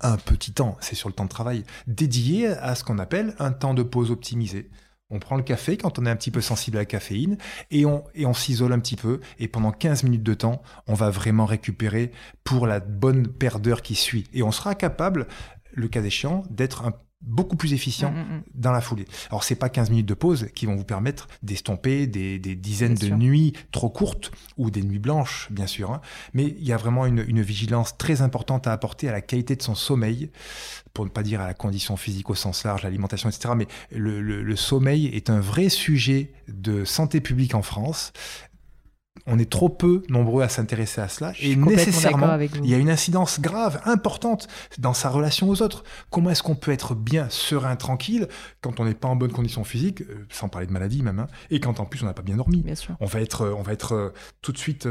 un 0.03 0.17
petit 0.17 0.53
temps, 0.53 0.75
c'est 0.81 0.95
sur 0.95 1.07
le 1.07 1.13
temps 1.13 1.23
de 1.23 1.29
travail, 1.29 1.63
dédié 1.87 2.47
à 2.47 2.75
ce 2.75 2.83
qu'on 2.83 2.99
appelle 2.99 3.35
un 3.39 3.53
temps 3.53 3.73
de 3.73 3.83
pause 3.83 4.11
optimisé. 4.11 4.69
On 5.09 5.19
prend 5.19 5.35
le 5.35 5.43
café 5.43 5.77
quand 5.77 5.99
on 5.99 6.05
est 6.05 6.09
un 6.09 6.15
petit 6.15 6.31
peu 6.31 6.41
sensible 6.41 6.77
à 6.77 6.81
la 6.81 6.85
caféine 6.85 7.37
et 7.69 7.85
on, 7.85 8.03
et 8.15 8.25
on 8.25 8.33
s'isole 8.33 8.73
un 8.73 8.79
petit 8.79 8.95
peu. 8.95 9.19
Et 9.37 9.47
pendant 9.47 9.71
15 9.71 10.03
minutes 10.03 10.23
de 10.23 10.33
temps, 10.33 10.61
on 10.87 10.93
va 10.93 11.09
vraiment 11.09 11.45
récupérer 11.45 12.11
pour 12.43 12.65
la 12.67 12.79
bonne 12.79 13.27
paire 13.27 13.59
d'heures 13.59 13.81
qui 13.81 13.95
suit. 13.95 14.25
Et 14.33 14.43
on 14.43 14.51
sera 14.51 14.75
capable, 14.75 15.27
le 15.71 15.87
cas 15.87 16.01
échéant, 16.01 16.43
d'être 16.49 16.83
un 16.85 16.93
beaucoup 17.23 17.55
plus 17.55 17.73
efficient 17.73 18.11
mm, 18.11 18.15
mm, 18.15 18.35
mm. 18.37 18.43
dans 18.55 18.71
la 18.71 18.81
foulée. 18.81 19.05
Alors 19.29 19.43
c'est 19.43 19.55
pas 19.55 19.69
15 19.69 19.89
minutes 19.89 20.05
de 20.05 20.13
pause 20.13 20.47
qui 20.53 20.65
vont 20.65 20.75
vous 20.75 20.83
permettre 20.83 21.27
d'estomper 21.41 22.07
des, 22.07 22.37
dizaines 22.39 22.95
de 22.95 23.09
nuits 23.09 23.53
trop 23.71 23.89
courtes 23.89 24.31
ou 24.57 24.69
des 24.71 24.83
nuits 24.83 24.99
blanches 24.99 25.47
bien 25.51 25.67
sûr, 25.67 25.91
hein. 25.91 26.01
mais 26.33 26.45
il 26.45 26.65
y 26.65 26.73
a 26.73 26.77
vraiment 26.77 27.05
une, 27.05 27.23
vigilance 27.43 27.97
très 27.97 28.21
importante 28.21 28.67
à 28.67 28.71
apporter 28.71 29.09
à 29.09 29.11
la 29.11 29.21
qualité 29.21 29.55
de 29.55 29.61
son 29.61 29.75
sommeil, 29.75 30.29
pour 30.93 31.03
ne 31.03 31.09
pas 31.09 31.23
dire 31.23 31.41
à 31.41 31.47
la 31.47 31.53
condition 31.53 31.97
physique 31.97 32.29
au 32.29 32.35
sens 32.35 32.63
large, 32.63 32.83
l'alimentation, 32.83 33.27
etc. 33.27 33.53
Mais 33.57 33.67
le 33.91 34.55
sommeil 34.55 35.07
est 35.07 35.29
un 35.29 35.39
vrai 35.39 35.67
sujet 35.67 36.31
de 36.47 36.85
santé 36.85 37.19
publique 37.19 37.55
en 37.55 37.61
France 37.61 38.13
on 39.25 39.39
est 39.39 39.49
trop 39.49 39.69
peu 39.69 40.03
nombreux 40.09 40.43
à 40.43 40.49
s'intéresser 40.49 41.01
à 41.01 41.07
cela 41.07 41.33
et 41.39 41.55
nécessairement 41.55 42.37
il 42.39 42.69
y 42.69 42.73
a 42.73 42.77
une 42.77 42.89
incidence 42.89 43.39
grave, 43.39 43.81
importante 43.85 44.47
dans 44.79 44.93
sa 44.93 45.09
relation 45.09 45.49
aux 45.49 45.61
autres. 45.61 45.83
Comment 46.09 46.29
est-ce 46.29 46.43
qu'on 46.43 46.55
peut 46.55 46.71
être 46.71 46.95
bien, 46.95 47.29
serein, 47.29 47.75
tranquille 47.75 48.27
quand 48.61 48.79
on 48.79 48.85
n'est 48.85 48.93
pas 48.93 49.07
en 49.07 49.15
bonne 49.15 49.31
condition 49.31 49.63
physique, 49.63 50.01
euh, 50.01 50.25
sans 50.29 50.49
parler 50.49 50.67
de 50.67 50.71
maladie 50.71 51.01
même, 51.01 51.19
hein, 51.19 51.27
et 51.49 51.59
quand 51.59 51.79
en 51.79 51.85
plus 51.85 52.03
on 52.03 52.05
n'a 52.05 52.13
pas 52.13 52.21
bien 52.21 52.37
dormi? 52.37 52.61
Bien 52.61 52.75
sûr. 52.75 52.95
On 52.99 53.05
va 53.05 53.21
être, 53.21 53.43
euh, 53.43 53.55
on 53.57 53.61
va 53.61 53.73
être 53.73 53.93
euh, 53.93 54.09
tout 54.41 54.51
de 54.51 54.57
suite. 54.57 54.87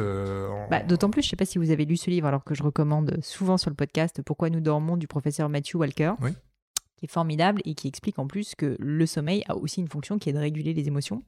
Bah, 0.70 0.83
d'autant 0.83 1.11
plus, 1.11 1.22
je 1.22 1.26
ne 1.26 1.30
sais 1.30 1.37
pas 1.37 1.45
si 1.45 1.59
vous 1.59 1.70
avez 1.70 1.85
lu 1.85 1.97
ce 1.97 2.11
livre, 2.11 2.26
alors 2.26 2.45
que 2.45 2.55
je 2.55 2.62
recommande 2.62 3.18
souvent 3.22 3.57
sur 3.57 3.70
le 3.70 3.76
podcast 3.76 4.22
Pourquoi 4.24 4.51
nous 4.51 4.61
dormons 4.61 4.97
du 4.97 5.07
professeur 5.07 5.49
Matthew 5.49 5.76
Walker. 5.76 6.12
Oui 6.20 6.33
qui 7.03 7.07
est 7.07 7.12
formidable 7.12 7.61
et 7.64 7.74
qui 7.74 7.88
explique 7.88 8.20
en 8.20 8.28
plus 8.28 8.55
que 8.55 8.76
le 8.78 9.07
sommeil 9.07 9.42
a 9.48 9.57
aussi 9.57 9.80
une 9.80 9.88
fonction 9.88 10.20
qui 10.20 10.30
est 10.30 10.32
de 10.32 10.38
réguler 10.38 10.72
les 10.72 10.86
émotions. 10.86 11.24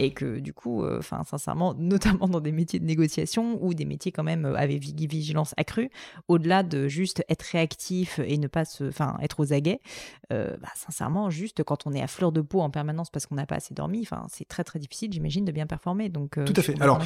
Et 0.00 0.10
que 0.10 0.40
du 0.40 0.52
coup, 0.52 0.82
euh, 0.82 0.98
enfin 0.98 1.22
sincèrement, 1.22 1.74
notamment 1.78 2.26
dans 2.26 2.40
des 2.40 2.50
métiers 2.50 2.80
de 2.80 2.84
négociation 2.84 3.64
ou 3.64 3.72
des 3.72 3.84
métiers 3.84 4.10
quand 4.10 4.24
même 4.24 4.46
euh, 4.46 4.56
avec 4.56 4.82
vigilance 4.82 5.54
accrue, 5.56 5.90
au-delà 6.26 6.64
de 6.64 6.88
juste 6.88 7.24
être 7.28 7.42
réactif 7.42 8.18
et 8.18 8.36
ne 8.36 8.48
pas 8.48 8.64
se, 8.64 8.82
enfin 8.82 9.16
être 9.22 9.38
aux 9.38 9.52
aguets, 9.52 9.80
euh, 10.32 10.56
bah, 10.60 10.70
sincèrement, 10.74 11.30
juste 11.30 11.62
quand 11.62 11.86
on 11.86 11.92
est 11.92 12.02
à 12.02 12.08
fleur 12.08 12.32
de 12.32 12.40
peau 12.40 12.60
en 12.60 12.70
permanence 12.70 13.08
parce 13.08 13.26
qu'on 13.26 13.36
n'a 13.36 13.46
pas 13.46 13.56
assez 13.56 13.74
dormi, 13.74 14.00
enfin 14.02 14.26
c'est 14.28 14.48
très 14.48 14.64
très 14.64 14.80
difficile, 14.80 15.12
j'imagine, 15.12 15.44
de 15.44 15.52
bien 15.52 15.68
performer. 15.68 16.08
Donc 16.08 16.32
tout 16.44 16.54
à 16.56 16.62
fait. 16.62 16.80
Alors 16.82 17.00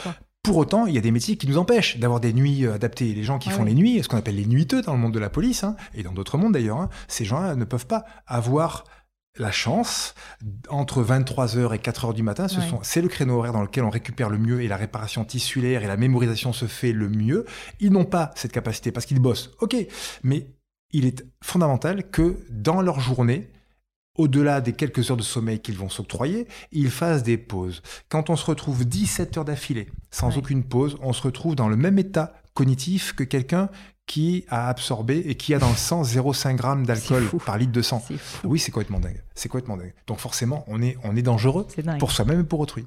pour 0.47 0.59
autant, 0.59 0.87
il 0.87 0.95
y 0.95 0.99
a 0.99 1.01
des 1.01 1.11
métiers 1.11 1.37
qui 1.37 1.49
nous 1.49 1.59
empêchent 1.59 1.99
d'avoir 1.99 2.21
des 2.21 2.33
nuits 2.33 2.65
euh, 2.65 2.75
adaptées. 2.75 3.13
Les 3.13 3.25
gens 3.25 3.39
qui 3.39 3.51
font 3.51 3.65
les 3.65 3.75
nuits, 3.75 4.01
ce 4.01 4.09
qu'on 4.09 4.17
appelle 4.17 4.37
les 4.37 4.47
nuiteux 4.47 4.81
dans 4.81 4.93
le 4.93 4.99
monde 5.01 5.13
de 5.13 5.19
la 5.19 5.29
police, 5.29 5.65
hein, 5.65 5.75
et 5.93 6.05
dans 6.05 6.13
d'autres 6.13 6.39
mondes 6.39 6.53
d'ailleurs, 6.53 6.79
hein, 6.79 6.89
ces 7.09 7.25
gens-là 7.25 7.57
ne 7.57 7.65
peuvent 7.65 7.89
pas 7.89 8.05
avoir 8.29 8.85
la 9.39 9.51
chance, 9.51 10.15
entre 10.69 11.03
23h 11.03 11.75
et 11.75 11.79
4h 11.79 12.15
du 12.15 12.23
matin, 12.23 12.47
ce 12.47 12.61
c'est 12.83 13.03
le 13.03 13.09
créneau 13.09 13.39
horaire 13.39 13.53
dans 13.53 13.61
lequel 13.61 13.83
on 13.83 13.91
récupère 13.91 14.31
le 14.31 14.39
mieux 14.39 14.63
et 14.63 14.69
la 14.69 14.77
réparation 14.77 15.25
tissulaire 15.25 15.83
et 15.83 15.89
la 15.89 15.97
mémorisation 15.97 16.53
se 16.53 16.67
fait 16.67 16.93
le 16.93 17.09
mieux. 17.09 17.45
Ils 17.81 17.91
n'ont 17.91 18.05
pas 18.05 18.31
cette 18.37 18.53
capacité 18.53 18.93
parce 18.93 19.05
qu'ils 19.05 19.21
bossent. 19.21 19.51
Ok, 19.59 19.77
mais 20.23 20.55
il 20.93 21.07
est 21.07 21.27
fondamental 21.43 22.09
que 22.09 22.39
dans 22.51 22.83
leur 22.83 23.01
journée, 23.01 23.51
au-delà 24.19 24.61
des 24.61 24.73
quelques 24.73 25.11
heures 25.11 25.17
de 25.17 25.23
sommeil 25.23 25.61
qu'ils 25.61 25.77
vont 25.77 25.89
s'octroyer, 25.89 26.47
ils 26.73 26.91
fassent 26.91 27.23
des 27.23 27.39
pauses. 27.39 27.83
Quand 28.09 28.31
on 28.31 28.37
se 28.37 28.45
retrouve 28.47 28.85
17 28.85 29.39
heures 29.39 29.45
d'affilée, 29.45 29.89
sans 30.11 30.37
aucune 30.39 30.65
pause, 30.65 30.97
on 31.03 31.13
se 31.13 31.23
retrouve 31.23 31.55
dans 31.55 31.69
le 31.69 31.77
même 31.77 31.99
état 31.99 32.35
cognitif 32.55 33.13
que 33.15 33.25
quelqu'un 33.25 33.69
qui 34.07 34.45
a 34.49 34.69
absorbé 34.69 35.19
et 35.19 35.35
qui 35.35 35.53
a 35.53 35.59
dans 35.59 35.69
le 35.69 35.77
sang 35.77 36.03
0,5 36.03 36.81
g 36.81 36.87
d'alcool 36.87 37.29
par 37.45 37.59
litre 37.59 37.73
de 37.73 37.83
sang. 37.83 38.03
Oui, 38.45 38.59
c'est 38.59 38.71
complètement 38.71 39.01
dingue. 39.01 39.23
C'est 39.35 39.49
complètement 39.49 39.77
dingue. 39.77 39.95
Donc 40.07 40.19
forcément, 40.19 40.65
on 40.69 40.81
est, 40.81 40.97
on 41.03 41.17
est 41.17 41.23
dangereux 41.23 41.67
pour 41.99 42.13
soi-même 42.13 42.41
et 42.41 42.45
pour 42.45 42.61
autrui. 42.61 42.87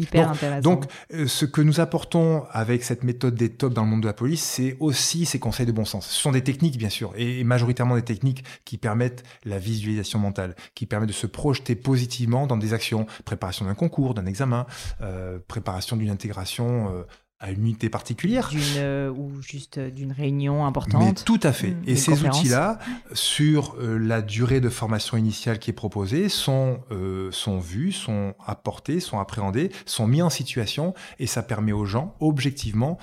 Hyper 0.00 0.26
donc, 0.26 0.36
intéressant. 0.36 0.60
Donc, 0.62 0.84
euh, 1.12 1.26
ce 1.26 1.44
que 1.44 1.60
nous 1.60 1.80
apportons 1.80 2.44
avec 2.50 2.82
cette 2.82 3.04
méthode 3.04 3.34
des 3.34 3.50
tops 3.50 3.74
dans 3.74 3.82
le 3.82 3.88
monde 3.88 4.02
de 4.02 4.06
la 4.06 4.12
police, 4.12 4.42
c'est 4.42 4.76
aussi 4.80 5.26
ces 5.26 5.38
conseils 5.38 5.66
de 5.66 5.72
bon 5.72 5.84
sens. 5.84 6.06
Ce 6.06 6.20
sont 6.20 6.32
des 6.32 6.42
techniques, 6.42 6.78
bien 6.78 6.88
sûr, 6.88 7.12
et, 7.16 7.44
majoritairement 7.44 7.96
des 7.96 8.02
techniques 8.02 8.44
qui 8.64 8.78
permettent 8.78 9.24
la 9.44 9.58
visualisation 9.58 10.18
mentale, 10.18 10.56
qui 10.74 10.86
permettent 10.86 11.08
de 11.08 11.14
se 11.14 11.26
projeter 11.26 11.74
positivement 11.74 12.46
dans 12.46 12.56
des 12.56 12.72
actions, 12.72 13.06
préparation 13.24 13.64
d'un 13.64 13.74
concours, 13.74 14.14
d'un 14.14 14.26
examen, 14.26 14.66
euh, 15.00 15.38
préparation 15.46 15.96
d'une 15.96 16.10
intégration 16.10 16.94
euh, 16.94 17.02
à 17.40 17.50
une 17.50 17.62
unité 17.62 17.88
particulière. 17.88 18.50
Euh, 18.76 19.10
ou 19.10 19.40
juste 19.40 19.78
euh, 19.78 19.90
d'une 19.90 20.12
réunion 20.12 20.66
importante. 20.66 21.24
tout 21.24 21.40
à 21.42 21.52
fait. 21.52 21.70
Mmh. 21.70 21.82
Et 21.86 21.96
ces 21.96 22.24
outils-là, 22.24 22.78
sur 23.14 23.76
euh, 23.80 23.96
la 23.96 24.20
durée 24.20 24.60
de 24.60 24.68
formation 24.68 25.16
initiale 25.16 25.58
qui 25.58 25.70
est 25.70 25.74
proposée, 25.74 26.28
sont, 26.28 26.80
sont 27.30 27.58
vus, 27.58 27.92
sont 27.92 28.34
apportés, 28.46 29.00
sont 29.00 29.18
appréhendés, 29.18 29.70
sont 29.86 30.06
mis 30.06 30.20
en 30.22 30.30
situation, 30.30 30.94
et 31.18 31.26
ça 31.26 31.42
permet 31.42 31.72
aux 31.72 31.86
gens, 31.86 32.14
objectivement, 32.20 32.98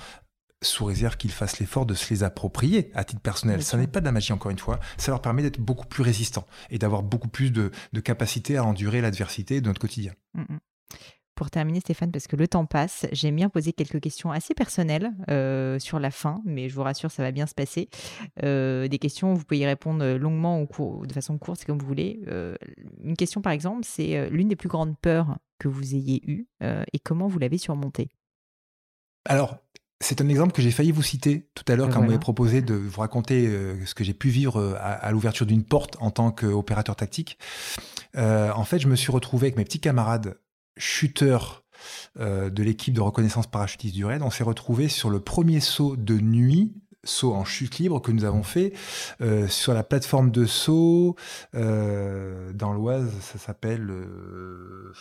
sous 0.62 0.84
réserve 0.84 1.16
qu'ils 1.16 1.30
fassent 1.30 1.58
l'effort 1.58 1.86
de 1.86 1.94
se 1.94 2.12
les 2.12 2.22
approprier 2.22 2.90
à 2.94 3.04
titre 3.04 3.20
personnel. 3.20 3.62
ça 3.62 3.76
n'est 3.76 3.86
pas 3.86 4.00
de 4.00 4.04
la 4.04 4.12
magie, 4.12 4.32
encore 4.32 4.50
une 4.50 4.58
fois. 4.58 4.78
Ça 4.96 5.10
leur 5.10 5.20
permet 5.20 5.42
d'être 5.42 5.60
beaucoup 5.60 5.86
plus 5.86 6.02
résistants 6.02 6.46
et 6.70 6.78
d'avoir 6.78 7.02
beaucoup 7.02 7.28
plus 7.28 7.50
de, 7.50 7.70
de 7.92 8.00
capacité 8.00 8.56
à 8.56 8.64
endurer 8.64 9.00
l'adversité 9.00 9.60
de 9.60 9.66
notre 9.66 9.80
quotidien. 9.80 10.12
Mmh, 10.34 10.42
mmh. 10.42 10.58
Pour 11.38 11.52
terminer, 11.52 11.78
Stéphane, 11.78 12.10
parce 12.10 12.26
que 12.26 12.34
le 12.34 12.48
temps 12.48 12.66
passe, 12.66 13.06
j'aime 13.12 13.36
bien 13.36 13.48
poser 13.48 13.72
quelques 13.72 14.00
questions 14.00 14.32
assez 14.32 14.54
personnelles 14.54 15.12
euh, 15.30 15.78
sur 15.78 16.00
la 16.00 16.10
fin, 16.10 16.42
mais 16.44 16.68
je 16.68 16.74
vous 16.74 16.82
rassure, 16.82 17.12
ça 17.12 17.22
va 17.22 17.30
bien 17.30 17.46
se 17.46 17.54
passer. 17.54 17.88
Euh, 18.42 18.88
des 18.88 18.98
questions, 18.98 19.34
vous 19.34 19.44
pouvez 19.44 19.60
y 19.60 19.64
répondre 19.64 20.04
longuement 20.16 20.60
ou 20.60 21.06
de 21.06 21.12
façon 21.12 21.38
courte, 21.38 21.60
c'est 21.60 21.66
comme 21.66 21.78
vous 21.78 21.86
voulez. 21.86 22.22
Euh, 22.26 22.56
une 23.04 23.16
question, 23.16 23.40
par 23.40 23.52
exemple, 23.52 23.82
c'est 23.84 24.28
l'une 24.30 24.48
des 24.48 24.56
plus 24.56 24.68
grandes 24.68 24.98
peurs 24.98 25.38
que 25.60 25.68
vous 25.68 25.94
ayez 25.94 26.20
eues 26.28 26.48
et 26.60 26.98
comment 26.98 27.28
vous 27.28 27.38
l'avez 27.38 27.58
surmontée? 27.58 28.08
Alors, 29.24 29.58
c'est 30.00 30.20
un 30.20 30.28
exemple 30.28 30.50
que 30.50 30.62
j'ai 30.62 30.72
failli 30.72 30.90
vous 30.90 31.04
citer 31.04 31.48
tout 31.54 31.64
à 31.68 31.76
l'heure 31.76 31.88
quand 31.88 32.00
vous 32.00 32.06
m'avez 32.06 32.18
proposé 32.18 32.62
de 32.62 32.74
vous 32.74 33.00
raconter 33.00 33.46
ce 33.86 33.94
que 33.94 34.02
j'ai 34.02 34.14
pu 34.14 34.28
vivre 34.28 34.76
à, 34.80 35.12
l'ouverture 35.12 35.46
d'une 35.46 35.62
porte 35.62 35.96
en 36.00 36.10
tant 36.10 36.32
qu'opérateur 36.32 36.96
tactique. 36.96 37.38
en 38.16 38.64
fait, 38.64 38.80
je 38.80 38.88
me 38.88 38.96
suis 38.96 39.12
retrouvé 39.12 39.46
avec 39.46 39.56
mes 39.56 39.64
petits 39.64 39.80
camarades 39.80 40.36
chuteur 40.78 41.64
euh, 42.18 42.50
de 42.50 42.62
l'équipe 42.62 42.94
de 42.94 43.00
reconnaissance 43.00 43.46
parachutiste 43.46 43.94
du 43.94 44.04
RAID, 44.04 44.22
on 44.22 44.30
s'est 44.30 44.44
retrouvé 44.44 44.88
sur 44.88 45.10
le 45.10 45.20
premier 45.20 45.60
saut 45.60 45.96
de 45.96 46.18
nuit 46.18 46.72
saut 47.04 47.32
en 47.32 47.44
chute 47.44 47.78
libre 47.78 48.02
que 48.02 48.10
nous 48.10 48.24
avons 48.24 48.42
fait 48.42 48.72
euh, 49.22 49.46
sur 49.46 49.72
la 49.72 49.82
plateforme 49.82 50.30
de 50.30 50.44
saut 50.44 51.14
euh, 51.54 52.52
dans 52.52 52.72
l'Oise, 52.72 53.10
ça 53.20 53.38
s'appelle, 53.38 53.88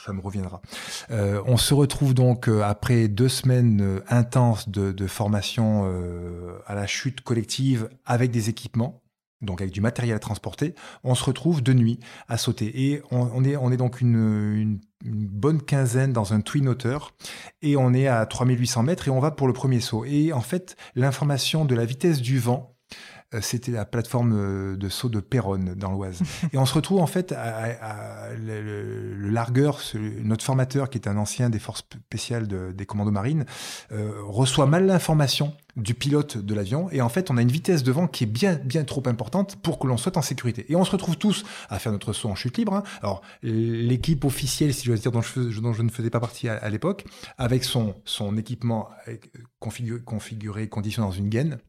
ça 0.06 0.14
me 0.14 0.22
reviendra. 0.22 0.62
on 1.10 1.58
se 1.58 1.74
retrouve 1.74 2.14
donc 2.14 2.48
après 2.48 3.08
deux 3.08 3.28
semaines 3.28 4.02
intenses 4.08 4.70
de, 4.70 4.92
de 4.92 5.08
formation 5.08 5.92
à 6.66 6.76
la 6.76 6.88
chute 6.88 7.22
collective 7.22 7.90
avec 8.06 8.32
des 8.32 8.48
équipements 8.48 9.02
donc 9.42 9.62
avec 9.62 9.74
du 9.74 9.82
matériel 9.82 10.16
à 10.16 10.20
transporter, 10.20 10.74
on 11.04 11.16
se 11.16 11.24
retrouve 11.24 11.62
de 11.62 11.74
nuit 11.74 12.00
à 12.28 12.38
sauter. 12.38 12.90
Et 12.92 13.02
on, 13.12 13.44
est, 13.44 13.56
on 13.56 13.72
est 13.72 13.78
donc 13.78 14.02
une, 14.02 14.80
bonne 15.04 15.62
quinzaine 15.62 16.14
dans 16.14 16.34
un 16.34 16.42
twin 16.42 16.68
hauteur, 16.68 17.14
et 17.62 17.78
on 17.78 17.94
est 17.94 18.08
à 18.08 18.26
3800 18.26 18.84
mètres, 18.84 19.08
et 19.08 19.12
on 19.12 19.20
va 19.20 19.32
pour 19.32 19.48
le 19.48 19.54
premier 19.54 19.80
saut. 19.80 20.06
Et 20.06 20.34
en 20.34 20.42
fait, 20.42 20.76
l'information 20.96 21.66
de 21.66 21.76
la 21.76 21.86
vitesse 21.86 22.22
du 22.22 22.40
vent, 22.40 22.77
c'était 23.42 23.74
la 23.74 23.86
plateforme 23.86 24.34
euh, 24.34 24.78
de 24.78 24.88
saut 24.88 25.10
de 25.10 25.20
Péronne 25.20 25.74
dans 25.76 25.92
l'Oise. 25.92 26.22
Et 26.54 26.58
on 26.58 26.66
se 26.66 26.74
retrouve 26.74 27.00
en 27.02 27.08
fait 27.08 27.34
à, 27.34 28.30
le, 28.38 29.30
largueur, 29.30 29.82
notre 30.24 30.44
formateur 30.44 30.90
qui 30.90 30.98
est 30.98 31.08
un 31.08 31.18
ancien 31.18 31.50
des 31.50 31.60
forces 31.60 31.84
spéciales 31.92 32.48
des 32.48 32.86
commandos 32.86 33.12
marines, 33.12 33.46
euh, 33.92 34.14
reçoit 34.24 34.66
mal 34.66 34.86
l'information 34.86 35.54
du 35.76 35.94
pilote 35.94 36.38
de 36.38 36.56
l'avion 36.56 36.90
et 36.92 37.02
en 37.02 37.10
fait 37.10 37.30
on 37.30 37.38
a 37.38 37.42
une 37.44 37.52
vitesse 37.52 37.84
de 37.84 37.92
vent 37.92 38.08
qui 38.08 38.24
est 38.24 38.28
bien 38.28 38.56
bien 38.56 38.84
trop 38.84 39.04
importante 39.06 39.58
pour 39.58 39.78
que 39.78 39.86
l'on 39.86 39.96
soit 39.96 40.18
en 40.18 40.24
sécurité 40.24 40.66
et 40.70 40.76
on 40.76 40.84
se 40.84 40.90
retrouve 40.90 41.18
tous 41.18 41.46
à 41.70 41.78
faire 41.78 41.92
notre 41.92 42.14
saut 42.14 42.30
en 42.30 42.36
chute 42.36 42.58
libre 42.58 42.74
hein. 42.74 42.84
alors 43.04 43.22
l'équipe 43.44 44.26
officielle 44.26 44.74
si 44.74 44.86
je 44.86 44.92
veux 44.92 44.98
dire 44.98 45.12
dont 45.12 45.22
je, 45.22 45.60
dont 45.60 45.74
je 45.74 45.84
ne 45.84 45.90
faisais 45.90 46.10
pas 46.10 46.20
partie 46.20 46.50
à, 46.50 46.68
l'époque 46.70 47.06
avec 47.38 47.64
son 47.64 47.94
son 48.06 48.38
équipement 48.38 48.90
configuré, 49.60 50.02
configuré 50.02 50.68
conditionné 50.68 51.08
dans 51.08 51.14
une 51.14 51.30
gaine 51.30 51.60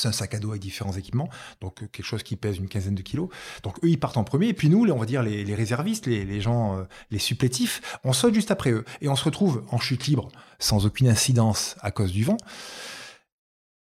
c'est 0.00 0.08
un 0.08 0.12
sac 0.12 0.34
à 0.34 0.38
dos 0.38 0.50
avec 0.50 0.62
différents 0.62 0.92
équipements, 0.92 1.28
donc 1.60 1.82
euh, 1.82 1.86
quelque 1.86 2.06
chose 2.06 2.22
qui 2.22 2.36
pèse 2.36 2.58
une 2.58 2.68
quinzaine 2.68 2.94
de 2.94 3.02
kilos. 3.02 3.28
Donc 3.62 3.76
eux, 3.84 3.88
ils 3.88 3.98
partent 3.98 4.16
en 4.16 4.24
premier, 4.24 4.48
et 4.48 4.54
puis 4.54 4.68
nous, 4.68 4.88
on 4.88 4.98
va 4.98 5.06
dire 5.06 5.22
les, 5.22 5.54
réservistes, 5.54 6.06
les, 6.06 6.40
gens, 6.40 6.78
euh, 6.78 6.82
les 7.10 7.18
supplétifs, 7.18 7.98
on 8.04 8.12
saute 8.12 8.34
juste 8.34 8.50
après 8.50 8.70
eux. 8.70 8.84
Et 9.00 9.08
on 9.08 9.16
se 9.16 9.24
retrouve 9.24 9.64
en 9.70 9.78
chute 9.78 10.06
libre, 10.06 10.28
sans 10.58 10.86
aucune 10.86 11.08
incidence 11.08 11.76
à 11.80 11.90
cause 11.90 12.12
du 12.12 12.24
vent. 12.24 12.36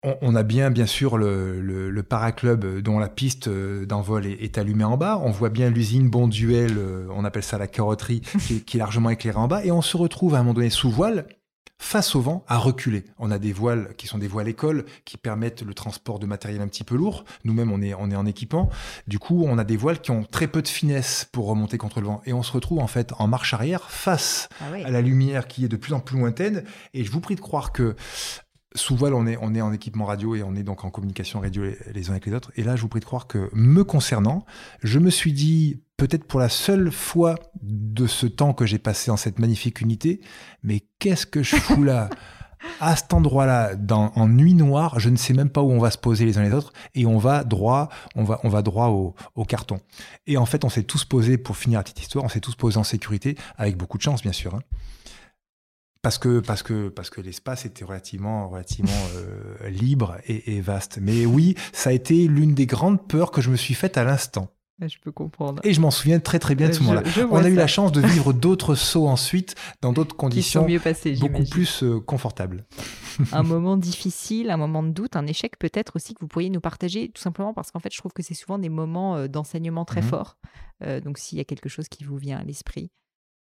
On, 0.02 0.34
a 0.34 0.42
bien, 0.42 0.70
bien 0.70 0.86
sûr, 0.86 1.18
le, 1.18 1.60
le, 1.60 2.02
paraclub 2.02 2.80
dont 2.80 2.98
la 2.98 3.10
piste 3.10 3.48
euh, 3.48 3.84
d'envol 3.84 4.24
est, 4.24 4.56
allumée 4.56 4.84
en 4.84 4.96
bas. 4.96 5.20
On 5.22 5.30
voit 5.30 5.50
bien 5.50 5.68
l'usine 5.68 6.08
Bonduel, 6.08 6.78
on 7.10 7.22
appelle 7.26 7.42
ça 7.42 7.58
la 7.58 7.66
carrosserie, 7.66 8.22
qui, 8.46 8.64
qui 8.64 8.78
est 8.78 8.80
largement 8.80 9.10
éclairée 9.10 9.36
en 9.36 9.46
bas. 9.46 9.62
Et 9.62 9.70
on 9.70 9.82
se 9.82 9.98
retrouve 9.98 10.34
à 10.34 10.38
un 10.38 10.42
moment 10.42 10.54
donné 10.54 10.70
sous 10.70 10.90
voile, 10.90 11.26
face 11.80 12.14
au 12.14 12.20
vent, 12.20 12.44
à 12.46 12.58
reculer. 12.58 13.04
On 13.18 13.30
a 13.30 13.38
des 13.38 13.52
voiles 13.52 13.94
qui 13.96 14.06
sont 14.06 14.18
des 14.18 14.28
voiles 14.28 14.48
écoles 14.48 14.84
qui 15.06 15.16
permettent 15.16 15.62
le 15.62 15.72
transport 15.72 16.18
de 16.18 16.26
matériel 16.26 16.60
un 16.60 16.68
petit 16.68 16.84
peu 16.84 16.94
lourd. 16.94 17.24
Nous-mêmes, 17.44 17.72
on 17.72 17.80
est, 17.80 17.94
on 17.94 18.10
est 18.10 18.16
en 18.16 18.26
équipement. 18.26 18.68
Du 19.08 19.18
coup, 19.18 19.44
on 19.46 19.56
a 19.56 19.64
des 19.64 19.78
voiles 19.78 20.00
qui 20.00 20.10
ont 20.10 20.22
très 20.22 20.46
peu 20.46 20.60
de 20.60 20.68
finesse 20.68 21.26
pour 21.32 21.46
remonter 21.46 21.78
contre 21.78 22.00
le 22.00 22.06
vent. 22.06 22.20
Et 22.26 22.34
on 22.34 22.42
se 22.42 22.52
retrouve 22.52 22.80
en 22.80 22.86
fait 22.86 23.12
en 23.18 23.26
marche 23.26 23.54
arrière 23.54 23.90
face 23.90 24.50
ah 24.60 24.66
à 24.84 24.90
la 24.90 25.00
lumière 25.00 25.48
qui 25.48 25.64
est 25.64 25.68
de 25.68 25.76
plus 25.76 25.94
en 25.94 26.00
plus 26.00 26.18
lointaine. 26.18 26.64
Et 26.92 27.02
je 27.02 27.10
vous 27.10 27.20
prie 27.20 27.34
de 27.34 27.40
croire 27.40 27.72
que 27.72 27.96
sous 28.74 28.94
voile, 28.94 29.14
on 29.14 29.26
est, 29.26 29.36
on 29.40 29.54
est 29.54 29.60
en 29.60 29.72
équipement 29.72 30.04
radio 30.04 30.36
et 30.36 30.42
on 30.42 30.54
est 30.54 30.62
donc 30.62 30.84
en 30.84 30.90
communication 30.90 31.40
radio 31.40 31.64
les 31.92 32.08
uns 32.08 32.12
avec 32.12 32.26
les 32.26 32.34
autres. 32.34 32.52
Et 32.56 32.62
là, 32.62 32.76
je 32.76 32.82
vous 32.82 32.88
prie 32.88 33.00
de 33.00 33.04
croire 33.04 33.26
que, 33.26 33.50
me 33.52 33.82
concernant, 33.82 34.44
je 34.82 34.98
me 34.98 35.10
suis 35.10 35.32
dit, 35.32 35.80
peut-être 36.00 36.24
pour 36.24 36.40
la 36.40 36.48
seule 36.48 36.90
fois 36.90 37.34
de 37.60 38.06
ce 38.06 38.26
temps 38.26 38.54
que 38.54 38.64
j'ai 38.64 38.78
passé 38.78 39.10
en 39.10 39.18
cette 39.18 39.38
magnifique 39.38 39.82
unité, 39.82 40.22
mais 40.62 40.80
qu'est-ce 40.98 41.26
que 41.26 41.42
je 41.42 41.56
fous 41.56 41.84
là 41.84 42.08
à 42.80 42.96
cet 42.96 43.12
endroit-là, 43.12 43.72
en 43.90 44.26
nuit 44.26 44.54
noire, 44.54 44.98
je 44.98 45.10
ne 45.10 45.16
sais 45.16 45.34
même 45.34 45.50
pas 45.50 45.60
où 45.60 45.70
on 45.70 45.78
va 45.78 45.90
se 45.90 45.98
poser 45.98 46.24
les 46.24 46.38
uns 46.38 46.42
les 46.42 46.54
autres, 46.54 46.72
et 46.94 47.04
on 47.04 47.18
va 47.18 47.44
droit, 47.44 47.90
on 48.14 48.24
va, 48.24 48.40
on 48.44 48.48
va 48.48 48.62
droit 48.62 48.86
au, 48.86 49.14
au 49.34 49.44
carton. 49.44 49.78
Et 50.26 50.38
en 50.38 50.46
fait, 50.46 50.64
on 50.64 50.70
s'est 50.70 50.84
tous 50.84 51.04
posés, 51.04 51.36
pour 51.36 51.58
finir 51.58 51.78
la 51.78 51.82
petite 51.82 52.00
histoire, 52.00 52.24
on 52.24 52.30
s'est 52.30 52.40
tous 52.40 52.54
posés 52.54 52.78
en 52.78 52.84
sécurité, 52.84 53.36
avec 53.58 53.76
beaucoup 53.76 53.98
de 53.98 54.02
chance, 54.02 54.22
bien 54.22 54.32
sûr. 54.32 54.54
Hein 54.54 54.62
parce 56.02 56.16
que 56.16 56.40
parce 56.40 56.62
que 56.62 56.88
parce 56.88 57.10
que 57.10 57.20
l'espace 57.20 57.66
était 57.66 57.84
relativement 57.84 58.48
relativement 58.48 58.90
euh, 59.16 59.68
libre 59.68 60.16
et, 60.26 60.62
vaste. 60.62 60.98
Mais 60.98 61.26
oui, 61.26 61.56
ça 61.74 61.90
a 61.90 61.92
été 61.92 62.26
l'une 62.26 62.54
des 62.54 62.64
grandes 62.64 63.06
peurs 63.06 63.30
que 63.30 63.42
je 63.42 63.50
me 63.50 63.56
suis 63.56 63.74
faite 63.74 63.98
à 63.98 64.04
l'instant. 64.04 64.48
Je 64.86 64.98
peux 64.98 65.12
comprendre. 65.12 65.60
Et 65.64 65.74
je 65.74 65.80
m'en 65.80 65.90
souviens 65.90 66.20
très 66.20 66.38
très 66.38 66.54
bien 66.54 66.68
de 66.68 66.72
ce 66.72 66.82
moment-là. 66.82 67.02
On 67.30 67.36
a 67.36 67.48
eu 67.48 67.54
la 67.54 67.66
chance 67.66 67.92
de 67.92 68.00
vivre 68.00 68.32
d'autres 68.32 68.74
sauts 68.74 69.08
ensuite 69.08 69.54
dans 69.82 69.92
d'autres 69.92 70.16
conditions 70.16 70.66
mieux 70.66 70.80
passées, 70.80 71.16
beaucoup 71.16 71.44
plus 71.44 71.82
euh, 71.82 72.00
confortables. 72.00 72.64
un 73.32 73.42
moment 73.42 73.76
difficile, 73.76 74.50
un 74.50 74.56
moment 74.56 74.82
de 74.82 74.90
doute, 74.90 75.16
un 75.16 75.26
échec 75.26 75.58
peut-être 75.58 75.96
aussi 75.96 76.14
que 76.14 76.20
vous 76.20 76.28
pourriez 76.28 76.50
nous 76.50 76.60
partager, 76.60 77.10
tout 77.10 77.22
simplement 77.22 77.52
parce 77.52 77.70
qu'en 77.70 77.80
fait 77.80 77.92
je 77.92 77.98
trouve 77.98 78.12
que 78.12 78.22
c'est 78.22 78.34
souvent 78.34 78.58
des 78.58 78.68
moments 78.68 79.16
euh, 79.16 79.28
d'enseignement 79.28 79.84
très 79.84 80.02
mhm. 80.02 80.08
forts. 80.08 80.36
donc 81.04 81.18
s'il 81.18 81.36
y 81.38 81.40
a 81.40 81.44
quelque 81.44 81.68
chose 81.68 81.88
qui 81.88 82.04
vous 82.04 82.16
vient 82.16 82.38
à 82.38 82.42
l'esprit 82.42 82.90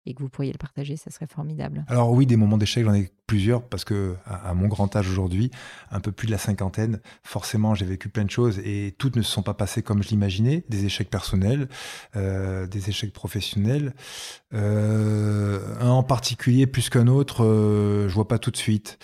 et 0.07 0.15
que 0.15 0.23
vous 0.23 0.29
pourriez 0.29 0.53
le 0.53 0.59
partager, 0.59 0.97
ça 0.97 1.11
serait 1.11 1.27
formidable. 1.27 1.85
Alors 1.89 2.13
oui, 2.13 2.27
des 2.27 2.37
moments 2.37 2.57
d'échec, 2.57 2.85
j'en 2.85 2.95
ai 2.95 3.11
plusieurs 3.27 3.63
parce 3.63 3.85
que 3.85 4.17
à, 4.25 4.55
mon 4.55 4.67
grand 4.67 4.97
âge 4.97 5.09
aujourd'hui, 5.09 5.51
un 5.91 6.01
peu 6.01 6.13
plus 6.13 6.27
de 6.27 6.33
la 6.33 6.39
cinquantaine, 6.39 7.01
forcément 7.23 7.75
j'ai 7.75 7.85
vécu 7.85 8.09
plein 8.09 8.25
de 8.25 8.31
choses 8.31 8.59
et 8.61 8.95
toutes 8.99 9.17
ne 9.17 9.23
se 9.23 9.31
sont 9.31 9.43
pas 9.43 9.55
passées 9.55 9.83
comme 9.83 10.03
je 10.03 10.09
l'imaginais. 10.09 10.65
Des 10.69 10.87
échecs 10.87 11.11
personnels, 11.11 11.69
euh, 12.17 12.67
des 12.67 12.89
échecs 12.89 13.13
professionnels. 13.13 13.95
Euh, 14.55 15.61
un 15.81 15.91
en 15.91 16.03
particulier 16.03 16.67
plus 16.67 16.89
qu'un 16.89 17.07
autre, 17.07 17.45
euh, 17.45 18.09
je 18.09 18.15
vois 18.15 18.29
pas 18.29 18.39
tout 18.39 18.51
de 18.51 18.57
suite. 18.57 18.99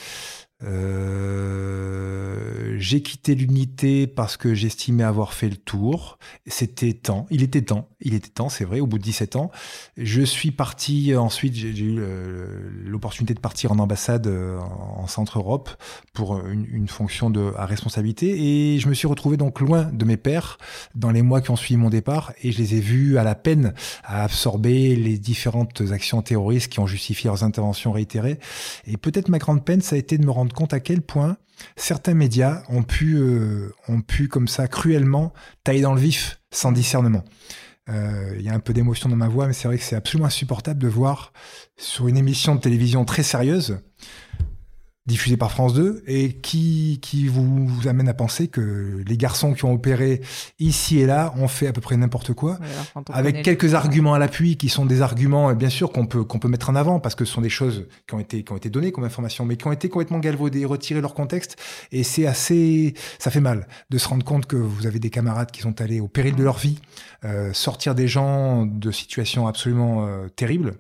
Euh, 0.67 2.45
j'ai 2.79 3.03
quitté 3.03 3.35
l'unité 3.35 4.07
parce 4.07 4.37
que 4.37 4.55
j'estimais 4.55 5.05
avoir 5.05 5.33
fait 5.33 5.49
le 5.49 5.57
tour. 5.57 6.19
C'était 6.47 6.93
temps. 6.93 7.27
Il 7.31 7.43
était 7.43 7.63
temps. 7.63 7.89
Il 8.01 8.15
était 8.15 8.29
temps, 8.29 8.49
c'est 8.49 8.65
vrai, 8.65 8.81
au 8.81 8.87
bout 8.87 8.99
de 8.99 9.03
17 9.03 9.37
ans. 9.37 9.51
Je 9.97 10.23
suis 10.23 10.51
parti 10.51 11.15
ensuite, 11.17 11.55
j'ai 11.55 11.69
eu 11.69 12.01
l'opportunité 12.85 13.35
de 13.35 13.41
partir 13.41 13.73
en 13.73 13.79
ambassade 13.79 14.27
euh, 14.27 14.59
en 14.59 15.07
Centre-Europe 15.07 15.71
pour 16.13 16.47
une, 16.47 16.89
fonction 16.89 17.33
à 17.57 17.67
responsabilité. 17.67 18.75
Et 18.75 18.79
je 18.79 18.89
me 18.89 18.95
suis 18.95 19.07
retrouvé 19.07 19.37
donc 19.37 19.61
loin 19.61 19.85
de 19.85 20.05
mes 20.05 20.17
pères 20.17 20.59
dans 20.95 21.11
les 21.11 21.23
mois 21.23 21.41
qui 21.41 21.51
ont 21.51 21.57
suivi 21.57 21.77
mon 21.77 21.91
départ. 21.91 22.33
Et 22.43 22.53
je 22.53 22.59
les 22.59 22.75
ai 22.75 22.81
vus 22.81 23.19
à 23.19 23.25
la 23.25 23.35
peine 23.35 23.75
à 24.05 24.25
absorber 24.25 24.97
les 24.97 25.19
différentes 25.19 25.83
actions 25.91 26.23
terroristes 26.23 26.71
qui 26.71 26.81
ont 26.81 26.87
justifié 26.87 27.29
leurs 27.29 27.43
interventions 27.43 27.93
réitérées. 27.93 28.39
Et 28.87 28.97
peut-être 28.97 29.29
ma 29.29 29.39
grande 29.39 29.65
peine, 29.65 29.81
ça 29.81 29.97
a 29.97 29.99
été 29.99 30.19
de 30.19 30.25
me 30.25 30.31
rendre 30.31 30.54
compte 30.55 30.73
à 30.73 30.81
quel 30.81 31.03
point 31.03 31.37
certains 31.77 32.15
médias 32.15 32.63
ont 32.69 32.83
pu, 32.83 33.17
euh, 33.17 33.73
ont 33.89 34.01
pu 34.01 34.29
comme 34.29 34.49
ça 34.49 34.69
cruellement 34.69 35.33
tailler 35.63 35.83
dans 35.83 35.95
le 35.95 36.01
vif 36.01 36.41
sans 36.51 36.73
discernement. 36.73 37.25
Euh, 37.91 38.35
il 38.39 38.43
y 38.43 38.49
a 38.49 38.55
un 38.55 38.61
peu 38.61 38.73
d'émotion 38.73 39.09
dans 39.09 39.17
ma 39.17 39.29
voix, 39.29 39.47
mais 39.47 39.53
c'est 39.53 39.69
vrai 39.69 39.77
que 39.77 39.85
c'est 39.85 39.97
absolument 39.97 40.27
insupportable 40.27 40.81
de 40.81 40.89
voir 40.89 41.33
sur 41.77 42.09
une 42.09 42.17
émission 42.17 42.55
de 42.55 42.61
télévision 42.61 43.05
très 43.05 43.23
sérieuse 43.23 43.79
diffusé 45.07 45.37
par 45.37 45.51
France 45.51 45.75
2 45.75 46.03
et 46.07 46.33
qui, 46.33 46.99
qui 47.03 47.29
vous, 47.29 47.69
amène 47.87 48.09
à 48.09 48.15
penser 48.15 48.49
que 48.49 49.03
les 49.07 49.17
garçons 49.19 49.53
qui 49.53 49.67
ont 49.67 49.73
opéré 49.73 50.23
ici 50.59 50.99
et 50.99 51.07
là 51.07 51.35
ont 51.37 51.49
fait 51.49 51.67
à 51.67 51.73
peu 51.73 51.83
près 51.83 51.97
n'importe 51.99 52.33
quoi, 52.33 52.59
avec 53.13 53.43
quelques 53.43 53.75
arguments 53.75 54.15
à 54.15 54.19
l'appui 54.19 54.57
qui 54.57 54.71
sont 54.71 54.87
des 54.87 55.03
arguments, 55.03 55.53
bien 55.53 55.69
sûr, 55.69 55.93
qu'on 55.93 56.07
peut, 56.07 56.25
qu'on 56.25 56.39
peut 56.39 56.49
mettre 56.49 56.71
en 56.71 56.75
avant 56.75 57.01
parce 57.01 57.15
que 57.15 57.27
ce 57.27 57.35
sont 57.35 57.43
des 57.43 57.51
choses 57.51 57.87
qui 58.09 58.15
ont 58.15 58.21
été, 58.21 58.45
qui 58.45 58.53
ont 58.53 58.57
été 58.57 58.71
données 58.71 58.93
comme 58.93 59.05
information, 59.05 59.45
mais 59.45 59.57
qui 59.57 59.67
ont 59.67 59.73
été 59.73 59.91
complètement 59.91 60.21
galvaudées, 60.21 60.65
retirées 60.65 61.03
leur 61.03 61.13
contexte. 61.13 61.57
Et 61.93 62.03
c'est 62.03 62.27
assez, 62.27 62.95
ça 63.19 63.31
fait 63.31 63.41
mal 63.41 63.69
de 63.91 63.99
se 63.99 64.09
rendre 64.09 64.25
compte 64.25 64.47
que 64.47 64.57
vous 64.57 64.87
avez 64.87 65.01
des 65.01 65.11
camarades 65.11 65.51
qui 65.51 65.61
sont 65.61 65.83
allés 65.83 66.01
au 66.01 66.09
péril 66.09 66.35
de 66.35 66.43
leur 66.43 66.57
vie, 66.57 66.79
euh, 67.25 67.53
sortir 67.53 67.95
des 67.95 68.09
gens 68.09 68.65
de 68.65 68.91
situations 68.91 69.47
absolument 69.47 70.07
euh, 70.07 70.29
terribles 70.29 70.77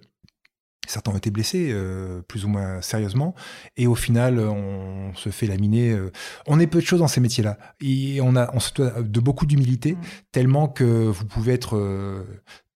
Certains 0.88 1.12
ont 1.12 1.16
été 1.16 1.30
blessés, 1.30 1.70
euh, 1.72 2.20
plus 2.22 2.44
ou 2.44 2.48
moins 2.48 2.80
sérieusement, 2.82 3.34
et 3.76 3.86
au 3.86 3.94
final, 3.94 4.38
on 4.38 5.14
se 5.14 5.30
fait 5.30 5.46
laminer. 5.46 5.90
Euh, 5.92 6.12
on 6.46 6.60
est 6.60 6.66
peu 6.66 6.80
de 6.80 6.86
choses 6.86 7.00
dans 7.00 7.08
ces 7.08 7.20
métiers-là, 7.20 7.58
et 7.80 8.20
on 8.20 8.36
a, 8.36 8.50
on 8.54 8.60
se 8.60 8.72
doit 8.74 9.02
de 9.02 9.20
beaucoup 9.20 9.46
d'humilité, 9.46 9.92
mmh. 9.92 9.98
tellement 10.32 10.68
que 10.68 10.84
vous 10.84 11.24
pouvez 11.24 11.52
être 11.52 11.76
euh, 11.76 12.24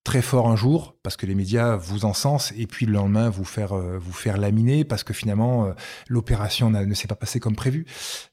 très 0.09 0.23
fort 0.23 0.49
un 0.49 0.57
jour 0.57 0.97
parce 1.03 1.19
que 1.19 1.27
les 1.27 1.35
médias 1.35 1.77
vous 1.77 2.07
encensent 2.07 2.55
et 2.57 2.67
puis 2.67 2.87
le 2.87 2.93
lendemain 2.93 3.29
vous 3.29 3.45
faire 3.45 3.77
euh, 3.77 3.99
vous 3.99 4.15
faire 4.15 4.39
laminer 4.39 4.85
parce 4.85 5.05
que 5.05 5.13
finalement 5.13 5.67
euh, 5.67 5.73
l'opération 6.09 6.71
ne 6.71 6.95
s'est 6.95 7.09
pas 7.09 7.15
passée 7.15 7.41
comme 7.41 7.55
prévu. 7.55 7.85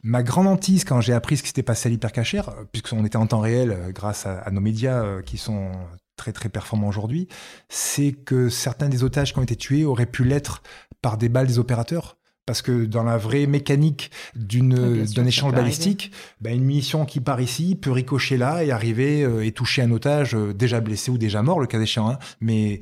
Ma 0.02 0.24
grande 0.24 0.48
hantise 0.48 0.86
quand 0.86 1.02
j'ai 1.02 1.12
appris 1.12 1.36
ce 1.36 1.42
qui 1.44 1.50
s'était 1.50 1.64
passé 1.64 1.90
à 1.90 1.92
l'hypercachère, 1.92 2.52
puisqu'on 2.72 3.04
était 3.06 3.18
en 3.18 3.28
temps 3.28 3.42
réel 3.42 3.92
grâce 3.94 4.26
à, 4.26 4.50
nos 4.52 4.62
médias 4.62 5.22
qui 5.24 5.38
sont 5.38 5.72
très 6.16 6.32
très 6.32 6.50
performants 6.50 6.88
aujourd'hui, 6.88 7.28
c'est 7.70 8.12
que 8.12 8.50
certains 8.50 8.90
des 8.90 9.04
otages 9.04 9.34
qui 9.34 9.40
ont 9.40 9.44
été 9.44 9.56
tués 9.56 9.86
auraient 9.86 10.06
pu 10.06 10.24
l'être 10.24 10.64
par 11.02 11.18
des 11.18 11.30
balles 11.30 11.48
des 11.48 11.60
opérateurs. 11.60 12.18
Parce 12.46 12.62
que 12.62 12.86
dans 12.86 13.04
la 13.04 13.18
vraie 13.18 13.48
mécanique 13.48 14.12
d'une 14.36 15.04
d'un 15.04 15.26
échange 15.26 15.54
balistique, 15.54 16.12
bah, 16.42 16.52
une 16.52 16.64
munition 16.64 17.06
qui 17.06 17.20
part 17.20 17.42
ici 17.42 17.76
peut 17.76 17.92
ricocher 17.92 18.38
là 18.38 18.64
et 18.64 18.70
arriver 18.70 19.24
euh, 19.24 19.44
et 19.44 19.52
toucher 19.52 19.82
un 19.82 19.90
otage 19.90 20.36
euh, 20.36 20.54
déjà 20.54 20.80
blessé 20.80 21.10
ou 21.10 21.18
déjà 21.18 21.42
mort, 21.42 21.60
le 21.60 21.66
cas 21.66 21.80
échéant. 21.80 22.12
Hein. 22.12 22.20
Mais 22.42 22.82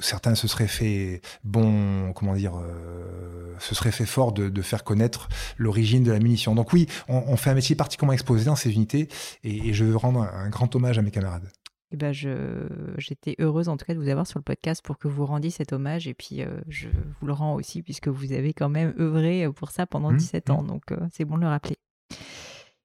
certains 0.00 0.34
se 0.34 0.48
seraient 0.48 0.66
fait 0.66 1.20
bon, 1.44 2.12
comment 2.12 2.34
dire, 2.34 2.54
euh, 2.56 3.54
se 3.60 3.76
seraient 3.76 3.92
fait 3.92 4.06
fort 4.06 4.32
de, 4.32 4.48
de 4.48 4.62
faire 4.62 4.82
connaître 4.82 5.28
l'origine 5.58 6.02
de 6.02 6.10
la 6.10 6.18
munition. 6.18 6.56
Donc 6.56 6.72
oui, 6.72 6.88
on, 7.06 7.22
on, 7.28 7.36
fait 7.36 7.50
un 7.50 7.54
métier 7.54 7.76
particulièrement 7.76 8.14
exposé 8.14 8.46
dans 8.46 8.56
ces 8.56 8.72
unités 8.72 9.08
et, 9.44 9.68
et 9.68 9.74
je 9.74 9.84
veux 9.84 9.96
rendre 9.96 10.22
un 10.22 10.48
grand 10.48 10.74
hommage 10.74 10.98
à 10.98 11.02
mes 11.02 11.12
camarades 11.12 11.48
eh 11.92 11.96
ben 11.96 12.12
je, 12.12 12.66
j'étais 12.96 13.36
heureuse 13.38 13.68
en 13.68 13.76
tout 13.76 13.84
cas 13.84 13.92
de 13.92 13.98
vous 13.98 14.08
avoir 14.08 14.26
sur 14.26 14.38
le 14.38 14.42
podcast 14.42 14.82
pour 14.82 14.96
que 14.96 15.08
vous 15.08 15.26
rendiez 15.26 15.50
cet 15.50 15.74
hommage. 15.74 16.08
Et 16.08 16.14
puis, 16.14 16.42
euh, 16.42 16.60
je 16.68 16.88
vous 16.88 17.26
le 17.26 17.34
rends 17.34 17.54
aussi 17.54 17.82
puisque 17.82 18.08
vous 18.08 18.32
avez 18.32 18.54
quand 18.54 18.70
même 18.70 18.94
œuvré 18.98 19.46
pour 19.52 19.70
ça 19.70 19.86
pendant 19.86 20.10
17 20.10 20.48
mmh, 20.48 20.52
mmh. 20.52 20.56
ans. 20.56 20.62
Donc, 20.62 20.90
euh, 20.90 20.98
c'est 21.12 21.26
bon 21.26 21.36
de 21.36 21.42
le 21.42 21.48
rappeler. 21.48 21.76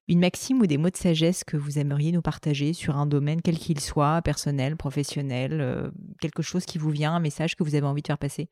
Une 0.08 0.20
maxime 0.20 0.60
ou 0.60 0.66
des 0.66 0.76
mots 0.76 0.90
de 0.90 0.96
sagesse 0.96 1.42
que 1.42 1.56
vous 1.56 1.78
aimeriez 1.78 2.12
nous 2.12 2.20
partager 2.20 2.74
sur 2.74 2.96
un 2.96 3.06
domaine 3.06 3.40
quel 3.40 3.58
qu'il 3.58 3.80
soit, 3.80 4.20
personnel, 4.22 4.76
professionnel, 4.76 5.60
euh, 5.60 5.90
quelque 6.20 6.42
chose 6.42 6.66
qui 6.66 6.76
vous 6.76 6.90
vient, 6.90 7.14
un 7.14 7.20
message 7.20 7.56
que 7.56 7.62
vous 7.62 7.74
avez 7.74 7.86
envie 7.86 8.02
de 8.02 8.06
faire 8.06 8.18
passer? 8.18 8.50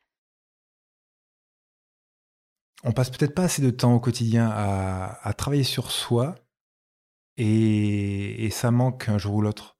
On 2.82 2.92
passe 2.92 3.10
peut-être 3.10 3.34
pas 3.34 3.44
assez 3.44 3.62
de 3.62 3.70
temps 3.70 3.94
au 3.94 4.00
quotidien 4.00 4.50
à, 4.50 5.32
travailler 5.36 5.64
sur 5.64 5.90
soi 5.90 6.34
et 7.38 8.48
ça 8.50 8.70
manque 8.70 9.08
un 9.08 9.18
jour 9.18 9.34
ou 9.34 9.40
l'autre 9.42 9.75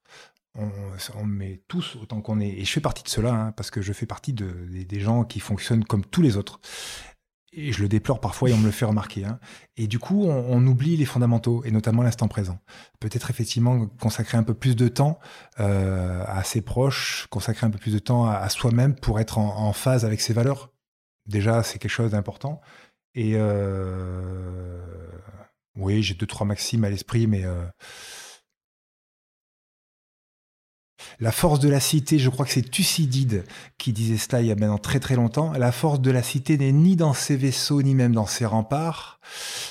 on, 1.15 1.25
met 1.25 1.61
tous 1.67 1.95
autant 2.01 2.21
qu'on 2.21 2.39
est. 2.39 2.49
Et 2.49 2.65
je 2.65 2.71
fais 2.71 2.81
partie 2.81 3.03
de 3.03 3.09
cela, 3.09 3.33
hein, 3.33 3.51
parce 3.51 3.71
que 3.71 3.81
je 3.81 3.93
fais 3.93 4.05
partie 4.05 4.33
de, 4.33 4.67
des, 4.69 4.99
gens 4.99 5.23
qui 5.23 5.39
fonctionnent 5.39 5.83
comme 5.83 6.05
tous 6.05 6.21
les 6.21 6.37
autres. 6.37 6.59
Et 7.53 7.71
je 7.71 7.81
le 7.81 7.87
déplore 7.87 8.19
parfois 8.19 8.49
et 8.49 8.53
on 8.53 8.57
me 8.57 8.65
le 8.65 8.71
fait 8.71 8.85
remarquer. 8.85 9.25
Hein. 9.25 9.39
Et 9.77 9.87
du 9.87 9.99
coup, 9.99 10.25
on, 10.25 10.65
oublie 10.67 10.97
les 10.97 11.05
fondamentaux, 11.05 11.63
et 11.65 11.71
notamment 11.71 12.03
l'instant 12.03 12.27
présent. 12.27 12.59
Peut-être 12.99 13.29
effectivement 13.29 13.87
consacrer 13.99 14.37
un 14.37 14.43
peu 14.43 14.53
plus 14.53 14.75
de 14.75 14.87
temps 14.87 15.19
euh, 15.59 16.23
à 16.27 16.43
ses 16.43 16.61
proches, 16.61 17.27
consacrer 17.29 17.65
un 17.65 17.69
peu 17.69 17.79
plus 17.79 17.93
de 17.93 17.99
temps 17.99 18.27
à, 18.27 18.47
soi-même 18.49 18.95
pour 18.95 19.19
être 19.19 19.37
en, 19.37 19.73
phase 19.73 20.05
avec 20.05 20.21
ses 20.21 20.33
valeurs. 20.33 20.71
Déjà, 21.25 21.63
c'est 21.63 21.79
quelque 21.79 21.91
chose 21.91 22.11
d'important. 22.11 22.61
Et 23.15 23.33
euh, 23.35 24.81
oui, 25.75 26.03
j'ai 26.03 26.13
deux, 26.13 26.27
trois 26.27 26.45
maximes 26.45 26.83
à 26.83 26.89
l'esprit, 26.89 27.27
mais... 27.27 27.45
Euh, 27.45 27.65
La 31.19 31.31
force 31.31 31.59
de 31.59 31.69
la 31.69 31.79
cité, 31.79 32.19
je 32.19 32.29
crois 32.29 32.45
que 32.45 32.51
c'est 32.51 32.69
Thucydide 32.69 33.43
qui 33.77 33.91
disait 33.91 34.17
cela 34.17 34.41
il 34.41 34.47
y 34.47 34.51
a 34.51 34.55
maintenant 34.55 34.77
très 34.77 34.99
très 34.99 35.15
longtemps. 35.15 35.51
La 35.53 35.71
force 35.71 35.99
de 35.99 36.11
la 36.11 36.21
cité 36.21 36.57
n'est 36.57 36.71
ni 36.71 36.95
dans 36.95 37.13
ses 37.13 37.35
vaisseaux, 37.35 37.81
ni 37.81 37.95
même 37.95 38.13
dans 38.13 38.27
ses 38.27 38.45
remparts, 38.45 39.19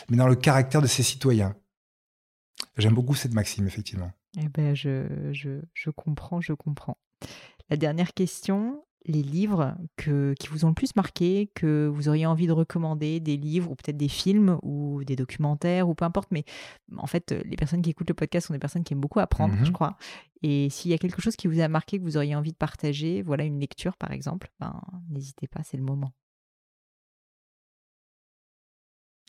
mais 0.09 0.17
dans 0.17 0.27
le 0.27 0.35
caractère 0.35 0.83
de 0.83 0.89
ses 0.89 1.05
citoyens. 1.05 1.55
J'aime 2.77 2.95
beaucoup 2.95 3.15
cette 3.15 3.33
maxime, 3.33 3.67
effectivement. 3.67 4.11
Eh 4.39 4.49
ben, 4.49 4.75
je, 4.75 5.91
comprends, 5.95 6.41
je 6.41 6.53
comprends. 6.53 6.99
La 7.71 7.77
dernière 7.77 8.13
question, 8.13 8.85
les 9.07 9.23
livres 9.23 9.77
que, 9.97 10.35
qui 10.39 10.49
vous 10.49 10.65
ont 10.65 10.69
le 10.69 10.75
plus 10.75 10.95
marqué, 10.97 11.51
que 11.55 11.87
vous 11.87 12.09
auriez 12.09 12.27
envie 12.27 12.47
de 12.47 12.53
recommander, 12.53 13.21
des 13.21 13.37
livres 13.37 13.71
ou 13.71 13.75
peut-être 13.75 13.97
des 13.97 14.09
films 14.09 14.59
ou 14.63 15.05
des 15.05 15.17
documentaires 15.17 15.89
ou 15.89 15.95
peu 15.95 16.05
importe. 16.05 16.31
Mais 16.33 16.45
en 16.97 17.07
fait, 17.07 17.33
les 17.45 17.57
personnes 17.57 17.83
qui 17.83 17.91
écoutent 17.91 18.09
le 18.09 18.15
podcast 18.15 18.49
sont 18.49 18.53
des 18.53 18.59
personnes 18.59 18.85
qui 18.85 18.93
aiment 18.93 19.01
beaucoup 19.01 19.21
apprendre, 19.21 19.55
je 19.61 19.67
mhm. 19.67 19.73
crois. 19.73 19.97
Et 20.43 20.69
s'il 20.71 20.91
y 20.91 20.95
a 20.95 20.99
quelque 20.99 21.23
chose 21.23 21.37
qui 21.37 21.47
vous 21.47 21.61
a 21.61 21.69
marqué, 21.69 21.99
que 21.99 22.05
vous 22.05 22.17
auriez 22.17 22.35
envie 22.35 22.53
de 22.53 22.57
partager, 22.57 23.23
voilà 23.23 23.45
une 23.45 23.61
lecture 23.61 23.97
par 23.97 24.11
exemple, 24.13 24.51
ben, 24.61 24.81
n'hésitez 25.09 25.47
pas, 25.47 25.63
c'est 25.63 25.77
le 25.77 25.83
moment. 25.83 26.13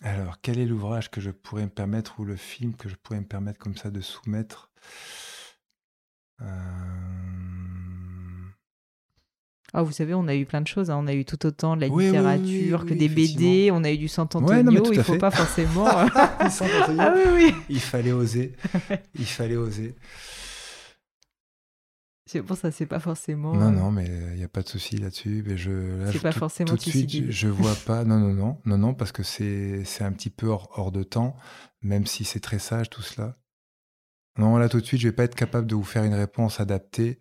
Alors, 0.03 0.39
quel 0.41 0.59
est 0.59 0.65
l'ouvrage 0.65 1.09
que 1.09 1.21
je 1.21 1.31
pourrais 1.31 1.63
me 1.63 1.71
permettre 1.71 2.19
ou 2.19 2.25
le 2.25 2.35
film 2.35 2.75
que 2.75 2.87
je 2.87 2.95
pourrais 2.95 3.19
me 3.19 3.25
permettre 3.25 3.57
comme 3.57 3.75
ça 3.75 3.89
de 3.89 4.01
soumettre? 4.01 4.71
Euh... 6.41 7.16
Ah, 9.73 9.83
vous 9.83 9.91
savez, 9.91 10.13
on 10.13 10.27
a 10.27 10.35
eu 10.35 10.45
plein 10.45 10.61
de 10.61 10.67
choses. 10.67 10.89
Hein. 10.89 10.97
On 10.99 11.07
a 11.07 11.13
eu 11.13 11.25
tout 11.25 11.45
autant 11.45 11.75
de 11.75 11.81
la 11.81 11.87
littérature 11.87 12.85
que 12.85 12.93
des 12.93 13.09
BD. 13.09 13.69
On 13.71 13.83
a 13.83 13.91
eu 13.91 13.97
du 13.97 14.07
Sant'Antonio. 14.07 14.91
il 14.91 14.97
ne 14.97 15.03
faut 15.03 15.17
pas 15.17 15.31
forcément. 15.31 15.85
ah, 15.89 17.13
oui, 17.33 17.53
Il 17.69 17.79
fallait 17.79 18.13
oser. 18.13 18.53
il 19.15 19.25
fallait 19.25 19.57
oser. 19.57 19.95
C'est 22.25 22.41
pour 22.41 22.57
ça, 22.57 22.71
c'est 22.71 22.85
pas 22.85 22.99
forcément. 22.99 23.53
Non, 23.53 23.67
euh, 23.67 23.71
non, 23.71 23.91
mais 23.91 24.05
il 24.33 24.37
n'y 24.37 24.43
a 24.43 24.49
pas 24.49 24.61
de 24.61 24.67
souci 24.67 24.97
là-dessus. 24.97 25.43
Mais 25.47 25.57
je, 25.57 26.09
c'est 26.11 26.21
pas 26.21 26.33
forcément 26.33 26.69
tout 26.69 26.75
de 26.75 26.81
suite, 26.81 27.31
je, 27.31 27.47
vois 27.47 27.75
pas. 27.85 28.03
Non, 28.03 28.19
non, 28.19 28.33
non, 28.33 28.57
non, 28.65 28.77
non, 28.77 28.93
parce 28.93 29.13
que 29.13 29.23
c'est, 29.23 29.83
c'est 29.85 30.03
un 30.03 30.11
petit 30.11 30.29
peu 30.29 30.47
hors, 30.47 30.69
hors 30.75 30.91
de 30.91 31.03
temps, 31.03 31.37
même 31.81 32.05
si 32.05 32.25
c'est 32.25 32.41
très 32.41 32.59
sage 32.59 32.89
tout 32.89 33.01
cela. 33.01 33.37
Non, 34.37 34.57
là 34.57 34.69
tout 34.69 34.79
de 34.79 34.85
suite, 34.85 35.01
je 35.01 35.07
vais 35.07 35.13
pas 35.15 35.23
être 35.23 35.35
capable 35.35 35.67
de 35.67 35.75
vous 35.75 35.83
faire 35.83 36.03
une 36.03 36.13
réponse 36.13 36.59
adaptée. 36.59 37.19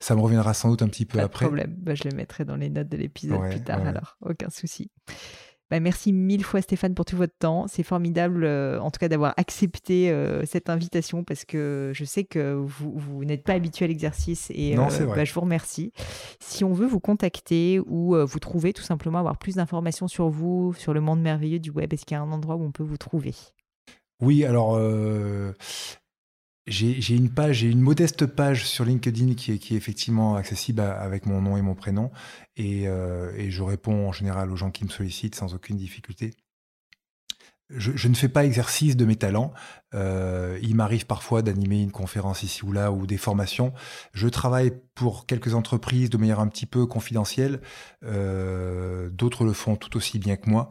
Ça 0.00 0.16
me 0.16 0.20
reviendra 0.20 0.54
sans 0.54 0.70
doute 0.70 0.82
un 0.82 0.88
petit 0.88 1.06
peu 1.06 1.20
après. 1.20 1.46
Pas 1.46 1.50
de 1.50 1.56
problème. 1.56 1.76
Bah, 1.78 1.94
je 1.94 2.08
le 2.08 2.16
mettrai 2.16 2.44
dans 2.44 2.56
les 2.56 2.70
notes 2.70 2.88
de 2.88 2.96
l'épisode 2.96 3.48
plus 3.50 3.62
tard, 3.62 3.86
alors 3.86 4.16
aucun 4.20 4.50
souci. 4.50 4.90
Bah, 5.72 5.80
merci 5.80 6.12
mille 6.12 6.44
fois 6.44 6.60
Stéphane 6.60 6.94
pour 6.94 7.06
tout 7.06 7.16
votre 7.16 7.32
temps. 7.38 7.66
C'est 7.66 7.82
formidable 7.82 8.44
euh, 8.44 8.78
en 8.78 8.90
tout 8.90 8.98
cas 8.98 9.08
d'avoir 9.08 9.32
accepté 9.38 10.10
euh, 10.10 10.44
cette 10.44 10.68
invitation 10.68 11.24
parce 11.24 11.46
que 11.46 11.92
je 11.94 12.04
sais 12.04 12.24
que 12.24 12.52
vous, 12.52 12.92
vous 12.94 13.24
n'êtes 13.24 13.42
pas 13.42 13.54
habitué 13.54 13.86
à 13.86 13.88
l'exercice 13.88 14.52
et 14.54 14.74
non, 14.74 14.88
euh, 14.90 15.06
bah, 15.06 15.24
je 15.24 15.32
vous 15.32 15.40
remercie. 15.40 15.90
Si 16.40 16.62
on 16.62 16.74
veut 16.74 16.86
vous 16.86 17.00
contacter 17.00 17.80
ou 17.86 18.14
vous 18.14 18.38
trouver, 18.38 18.74
tout 18.74 18.82
simplement 18.82 19.18
avoir 19.18 19.38
plus 19.38 19.54
d'informations 19.54 20.08
sur 20.08 20.28
vous, 20.28 20.74
sur 20.74 20.92
le 20.92 21.00
monde 21.00 21.22
merveilleux 21.22 21.58
du 21.58 21.70
web, 21.70 21.90
est-ce 21.94 22.04
qu'il 22.04 22.16
y 22.16 22.20
a 22.20 22.22
un 22.22 22.32
endroit 22.32 22.56
où 22.56 22.62
on 22.62 22.70
peut 22.70 22.84
vous 22.84 22.98
trouver? 22.98 23.34
Oui, 24.20 24.44
alors 24.44 24.78
j'ai 26.66 27.14
une 27.16 27.30
page, 27.30 27.56
j'ai 27.58 27.68
une 27.68 27.80
modeste 27.80 28.26
page 28.26 28.66
sur 28.66 28.84
LinkedIn 28.84 29.34
qui 29.34 29.52
est, 29.52 29.58
qui 29.58 29.74
est 29.74 29.76
effectivement 29.76 30.36
accessible 30.36 30.80
avec 30.80 31.26
mon 31.26 31.40
nom 31.40 31.56
et 31.56 31.62
mon 31.62 31.74
prénom. 31.74 32.10
Et, 32.56 32.86
euh, 32.86 33.32
et, 33.36 33.50
je 33.50 33.62
réponds 33.62 34.08
en 34.08 34.12
général 34.12 34.50
aux 34.50 34.56
gens 34.56 34.70
qui 34.70 34.84
me 34.84 34.90
sollicitent 34.90 35.34
sans 35.34 35.54
aucune 35.54 35.76
difficulté. 35.76 36.34
Je, 37.74 37.92
je 37.94 38.08
ne 38.08 38.14
fais 38.14 38.28
pas 38.28 38.44
exercice 38.44 38.96
de 38.96 39.04
mes 39.04 39.16
talents. 39.16 39.52
Euh, 39.94 40.58
il 40.62 40.76
m'arrive 40.76 41.06
parfois 41.06 41.42
d'animer 41.42 41.80
une 41.82 41.90
conférence 41.90 42.42
ici 42.42 42.64
ou 42.64 42.72
là 42.72 42.92
ou 42.92 43.06
des 43.06 43.16
formations. 43.16 43.72
Je 44.12 44.28
travaille 44.28 44.72
pour 44.94 45.26
quelques 45.26 45.54
entreprises 45.54 46.10
de 46.10 46.16
manière 46.18 46.38
un 46.38 46.48
petit 46.48 46.66
peu 46.66 46.86
confidentielle. 46.86 47.60
Euh, 48.04 49.08
D'autres 49.10 49.44
le 49.44 49.52
font 49.52 49.76
tout 49.76 49.96
aussi 49.96 50.18
bien 50.18 50.36
que 50.36 50.50
moi 50.50 50.68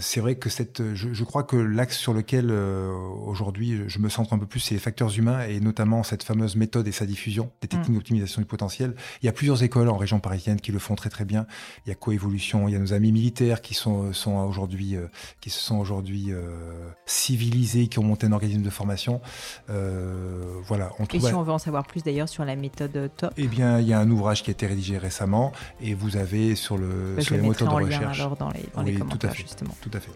c'est 0.00 0.20
vrai 0.20 0.36
que 0.36 0.48
cette, 0.48 0.94
je, 0.94 1.24
crois 1.24 1.42
que 1.42 1.56
l'axe 1.56 1.98
sur 1.98 2.14
lequel 2.14 2.46
euh, 2.50 2.90
aujourd'hui 3.26 3.82
je 3.86 3.98
me 3.98 4.08
centre 4.08 4.32
un 4.32 4.38
peu 4.38 4.46
plus, 4.46 4.60
c'est 4.60 4.74
les 4.74 4.80
facteurs 4.80 5.16
humains 5.18 5.42
et 5.42 5.60
notamment 5.60 6.02
cette 6.02 6.22
fameuse 6.22 6.56
méthode 6.56 6.88
et 6.88 6.92
sa 6.92 7.04
diffusion 7.04 7.50
des 7.60 7.68
techniques 7.68 7.90
mm. 7.90 7.94
d'optimisation 7.94 8.40
du 8.40 8.46
potentiel. 8.46 8.94
Il 9.20 9.26
y 9.26 9.28
a 9.28 9.32
plusieurs 9.32 9.62
écoles 9.62 9.90
en 9.90 9.98
région 9.98 10.20
parisienne 10.20 10.58
qui 10.58 10.72
le 10.72 10.78
font 10.78 10.94
très 10.94 11.10
très 11.10 11.26
bien. 11.26 11.46
Il 11.84 11.90
y 11.90 11.92
a 11.92 11.96
Coévolution, 11.96 12.66
il 12.66 12.72
y 12.72 12.76
a 12.76 12.78
nos 12.78 12.94
amis 12.94 13.12
militaires 13.12 13.60
qui 13.60 13.74
sont, 13.74 14.14
sont 14.14 14.36
aujourd'hui, 14.36 14.96
euh, 14.96 15.06
qui 15.42 15.50
se 15.50 15.60
sont 15.60 15.76
aujourd'hui 15.76 16.32
euh, 16.32 16.88
civilisés, 17.04 17.88
qui 17.88 17.98
ont 17.98 18.04
monté 18.04 18.26
un 18.26 18.32
organisme 18.32 18.62
de 18.62 18.70
formation. 18.70 19.20
voilà, 19.68 20.92
on 20.98 21.04
trouve. 21.04 21.22
Et 21.22 21.28
si 21.28 21.34
on 21.34 21.42
veut 21.42 21.52
en 21.52 21.58
savoir 21.58 21.86
plus 21.86 22.02
d'ailleurs 22.02 22.30
sur 22.30 22.46
la 22.46 22.56
méthode 22.56 23.10
top 23.18 23.34
Eh 23.36 23.48
bien, 23.48 23.80
il 23.80 23.86
y 23.86 23.92
a 23.92 24.00
un 24.00 24.10
ouvrage 24.10 24.42
qui 24.42 24.50
a 24.50 24.52
été 24.52 24.66
rédigé 24.66 24.96
récemment 24.96 25.52
et 25.82 25.92
vous 25.92 26.16
avez 26.16 26.54
sur 26.54 26.78
le 26.78 27.16
bah, 27.16 27.22
sur 27.22 27.36
les 27.36 27.42
moteurs 27.42 27.68
de 27.68 27.84
recherche. 27.84 28.20
alors 28.20 28.36
dans 28.36 28.50
les, 28.50 28.64
dans 28.74 28.82
les 28.82 28.94
commentaires 28.94 29.34
justement. 29.34 29.73
Tout 29.80 29.90
à 29.92 30.00
fait. 30.00 30.12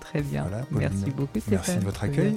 Très 0.00 0.22
bien. 0.22 0.46
Merci 0.70 1.10
beaucoup, 1.10 1.40
Stéphane. 1.40 1.52
Merci 1.52 1.76
de 1.76 1.84
votre 1.84 2.04
accueil. 2.04 2.36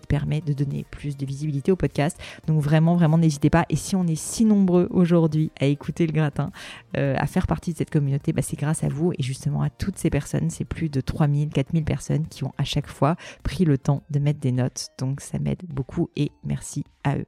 permet 0.07 0.41
de 0.41 0.53
donner 0.53 0.85
plus 0.91 1.17
de 1.17 1.25
visibilité 1.25 1.71
au 1.71 1.75
podcast. 1.75 2.17
Donc 2.47 2.61
vraiment, 2.61 2.95
vraiment, 2.95 3.17
n'hésitez 3.17 3.49
pas. 3.49 3.65
Et 3.69 3.75
si 3.75 3.95
on 3.95 4.05
est 4.07 4.15
si 4.15 4.45
nombreux 4.45 4.87
aujourd'hui 4.91 5.51
à 5.59 5.65
écouter 5.65 6.05
le 6.05 6.13
gratin, 6.13 6.51
euh, 6.97 7.15
à 7.17 7.27
faire 7.27 7.47
partie 7.47 7.73
de 7.73 7.77
cette 7.77 7.89
communauté, 7.89 8.33
bah, 8.33 8.41
c'est 8.41 8.57
grâce 8.57 8.83
à 8.83 8.87
vous 8.87 9.11
et 9.17 9.23
justement 9.23 9.61
à 9.61 9.69
toutes 9.69 9.97
ces 9.97 10.09
personnes 10.09 10.49
c'est 10.49 10.65
plus 10.65 10.89
de 10.89 11.01
3000, 11.01 11.49
4000 11.49 11.83
personnes 11.83 12.27
qui 12.27 12.43
ont 12.43 12.53
à 12.57 12.63
chaque 12.63 12.87
fois 12.87 13.15
pris 13.43 13.65
le 13.65 13.77
temps 13.77 14.03
de 14.09 14.19
mettre 14.19 14.39
des 14.39 14.51
notes. 14.51 14.89
Donc 14.97 15.21
ça 15.21 15.39
m'aide 15.39 15.63
beaucoup 15.67 16.09
et 16.15 16.31
merci 16.43 16.83
à 17.03 17.17
eux. 17.17 17.25